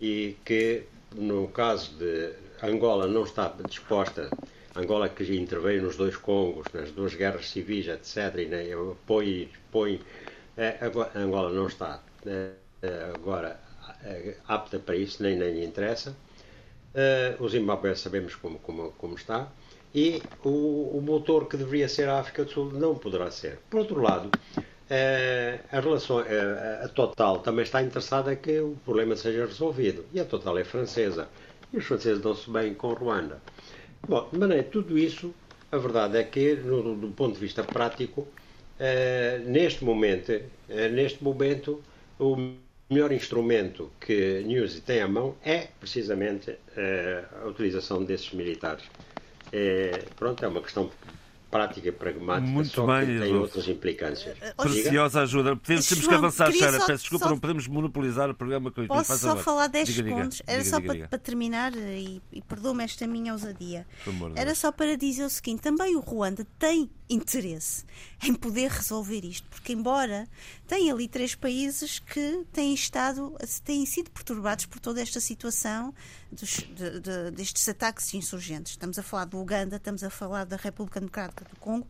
e 0.00 0.34
que, 0.42 0.84
no 1.14 1.48
caso 1.48 1.94
de 1.98 2.32
Angola, 2.62 3.06
não 3.06 3.24
está 3.24 3.54
disposta 3.68 4.30
Angola 4.74 5.10
que 5.10 5.24
interveio 5.36 5.82
nos 5.82 5.98
dois 5.98 6.16
Congos, 6.16 6.66
nas 6.72 6.90
duas 6.92 7.14
guerras 7.14 7.50
civis, 7.50 7.88
etc., 7.88 8.38
e 8.38 8.46
nem 8.46 8.68
põe, 9.06 9.50
põe 9.70 10.00
é, 10.56 10.78
Angola 11.14 11.52
não 11.52 11.66
está 11.66 12.02
é, 12.24 12.52
agora 13.14 13.60
apta 14.46 14.78
para 14.78 14.96
isso, 14.96 15.22
nem, 15.22 15.36
nem 15.36 15.64
interessa. 15.64 16.16
o 17.38 17.48
Zimbábue 17.48 17.94
sabemos 17.96 18.34
como, 18.34 18.58
como, 18.58 18.92
como 18.92 19.14
está. 19.14 19.48
E 19.94 20.22
o, 20.42 20.96
o 20.96 21.02
motor 21.02 21.46
que 21.46 21.56
deveria 21.56 21.88
ser 21.88 22.08
a 22.08 22.18
África 22.18 22.44
do 22.44 22.50
Sul 22.50 22.72
não 22.72 22.94
poderá 22.94 23.30
ser. 23.30 23.58
Por 23.68 23.80
outro 23.80 24.00
lado, 24.00 24.30
a, 25.70 25.80
relação, 25.80 26.18
a, 26.18 26.84
a 26.84 26.88
Total 26.88 27.38
também 27.40 27.62
está 27.62 27.82
interessada 27.82 28.34
que 28.36 28.60
o 28.60 28.76
problema 28.84 29.16
seja 29.16 29.44
resolvido. 29.46 30.04
E 30.12 30.20
a 30.20 30.24
Total 30.24 30.58
é 30.58 30.64
francesa. 30.64 31.28
E 31.72 31.78
os 31.78 31.84
franceses 31.84 32.20
dão-se 32.20 32.50
bem 32.50 32.74
com 32.74 32.92
Ruanda. 32.92 33.40
Bom, 34.06 34.28
de 34.32 34.38
maneira 34.38 34.64
tudo 34.64 34.98
isso, 34.98 35.34
a 35.70 35.78
verdade 35.78 36.18
é 36.18 36.24
que, 36.24 36.54
no, 36.56 36.94
do 36.96 37.08
ponto 37.08 37.34
de 37.34 37.40
vista 37.40 37.62
prático, 37.62 38.26
neste 39.46 39.84
momento, 39.84 40.32
neste 40.68 41.22
momento, 41.22 41.82
o 42.18 42.36
melhor 42.92 43.12
instrumento 43.12 43.90
que 44.00 44.42
Newsy 44.46 44.80
tem 44.80 45.00
à 45.00 45.08
mão 45.08 45.36
é 45.44 45.68
precisamente 45.80 46.56
eh, 46.76 47.24
a 47.42 47.46
utilização 47.46 48.04
desses 48.04 48.32
militares. 48.32 48.84
É, 49.52 50.04
pronto, 50.16 50.44
é 50.44 50.48
uma 50.48 50.62
questão 50.62 50.90
prática 51.52 51.86
e 51.86 51.92
pragmática, 51.92 52.50
Muito 52.50 52.70
só 52.70 52.86
bem, 52.86 53.06
que 53.06 53.20
tem 53.20 53.36
outras 53.36 53.68
implicações. 53.68 54.36
Eh, 54.40 54.54
Preciosa 54.56 55.20
ajuda. 55.20 55.54
Temos, 55.56 55.86
temos 55.86 56.08
que 56.08 56.14
avançar, 56.14 56.50
Sara. 56.50 56.78
Peço 56.86 57.02
desculpa, 57.02 57.26
só... 57.26 57.30
não 57.30 57.38
podemos 57.38 57.68
monopolizar 57.68 58.30
o 58.30 58.34
programa 58.34 58.70
com 58.70 58.86
Posso 58.86 59.04
Faz 59.04 59.20
só 59.20 59.28
favor. 59.28 59.42
falar 59.42 59.66
10 59.66 59.88
diga, 59.88 60.08
segundos? 60.08 60.36
Diga, 60.38 60.50
Era 60.50 60.62
diga, 60.62 60.76
só 60.76 60.80
para, 60.80 61.08
para, 61.08 61.18
terminar, 61.18 61.74
e, 61.76 62.22
e 62.32 62.40
perdoa-me 62.40 62.84
esta 62.84 63.06
minha 63.06 63.32
ousadia. 63.34 63.86
Era 64.34 64.54
só 64.54 64.72
para 64.72 64.96
dizer 64.96 65.24
o 65.24 65.30
seguinte: 65.30 65.60
também 65.60 65.94
o 65.94 66.00
Ruanda 66.00 66.46
tem 66.58 66.90
interesse 67.14 67.84
em 68.22 68.34
poder 68.34 68.70
resolver 68.70 69.24
isto, 69.24 69.46
porque 69.48 69.72
embora 69.72 70.28
tem 70.66 70.90
ali 70.90 71.08
três 71.08 71.34
países 71.34 71.98
que 71.98 72.44
têm 72.52 72.74
estado, 72.74 73.36
têm 73.64 73.84
sido 73.84 74.10
perturbados 74.10 74.66
por 74.66 74.80
toda 74.80 75.00
esta 75.00 75.20
situação 75.20 75.94
dos, 76.30 76.50
de, 76.50 77.00
de, 77.00 77.30
destes 77.32 77.68
ataques 77.68 78.12
insurgentes. 78.14 78.72
Estamos 78.72 78.98
a 78.98 79.02
falar 79.02 79.26
do 79.26 79.38
Uganda, 79.40 79.76
estamos 79.76 80.02
a 80.02 80.10
falar 80.10 80.44
da 80.44 80.56
República 80.56 81.00
Democrática 81.00 81.44
do 81.44 81.56
Congo 81.56 81.86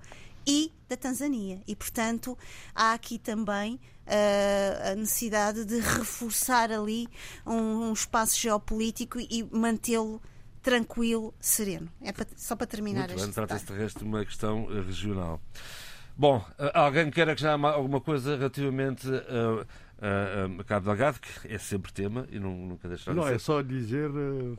e 0.46 0.72
da 0.88 0.96
Tanzânia. 0.96 1.62
E, 1.66 1.76
portanto, 1.76 2.36
há 2.74 2.92
aqui 2.92 3.18
também 3.18 3.74
uh, 4.06 4.92
a 4.92 4.94
necessidade 4.94 5.64
de 5.64 5.78
reforçar 5.78 6.70
ali 6.70 7.08
um, 7.46 7.88
um 7.88 7.92
espaço 7.92 8.38
geopolítico 8.38 9.18
e 9.20 9.48
mantê-lo 9.52 10.20
tranquilo, 10.62 11.34
sereno. 11.40 11.88
É 12.00 12.12
para, 12.12 12.26
só 12.36 12.54
para 12.54 12.66
terminar 12.66 13.08
Muito 13.08 13.20
bem, 13.20 13.32
trata-se 13.32 13.66
de 13.66 13.72
resto 13.72 13.98
de 13.98 14.04
uma 14.04 14.24
questão 14.24 14.68
eh, 14.70 14.80
regional. 14.80 15.40
Bom, 16.16 16.44
eh, 16.58 16.70
alguém 16.74 17.10
quer 17.10 17.28
acrescentar 17.28 17.74
alguma 17.74 18.00
coisa 18.00 18.36
relativamente 18.36 19.08
a, 19.08 19.66
a, 20.06 20.60
a 20.60 20.64
Cabo 20.64 20.86
Delgado, 20.86 21.20
que 21.20 21.52
é 21.52 21.58
sempre 21.58 21.92
tema 21.92 22.26
e 22.30 22.38
não, 22.38 22.54
nunca 22.54 22.88
deixar 22.88 23.12
Não, 23.14 23.24
de 23.24 23.34
é 23.34 23.38
só 23.38 23.60
dizer 23.60 24.10
uh, 24.10 24.58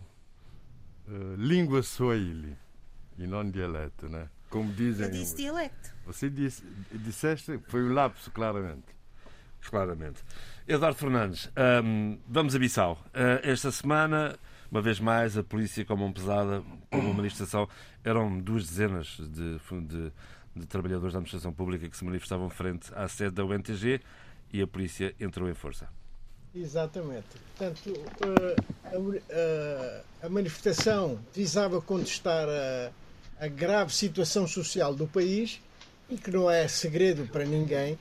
uh, 1.07 1.35
língua 1.37 1.81
swahili 1.81 2.57
e 3.17 3.25
não 3.25 3.49
dialeto, 3.49 4.09
né? 4.09 4.29
Como 4.49 4.71
dizem. 4.73 5.07
Eu 5.07 5.11
disse 5.11 5.35
dialecto. 5.35 5.93
Você 6.05 6.29
disse, 6.29 6.63
disseste, 6.91 7.59
foi 7.67 7.81
o 7.81 7.93
lapso, 7.93 8.29
claramente. 8.31 8.93
Claramente. 9.61 10.21
Eduardo 10.67 10.97
Fernandes, 10.97 11.49
um, 11.83 12.19
vamos 12.27 12.55
a 12.55 12.59
Bissau. 12.59 13.01
Uh, 13.07 13.39
esta 13.43 13.71
semana 13.71 14.37
uma 14.73 14.81
vez 14.81 14.99
mais, 14.99 15.37
a 15.37 15.43
polícia 15.43 15.85
com 15.85 15.95
mão 15.95 16.11
pesada, 16.11 16.63
com 16.89 16.97
uma 16.97 17.13
manifestação. 17.13 17.69
Eram 18.03 18.39
duas 18.39 18.65
dezenas 18.65 19.17
de, 19.19 19.59
de, 19.59 20.11
de 20.55 20.65
trabalhadores 20.65 21.13
da 21.13 21.19
administração 21.19 21.53
pública 21.53 21.87
que 21.87 21.95
se 21.95 22.03
manifestavam 22.03 22.49
frente 22.49 22.91
à 22.95 23.07
sede 23.07 23.35
da 23.35 23.45
UNTG 23.45 24.01
e 24.51 24.63
a 24.63 24.65
polícia 24.65 25.13
entrou 25.19 25.47
em 25.47 25.53
força. 25.53 25.87
Exatamente. 26.55 27.27
Portanto, 27.55 27.93
a, 28.83 30.23
a, 30.23 30.25
a 30.25 30.29
manifestação 30.29 31.19
visava 31.31 31.79
contestar 31.79 32.49
a, 32.49 33.45
a, 33.45 33.47
grave 33.47 33.93
situação 33.93 34.47
social 34.47 34.95
do 34.95 35.05
país 35.05 35.61
e 36.09 36.17
que 36.17 36.31
não 36.31 36.49
é 36.49 36.67
segredo 36.67 37.27
para 37.27 37.45
ninguém 37.45 37.95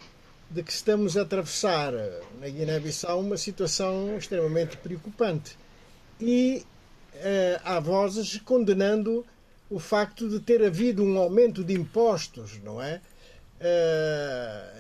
de 0.51 0.63
que 0.63 0.73
estamos 0.73 1.19
a 1.19 1.23
atravessar 1.23 1.93
na 2.41 2.49
Guiné-Bissau 2.49 3.21
uma 3.21 3.37
situação 3.37 4.17
extremamente 4.17 4.79
preocupante 4.79 5.61
e 6.23 6.65
uh, 7.15 7.61
há 7.65 7.81
vozes 7.81 8.39
condenando 8.39 9.27
o 9.69 9.79
facto 9.79 10.29
de 10.29 10.41
ter 10.41 10.65
havido 10.65 11.03
um 11.03 11.19
aumento 11.19 11.65
de 11.65 11.75
impostos, 11.75 12.61
não 12.63 12.83
é? 12.83 13.01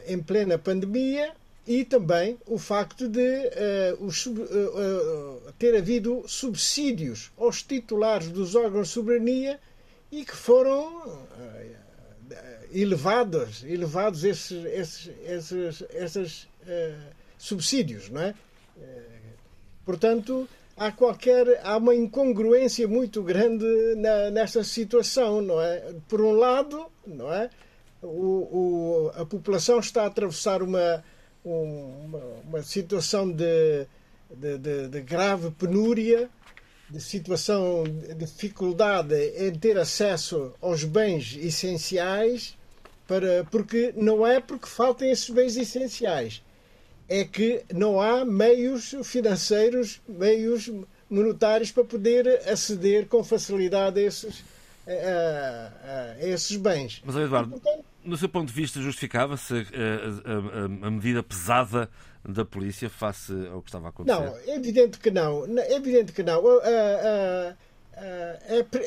em 0.09 0.20
plena 0.20 0.59
pandemia 0.59 1.32
e 1.66 1.85
também 1.85 2.39
o 2.47 2.59
facto 2.59 3.09
de 3.09 3.20
uh, 3.20 4.05
os, 4.05 4.27
uh, 4.27 4.32
uh, 4.32 5.52
ter 5.59 5.77
havido 5.77 6.24
subsídios 6.27 7.31
aos 7.39 7.62
titulares 7.62 8.28
dos 8.28 8.55
órgãos 8.55 8.89
de 8.89 8.94
soberania 8.94 9.60
e 10.10 10.24
que 10.24 10.35
foram 10.35 11.27
elevados, 12.73 13.62
elevados 13.64 14.24
esses, 14.24 14.64
esses, 14.64 15.10
esses, 15.24 15.85
esses 15.94 16.48
subsídios, 17.39 18.10
não 18.10 18.20
é? 18.20 18.35
Portanto, 19.86 20.47
há 20.77 20.93
qualquer 20.93 21.61
há 21.65 21.77
uma 21.77 21.94
incongruência 21.94 22.86
muito 22.89 23.23
grande 23.23 23.65
na, 23.97 24.31
nesta 24.31 24.62
situação, 24.65 25.40
não 25.40 25.61
é? 25.61 25.94
Por 26.09 26.20
um 26.20 26.32
lado, 26.32 26.86
não 27.07 27.32
é? 27.32 27.51
O, 28.03 28.07
o, 28.07 29.12
a 29.15 29.24
população 29.24 29.78
está 29.78 30.03
a 30.03 30.07
atravessar 30.07 30.62
uma 30.62 31.03
uma, 31.44 32.19
uma 32.44 32.62
situação 32.62 33.31
de, 33.31 33.86
de, 34.31 34.59
de, 34.59 34.89
de, 34.89 35.01
grave 35.01 35.51
penúria, 35.51 36.31
de 36.89 37.01
situação 37.01 37.85
de 37.85 38.15
dificuldade 38.15 39.15
em 39.36 39.53
ter 39.53 39.78
acesso 39.78 40.55
aos 40.61 40.85
bens 40.85 41.36
essenciais, 41.36 42.57
para, 43.07 43.44
porque 43.51 43.93
não 43.97 44.27
é 44.27 44.40
porque 44.40 44.66
faltem 44.66 45.11
esses 45.11 45.31
bens 45.31 45.57
essenciais, 45.57 46.43
é 47.13 47.25
que 47.25 47.63
não 47.75 48.01
há 48.01 48.25
meios 48.25 48.95
financeiros, 49.05 50.01
meios 50.09 50.71
monetários 51.11 51.71
para 51.71 51.85
poder 51.85 52.27
aceder 52.49 53.07
com 53.07 53.23
facilidade 53.23 54.01
a 54.01 54.03
esses, 54.03 54.43
a, 54.87 54.91
a, 54.91 56.13
a 56.13 56.27
esses 56.27 56.57
bens. 56.57 57.03
Mas, 57.05 57.15
Eduardo, 57.15 57.51
portanto, 57.51 57.85
no 58.03 58.17
seu 58.17 58.31
ponto 58.31 58.49
de 58.49 58.55
vista, 58.55 58.81
justificava-se 58.81 59.53
a, 59.53 60.85
a, 60.85 60.87
a, 60.87 60.91
medida 60.91 61.23
pesada 61.23 61.91
da 62.27 62.47
polícia 62.47 62.89
face 62.89 63.33
ao 63.53 63.61
que 63.61 63.69
estava 63.69 63.89
a 63.89 63.91
acontecer? 63.91 64.19
Não, 64.19 64.37
é 64.39 64.57
evidente 64.57 64.99
que 64.99 65.11
não. 65.11 65.45
É 65.59 65.75
evidente 65.75 66.13
que 66.13 66.23
não. 66.23 66.43
É, 66.63 67.55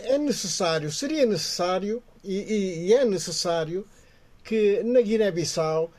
é 0.06 0.18
necessário, 0.18 0.92
seria 0.92 1.28
necessário, 1.28 2.02
e, 2.24 2.88
e 2.88 2.94
é 2.94 3.06
necessário, 3.06 3.86
que 4.44 4.82
na 4.84 5.00
Guiné-Bissau 5.00 5.92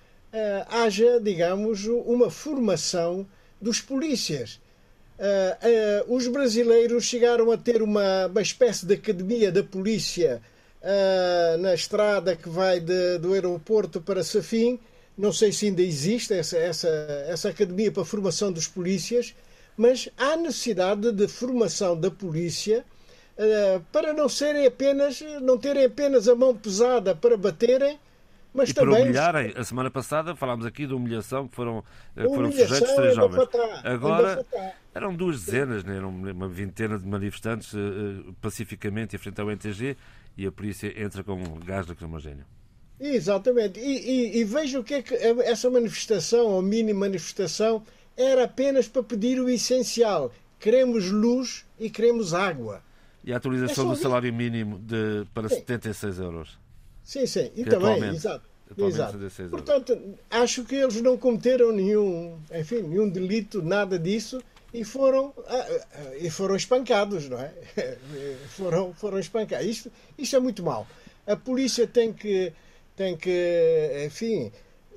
haja, 0.68 1.18
digamos, 1.20 1.86
uma 1.86 2.30
formação 2.30 3.26
dos 3.60 3.80
polícias. 3.80 4.60
Uh, 5.18 6.10
uh, 6.10 6.14
os 6.14 6.26
brasileiros 6.28 7.04
chegaram 7.04 7.50
a 7.50 7.56
ter 7.56 7.80
uma, 7.80 8.26
uma 8.26 8.42
espécie 8.42 8.84
de 8.84 8.94
academia 8.94 9.50
da 9.50 9.62
polícia 9.62 10.42
uh, 10.82 11.56
na 11.58 11.72
estrada 11.72 12.36
que 12.36 12.50
vai 12.50 12.80
de, 12.80 13.18
do 13.18 13.32
aeroporto 13.32 14.00
para 14.00 14.22
Safim. 14.22 14.78
Não 15.16 15.32
sei 15.32 15.52
se 15.52 15.66
ainda 15.66 15.80
existe 15.80 16.34
essa, 16.34 16.58
essa, 16.58 16.88
essa 17.28 17.48
academia 17.48 17.90
para 17.90 18.02
a 18.02 18.06
formação 18.06 18.52
dos 18.52 18.68
polícias, 18.68 19.34
mas 19.74 20.10
há 20.18 20.36
necessidade 20.36 21.10
de 21.10 21.26
formação 21.26 21.98
da 21.98 22.10
polícia 22.10 22.84
para 23.92 24.14
não 24.14 24.30
serem 24.30 24.66
apenas, 24.66 25.22
não 25.42 25.58
terem 25.58 25.84
apenas 25.84 26.26
a 26.26 26.34
mão 26.34 26.56
pesada 26.56 27.14
para 27.14 27.36
baterem, 27.36 27.98
mas 28.56 28.70
e. 28.70 28.74
Para 28.74 28.90
humilharem, 28.90 29.52
a 29.54 29.62
semana 29.62 29.90
passada 29.90 30.34
falámos 30.34 30.64
aqui 30.64 30.86
de 30.86 30.94
humilhação 30.94 31.46
que 31.46 31.54
foram, 31.54 31.84
eh, 32.16 32.22
que 32.22 32.28
foram 32.34 32.50
sujeitos 32.50 32.92
três 32.92 33.14
jovens. 33.14 33.48
Agora 33.84 34.44
eram 34.94 35.14
duas 35.14 35.44
dezenas, 35.44 35.84
né? 35.84 35.96
eram 35.96 36.08
uma 36.08 36.48
vintena 36.48 36.98
de 36.98 37.06
manifestantes 37.06 37.72
uh, 37.74 38.34
pacificamente 38.40 39.14
em 39.14 39.18
frente 39.18 39.40
ao 39.40 39.50
NTG 39.50 39.96
e 40.36 40.46
a 40.46 40.52
polícia 40.52 40.92
entra 41.00 41.22
com 41.22 41.36
gás 41.60 41.86
lacrimogéneo. 41.86 42.44
Exatamente. 42.98 43.78
E, 43.78 43.82
e, 43.84 44.38
e 44.38 44.44
veja 44.44 44.80
o 44.80 44.84
que 44.84 44.94
é 44.94 45.02
que 45.02 45.14
essa 45.14 45.68
manifestação, 45.68 46.46
ou 46.46 46.62
mini 46.62 46.94
manifestação, 46.94 47.82
era 48.16 48.44
apenas 48.44 48.88
para 48.88 49.02
pedir 49.02 49.38
o 49.38 49.48
essencial. 49.48 50.32
Queremos 50.58 51.10
luz 51.10 51.66
e 51.78 51.90
queremos 51.90 52.32
água. 52.32 52.82
E 53.22 53.32
a 53.32 53.36
atualização 53.36 53.86
é 53.86 53.94
do 53.94 53.96
salário 53.96 54.32
mínimo 54.32 54.78
de, 54.78 55.26
para 55.34 55.48
sim. 55.48 55.56
76 55.56 56.18
euros. 56.20 56.58
Sim, 57.06 57.24
sim. 57.24 57.52
E 57.54 57.64
também, 57.64 58.02
exato. 58.08 58.44
Exato. 58.76 59.16
Portanto, 59.48 59.96
acho 60.28 60.64
que 60.64 60.74
eles 60.74 61.00
não 61.00 61.16
cometeram 61.16 61.70
nenhum, 61.70 62.36
enfim, 62.52 62.82
nenhum 62.82 63.08
delito, 63.08 63.62
nada 63.62 63.96
disso 63.96 64.42
e 64.74 64.82
foram, 64.82 65.32
ah, 65.46 65.66
ah, 65.94 66.16
e 66.18 66.28
foram 66.28 66.56
espancados, 66.56 67.28
não 67.28 67.38
é? 67.38 67.52
foram, 68.50 68.92
foram 68.92 69.20
espancados. 69.20 69.64
Isto, 69.64 69.92
isto 70.18 70.34
é 70.34 70.40
muito 70.40 70.64
mau. 70.64 70.84
A 71.24 71.36
polícia 71.36 71.86
tem 71.86 72.12
que, 72.12 72.52
tem 72.96 73.16
que, 73.16 74.04
enfim, 74.04 74.50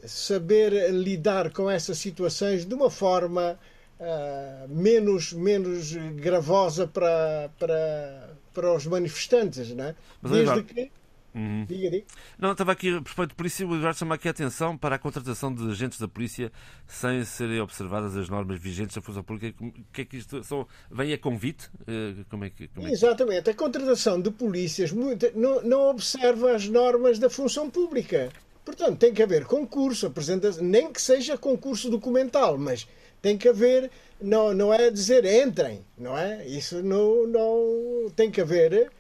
saber 0.04 0.92
lidar 0.92 1.52
com 1.52 1.70
essas 1.70 2.00
situações 2.00 2.66
de 2.66 2.74
uma 2.74 2.90
forma 2.90 3.60
uh, 4.00 4.68
menos, 4.68 5.32
menos 5.32 5.94
gravosa 6.16 6.88
para, 6.88 7.52
para, 7.60 8.30
para 8.52 8.74
os 8.74 8.88
manifestantes, 8.88 9.70
não 9.76 9.86
é? 9.86 9.96
Mas, 10.24 10.32
Desde 10.32 10.64
que 10.64 10.92
Uhum. 11.34 11.66
Diga, 11.66 11.90
diga. 11.92 12.06
Não, 12.38 12.52
estava 12.52 12.72
aqui, 12.72 12.90
a 12.90 13.00
respeito 13.00 13.30
de 13.30 13.36
polícia, 13.36 13.68
o 13.68 13.76
Eduardo 13.76 13.98
chama 13.98 14.16
aqui 14.16 14.28
a 14.28 14.32
atenção 14.32 14.78
para 14.78 14.96
a 14.96 15.00
contratação 15.00 15.54
de 15.54 15.70
agentes 15.70 16.00
da 16.00 16.08
polícia 16.08 16.52
sem 16.88 17.24
serem 17.24 17.62
observadas 17.62 18.16
as 18.18 18.30
normas 18.30 18.60
vigentes 18.60 18.96
da 18.96 19.02
Força 19.02 19.22
Pública. 19.24 19.64
O 19.64 19.72
que 19.94 20.02
é 20.02 20.06
que 20.06 20.18
isto 20.18 20.44
são? 20.44 20.68
Vem 20.90 21.14
a 21.14 21.18
convite? 21.18 21.70
Eh, 21.88 22.24
como 22.30 22.46
é 22.46 22.50
que, 22.50 22.68
como 22.70 22.88
é 22.88 22.90
que... 22.90 22.96
Exatamente. 22.96 23.50
A 23.50 23.54
contratação 23.54 24.20
de 24.20 24.32
polícias 24.32 24.92
não, 24.92 25.62
não 25.64 25.90
observa 25.90 26.56
as 26.56 26.68
normas 26.68 27.20
da 27.20 27.30
função 27.30 27.70
pública. 27.70 28.32
Portanto, 28.66 28.98
tem 28.98 29.14
que 29.14 29.24
haver 29.24 29.46
concurso, 29.46 30.06
apresentação, 30.06 30.64
nem 30.64 30.92
que 30.92 31.02
seja 31.02 31.38
concurso 31.38 31.90
documental, 31.90 32.58
mas 32.58 32.88
tem 33.22 33.38
que 33.38 33.50
haver, 33.50 33.90
não, 34.22 34.54
não 34.54 34.74
é 34.74 34.90
dizer 34.90 35.26
entrem, 35.26 35.84
não 35.98 36.18
é? 36.18 36.46
Isso 36.48 36.82
não, 36.84 37.28
não 37.28 38.10
tem 38.16 38.30
que 38.30 38.42
haver 38.42 38.92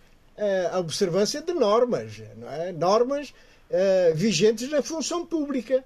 a 0.71 0.79
observância 0.79 1.41
de 1.41 1.53
normas, 1.53 2.21
não 2.37 2.49
é? 2.49 2.71
normas 2.71 3.33
uh, 3.69 4.15
vigentes 4.15 4.69
na 4.69 4.81
função 4.81 5.25
pública. 5.25 5.83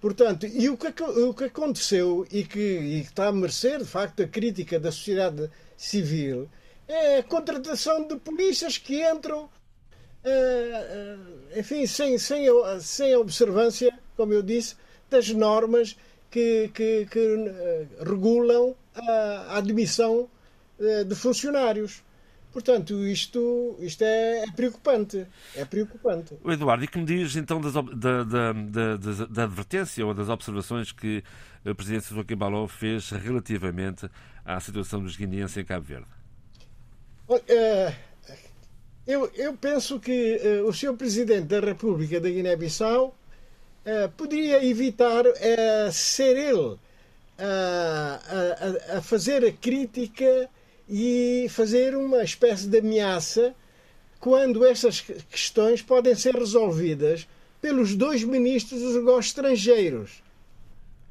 Portanto, 0.00 0.46
e 0.46 0.68
o 0.68 0.76
que, 0.76 1.02
o 1.02 1.32
que 1.32 1.44
aconteceu 1.44 2.26
e 2.30 2.42
que, 2.42 2.58
e 2.58 3.00
que 3.02 3.08
está 3.08 3.28
a 3.28 3.32
merecer, 3.32 3.78
de 3.78 3.84
facto, 3.84 4.22
a 4.22 4.26
crítica 4.26 4.80
da 4.80 4.90
sociedade 4.90 5.48
civil 5.76 6.50
é 6.88 7.18
a 7.18 7.22
contratação 7.22 8.06
de 8.08 8.16
polícias 8.16 8.76
que 8.76 9.08
entram, 9.08 9.44
uh, 9.44 9.48
uh, 10.24 11.58
enfim, 11.58 11.86
sem, 11.86 12.18
sem, 12.18 12.46
sem 12.80 13.14
observância, 13.14 13.96
como 14.16 14.32
eu 14.32 14.42
disse, 14.42 14.74
das 15.08 15.28
normas 15.30 15.96
que, 16.30 16.70
que, 16.74 17.06
que 17.06 17.86
regulam 18.00 18.74
a, 18.94 19.12
a 19.50 19.58
admissão 19.58 20.28
de 21.06 21.14
funcionários. 21.14 22.02
Portanto, 22.52 23.06
isto, 23.06 23.76
isto 23.80 24.02
é, 24.02 24.44
é, 24.44 24.52
preocupante. 24.52 25.26
É 25.56 25.64
preocupante. 25.64 26.36
O 26.44 26.52
Eduardo, 26.52 26.84
e 26.84 26.88
que 26.88 26.98
me 26.98 27.04
diz 27.06 27.34
então 27.34 27.60
das, 27.60 27.72
da, 27.72 28.22
da, 28.24 28.52
da, 28.52 28.96
da, 29.30 29.44
advertência 29.44 30.04
ou 30.04 30.12
das 30.12 30.28
observações 30.28 30.92
que 30.92 31.24
o 31.64 31.74
Presidente 31.74 32.12
Joaquim 32.12 32.36
Baló 32.36 32.68
fez 32.68 33.08
relativamente 33.10 34.08
à 34.44 34.60
situação 34.60 35.02
dos 35.02 35.16
guineenses 35.16 35.56
em 35.56 35.64
Cabo 35.64 35.86
Verde? 35.86 36.06
Uh, 37.26 37.94
eu, 39.06 39.30
eu 39.34 39.54
penso 39.54 39.98
que 39.98 40.38
uh, 40.62 40.68
o 40.68 40.74
Sr. 40.74 40.94
Presidente 40.94 41.46
da 41.46 41.60
República 41.60 42.20
da 42.20 42.28
Guiné-Bissau 42.28 43.16
uh, 43.86 44.10
poderia 44.10 44.62
evitar 44.62 45.24
ser 45.90 46.36
ele 46.36 46.78
a, 47.38 48.94
a, 48.94 48.98
a 48.98 49.02
fazer 49.02 49.42
a 49.42 49.52
crítica 49.52 50.50
e 50.94 51.46
fazer 51.48 51.96
uma 51.96 52.22
espécie 52.22 52.66
de 52.66 52.78
ameaça 52.78 53.54
quando 54.20 54.62
essas 54.62 55.00
questões 55.00 55.80
podem 55.80 56.14
ser 56.14 56.34
resolvidas 56.34 57.26
pelos 57.62 57.94
dois 57.94 58.22
ministros 58.22 58.82
dos 58.82 58.96
negócios 58.96 59.28
estrangeiros. 59.28 60.22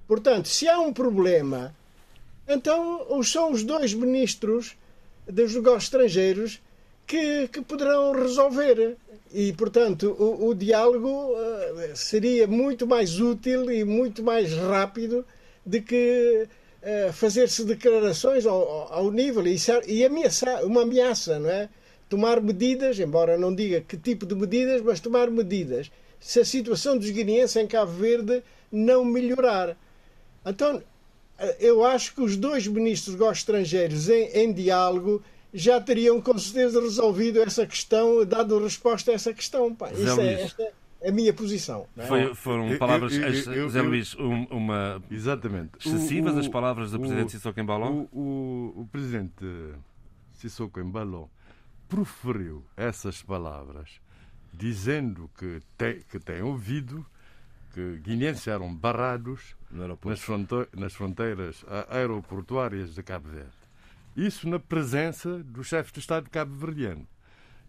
Portanto, 0.07 0.49
se 0.49 0.69
há 0.69 0.79
um 0.79 0.93
problema, 0.93 1.75
então 2.47 3.23
são 3.23 3.51
os 3.51 3.63
dois 3.63 3.91
ministros 3.91 4.77
dos 5.27 5.55
negócios 5.55 5.85
estrangeiros 5.85 6.61
que, 7.07 7.47
que 7.47 7.61
poderão 7.61 8.11
resolver. 8.11 8.97
E, 9.33 9.51
portanto, 9.53 10.15
o, 10.19 10.49
o 10.49 10.53
diálogo 10.53 11.09
uh, 11.09 11.95
seria 11.95 12.45
muito 12.45 12.85
mais 12.85 13.19
útil 13.19 13.71
e 13.71 13.83
muito 13.83 14.21
mais 14.21 14.53
rápido 14.53 15.25
de 15.65 15.81
que 15.81 16.47
fazer-se 17.13 17.63
declarações 17.63 18.45
ao, 18.45 18.91
ao 18.91 19.11
nível 19.11 19.45
e, 19.45 19.55
e 19.87 20.03
ameaçar, 20.03 20.63
uma 20.65 20.81
ameaça, 20.81 21.39
não 21.39 21.49
é? 21.49 21.69
Tomar 22.09 22.41
medidas, 22.41 22.99
embora 22.99 23.37
não 23.37 23.53
diga 23.53 23.81
que 23.81 23.95
tipo 23.95 24.25
de 24.25 24.35
medidas, 24.35 24.81
mas 24.81 24.99
tomar 24.99 25.29
medidas 25.29 25.91
se 26.21 26.39
a 26.39 26.45
situação 26.45 26.97
dos 26.97 27.09
guineenses 27.09 27.55
em 27.55 27.67
Cabo 27.67 27.91
Verde 27.91 28.43
não 28.71 29.03
melhorar. 29.03 29.75
Então, 30.45 30.81
eh, 31.39 31.57
eu 31.59 31.83
acho 31.83 32.13
que 32.13 32.21
os 32.21 32.37
dois 32.37 32.67
ministros 32.67 33.15
dos 33.15 33.31
estrangeiros 33.31 34.07
em, 34.07 34.29
em 34.33 34.53
diálogo 34.53 35.21
já 35.53 35.81
teriam 35.81 36.21
com 36.21 36.37
certeza 36.37 36.79
resolvido 36.79 37.41
essa 37.41 37.65
questão, 37.65 38.23
dado 38.23 38.63
resposta 38.63 39.11
a 39.11 39.15
essa 39.15 39.33
questão. 39.33 39.73
Pá. 39.73 39.91
Isso 39.91 40.21
é, 40.21 40.43
esta, 40.43 40.71
a 41.03 41.11
minha 41.11 41.33
posição. 41.33 41.87
É? 41.97 42.05
Foi, 42.05 42.35
foram 42.35 42.77
palavras, 42.77 43.13
eu, 43.15 43.21
eu, 43.21 43.53
eu, 43.53 43.63
José 43.63 43.81
Luís, 43.81 44.13
uma, 44.15 45.01
exatamente. 45.09 45.71
excessivas 45.79 46.35
o, 46.35 46.39
as 46.39 46.47
palavras 46.47 46.91
do 46.91 46.99
Presidente 46.99 47.31
Sissoko 47.31 47.59
Embaló? 47.59 47.89
O, 47.89 48.09
o, 48.11 48.81
o 48.81 48.87
Presidente 48.91 49.45
Sissoko 50.33 50.79
Embaló 50.79 51.27
proferiu 51.87 52.63
essas 52.77 53.21
palavras 53.21 53.99
dizendo 54.53 55.29
que 55.37 55.59
tem, 55.77 56.01
que 56.01 56.19
tem 56.19 56.41
ouvido 56.41 57.05
que 57.73 57.97
guineenses 57.99 58.47
eram 58.47 58.73
barrados 58.73 59.55
nas, 59.71 60.19
fronte 60.19 60.53
nas 60.75 60.93
fronteiras 60.93 61.65
aeroportuárias 61.89 62.93
de 62.93 63.01
Cabo 63.01 63.29
Verde. 63.29 63.51
Isso 64.15 64.47
na 64.47 64.59
presença 64.59 65.39
do 65.39 65.63
chefe 65.63 65.93
de 65.93 65.99
Estado 65.99 66.25
de 66.25 66.29
Cabo 66.29 66.53
Verdeano. 66.53 67.07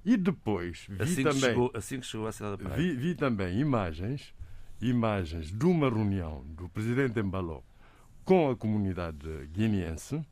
E 0.05 0.17
depois 0.17 0.87
vi 0.89 1.03
assim 1.03 1.23
também. 1.23 1.41
Chegou, 1.41 1.71
assim 1.75 2.01
que 2.01 2.07
chegou 2.07 2.27
à 2.27 2.33
cidade 2.33 2.57
da 2.57 2.69
Praia. 2.69 2.83
Vi, 2.83 2.95
vi, 2.97 3.15
também 3.15 3.59
imagens, 3.61 4.35
imagens 4.81 5.51
de 5.51 5.65
uma 5.65 5.89
reunião 5.89 6.45
do 6.57 6.69
presidente 6.69 7.21
Embaló 7.21 7.61
com 8.25 8.51
a 8.51 8.57
comunidade 8.57 9.29
guineense, 9.53 10.25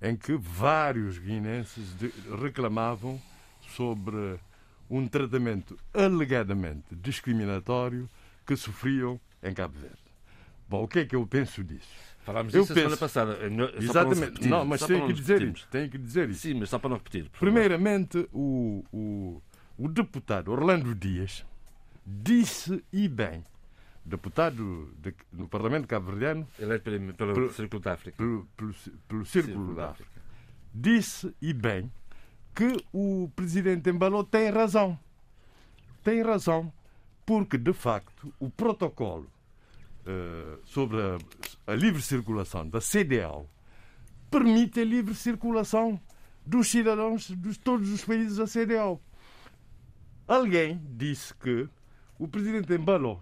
em 0.00 0.16
que 0.16 0.36
vários 0.36 1.18
guineenses 1.18 1.94
reclamavam 2.40 3.20
sobre 3.68 4.38
um 4.90 5.06
tratamento 5.06 5.78
alegadamente 5.94 6.94
discriminatório 6.94 8.08
que 8.46 8.56
sofriam 8.56 9.20
em 9.42 9.54
Cabo 9.54 9.78
Verde. 9.78 9.96
Bom, 10.68 10.84
o 10.84 10.88
que 10.88 11.00
é 11.00 11.06
que 11.06 11.16
eu 11.16 11.26
penso 11.26 11.62
disso? 11.62 12.11
Falámos 12.24 12.52
disso 12.52 12.72
a 12.72 12.74
semana 12.74 12.96
passada. 12.96 13.38
Exatamente. 13.78 14.48
Não, 14.48 14.58
não, 14.58 14.64
mas 14.64 14.82
tenho 14.82 15.06
que 15.06 15.12
dizer 15.12 15.42
isso. 15.42 15.66
Tenho 15.70 15.90
que 15.90 15.98
dizer 15.98 16.30
isso. 16.30 16.40
Sim, 16.40 16.54
mas 16.54 16.70
só 16.70 16.78
para 16.78 16.90
não 16.90 16.96
repetir. 16.96 17.28
Primeiramente, 17.38 18.28
o, 18.32 18.84
o, 18.92 19.42
o 19.76 19.88
deputado 19.88 20.52
Orlando 20.52 20.94
Dias 20.94 21.44
disse 22.06 22.82
e 22.92 23.08
bem, 23.08 23.44
deputado 24.04 24.92
de, 24.98 25.14
no 25.32 25.48
Parlamento 25.48 25.86
Cabo-Verdiano, 25.86 26.46
eleito 26.58 26.84
pelo, 26.84 27.14
pelo, 27.14 27.34
pelo, 27.34 27.52
Círculo 27.52 27.82
da 27.82 27.92
África, 27.92 28.16
pelo, 28.16 28.48
pelo, 28.56 28.74
pelo 29.08 29.26
Círculo, 29.26 29.26
Círculo 29.26 29.74
da 29.74 29.90
África, 29.90 30.10
disse 30.72 31.34
e 31.40 31.52
bem 31.52 31.90
que 32.54 32.84
o 32.92 33.30
presidente 33.34 33.90
Embalou 33.90 34.24
tem 34.24 34.50
razão. 34.50 34.98
Tem 36.04 36.22
razão, 36.22 36.72
porque 37.24 37.56
de 37.56 37.72
facto 37.72 38.32
o 38.38 38.50
protocolo 38.50 39.30
uh, 40.06 40.60
sobre 40.66 40.98
a, 41.00 41.18
a, 41.66 41.74
livre 41.74 42.02
circulação 42.02 42.68
da 42.68 42.80
CDAO 42.80 43.48
permite 44.30 44.80
a 44.80 44.84
livre 44.84 45.14
circulação 45.14 46.00
dos 46.44 46.68
cidadãos 46.68 47.28
de 47.28 47.58
todos 47.58 47.90
os 47.90 48.04
países 48.04 48.36
da 48.36 48.46
CDAO. 48.46 49.00
Alguém 50.26 50.80
disse 50.96 51.34
que 51.34 51.68
o 52.18 52.26
presidente 52.26 52.72
Embalou 52.72 53.20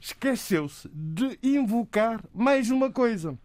esqueceu-se 0.00 0.88
de 0.92 1.38
invocar 1.42 2.22
mais 2.32 2.70
uma 2.70 2.90
coisa, 2.90 3.38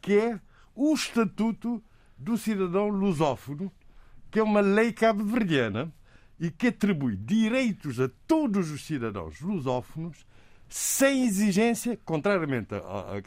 que 0.00 0.14
é 0.14 0.40
o 0.74 0.92
Estatuto 0.94 1.82
do 2.16 2.36
Cidadão 2.36 2.88
Lusófono, 2.88 3.70
que 4.30 4.38
é 4.38 4.42
uma 4.42 4.60
lei 4.60 4.92
cabo-verdiana 4.92 5.92
e 6.40 6.50
que 6.50 6.68
atribui 6.68 7.16
direitos 7.16 8.00
a 8.00 8.08
todos 8.26 8.70
os 8.70 8.84
cidadãos 8.84 9.40
lusófonos 9.40 10.26
sem 10.72 11.24
exigência, 11.26 11.98
contrariamente 12.02 12.68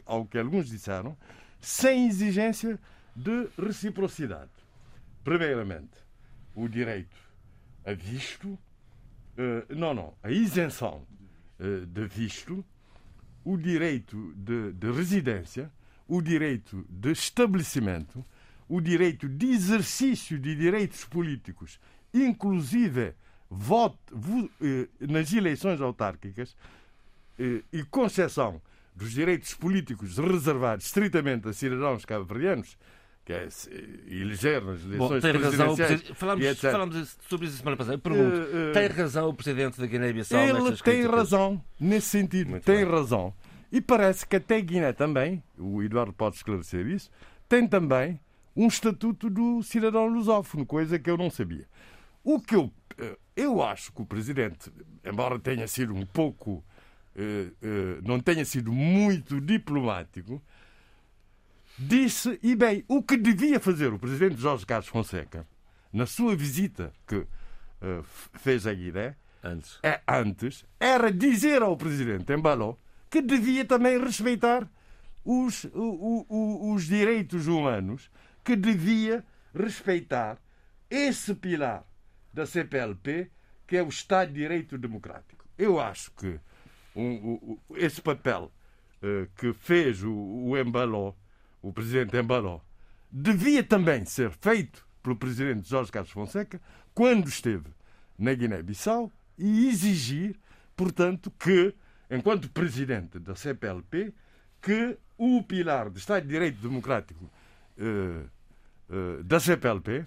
ao 0.04 0.26
que 0.26 0.36
alguns 0.36 0.68
disseram, 0.68 1.16
sem 1.60 2.08
exigência 2.08 2.76
de 3.14 3.48
reciprocidade. 3.56 4.50
Primeiramente, 5.22 5.96
o 6.56 6.68
direito 6.68 7.16
a 7.84 7.92
visto, 7.92 8.58
eh, 9.38 9.64
não, 9.76 9.94
não, 9.94 10.14
a 10.24 10.30
isenção 10.32 11.06
eh, 11.60 11.86
de 11.86 12.08
visto, 12.08 12.64
o 13.44 13.56
direito 13.56 14.34
de, 14.34 14.72
de 14.72 14.90
residência, 14.90 15.70
o 16.08 16.20
direito 16.20 16.84
de 16.90 17.12
estabelecimento, 17.12 18.24
o 18.68 18.80
direito 18.80 19.28
de 19.28 19.50
exercício 19.50 20.36
de 20.36 20.56
direitos 20.56 21.04
políticos, 21.04 21.78
inclusive 22.12 23.14
voto, 23.48 23.96
eh, 24.60 24.88
nas 24.98 25.32
eleições 25.32 25.80
autárquicas, 25.80 26.56
e 27.72 27.82
concessão 27.84 28.60
dos 28.94 29.12
direitos 29.12 29.54
políticos 29.54 30.16
reservados 30.18 30.86
estritamente 30.86 31.48
a 31.48 31.52
cidadãos 31.52 32.04
cabo-verdianos, 32.04 32.78
que 33.24 33.32
é 33.32 33.48
eleger 34.08 34.64
nas 34.64 34.82
eleições 34.82 34.98
Bom, 34.98 35.20
tem 35.20 35.32
razão, 35.32 35.76
falamos, 36.14 36.60
falamos 36.60 37.16
sobre 37.28 37.46
isso 37.48 37.58
semana 37.58 37.76
passada. 37.76 37.96
Eu 37.96 37.98
pergunto, 37.98 38.36
uh, 38.36 38.70
uh, 38.70 38.72
tem 38.72 38.86
razão 38.86 39.28
o 39.28 39.34
Presidente 39.34 39.80
da 39.80 39.86
Guiné-Bissau 39.86 40.40
Ele 40.40 40.62
tem 40.62 40.76
críticas? 40.76 41.10
razão, 41.10 41.64
nesse 41.78 42.06
sentido, 42.06 42.50
Muito 42.50 42.64
tem 42.64 42.76
bem. 42.76 42.84
razão. 42.84 43.34
E 43.70 43.80
parece 43.80 44.24
que 44.26 44.36
até 44.36 44.60
Guiné 44.60 44.92
também, 44.92 45.42
o 45.58 45.82
Eduardo 45.82 46.12
pode 46.12 46.36
esclarecer 46.36 46.86
isso, 46.86 47.10
tem 47.48 47.66
também 47.66 48.18
um 48.54 48.68
estatuto 48.68 49.28
do 49.28 49.62
cidadão 49.62 50.06
lusófono, 50.06 50.64
coisa 50.64 50.98
que 50.98 51.10
eu 51.10 51.16
não 51.16 51.28
sabia. 51.28 51.66
O 52.24 52.40
que 52.40 52.54
eu, 52.54 52.72
eu 53.36 53.62
acho 53.62 53.92
que 53.92 54.00
o 54.02 54.06
Presidente, 54.06 54.72
embora 55.04 55.38
tenha 55.38 55.68
sido 55.68 55.92
um 55.94 56.06
pouco 56.06 56.64
eh, 56.68 56.72
eh, 56.72 56.75
não 58.02 58.20
tenha 58.20 58.44
sido 58.44 58.72
muito 58.72 59.40
diplomático, 59.40 60.42
disse, 61.78 62.38
e 62.42 62.54
bem, 62.54 62.84
o 62.88 63.02
que 63.02 63.16
devia 63.16 63.60
fazer 63.60 63.92
o 63.92 63.98
presidente 63.98 64.40
Jorge 64.40 64.66
Carlos 64.66 64.88
Fonseca, 64.88 65.46
na 65.92 66.06
sua 66.06 66.34
visita 66.36 66.92
que 67.06 67.16
uh, 67.16 67.26
fez 68.34 68.66
a 68.66 68.74
Guiné, 68.74 69.16
antes. 69.42 69.78
É, 69.82 70.00
antes, 70.06 70.64
era 70.78 71.10
dizer 71.10 71.62
ao 71.62 71.76
presidente 71.76 72.32
Embaló 72.32 72.76
que 73.10 73.22
devia 73.22 73.64
também 73.64 73.98
respeitar 73.98 74.68
os, 75.24 75.64
o, 75.72 76.26
o, 76.28 76.72
os 76.74 76.84
direitos 76.84 77.46
humanos, 77.46 78.10
que 78.44 78.54
devia 78.54 79.24
respeitar 79.54 80.38
esse 80.90 81.34
pilar 81.34 81.84
da 82.32 82.46
CPLP, 82.46 83.30
que 83.66 83.76
é 83.76 83.82
o 83.82 83.88
Estado 83.88 84.28
de 84.32 84.40
Direito 84.40 84.78
Democrático. 84.78 85.44
Eu 85.58 85.80
acho 85.80 86.12
que 86.12 86.38
um, 86.96 87.38
um, 87.42 87.76
esse 87.76 88.00
papel 88.00 88.52
uh, 89.02 89.28
que 89.36 89.52
fez 89.52 90.02
o, 90.02 90.12
o 90.12 90.56
Embaló, 90.56 91.14
o 91.62 91.72
presidente 91.72 92.16
Embaló, 92.16 92.60
devia 93.10 93.62
também 93.62 94.04
ser 94.04 94.30
feito 94.30 94.86
pelo 95.02 95.16
presidente 95.16 95.68
Jorge 95.68 95.92
Carlos 95.92 96.10
Fonseca 96.10 96.60
quando 96.94 97.28
esteve 97.28 97.68
na 98.18 98.34
Guiné-Bissau 98.34 99.12
e 99.38 99.68
exigir, 99.68 100.38
portanto, 100.74 101.30
que, 101.38 101.74
enquanto 102.10 102.50
presidente 102.50 103.18
da 103.18 103.34
CPLP, 103.34 104.14
que 104.60 104.98
o 105.18 105.42
pilar 105.42 105.90
do 105.90 105.98
Estado 105.98 106.22
de 106.22 106.28
Direito 106.28 106.60
Democrático 106.60 107.30
uh, 107.78 108.30
uh, 108.88 109.22
da 109.22 109.38
CPLP, 109.38 110.06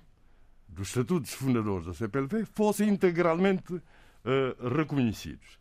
dos 0.68 0.90
estatutos 0.90 1.34
fundadores 1.34 1.86
da 1.86 1.94
CPLP, 1.94 2.46
fossem 2.46 2.90
integralmente 2.90 3.74
uh, 3.74 4.68
reconhecidos. 4.76 5.59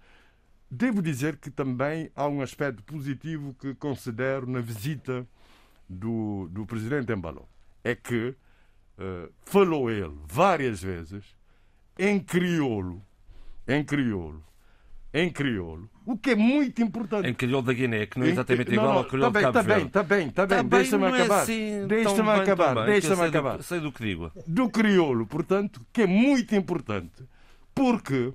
Devo 0.70 1.00
dizer 1.00 1.36
que 1.36 1.50
também 1.50 2.10
há 2.14 2.28
um 2.28 2.42
aspecto 2.42 2.82
positivo 2.82 3.54
que 3.54 3.74
considero 3.74 4.46
na 4.46 4.60
visita 4.60 5.26
do, 5.88 6.48
do 6.50 6.66
presidente 6.66 7.12
Embaló. 7.12 7.44
É 7.82 7.94
que 7.94 8.34
uh, 8.98 9.32
falou 9.44 9.90
ele 9.90 10.14
várias 10.26 10.82
vezes 10.82 11.24
em 11.98 12.20
crioulo, 12.20 13.02
em 13.66 13.82
crioulo, 13.82 14.44
em 15.12 15.30
crioulo, 15.30 15.90
o 16.04 16.18
que 16.18 16.30
é 16.30 16.34
muito 16.34 16.82
importante. 16.82 17.26
Em 17.26 17.34
crioulo 17.34 17.66
da 17.66 17.72
Guiné, 17.72 18.06
que 18.06 18.18
não 18.18 18.26
é 18.26 18.30
exatamente 18.30 18.70
igual 18.70 18.88
não, 18.88 18.98
ao 18.98 19.04
crioulo 19.04 19.32
tá 19.32 19.38
de 19.38 19.44
Cabo 19.44 19.58
Está 19.58 19.74
bem, 19.74 19.86
está 19.86 20.02
bem, 20.02 20.26
está 20.28 20.46
bem, 20.46 20.64
deixa-me 20.64 21.04
é 21.04 21.08
acabar. 21.08 21.42
Assim, 21.42 21.86
deixa-me 21.86 22.30
acabar, 22.30 22.86
deixa-me 22.86 23.22
acabar. 23.22 23.56
Do, 23.56 23.62
sei 23.62 23.80
do 23.80 23.90
que 23.90 24.04
digo. 24.04 24.30
Do 24.46 24.68
crioulo, 24.68 25.26
portanto, 25.26 25.80
que 25.92 26.02
é 26.02 26.06
muito 26.06 26.54
importante, 26.54 27.24
porque 27.74 28.34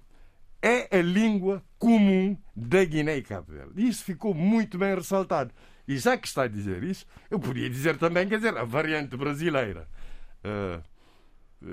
é 0.61 0.97
a 0.97 1.01
língua 1.01 1.63
comum 1.83 2.37
da 2.55 2.85
Guiné 2.85 3.17
e 3.17 3.21
Cabo 3.21 3.51
Verde. 3.51 3.85
Isso 3.85 4.05
ficou 4.05 4.33
muito 4.33 4.77
bem 4.77 4.95
ressaltado. 4.95 5.53
E 5.85 5.97
já 5.97 6.17
que 6.17 6.25
está 6.25 6.43
a 6.43 6.47
dizer 6.47 6.81
isso, 6.81 7.05
eu 7.29 7.37
podia 7.37 7.69
dizer 7.69 7.97
também, 7.97 8.25
quer 8.25 8.37
dizer, 8.37 8.57
a 8.57 8.63
variante 8.63 9.17
brasileira 9.17 9.85
uh, 10.45 10.81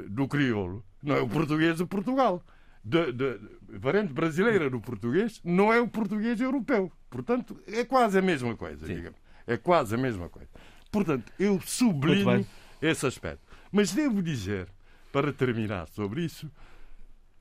do 0.08 0.26
crioulo 0.26 0.84
não 1.00 1.14
é 1.14 1.20
o 1.20 1.28
português 1.28 1.76
de 1.76 1.86
Portugal. 1.86 2.42
De, 2.82 3.12
de, 3.12 3.38
a 3.72 3.78
variante 3.78 4.12
brasileira 4.12 4.68
do 4.68 4.80
português 4.80 5.40
não 5.44 5.72
é 5.72 5.78
o 5.78 5.86
português 5.86 6.40
europeu. 6.40 6.90
Portanto, 7.08 7.60
é 7.68 7.84
quase 7.84 8.18
a 8.18 8.22
mesma 8.22 8.56
coisa, 8.56 8.84
Sim. 8.84 8.96
digamos. 8.96 9.18
É 9.46 9.56
quase 9.56 9.94
a 9.94 9.98
mesma 9.98 10.28
coisa. 10.28 10.50
Portanto, 10.90 11.32
eu 11.38 11.60
sublinho 11.60 12.44
esse 12.82 13.06
aspecto. 13.06 13.46
Mas 13.70 13.92
devo 13.92 14.20
dizer, 14.20 14.66
para 15.12 15.32
terminar 15.32 15.86
sobre 15.86 16.24
isso, 16.24 16.50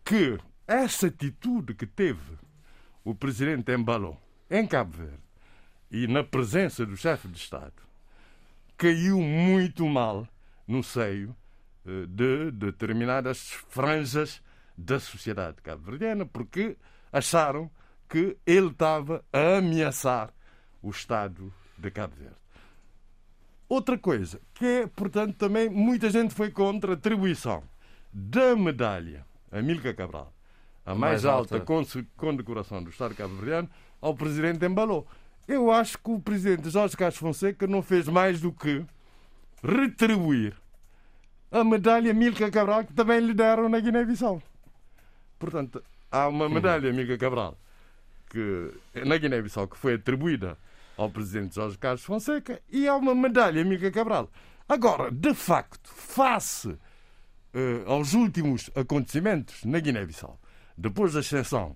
que 0.05 0.37
essa 0.67 1.07
atitude 1.07 1.73
que 1.73 1.87
teve 1.87 2.37
o 3.03 3.15
presidente 3.15 3.71
Embaló 3.73 4.15
em 4.49 4.65
Cabo 4.67 4.97
Verde 4.97 5.23
e 5.91 6.07
na 6.07 6.23
presença 6.23 6.85
do 6.85 6.95
chefe 6.95 7.27
de 7.27 7.37
Estado 7.37 7.81
caiu 8.77 9.19
muito 9.19 9.85
mal 9.87 10.27
no 10.67 10.83
seio 10.83 11.35
eh, 11.85 12.05
de 12.07 12.51
determinadas 12.51 13.51
franjas 13.69 14.41
da 14.77 14.99
sociedade 14.99 15.61
cabo-verdiana, 15.61 16.25
porque 16.25 16.77
acharam 17.11 17.69
que 18.07 18.37
ele 18.45 18.67
estava 18.67 19.23
a 19.33 19.57
ameaçar 19.57 20.33
o 20.81 20.89
Estado 20.89 21.53
de 21.77 21.91
Cabo 21.91 22.15
Verde. 22.15 22.35
Outra 23.67 23.97
coisa, 23.97 24.41
que 24.53 24.65
é, 24.65 24.87
portanto, 24.87 25.35
também 25.35 25.69
muita 25.69 26.09
gente 26.09 26.33
foi 26.33 26.49
contra 26.49 26.91
a 26.91 26.95
atribuição 26.95 27.63
da 28.11 28.55
medalha 28.55 29.25
a 29.51 29.61
Milka 29.61 29.93
Cabral, 29.93 30.33
a, 30.89 30.95
mais, 30.95 31.23
mais, 31.23 31.25
alta, 31.25 31.55
alta 31.57 32.05
condecoração 32.17 32.81
do 32.81 32.89
Estado 32.89 33.13
cabo-verdiano, 33.13 33.69
ao 34.01 34.15
presidente 34.15 34.65
Embalou. 34.65 35.07
Eu 35.47 35.71
acho 35.71 35.97
que 35.97 36.09
o 36.09 36.19
presidente 36.19 36.69
Jorge 36.69 36.97
Castro 36.97 37.27
Fonseca 37.27 37.67
não 37.67 37.81
fez 37.81 38.07
mais 38.07 38.41
do 38.41 38.51
que 38.51 38.83
retribuir 39.63 40.55
a 41.51 41.63
medalha 41.63 42.13
Milka 42.13 42.49
Cabral 42.49 42.85
que 42.85 42.93
também 42.93 43.19
lhe 43.19 43.33
deram 43.33 43.69
na 43.69 43.79
Guiné-Bissau. 43.79 44.41
Portanto, 45.37 45.83
há 46.11 46.27
uma 46.27 46.49
medalha 46.49 46.91
Milka 46.91 47.17
Cabral 47.17 47.57
que, 48.29 48.71
na 49.05 49.17
Guiné-Bissau 49.17 49.67
que 49.67 49.77
foi 49.77 49.95
atribuída 49.95 50.57
ao 50.97 51.09
presidente 51.09 51.55
Jorge 51.55 51.77
Carlos 51.77 52.03
Fonseca 52.03 52.61
e 52.69 52.87
há 52.87 52.95
uma 52.95 53.13
medalha 53.13 53.63
Milka 53.63 53.91
Cabral. 53.91 54.29
Agora, 54.67 55.11
de 55.11 55.33
facto, 55.33 55.89
face 55.91 56.69
uh, 56.69 56.77
aos 57.87 58.13
últimos 58.13 58.69
acontecimentos 58.75 59.63
na 59.63 59.79
Guiné-Bissau, 59.79 60.39
depois 60.79 61.13
da 61.13 61.19
ascensão 61.19 61.75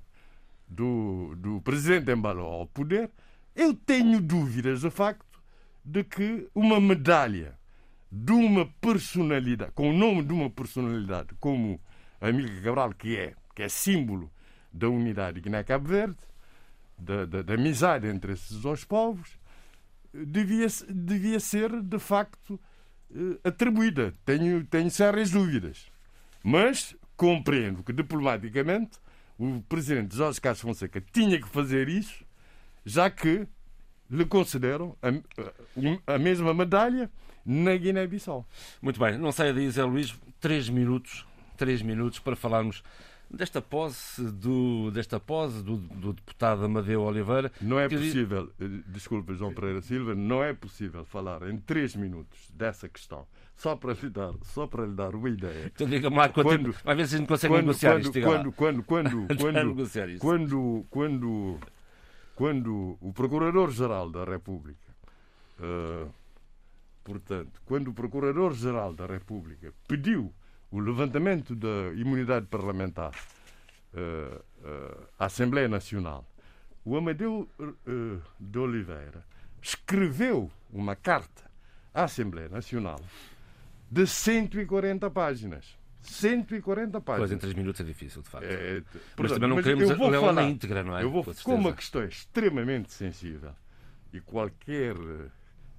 do, 0.65 1.35
do 1.35 1.61
presidente 1.61 2.09
Embalo 2.09 2.41
ao 2.41 2.65
poder, 2.65 3.11
eu 3.53 3.73
tenho 3.73 4.21
dúvidas, 4.21 4.79
de 4.79 4.89
facto, 4.89 5.43
de 5.83 6.05
que 6.05 6.47
uma 6.55 6.79
medalha 6.79 7.59
de 8.09 8.31
uma 8.31 8.65
personalidade, 8.79 9.73
com 9.73 9.89
o 9.89 9.93
nome 9.93 10.23
de 10.23 10.31
uma 10.31 10.49
personalidade 10.49 11.35
como 11.37 11.81
Amílcar 12.21 12.63
Cabral, 12.63 12.93
que 12.93 13.17
é, 13.17 13.33
que 13.53 13.63
é 13.63 13.67
símbolo 13.67 14.31
da 14.71 14.87
unidade 14.87 15.41
Guiné-Cabo 15.41 15.85
Verde, 15.85 16.17
da, 16.97 17.25
da, 17.25 17.41
da, 17.41 17.55
amizade 17.55 18.07
entre 18.07 18.31
esses 18.31 18.61
dois 18.61 18.85
povos, 18.85 19.37
devia, 20.13 20.67
devia 20.89 21.41
ser, 21.41 21.81
de 21.81 21.99
facto, 21.99 22.57
eh, 23.13 23.37
atribuída. 23.43 24.13
Tenho, 24.23 24.63
tenho 24.63 24.89
sérias 24.89 25.31
dúvidas. 25.31 25.91
Mas 26.43 26.95
compreendo 27.15 27.83
que, 27.83 27.93
diplomaticamente, 27.93 28.97
o 29.37 29.61
presidente 29.61 30.15
Jorge 30.15 30.39
Carlos 30.39 30.61
Fonseca 30.61 31.03
tinha 31.11 31.39
que 31.39 31.47
fazer 31.47 31.89
isso, 31.89 32.23
já 32.85 33.09
que 33.09 33.47
lhe 34.09 34.25
consideram 34.25 34.95
a, 35.01 36.13
a 36.13 36.19
mesma 36.19 36.53
medalha 36.53 37.09
na 37.45 37.75
Guiné-Bissau. 37.75 38.47
Muito 38.81 38.99
bem, 38.99 39.17
não 39.17 39.31
saia 39.31 39.53
daí, 39.53 39.69
Zé 39.69 39.83
Luís, 39.83 40.13
três 40.39 40.69
minutos, 40.69 41.25
três 41.57 41.81
minutos 41.81 42.19
para 42.19 42.35
falarmos 42.35 42.83
desta 43.33 43.61
posse 43.61 44.23
do, 44.31 44.91
desta 44.91 45.19
pose 45.19 45.63
do, 45.63 45.77
do 45.77 46.13
deputado 46.13 46.63
Amadeu 46.63 47.01
Oliveira. 47.01 47.51
Não 47.59 47.79
é 47.79 47.89
possível, 47.89 48.51
diz... 48.59 48.71
Eh, 48.71 48.83
desculpa 48.87 49.33
João 49.33 49.53
Pereira 49.53 49.81
Silva, 49.81 50.13
não 50.13 50.43
é 50.43 50.53
possível 50.53 51.03
falar 51.03 51.41
em 51.49 51.57
três 51.57 51.95
minutos 51.95 52.49
dessa 52.51 52.87
questão. 52.87 53.27
Só 53.55 53.75
para 53.75 53.93
lhe 53.93 54.09
dar, 54.09 54.33
só 54.43 54.67
para 54.67 54.85
lhe 54.85 54.93
dar 54.93 55.15
uma 55.15 55.29
ideia. 55.29 55.71
Então 55.73 55.87
diga-me 55.87 56.17
lá 56.17 56.29
quando, 56.29 56.45
quando, 56.45 56.75
vai 56.83 56.95
ver 56.95 57.07
se 57.07 57.15
a 57.15 57.17
gente 57.17 57.27
consegue 57.27 57.53
quando, 57.53 57.65
negociar 57.65 57.91
quando, 57.91 58.03
isto. 58.03 58.21
Quando, 58.21 58.51
quando, 58.51 58.83
quando, 58.83 59.27
quando, 59.37 60.15
quando, 60.19 60.85
quando, 60.89 61.59
quando 62.35 62.97
o 63.01 63.13
Procurador-Geral 63.13 64.09
da 64.09 64.23
República 64.23 64.93
uh, 65.59 66.09
Portanto, 67.03 67.61
quando 67.65 67.89
o 67.89 67.93
Procurador-Geral 67.93 68.93
da 68.93 69.05
República 69.05 69.73
pediu 69.87 70.33
o 70.73 70.79
levantamento 70.79 71.55
da 71.55 71.93
imunidade 71.95 72.47
parlamentar 72.47 73.11
uh, 73.93 74.35
uh, 74.35 75.07
à 75.19 75.27
Assembleia 75.27 75.67
Nacional, 75.67 76.25
o 76.83 76.97
Amadeu 76.97 77.47
uh, 77.59 78.21
de 78.39 78.57
Oliveira 78.57 79.23
escreveu 79.61 80.51
uma 80.71 80.95
carta 80.95 81.43
à 81.93 82.05
Assembleia 82.05 82.49
Nacional 82.49 82.99
de 83.89 84.07
140 84.07 85.11
páginas. 85.11 85.77
140 86.01 86.99
páginas. 87.01 87.29
Pois 87.29 87.31
em 87.31 87.37
3 87.37 87.53
minutos 87.53 87.79
é 87.79 87.83
difícil, 87.83 88.23
de 88.23 88.29
facto. 88.29 88.45
É, 88.45 88.81
portanto, 88.81 89.13
mas 89.19 89.31
também 89.31 89.49
não 89.49 89.61
queremos 89.61 89.89
lê-la 90.09 90.33
na 90.33 90.43
íntegra, 90.43 90.83
não 90.83 90.97
é? 90.97 91.03
Eu 91.03 91.11
vou, 91.11 91.23
com 91.23 91.53
uma 91.53 91.71
questão 91.73 92.03
extremamente 92.03 92.91
sensível 92.91 93.53
e 94.11 94.19
qualquer 94.19 94.95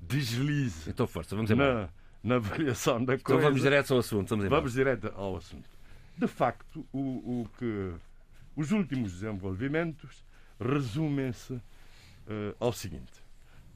deslize. 0.00 0.88
Então, 0.88 1.04
força, 1.08 1.34
vamos 1.34 1.50
embora. 1.50 1.90
Na, 2.24 2.38
variação 2.38 3.04
da 3.04 3.18
coisa. 3.18 3.22
Então 3.22 3.40
vamos 3.40 3.60
direto 3.60 3.92
ao 3.92 4.00
assunto. 4.00 4.30
Vamos, 4.30 4.48
vamos 4.48 4.72
direto 4.72 5.12
ao 5.14 5.36
assunto. 5.36 5.68
De 6.16 6.26
facto, 6.26 6.86
o, 6.92 7.42
o 7.42 7.48
que 7.58 7.92
os 8.56 8.72
últimos 8.72 9.12
desenvolvimentos 9.12 10.24
resumem-se 10.58 11.52
uh, 11.52 11.62
ao 12.58 12.72
seguinte: 12.72 13.12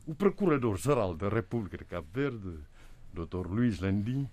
o 0.07 0.15
Procurador-Geral 0.15 1.15
da 1.15 1.29
República 1.29 1.77
de 1.77 1.85
Cabo 1.85 2.09
Verde, 2.13 2.59
Dr. 3.13 3.47
Luís 3.47 3.81
Landim, 3.81 4.29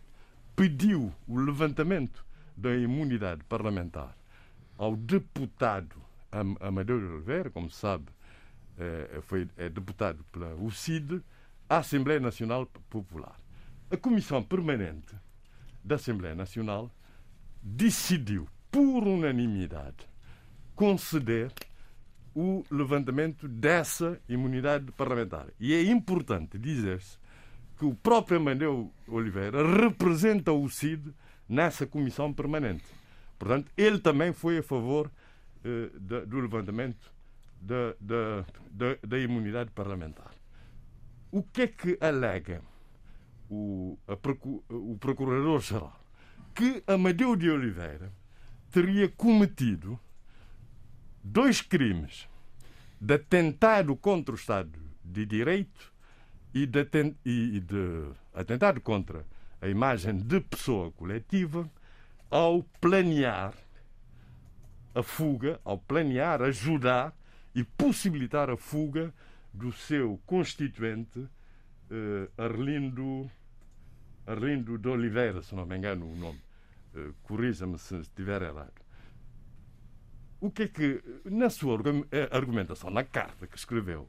pediu 0.56 1.14
o 1.28 1.38
levantamento 1.38 2.26
da 2.56 2.76
imunidade 2.76 3.44
parlamentar 3.44 4.16
ao 4.78 4.96
deputado 4.96 5.96
Amadeu 6.60 6.98
Oliveira, 6.98 7.50
como 7.50 7.70
sabe, 7.70 8.06
é, 8.78 9.20
foi, 9.22 9.48
é 9.58 9.70
deputado 9.70 10.24
pela 10.32 10.54
UCID, 10.56 11.22
à 11.70 11.78
Assembleia 11.78 12.20
Nacional 12.20 12.66
Popular. 12.90 13.38
A 13.92 13.98
Comissão 13.98 14.42
Permanente 14.44 15.16
da 15.84 15.96
Assembleia 15.96 16.34
Nacional 16.34 16.92
decidiu, 17.62 18.48
por 18.72 19.08
unanimidade, 19.08 20.08
conceder 20.76 21.52
o 22.36 22.64
levantamento 22.70 23.48
dessa 23.48 24.20
imunidade 24.28 24.92
parlamentar. 24.92 25.48
E 25.60 25.74
é 25.74 25.84
importante 25.84 26.58
dizer-se 26.58 27.18
que 27.78 27.86
o 27.86 27.94
próprio 27.96 28.38
Amadeu 28.38 28.92
Oliveira 29.08 29.66
representa 29.66 30.52
o 30.52 30.68
CID 30.70 31.14
nessa 31.48 31.86
comissão 31.86 32.34
permanente. 32.34 32.84
Portanto, 33.38 33.72
ele 33.78 34.00
também 34.00 34.34
foi 34.34 34.58
a 34.58 34.64
favor 34.64 35.12
eh, 35.64 35.90
do 36.26 36.40
levantamento 36.40 37.14
da, 37.62 37.96
da 39.04 39.20
imunidade 39.20 39.72
parlamentar. 39.72 40.32
O 41.32 41.44
que 41.44 41.62
é 41.64 41.68
que 41.68 41.98
alega 42.02 42.62
o, 43.50 43.98
o 44.70 44.98
Procurador-Geral? 44.98 46.00
Que 46.54 46.84
Amadeu 46.88 47.36
de 47.36 47.50
Oliveira 47.50 48.12
teria 48.72 49.10
cometido 49.10 50.00
dois 51.24 51.62
crimes 51.62 52.28
de 53.00 53.16
atentado 53.16 53.96
contra 53.96 54.34
o 54.34 54.38
Estado 54.38 54.80
de 55.04 55.26
Direito 55.26 55.94
e 56.54 56.66
de, 56.66 56.88
e 57.26 57.60
de 57.60 58.10
atentado 58.34 58.80
contra 58.80 59.26
a 59.62 59.68
imagem 59.68 60.18
de 60.18 60.40
pessoa 60.40 60.92
coletiva 60.92 61.70
ao 62.30 62.64
planear 62.80 63.54
a 64.94 65.04
fuga, 65.04 65.60
ao 65.66 65.78
planear, 65.78 66.42
ajudar 66.42 67.14
e 67.54 67.64
possibilitar 67.64 68.50
a 68.50 68.56
fuga 68.56 69.14
do 69.54 69.72
seu 69.72 70.20
constituinte 70.26 71.28
uh, 71.92 72.42
Arlindo, 72.42 73.30
Arlindo 74.26 74.78
de 74.78 74.88
Oliveira, 74.88 75.42
se 75.42 75.56
não 75.56 75.66
me 75.66 75.78
engano 75.78 76.06
o 76.06 76.16
nome. 76.16 76.42
Uh, 76.94 77.14
Corrija-me 77.24 77.78
se 77.78 77.96
estiver 78.00 78.42
errado. 78.42 78.74
O 80.40 80.52
que 80.52 80.64
é 80.64 80.68
que, 80.68 81.04
na 81.26 81.50
sua 81.50 81.80
eh, 82.12 82.30
argumentação, 82.32 82.90
na 82.90 83.04
carta 83.04 83.48
que 83.48 83.58
escreveu 83.58 84.08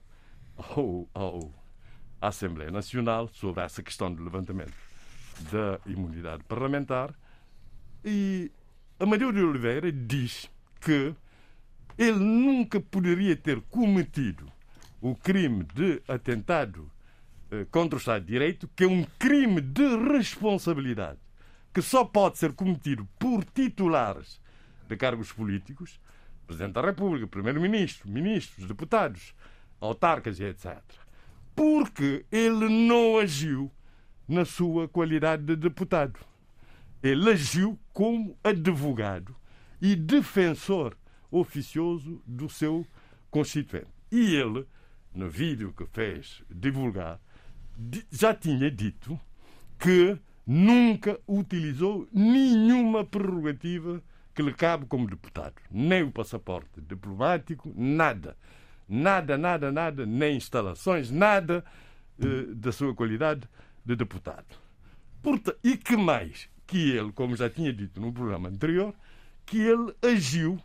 ao, 0.57 1.09
ao, 1.15 1.55
à 2.21 2.29
Assembleia 2.29 2.71
Nacional 2.71 3.29
sobre 3.29 3.63
essa 3.63 3.83
questão 3.83 4.13
do 4.13 4.23
levantamento 4.23 4.75
da 5.51 5.81
imunidade 5.87 6.43
parlamentar, 6.45 7.15
e 8.05 8.51
Amadeu 8.99 9.33
de 9.33 9.41
Oliveira 9.41 9.91
diz 9.91 10.51
que 10.81 11.15
ele 11.97 12.19
nunca 12.19 12.81
poderia 12.81 13.37
ter 13.37 13.61
cometido 13.63 14.51
o 15.01 15.15
crime 15.15 15.65
de 15.65 16.03
atentado 16.09 16.91
contra 17.71 17.97
o 17.97 18.01
Estado 18.01 18.25
de 18.25 18.33
Direito, 18.33 18.69
que 18.75 18.85
é 18.85 18.87
um 18.87 19.05
crime 19.19 19.61
de 19.61 19.97
responsabilidade 20.13 21.19
que 21.73 21.83
só 21.83 22.05
pode 22.05 22.39
ser 22.39 22.55
cometido 22.55 23.07
por 23.19 23.45
titulares 23.45 24.41
de 24.89 24.97
cargos 24.97 25.31
políticos, 25.31 26.01
Presidente 26.47 26.73
da 26.73 26.81
República, 26.81 27.27
Primeiro-Ministro, 27.27 28.09
ministros, 28.09 28.67
deputados, 28.67 29.35
autarcas 29.79 30.41
e 30.41 30.45
etc. 30.45 30.79
Porque 31.55 32.25
ele 32.33 32.69
não 32.69 33.19
agiu 33.19 33.71
na 34.27 34.45
sua 34.45 34.89
qualidade 34.89 35.43
de 35.45 35.55
deputado. 35.55 36.19
Ele 37.03 37.31
agiu 37.31 37.79
como 37.93 38.39
advogado 38.43 39.37
e 39.81 39.95
defensor 39.95 40.97
oficioso 41.31 42.23
do 42.27 42.49
seu 42.49 42.87
constituinte. 43.31 43.89
E 44.11 44.35
ele 44.35 44.67
no 45.15 45.29
vídeo 45.29 45.73
que 45.73 45.85
fez 45.87 46.43
divulgar, 46.51 47.21
já 48.11 48.35
tinha 48.35 48.71
dito 48.71 49.19
que 49.79 50.19
nunca 50.47 51.19
utilizou 51.27 52.09
nenhuma 52.13 53.05
prerrogativa 53.05 54.03
que 54.35 54.43
lhe 54.43 54.53
cabe 54.53 54.87
como 54.87 55.09
deputado. 55.09 55.55
Nem 55.71 56.03
o 56.03 56.13
passaporte 56.13 56.81
diplomático, 56.81 57.73
nada. 57.75 58.37
Nada, 58.89 59.37
nada, 59.37 59.73
nada, 59.73 60.07
nem 60.07 60.37
instalações, 60.37 61.11
nada 61.11 61.65
eh, 62.21 62.55
da 62.55 62.71
sua 62.71 62.95
qualidade 62.95 63.49
de 63.85 63.97
deputado. 63.97 64.47
Porta, 65.23 65.57
e 65.65 65.77
que 65.77 65.97
mais? 65.97 66.49
Que 66.67 66.93
ele, 66.93 67.11
como 67.13 67.35
já 67.35 67.51
tinha 67.51 67.73
dito 67.73 68.01
no 68.01 68.13
programa 68.13 68.49
anterior, 68.49 68.95
que 69.45 69.59
ele 69.59 69.95
agiu 70.03 70.59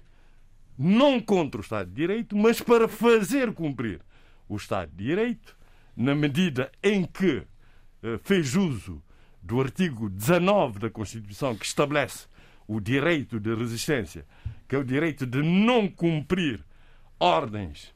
não 0.77 1.19
contra 1.19 1.59
o 1.59 1.63
Estado 1.63 1.89
de 1.89 1.95
Direito, 1.95 2.35
mas 2.35 2.61
para 2.61 2.87
fazer 2.87 3.53
cumprir 3.53 4.01
o 4.47 4.55
Estado 4.55 4.91
de 4.91 5.05
Direito, 5.05 5.55
na 6.01 6.15
medida 6.15 6.71
em 6.81 7.05
que 7.05 7.43
eh, 8.01 8.19
fez 8.23 8.55
uso 8.55 9.01
do 9.41 9.61
artigo 9.61 10.09
19 10.09 10.79
da 10.79 10.89
Constituição, 10.89 11.55
que 11.55 11.65
estabelece 11.65 12.27
o 12.67 12.79
direito 12.79 13.39
de 13.39 13.53
resistência, 13.53 14.25
que 14.67 14.75
é 14.75 14.79
o 14.79 14.83
direito 14.83 15.25
de 15.27 15.43
não 15.43 15.87
cumprir 15.87 16.65
ordens 17.19 17.93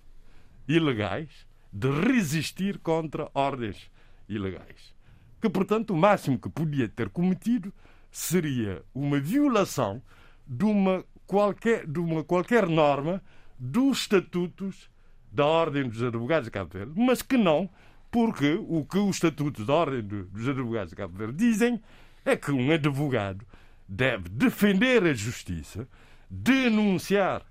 ilegais, 0.68 1.48
de 1.74 1.90
resistir 1.90 2.78
contra 2.78 3.30
ordens 3.34 3.90
ilegais. 4.30 4.94
Que, 5.42 5.50
portanto, 5.50 5.92
o 5.92 5.98
máximo 5.98 6.38
que 6.38 6.50
podia 6.50 6.88
ter 6.88 7.10
cometido 7.10 7.74
seria 8.12 8.84
uma 8.94 9.20
violação 9.20 10.02
de 10.48 10.64
uma 10.64 11.04
qualquer, 11.26 11.88
de 11.88 12.00
uma 12.00 12.24
qualquer 12.24 12.68
norma 12.68 13.22
dos 13.58 14.02
estatutos 14.02 14.90
da 15.36 15.46
Ordem 15.46 15.90
dos 15.90 16.02
Advogados 16.02 16.46
de 16.46 16.52
Cabo 16.52 16.70
Verde, 16.72 16.94
mas 16.96 17.22
que 17.22 17.38
não, 17.38 17.70
porque 18.16 18.58
o 18.70 18.86
que 18.86 18.98
os 18.98 19.18
estatutos 19.18 19.66
da 19.66 19.74
Ordem 19.74 20.02
dos 20.02 20.48
Advogados 20.48 20.92
de 20.92 20.96
Cabo 20.96 21.18
Verde 21.18 21.36
dizem 21.36 21.82
é 22.24 22.38
que 22.38 22.50
um 22.50 22.72
advogado 22.72 23.46
deve 23.90 24.30
defender 24.30 25.04
a 25.04 25.14
justiça, 25.14 25.86
denunciar 26.30 27.46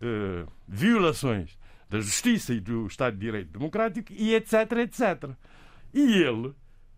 eh, 0.00 0.46
violações 0.66 1.58
da 1.90 2.00
justiça 2.00 2.54
e 2.54 2.60
do 2.60 2.86
Estado 2.86 3.18
de 3.18 3.20
Direito 3.20 3.50
Democrático 3.50 4.10
e 4.14 4.34
etc, 4.34 4.72
etc. 4.78 5.30
E 5.92 6.22
ele, 6.22 6.54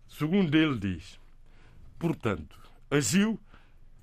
segundo 0.07 0.55
ele 0.55 0.79
diz, 0.79 1.19
portanto, 1.99 2.57
agiu 2.89 3.31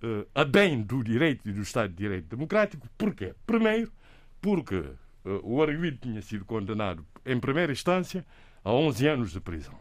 uh, 0.02 0.28
a 0.34 0.44
bem 0.44 0.82
do 0.82 1.02
direito 1.02 1.48
e 1.48 1.52
do 1.52 1.62
Estado 1.62 1.88
de 1.88 1.96
Direito 1.96 2.28
Democrático. 2.28 2.86
Porquê? 2.98 3.34
Primeiro, 3.46 3.90
porque 4.38 4.76
uh, 4.76 5.40
o 5.42 5.62
arguido 5.62 5.96
tinha 5.96 6.20
sido 6.20 6.44
condenado 6.44 7.02
em 7.24 7.40
primeira 7.40 7.72
instância 7.72 8.22
a 8.64 8.72
11 8.72 9.06
anos 9.08 9.32
de 9.32 9.40
prisão. 9.40 9.78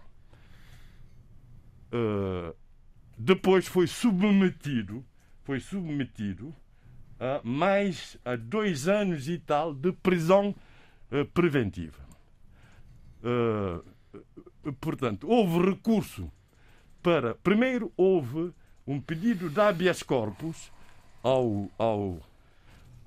Uh, 1.92 2.56
depois 3.18 3.68
foi 3.68 3.88
submetido, 3.88 5.04
foi 5.44 5.60
submetido 5.60 6.54
a 7.20 7.42
mais 7.44 8.18
a 8.24 8.36
dois 8.36 8.88
anos 8.88 9.28
e 9.28 9.40
tal 9.40 9.74
de 9.74 9.92
prisão 9.92 10.54
uh, 11.12 11.26
preventiva. 11.34 12.06
Uh, 13.24 14.74
portanto, 14.80 15.28
houve 15.28 15.70
recurso 15.70 16.32
para. 17.02 17.36
Primeiro, 17.36 17.92
houve 17.98 18.54
um 18.86 19.02
pedido 19.02 19.50
de 19.50 19.60
habeas 19.60 20.04
corpus 20.04 20.72
ao, 21.24 21.70
ao, 21.78 22.20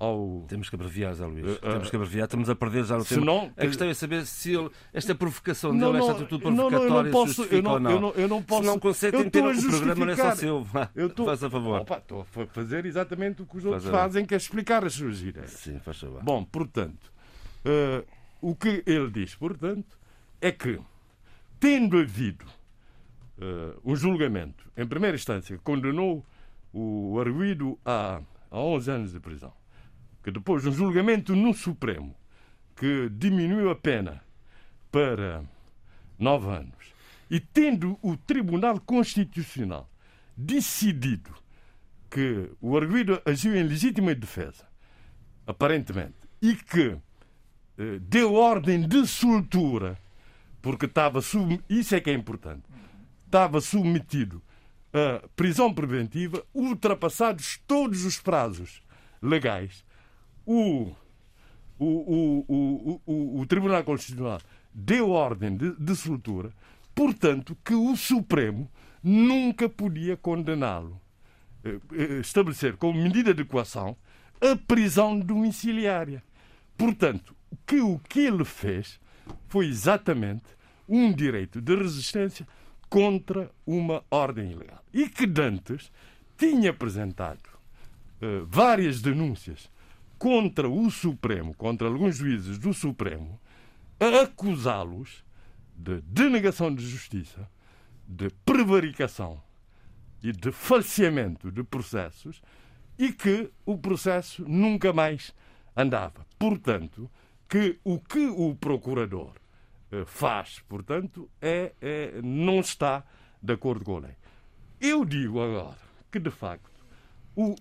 ao... 0.01 0.45
Temos 0.47 0.67
que 0.67 0.75
abreviar, 0.75 1.13
Zé 1.13 1.25
Luís. 1.25 1.45
Uh, 1.45 1.51
uh, 1.51 1.59
Temos 1.59 1.89
que 1.91 1.95
abreviar, 1.95 2.25
estamos 2.25 2.49
a 2.49 2.55
perder 2.55 2.83
já 2.85 2.97
o 2.97 3.05
tempo. 3.05 3.23
Não, 3.23 3.51
a 3.55 3.61
questão 3.67 3.87
é 3.87 3.93
saber 3.93 4.25
se 4.25 4.55
ele, 4.55 4.71
esta 4.91 5.13
provocação 5.13 5.71
não, 5.71 5.91
dele, 5.91 6.03
esta 6.03 6.11
atitude 6.13 6.41
provocatória, 6.41 6.79
não, 6.79 6.89
não, 6.89 6.97
eu 6.97 7.03
não 7.03 7.11
posso, 7.11 7.43
eu 7.43 7.61
não, 7.61 7.71
ou 7.71 7.79
não. 7.79 7.91
Eu 7.91 8.01
não, 8.01 8.09
eu 8.11 8.27
não 8.27 8.41
posso. 8.41 8.61
Se 8.63 8.67
não 8.67 8.79
consegue 8.79 9.29
ter 9.29 9.45
o 9.45 9.61
programa, 9.61 10.05
não 10.05 10.11
é 10.11 10.15
só 10.15 10.35
seu. 10.35 10.67
Eu 10.95 11.09
tô, 11.09 11.25
faz 11.25 11.43
a 11.43 11.49
favor. 11.49 11.81
Opa, 11.81 11.97
estou 11.99 12.21
a 12.21 12.45
fazer 12.47 12.85
exatamente 12.87 13.43
o 13.43 13.45
que 13.45 13.57
os 13.57 13.65
outros 13.65 13.85
fazem, 13.89 14.25
que 14.25 14.33
é 14.33 14.37
explicar 14.37 14.83
as 14.83 14.93
suas 14.93 15.21
ideias. 15.21 15.51
Sim, 15.51 15.79
faz 15.79 15.99
favor. 15.99 16.23
Bom, 16.23 16.43
portanto, 16.43 17.13
uh, 17.63 18.03
o 18.41 18.55
que 18.55 18.83
ele 18.87 19.11
diz, 19.11 19.35
portanto, 19.35 19.99
é 20.41 20.51
que, 20.51 20.79
tendo 21.59 21.99
havido 21.99 22.45
um 23.83 23.95
julgamento, 23.95 24.69
em 24.77 24.85
primeira 24.85 25.15
instância, 25.15 25.59
condenou 25.63 26.23
o 26.71 27.19
arguído 27.19 27.77
a, 27.83 28.21
a 28.51 28.59
11 28.59 28.91
anos 28.91 29.13
de 29.13 29.19
prisão. 29.19 29.51
Que 30.23 30.31
depois, 30.31 30.65
um 30.65 30.71
julgamento 30.71 31.35
no 31.35 31.53
Supremo, 31.53 32.15
que 32.75 33.09
diminuiu 33.09 33.69
a 33.69 33.75
pena 33.75 34.21
para 34.91 35.43
9 36.19 36.47
anos, 36.49 36.93
e 37.29 37.39
tendo 37.39 37.97
o 38.01 38.15
Tribunal 38.17 38.79
Constitucional 38.79 39.89
decidido 40.35 41.33
que 42.09 42.51
o 42.59 42.77
arguído 42.77 43.21
agiu 43.25 43.55
em 43.55 43.63
legítima 43.63 44.13
defesa, 44.13 44.67
aparentemente, 45.47 46.15
e 46.41 46.55
que 46.55 46.97
eh, 47.77 47.99
deu 48.01 48.33
ordem 48.33 48.87
de 48.87 49.07
soltura, 49.07 49.97
porque 50.61 50.85
estava 50.85 51.21
sub... 51.21 51.59
Isso 51.69 51.95
é 51.95 52.01
que 52.01 52.09
é 52.09 52.13
importante 52.13 52.63
estava 53.31 53.61
submetido 53.61 54.43
a 54.93 55.25
prisão 55.37 55.73
preventiva, 55.73 56.43
ultrapassados 56.53 57.61
todos 57.65 58.03
os 58.03 58.19
prazos 58.19 58.83
legais. 59.21 59.85
O, 60.45 60.91
o, 61.77 62.45
o, 62.47 63.01
o, 63.05 63.39
o 63.41 63.45
Tribunal 63.45 63.83
Constitucional 63.83 64.41
deu 64.73 65.09
ordem 65.11 65.55
de, 65.55 65.75
de 65.75 65.95
soltura, 65.95 66.51
portanto, 66.95 67.57
que 67.63 67.73
o 67.73 67.95
Supremo 67.95 68.69
nunca 69.03 69.67
podia 69.67 70.15
condená-lo, 70.15 70.99
eh, 71.63 71.79
eh, 71.93 72.19
estabelecer 72.19 72.77
como 72.77 73.01
medida 73.01 73.33
de 73.33 73.41
equação 73.41 73.95
a 74.39 74.55
prisão 74.55 75.19
domiciliária. 75.19 76.23
Portanto, 76.77 77.35
que 77.65 77.79
o 77.79 77.99
que 77.99 78.21
ele 78.21 78.45
fez 78.45 78.99
foi 79.47 79.67
exatamente 79.67 80.45
um 80.87 81.11
direito 81.11 81.61
de 81.61 81.75
resistência 81.75 82.47
contra 82.89 83.49
uma 83.65 84.03
ordem 84.09 84.51
ilegal. 84.51 84.83
E 84.93 85.07
que 85.07 85.25
Dantes 85.25 85.91
tinha 86.37 86.71
apresentado 86.71 87.47
uh, 88.21 88.45
várias 88.45 89.01
denúncias 89.01 89.69
contra 90.21 90.69
o 90.69 90.91
Supremo, 90.91 91.51
contra 91.55 91.87
alguns 91.87 92.17
juízes 92.17 92.59
do 92.59 92.75
Supremo, 92.75 93.41
a 93.99 94.21
acusá-los 94.21 95.25
de 95.75 95.99
denegação 96.01 96.71
de 96.71 96.87
justiça, 96.87 97.49
de 98.07 98.29
prevaricação 98.45 99.41
e 100.21 100.31
de 100.31 100.51
falseamento 100.51 101.51
de 101.51 101.63
processos 101.63 102.39
e 102.99 103.11
que 103.11 103.49
o 103.65 103.79
processo 103.79 104.47
nunca 104.47 104.93
mais 104.93 105.33
andava. 105.75 106.23
Portanto, 106.37 107.09
que 107.49 107.79
o 107.83 107.97
que 107.97 108.27
o 108.27 108.53
procurador 108.53 109.33
eh, 109.91 110.05
faz. 110.05 110.59
Portanto, 110.69 111.27
é, 111.41 111.73
é, 111.81 112.21
não 112.21 112.59
está 112.59 113.03
de 113.41 113.53
acordo 113.53 113.83
com 113.83 113.97
a 113.97 114.01
lei. 114.01 114.15
Eu 114.79 115.03
digo 115.03 115.41
agora 115.41 115.79
que, 116.11 116.19
de 116.19 116.29
facto, 116.29 116.85
o, 117.35 117.55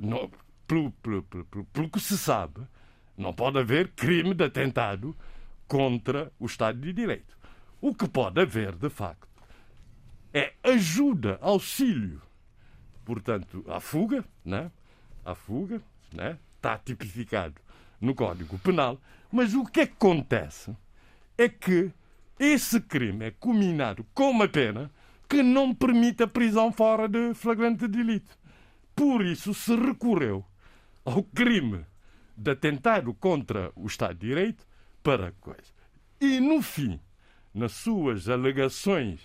não, 0.00 0.30
pelo, 0.66 0.90
pelo, 0.92 1.22
pelo, 1.22 1.64
pelo 1.66 1.90
que 1.90 2.00
se 2.00 2.16
sabe, 2.18 2.60
não 3.16 3.32
pode 3.32 3.58
haver 3.58 3.88
crime 3.92 4.34
de 4.34 4.44
atentado 4.44 5.16
contra 5.66 6.32
o 6.38 6.46
Estado 6.46 6.80
de 6.80 6.92
Direito. 6.92 7.36
O 7.80 7.94
que 7.94 8.08
pode 8.08 8.40
haver, 8.40 8.74
de 8.74 8.88
facto, 8.88 9.28
é 10.32 10.52
ajuda, 10.62 11.38
auxílio, 11.40 12.20
portanto, 13.04 13.64
à 13.68 13.78
fuga, 13.78 14.24
né? 14.44 14.70
à 15.24 15.34
fuga, 15.34 15.80
né? 16.12 16.38
está 16.56 16.78
tipificado 16.78 17.54
no 18.00 18.14
Código 18.14 18.58
Penal, 18.58 19.00
mas 19.30 19.54
o 19.54 19.64
que 19.64 19.82
acontece 19.82 20.76
é 21.36 21.48
que 21.48 21.92
esse 22.38 22.80
crime 22.80 23.26
é 23.26 23.30
combinado 23.30 24.04
com 24.14 24.30
uma 24.30 24.48
pena 24.48 24.90
que 25.28 25.42
não 25.42 25.74
permite 25.74 26.22
a 26.22 26.26
prisão 26.26 26.72
fora 26.72 27.08
de 27.08 27.34
flagrante 27.34 27.86
delito. 27.86 28.36
Por 28.94 29.24
isso 29.24 29.54
se 29.54 29.74
recorreu 29.74 30.44
ao 31.04 31.22
crime 31.22 31.84
de 32.36 32.50
atentado 32.50 33.14
contra 33.14 33.70
o 33.76 33.86
Estado 33.86 34.14
de 34.14 34.28
Direito 34.28 34.66
para 35.02 35.32
coisa. 35.40 35.72
E, 36.20 36.40
no 36.40 36.62
fim, 36.62 36.98
nas 37.54 37.72
suas 37.72 38.28
alegações 38.28 39.20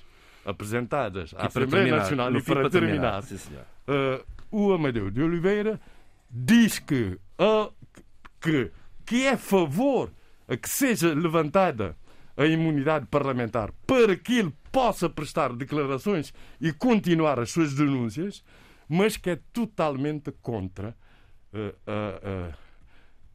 apresentadas 0.46 1.34
à 1.36 1.48
Assembleia 1.48 1.96
Nacional 1.96 2.36
e 2.36 2.44
para 2.44 2.70
terminar, 2.70 3.24
terminar 3.24 3.66
uh, 3.88 4.26
o 4.52 4.74
Amadeu 4.74 5.10
de 5.10 5.22
Oliveira 5.22 5.80
diz 6.30 6.80
que, 6.80 7.20
uh, 7.40 7.74
que, 8.40 8.72
que 9.06 9.26
é 9.26 9.32
a 9.32 9.38
favor 9.38 10.12
a 10.48 10.58
que 10.58 10.70
seja 10.70 11.14
levantada 11.14 11.96
a 12.36 12.46
imunidade 12.46 13.06
parlamentar 13.08 13.72
para 13.86 14.16
que 14.16 14.40
ele 14.40 14.54
possa 14.72 15.10
prestar 15.10 15.54
declarações 15.54 16.34
e 16.60 16.72
continuar 16.72 17.40
as 17.40 17.52
suas 17.52 17.74
denúncias, 17.74 18.44
mas 18.88 19.18
que 19.18 19.32
é 19.32 19.40
totalmente 19.52 20.32
contra 20.42 20.96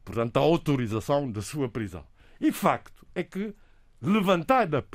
portanto, 0.03 0.37
a 0.37 0.39
autorização 0.39 1.31
da 1.31 1.41
sua 1.41 1.69
prisão. 1.69 2.03
E 2.39 2.51
facto 2.51 3.05
é 3.13 3.23
que, 3.23 3.53
levantada 4.01 4.85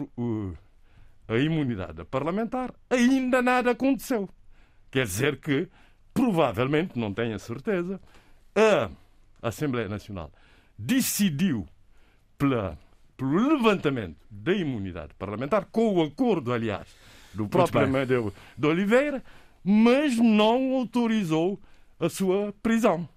a 1.29 1.39
imunidade 1.39 2.05
parlamentar, 2.05 2.75
ainda 2.89 3.41
nada 3.41 3.71
aconteceu. 3.73 4.29
Quer 4.91 5.07
dizer 5.07 5.41
que 5.41 5.69
provavelmente, 6.13 6.99
não 6.99 7.15
tenho 7.15 7.35
a 7.35 7.39
certeza, 7.39 8.01
a 8.55 8.91
Assembleia 9.49 9.89
Nacional 9.89 10.31
decidiu 10.79 11.67
pela, 12.37 12.79
pelo 13.17 13.57
levantamento 13.57 14.17
da 14.31 14.53
imunidade 14.53 15.15
parlamentar, 15.15 15.67
com 15.67 15.95
o 15.95 16.03
acordo, 16.03 16.53
aliás, 16.53 16.89
do 17.33 17.49
próprio 17.49 17.85
Amadeu 17.85 18.33
de 18.57 18.67
Oliveira, 18.67 19.23
mas 19.63 20.17
não 20.17 20.75
autorizou 20.75 21.61
a 22.01 22.09
sua 22.09 22.53
prisão. 22.63 23.09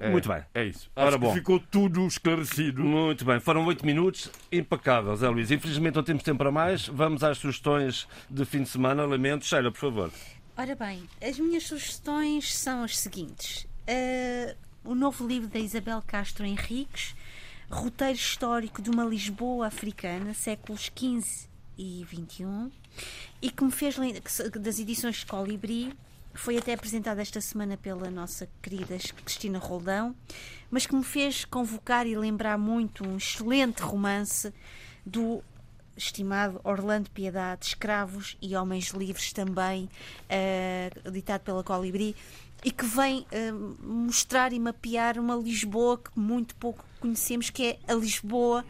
É, 0.00 0.10
Muito 0.10 0.28
bem. 0.28 0.44
É 0.54 0.64
isso. 0.64 0.88
Acho 0.94 1.06
Ora, 1.06 1.18
bom. 1.18 1.34
ficou 1.34 1.58
tudo 1.58 2.06
esclarecido. 2.06 2.84
Muito 2.84 3.24
bem. 3.24 3.40
Foram 3.40 3.66
oito 3.66 3.84
minutos 3.84 4.30
impecáveis, 4.50 5.18
Zé 5.18 5.28
Luís. 5.28 5.50
Infelizmente 5.50 5.96
não 5.96 6.04
temos 6.04 6.22
tempo 6.22 6.38
para 6.38 6.52
mais. 6.52 6.86
Vamos 6.86 7.24
às 7.24 7.38
sugestões 7.38 8.06
de 8.30 8.44
fim 8.44 8.62
de 8.62 8.68
semana. 8.68 9.04
Lamento. 9.04 9.44
Sheila, 9.44 9.72
por 9.72 9.80
favor. 9.80 10.12
Ora 10.56 10.74
bem, 10.76 11.02
as 11.20 11.38
minhas 11.38 11.64
sugestões 11.64 12.54
são 12.56 12.84
as 12.84 12.96
seguintes. 12.98 13.64
Uh, 13.88 14.56
o 14.84 14.94
novo 14.94 15.26
livro 15.26 15.48
da 15.48 15.58
Isabel 15.58 16.02
Castro 16.06 16.44
Henriques, 16.44 17.14
Roteiro 17.70 18.14
Histórico 18.14 18.80
de 18.82 18.90
uma 18.90 19.04
Lisboa 19.04 19.66
Africana, 19.66 20.34
séculos 20.34 20.90
XV 20.96 21.48
e 21.76 22.04
XXI, 22.08 22.72
e 23.40 23.50
que 23.50 23.64
me 23.64 23.70
fez, 23.70 23.96
das 24.60 24.78
edições 24.80 25.22
Colibri, 25.24 25.92
foi 26.34 26.56
até 26.56 26.74
apresentada 26.74 27.20
esta 27.20 27.40
semana 27.40 27.76
pela 27.76 28.10
nossa 28.10 28.48
querida 28.62 28.96
Cristina 29.24 29.58
Roldão, 29.58 30.14
mas 30.70 30.86
que 30.86 30.94
me 30.94 31.04
fez 31.04 31.44
convocar 31.44 32.06
e 32.06 32.16
lembrar 32.16 32.56
muito 32.58 33.06
um 33.06 33.16
excelente 33.16 33.82
romance 33.82 34.52
do 35.04 35.42
estimado 35.96 36.60
Orlando 36.62 37.10
Piedade, 37.10 37.66
Escravos 37.66 38.36
e 38.40 38.54
Homens 38.54 38.88
Livres 38.90 39.32
também, 39.32 39.88
uh, 40.30 41.10
ditado 41.10 41.42
pela 41.42 41.64
Colibri, 41.64 42.14
e 42.64 42.70
que 42.70 42.84
vem 42.84 43.20
uh, 43.20 43.84
mostrar 43.84 44.52
e 44.52 44.58
mapear 44.58 45.18
uma 45.18 45.34
Lisboa 45.34 45.98
que 45.98 46.18
muito 46.18 46.54
pouco 46.56 46.84
conhecemos, 47.00 47.50
que 47.50 47.66
é 47.66 47.78
a 47.92 47.94
Lisboa 47.94 48.64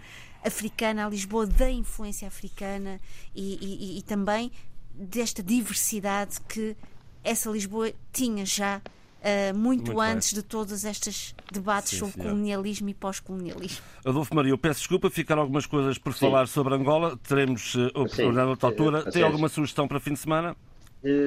africana, 0.45 1.07
a 1.07 1.09
Lisboa 1.09 1.47
da 1.47 1.71
influência 1.71 2.27
africana 2.29 3.01
e, 3.35 3.59
e, 3.61 3.99
e 3.99 4.03
também 4.03 4.51
desta 4.95 5.43
diversidade 5.43 6.41
que 6.41 6.77
essa 7.23 7.51
Lisboa 7.51 7.93
tinha 8.13 8.45
já 8.45 8.81
Uh, 9.19 9.53
muito, 9.53 9.87
muito, 9.87 10.01
antes 10.01 10.33
bem. 10.33 10.41
de 10.41 10.47
todos 10.47 10.85
estes 10.85 11.35
debates 11.53 11.91
sim, 11.91 11.99
sobre 11.99 12.15
senhor. 12.15 12.29
colonialismo 12.29 12.89
e 12.89 12.95
pós-colonialismo. 12.95 13.85
Adolfo 14.05 14.33
Maria, 14.33 14.53
eu 14.53 14.57
peço 14.57 14.79
desculpa, 14.79 15.11
ficaram 15.11 15.43
algumas 15.43 15.67
coisas 15.67 15.99
por 15.99 16.15
sim. 16.15 16.21
falar 16.21 16.47
sobre 16.47 16.73
Angola, 16.77 17.19
teremos 17.27 17.75
uh, 17.75 17.89
oportunidade 17.89 18.47
noutra 18.47 18.69
altura. 18.69 19.11
Tem 19.11 19.25
alguma 19.25 19.49
sugestão 19.49 19.89
para 19.89 19.99
fim 19.99 20.13
de 20.13 20.21
semana? 20.21 20.57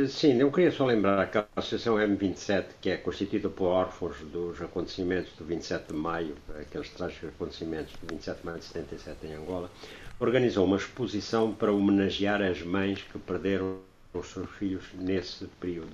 Sim, 0.09 0.39
eu 0.39 0.51
queria 0.51 0.72
só 0.72 0.85
lembrar 0.85 1.30
que 1.31 1.38
a 1.38 1.45
Associação 1.55 1.95
M27, 1.95 2.65
que 2.81 2.89
é 2.89 2.97
constituída 2.97 3.49
por 3.49 3.68
órfãos 3.68 4.18
dos 4.19 4.61
acontecimentos 4.61 5.31
do 5.38 5.45
27 5.45 5.88
de 5.88 5.93
maio, 5.93 6.35
aqueles 6.59 6.89
trágicos 6.89 7.30
acontecimentos 7.30 7.93
do 7.93 8.07
27 8.07 8.39
de 8.39 8.45
maio 8.45 8.59
de 8.59 8.65
77 8.65 9.27
em 9.27 9.34
Angola, 9.34 9.72
organizou 10.19 10.65
uma 10.65 10.76
exposição 10.76 11.53
para 11.53 11.72
homenagear 11.72 12.41
as 12.41 12.61
mães 12.61 13.01
que 13.01 13.18
perderam 13.18 13.77
os 14.13 14.27
seus 14.27 14.49
filhos 14.51 14.83
nesse 14.93 15.45
período. 15.59 15.91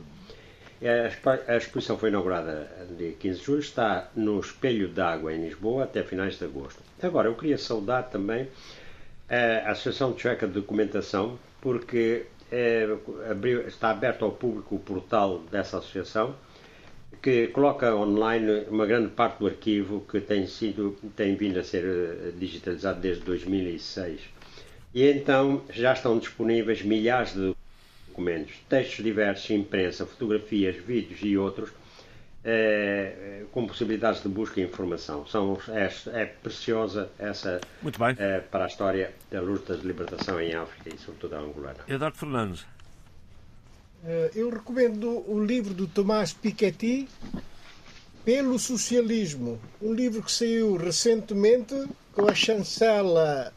A 1.48 1.58
exposição 1.58 1.98
foi 1.98 2.10
inaugurada 2.10 2.70
dia 2.98 3.14
15 3.14 3.40
de 3.40 3.46
julho, 3.46 3.60
está 3.60 4.10
no 4.16 4.40
Espelho 4.40 4.88
d'Água 4.88 5.34
em 5.34 5.44
Lisboa 5.44 5.86
até 5.86 6.04
finais 6.04 6.38
de 6.38 6.46
agosto. 6.46 6.80
Agora, 7.02 7.28
eu 7.28 7.36
queria 7.36 7.58
saudar 7.58 8.04
também 8.10 8.48
a 9.28 9.72
Associação 9.72 10.14
Tcheca 10.14 10.48
de 10.48 10.54
Documentação, 10.54 11.40
porque 11.62 12.26
é, 12.52 12.88
abriu, 13.30 13.68
está 13.68 13.90
aberto 13.90 14.24
ao 14.24 14.32
público 14.32 14.76
o 14.76 14.80
portal 14.80 15.40
dessa 15.52 15.80
associação, 15.80 16.36
que 17.22 17.48
coloca 17.48 17.94
online 17.96 18.66
uma 18.70 18.86
grande 18.86 19.10
parte 19.10 19.40
do 19.40 19.48
arquivo 19.48 20.06
que 20.10 20.22
tem, 20.22 20.46
sido, 20.46 20.96
tem 21.16 21.36
vindo 21.36 21.60
a 21.60 21.64
ser 21.64 21.84
eh, 21.84 22.32
digitalizado 22.38 23.00
desde 23.00 23.24
2006. 23.24 24.22
E 24.94 25.04
então 25.10 25.64
já 25.70 25.94
estão 25.94 26.20
disponíveis 26.20 26.84
milhares 26.84 27.34
de 27.34 27.56
documentos, 28.18 28.56
textos 28.68 29.06
diversos, 29.06 29.50
imprensa, 29.52 30.06
fotografias, 30.06 30.76
vídeos 30.76 31.20
e 31.22 31.38
outros, 31.38 31.70
é, 32.44 33.44
com 33.52 33.68
possibilidades 33.68 34.24
de 34.24 34.28
busca 34.28 34.60
e 34.60 34.64
informação. 34.64 35.26
São, 35.28 35.60
é, 35.70 35.92
é 36.20 36.26
preciosa 36.26 37.10
essa 37.20 37.62
é, 38.18 38.40
para 38.40 38.66
a 38.66 38.68
história 38.68 39.14
da 39.30 39.40
luta 39.40 39.78
de 39.78 39.86
libertação 39.86 40.42
em 40.42 40.56
África 40.56 40.94
e 40.94 40.98
sobretudo 40.98 41.36
a 41.36 41.40
angolana. 41.40 41.80
Eduardo 41.88 42.18
Fernandes. 42.18 42.66
Eu 44.36 44.50
recomendo 44.50 45.24
o 45.28 45.44
livro 45.44 45.74
do 45.74 45.86
Tomás 45.86 46.32
Piketty, 46.32 47.08
Pelo 48.24 48.58
Socialismo, 48.58 49.60
um 49.82 49.92
livro 49.92 50.22
que 50.22 50.32
saiu 50.32 50.78
recentemente 50.78 51.76
com 52.14 52.28
a 52.30 52.34
chancela 52.34 53.52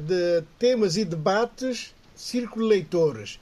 de 0.00 0.42
temas 0.58 0.96
e 0.96 1.04
debates 1.04 1.92
Círculo 2.14 2.66
Leitores 2.66 3.40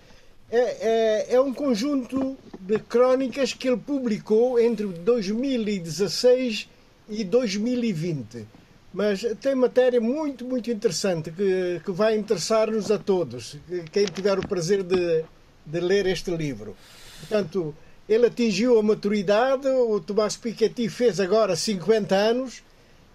é, 0.50 1.26
é, 1.30 1.34
é 1.34 1.40
um 1.40 1.52
conjunto 1.52 2.36
de 2.60 2.78
crónicas 2.78 3.52
que 3.52 3.68
ele 3.68 3.76
publicou 3.76 4.58
entre 4.58 4.86
2016 4.86 6.68
e 7.08 7.24
2020. 7.24 8.46
Mas 8.92 9.22
tem 9.40 9.54
matéria 9.54 10.00
muito, 10.00 10.44
muito 10.44 10.70
interessante 10.70 11.30
que, 11.30 11.80
que 11.84 11.90
vai 11.90 12.16
interessar-nos 12.16 12.90
a 12.90 12.98
todos, 12.98 13.56
quem 13.92 14.06
tiver 14.06 14.38
o 14.38 14.48
prazer 14.48 14.82
de, 14.82 15.24
de 15.64 15.80
ler 15.80 16.06
este 16.06 16.30
livro. 16.30 16.74
Portanto, 17.20 17.74
ele 18.08 18.26
atingiu 18.26 18.78
a 18.78 18.82
maturidade, 18.82 19.68
o 19.68 20.00
Tomás 20.00 20.36
Piketty 20.36 20.88
fez 20.88 21.20
agora 21.20 21.54
50 21.54 22.14
anos 22.14 22.62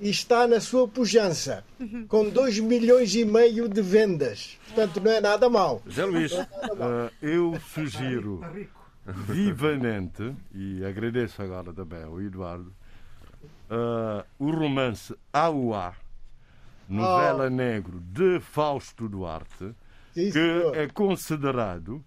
e 0.04 0.10
está 0.10 0.46
na 0.46 0.60
sua 0.60 0.86
pujança, 0.86 1.64
com 2.10 2.30
2 2.30 2.60
milhões 2.60 3.16
e 3.16 3.24
meio 3.24 3.70
de 3.70 3.82
vendas. 3.82 4.60
Portanto, 4.68 5.00
não 5.00 5.10
é 5.10 5.22
nada 5.22 5.50
mal. 5.50 5.82
Zé 5.90 6.04
Luís, 6.04 6.34
uh, 6.34 6.46
eu 7.22 7.58
sugiro 7.74 8.42
vivamente, 9.06 10.36
e 10.54 10.84
agradeço 10.84 11.42
agora 11.42 11.72
também 11.72 12.04
ao 12.04 12.22
Eduardo, 12.22 12.74
uh, 13.72 14.26
o 14.38 14.52
romance 14.52 15.16
Auá, 15.32 15.94
novela 16.90 17.46
oh. 17.46 17.50
negro 17.50 18.02
de 18.02 18.42
Fausto 18.42 19.08
Duarte, 19.08 19.74
Sim, 20.14 20.32
que 20.32 20.72
é 20.74 20.86
considerado 20.90 22.04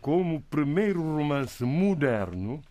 como 0.00 0.36
o 0.36 0.40
primeiro 0.42 1.02
romance 1.02 1.64
moderno 1.64 2.62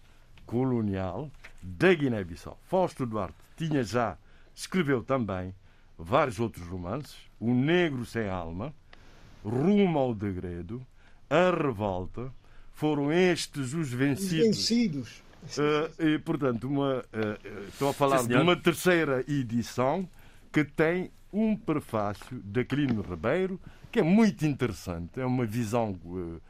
colonial 0.46 1.30
da 1.62 1.94
Guiné-Bissau. 1.94 2.58
Fausto 2.70 3.06
Duarte 3.06 3.36
tinha 3.58 3.84
já 3.84 4.18
Escreveu 4.62 5.04
também 5.04 5.56
vários 5.98 6.40
outros 6.40 6.66
romances: 6.68 7.16
O 7.40 7.52
Negro 7.52 8.06
Sem 8.06 8.30
Alma, 8.30 8.72
Rumo 9.44 9.98
ao 9.98 10.14
Degredo, 10.14 10.86
A 11.30 11.50
Revolta. 11.50 12.32
Foram 12.72 13.12
estes 13.12 13.74
os 13.74 13.92
vencidos. 13.92 14.60
Os 14.60 14.70
vencidos. 14.70 15.24
Uh, 15.58 16.04
e, 16.04 16.20
portanto, 16.20 16.68
uma, 16.68 17.00
uh, 17.00 17.68
estou 17.68 17.90
a 17.90 17.94
falar 17.94 18.20
Sim, 18.20 18.30
de 18.30 18.36
uma 18.36 18.56
terceira 18.56 19.24
edição 19.28 20.08
que 20.52 20.64
tem 20.64 21.12
um 21.34 21.56
prefácio 21.56 22.40
de 22.44 22.62
Aquilino 22.62 23.02
Ribeiro, 23.02 23.60
que 23.92 24.00
é 24.00 24.04
muito 24.04 24.46
interessante. 24.46 25.20
É 25.20 25.26
uma 25.26 25.46
visão 25.46 26.00
uh, 26.06 26.42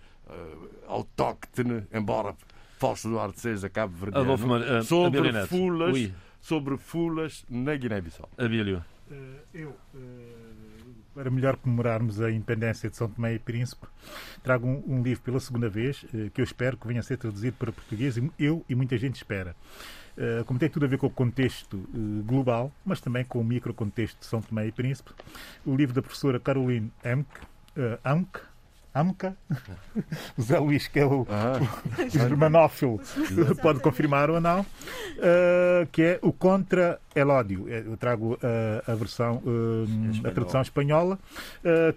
autóctone, 0.87 1.85
embora 1.93 2.35
Fausto 2.77 3.09
Duarte 3.09 3.39
seja 3.39 3.69
cabo-verdiano, 3.69 4.83
sobre 4.83 5.47
fulas. 5.47 5.93
Oui 5.93 6.13
sobre 6.41 6.77
fulas 6.77 7.45
na 7.49 7.75
Guiné-Bissau. 7.75 8.29
Abílio. 8.37 8.83
Uh, 9.09 9.39
eu, 9.53 9.69
uh, 9.69 10.95
para 11.13 11.29
melhor 11.29 11.55
comemorarmos 11.57 12.19
a 12.21 12.31
independência 12.31 12.89
de 12.89 12.97
São 12.97 13.09
Tomé 13.09 13.35
e 13.35 13.39
Príncipe, 13.39 13.85
trago 14.41 14.67
um, 14.67 14.83
um 14.87 15.03
livro 15.03 15.21
pela 15.21 15.39
segunda 15.39 15.69
vez, 15.69 16.03
uh, 16.03 16.29
que 16.31 16.41
eu 16.41 16.43
espero 16.43 16.75
que 16.77 16.87
venha 16.87 17.01
a 17.01 17.03
ser 17.03 17.17
traduzido 17.17 17.55
para 17.57 17.71
português, 17.71 18.17
e 18.17 18.31
eu 18.39 18.65
e 18.67 18.75
muita 18.75 18.97
gente 18.97 19.15
espera. 19.15 19.55
como 20.45 20.59
tem 20.59 20.69
tudo 20.69 20.85
a 20.85 20.89
ver 20.89 20.97
com 20.97 21.07
o 21.07 21.11
contexto 21.11 21.77
global, 22.25 22.71
mas 22.85 22.99
também 22.99 23.23
com 23.23 23.39
o 23.39 23.43
microcontexto 23.43 24.19
de 24.19 24.25
São 24.25 24.41
Tomé 24.41 24.67
e 24.67 24.71
Príncipe, 24.71 25.11
o 25.65 25.75
livro 25.75 25.93
da 25.93 26.01
professora 26.01 26.39
Caroline 26.39 26.91
Amk 28.03 28.41
Amca, 28.93 29.37
o 30.37 30.41
Zé 30.43 30.59
Luís, 30.59 30.87
que 30.87 30.99
é 30.99 31.05
o, 31.05 31.25
ah, 31.29 31.59
o 31.97 32.09
germanófilo, 32.09 32.99
pode 33.61 33.79
confirmar 33.79 34.29
ou 34.29 34.41
não, 34.41 34.61
uh, 34.61 35.85
que 35.91 36.01
é 36.01 36.19
o 36.21 36.33
Contra 36.33 36.99
Elódio. 37.15 37.67
É, 37.69 37.79
eu 37.79 37.95
trago 37.95 38.33
uh, 38.33 38.91
a 38.91 38.93
versão, 38.95 39.41
uh, 39.45 40.27
a 40.27 40.31
tradução 40.31 40.61
espanhola, 40.61 41.17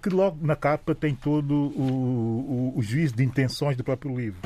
que 0.02 0.08
logo 0.08 0.38
na 0.44 0.54
capa 0.54 0.94
tem 0.94 1.14
todo 1.14 1.52
o, 1.52 2.72
o, 2.74 2.78
o 2.78 2.82
juízo 2.82 3.16
de 3.16 3.24
intenções 3.24 3.76
do 3.76 3.82
próprio 3.82 4.16
livro. 4.16 4.40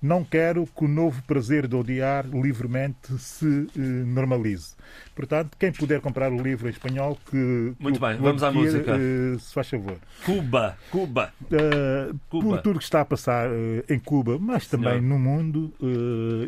não 0.00 0.24
quero 0.24 0.66
que 0.66 0.84
o 0.84 0.88
novo 0.88 1.22
prazer 1.24 1.66
de 1.66 1.76
odiar 1.76 2.26
livremente 2.26 3.18
se 3.18 3.68
normalize. 4.06 4.74
Portanto, 5.14 5.56
quem 5.58 5.70
puder 5.70 6.00
comprar 6.00 6.32
o 6.32 6.42
livro 6.42 6.66
em 6.66 6.70
espanhol, 6.70 7.16
que. 7.30 7.72
Muito 7.78 8.00
bem, 8.00 8.16
vamos 8.16 8.42
à 8.42 8.50
música. 8.50 8.96
Uh, 8.96 9.38
se 9.38 9.54
faz 9.54 9.70
favor. 9.70 9.96
Cuba, 10.24 10.76
Cuba. 10.90 11.32
Uh, 11.42 12.18
Cuba. 12.28 12.48
Por 12.48 12.62
tudo 12.62 12.78
que 12.78 12.84
está 12.84 13.02
a 13.02 13.04
passar 13.04 13.48
uh, 13.48 13.84
em 13.88 13.98
Cuba, 13.98 14.38
mas 14.40 14.66
também 14.66 14.94
Senhor. 14.94 15.02
no 15.02 15.18
mundo, 15.18 15.72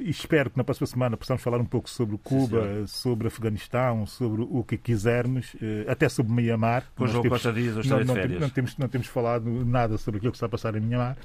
e 0.03 0.11
espero 0.11 0.51
que 0.51 0.57
na 0.57 0.65
próxima 0.65 0.87
semana 0.87 1.17
possamos 1.17 1.43
falar 1.43 1.59
um 1.59 1.65
pouco 1.65 1.89
sobre 1.89 2.19
Cuba, 2.19 2.81
Sim, 2.81 2.87
sobre 2.87 3.29
Afeganistão, 3.29 4.05
sobre 4.07 4.43
o 4.43 4.65
que 4.65 4.77
quisermos, 4.77 5.55
até 5.87 6.09
sobre 6.09 6.33
Mianmar. 6.33 6.85
Com 6.97 7.07
João 7.07 7.23
Costa 7.29 7.53
Dias, 7.53 7.87
não, 7.87 7.99
não, 8.01 8.15
não, 8.15 8.29
não, 8.41 8.51
temos, 8.51 8.77
não 8.77 8.89
temos 8.89 9.07
falado 9.07 9.65
nada 9.65 9.97
sobre 9.99 10.19
aquilo 10.19 10.33
que 10.33 10.37
está 10.37 10.47
a 10.47 10.51
passar 10.51 10.75
em 10.75 10.81
Mianmar. 10.81 11.17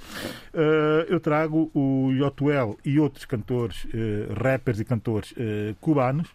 eu 1.09 1.19
trago 1.19 1.71
o 1.73 2.11
Yotuel 2.11 2.77
e 2.85 2.99
outros 2.99 3.25
cantores, 3.25 3.87
rappers 4.37 4.79
e 4.79 4.85
cantores 4.85 5.33
cubanos. 5.79 6.29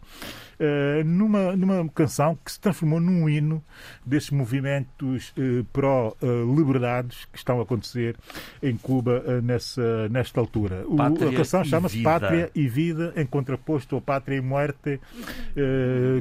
Eh, 0.59 0.96
numa, 1.05 1.57
numa 1.57 1.89
canção 1.89 2.39
que 2.45 2.53
se 2.53 2.61
transformou 2.61 3.01
num 3.01 3.29
hino 3.29 3.63
desses 4.05 4.31
movimentos 4.31 5.33
uh, 5.37 5.65
pró-liberdades 5.73 7.27
que 7.33 7.39
estão 7.39 7.59
a 7.61 7.63
acontecer 7.63 8.17
em 8.63 8.77
Cuba 8.77 9.23
uh, 9.27 9.43
nessa, 9.43 10.09
nesta 10.09 10.41
altura. 10.41 10.85
O, 10.87 11.01
a 11.01 11.11
canção 11.37 11.65
chama-se 11.65 12.03
Pátria 12.03 12.51
e 12.55 12.69
Vida, 12.69 13.13
em 13.17 13.27
contraposto 13.27 13.95
ao 13.95 14.01
Pátria 14.01 14.37
e 14.37 14.41
Muerte, 14.41 15.01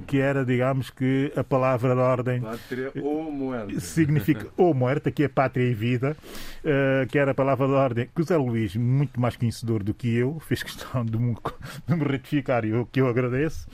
que 0.07 0.19
era, 0.19 0.45
digamos 0.45 0.89
que, 0.89 1.31
a 1.35 1.43
palavra 1.43 1.93
de 1.93 2.01
ordem. 2.01 2.41
Pátria 2.41 2.91
ou 3.01 3.31
Muerte. 3.31 3.81
Significa 3.81 4.47
ou 4.57 4.73
Muerte, 4.73 5.11
que 5.11 5.23
é 5.23 5.27
Pátria 5.27 5.69
e 5.69 5.73
Vida, 5.73 6.15
que 7.09 7.17
era 7.19 7.31
a 7.31 7.33
palavra 7.35 7.67
de 7.67 7.73
ordem 7.73 8.09
que 8.13 8.21
o 8.21 8.23
Zé 8.25 8.37
Luís, 8.37 8.75
muito 8.75 9.19
mais 9.19 9.35
conhecedor 9.35 9.83
do 9.83 9.93
que 9.93 10.13
eu, 10.15 10.39
fez 10.39 10.63
questão 10.63 11.05
de 11.05 11.17
me, 11.17 11.35
de 11.87 11.95
me 11.95 12.03
retificar 12.03 12.65
e 12.65 12.73
o 12.73 12.85
que 12.85 13.01
eu 13.01 13.07
agradeço. 13.07 13.67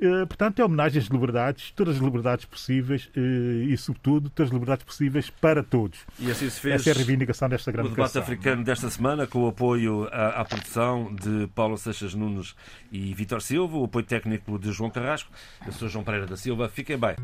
Eh, 0.00 0.26
portanto, 0.26 0.60
é 0.60 0.64
homenagem 0.64 1.00
às 1.00 1.08
liberdades, 1.08 1.70
todas 1.70 1.96
as 1.96 2.02
liberdades 2.02 2.44
possíveis 2.44 3.10
eh, 3.16 3.20
e, 3.68 3.76
sobretudo, 3.76 4.28
todas 4.30 4.50
as 4.50 4.52
liberdades 4.52 4.84
possíveis 4.84 5.30
para 5.30 5.62
todos. 5.62 6.00
E 6.18 6.30
assim 6.30 6.48
se 6.50 6.60
fez 6.60 6.74
Essa 6.76 6.90
é 6.90 6.92
a 6.92 6.96
reivindicação 6.96 7.48
desta 7.48 7.72
grande 7.72 7.88
O 7.88 7.90
debate 7.90 8.08
canção. 8.08 8.22
africano 8.22 8.64
desta 8.64 8.90
semana, 8.90 9.26
com 9.26 9.44
o 9.44 9.48
apoio 9.48 10.08
à, 10.12 10.40
à 10.40 10.44
produção 10.44 11.14
de 11.14 11.46
Paulo 11.54 11.76
Seixas 11.76 12.14
Nunes 12.14 12.54
e 12.92 13.14
Vitor 13.14 13.40
Silva, 13.40 13.76
o 13.76 13.84
apoio 13.84 14.04
técnico 14.04 14.58
de 14.58 14.72
João 14.72 14.90
Carrasco. 14.90 15.30
Eu 15.66 15.72
sou 15.72 15.88
João 15.88 16.04
Pereira 16.04 16.26
da 16.26 16.36
Silva. 16.36 16.68
Fiquem 16.68 16.98
bem. 16.98 17.14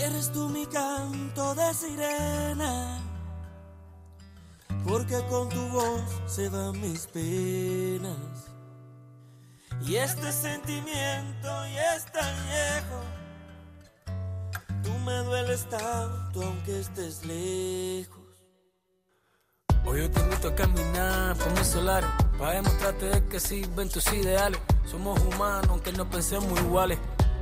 Y 0.00 0.02
eres 0.02 0.32
tú 0.32 0.48
mi 0.48 0.64
canto 0.64 1.54
de 1.54 1.74
sirena, 1.74 3.02
porque 4.88 5.20
con 5.28 5.46
tu 5.50 5.60
voz 5.68 6.00
se 6.26 6.48
van 6.48 6.80
mis 6.80 7.06
penas. 7.06 8.16
Y 9.82 9.96
este 9.96 10.32
sentimiento 10.32 11.48
ya 11.74 11.96
es 11.96 12.06
tan 12.12 12.34
viejo, 12.46 13.00
tú 14.82 14.98
me 15.00 15.18
dueles 15.18 15.68
tanto 15.68 16.44
aunque 16.44 16.80
estés 16.80 17.22
lejos. 17.26 18.20
Hoy 19.84 20.00
yo 20.00 20.10
te 20.10 20.20
invito 20.20 20.48
a 20.48 20.54
caminar 20.54 21.36
por 21.36 21.52
mi 21.58 21.64
solar 21.64 22.04
para 22.38 22.52
demostrarte 22.52 23.22
que 23.28 23.38
sirven 23.38 23.90
tus 23.90 24.10
ideales. 24.14 24.62
Somos 24.86 25.20
humanos 25.20 25.68
aunque 25.68 25.92
no 25.92 26.08
pensemos 26.08 26.58
iguales. 26.58 26.98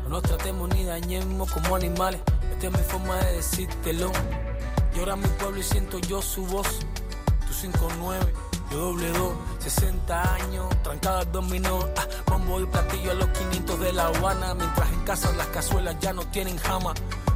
No 0.09 0.15
nos 0.15 0.23
tratemos 0.23 0.71
ni 0.71 0.85
dañemos 0.85 1.53
como 1.53 1.77
animales. 1.77 2.23
Esta 2.51 2.69
es 2.69 2.73
mi 2.73 2.83
forma 2.83 3.17
de 3.17 3.33
decírtelo. 3.35 4.11
Llora 4.95 5.17
mi 5.17 5.29
pueblo 5.29 5.61
y 5.61 5.63
siento 5.63 5.99
yo 5.99 6.23
su 6.23 6.47
voz. 6.47 6.67
Tú 7.47 7.69
5-9, 7.69 8.17
yo 8.71 8.79
doble 8.79 9.11
2. 9.11 9.33
60 9.59 10.35
años, 10.35 10.83
trancada 10.83 11.21
al 11.21 11.31
dominó. 11.31 11.81
Ah, 11.95 12.07
bombo 12.27 12.59
y 12.59 12.65
platillo 12.65 13.11
a 13.11 13.15
los 13.15 13.29
500 13.29 13.81
de 13.81 13.93
La 13.93 14.07
Habana. 14.07 14.55
Mientras 14.55 14.91
en 14.91 15.01
casa 15.01 15.31
las 15.33 15.49
cazuelas 15.49 15.95
ya 16.01 16.15
no 16.15 16.27
tienen 16.29 16.57
jama. 16.57 16.95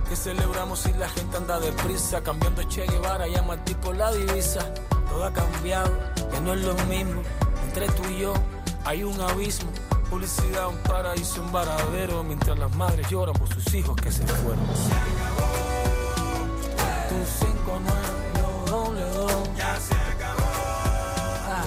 Que 0.08 0.16
celebramos 0.16 0.78
si 0.78 0.94
la 0.94 1.10
gente 1.10 1.36
anda 1.36 1.60
deprisa. 1.60 2.22
Cambiando 2.22 2.62
Che 2.62 2.86
Guevara, 2.86 3.28
llama 3.28 3.52
al 3.52 3.64
tipo 3.64 3.92
la 3.92 4.10
divisa. 4.12 4.60
Todo 5.10 5.24
ha 5.24 5.32
cambiado, 5.34 5.92
ya 6.32 6.40
no 6.40 6.54
es 6.54 6.62
lo 6.62 6.72
mismo. 6.86 7.20
Entre 7.66 7.86
tú 7.88 8.02
y 8.08 8.20
yo 8.20 8.32
hay 8.86 9.04
un 9.04 9.20
abismo 9.20 9.70
publicidad, 10.12 10.68
un 10.68 10.76
paraíso, 10.76 11.40
un 11.40 11.50
varadero, 11.50 12.22
mientras 12.22 12.58
las 12.58 12.76
madres 12.76 13.08
lloran 13.08 13.34
por 13.34 13.48
sus 13.48 13.72
hijos 13.72 13.96
que 13.96 14.12
se 14.12 14.26
fueron. 14.26 14.62
Se 14.76 14.92
acabó. 14.92 15.48
Tu 17.08 17.14
5 17.46 17.80
9 17.80 18.70
doble 18.70 19.00
Ya 19.56 19.80
se 19.80 19.94
acabó. 19.94 20.50
Ah, 21.48 21.64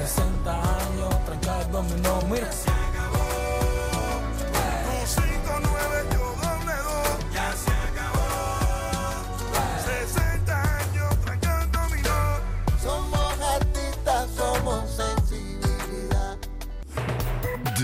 60 0.00 0.52
años, 0.52 1.24
tranca 1.24 1.62
el 1.62 1.72
dominó, 1.72 2.20
mira. 2.30 2.50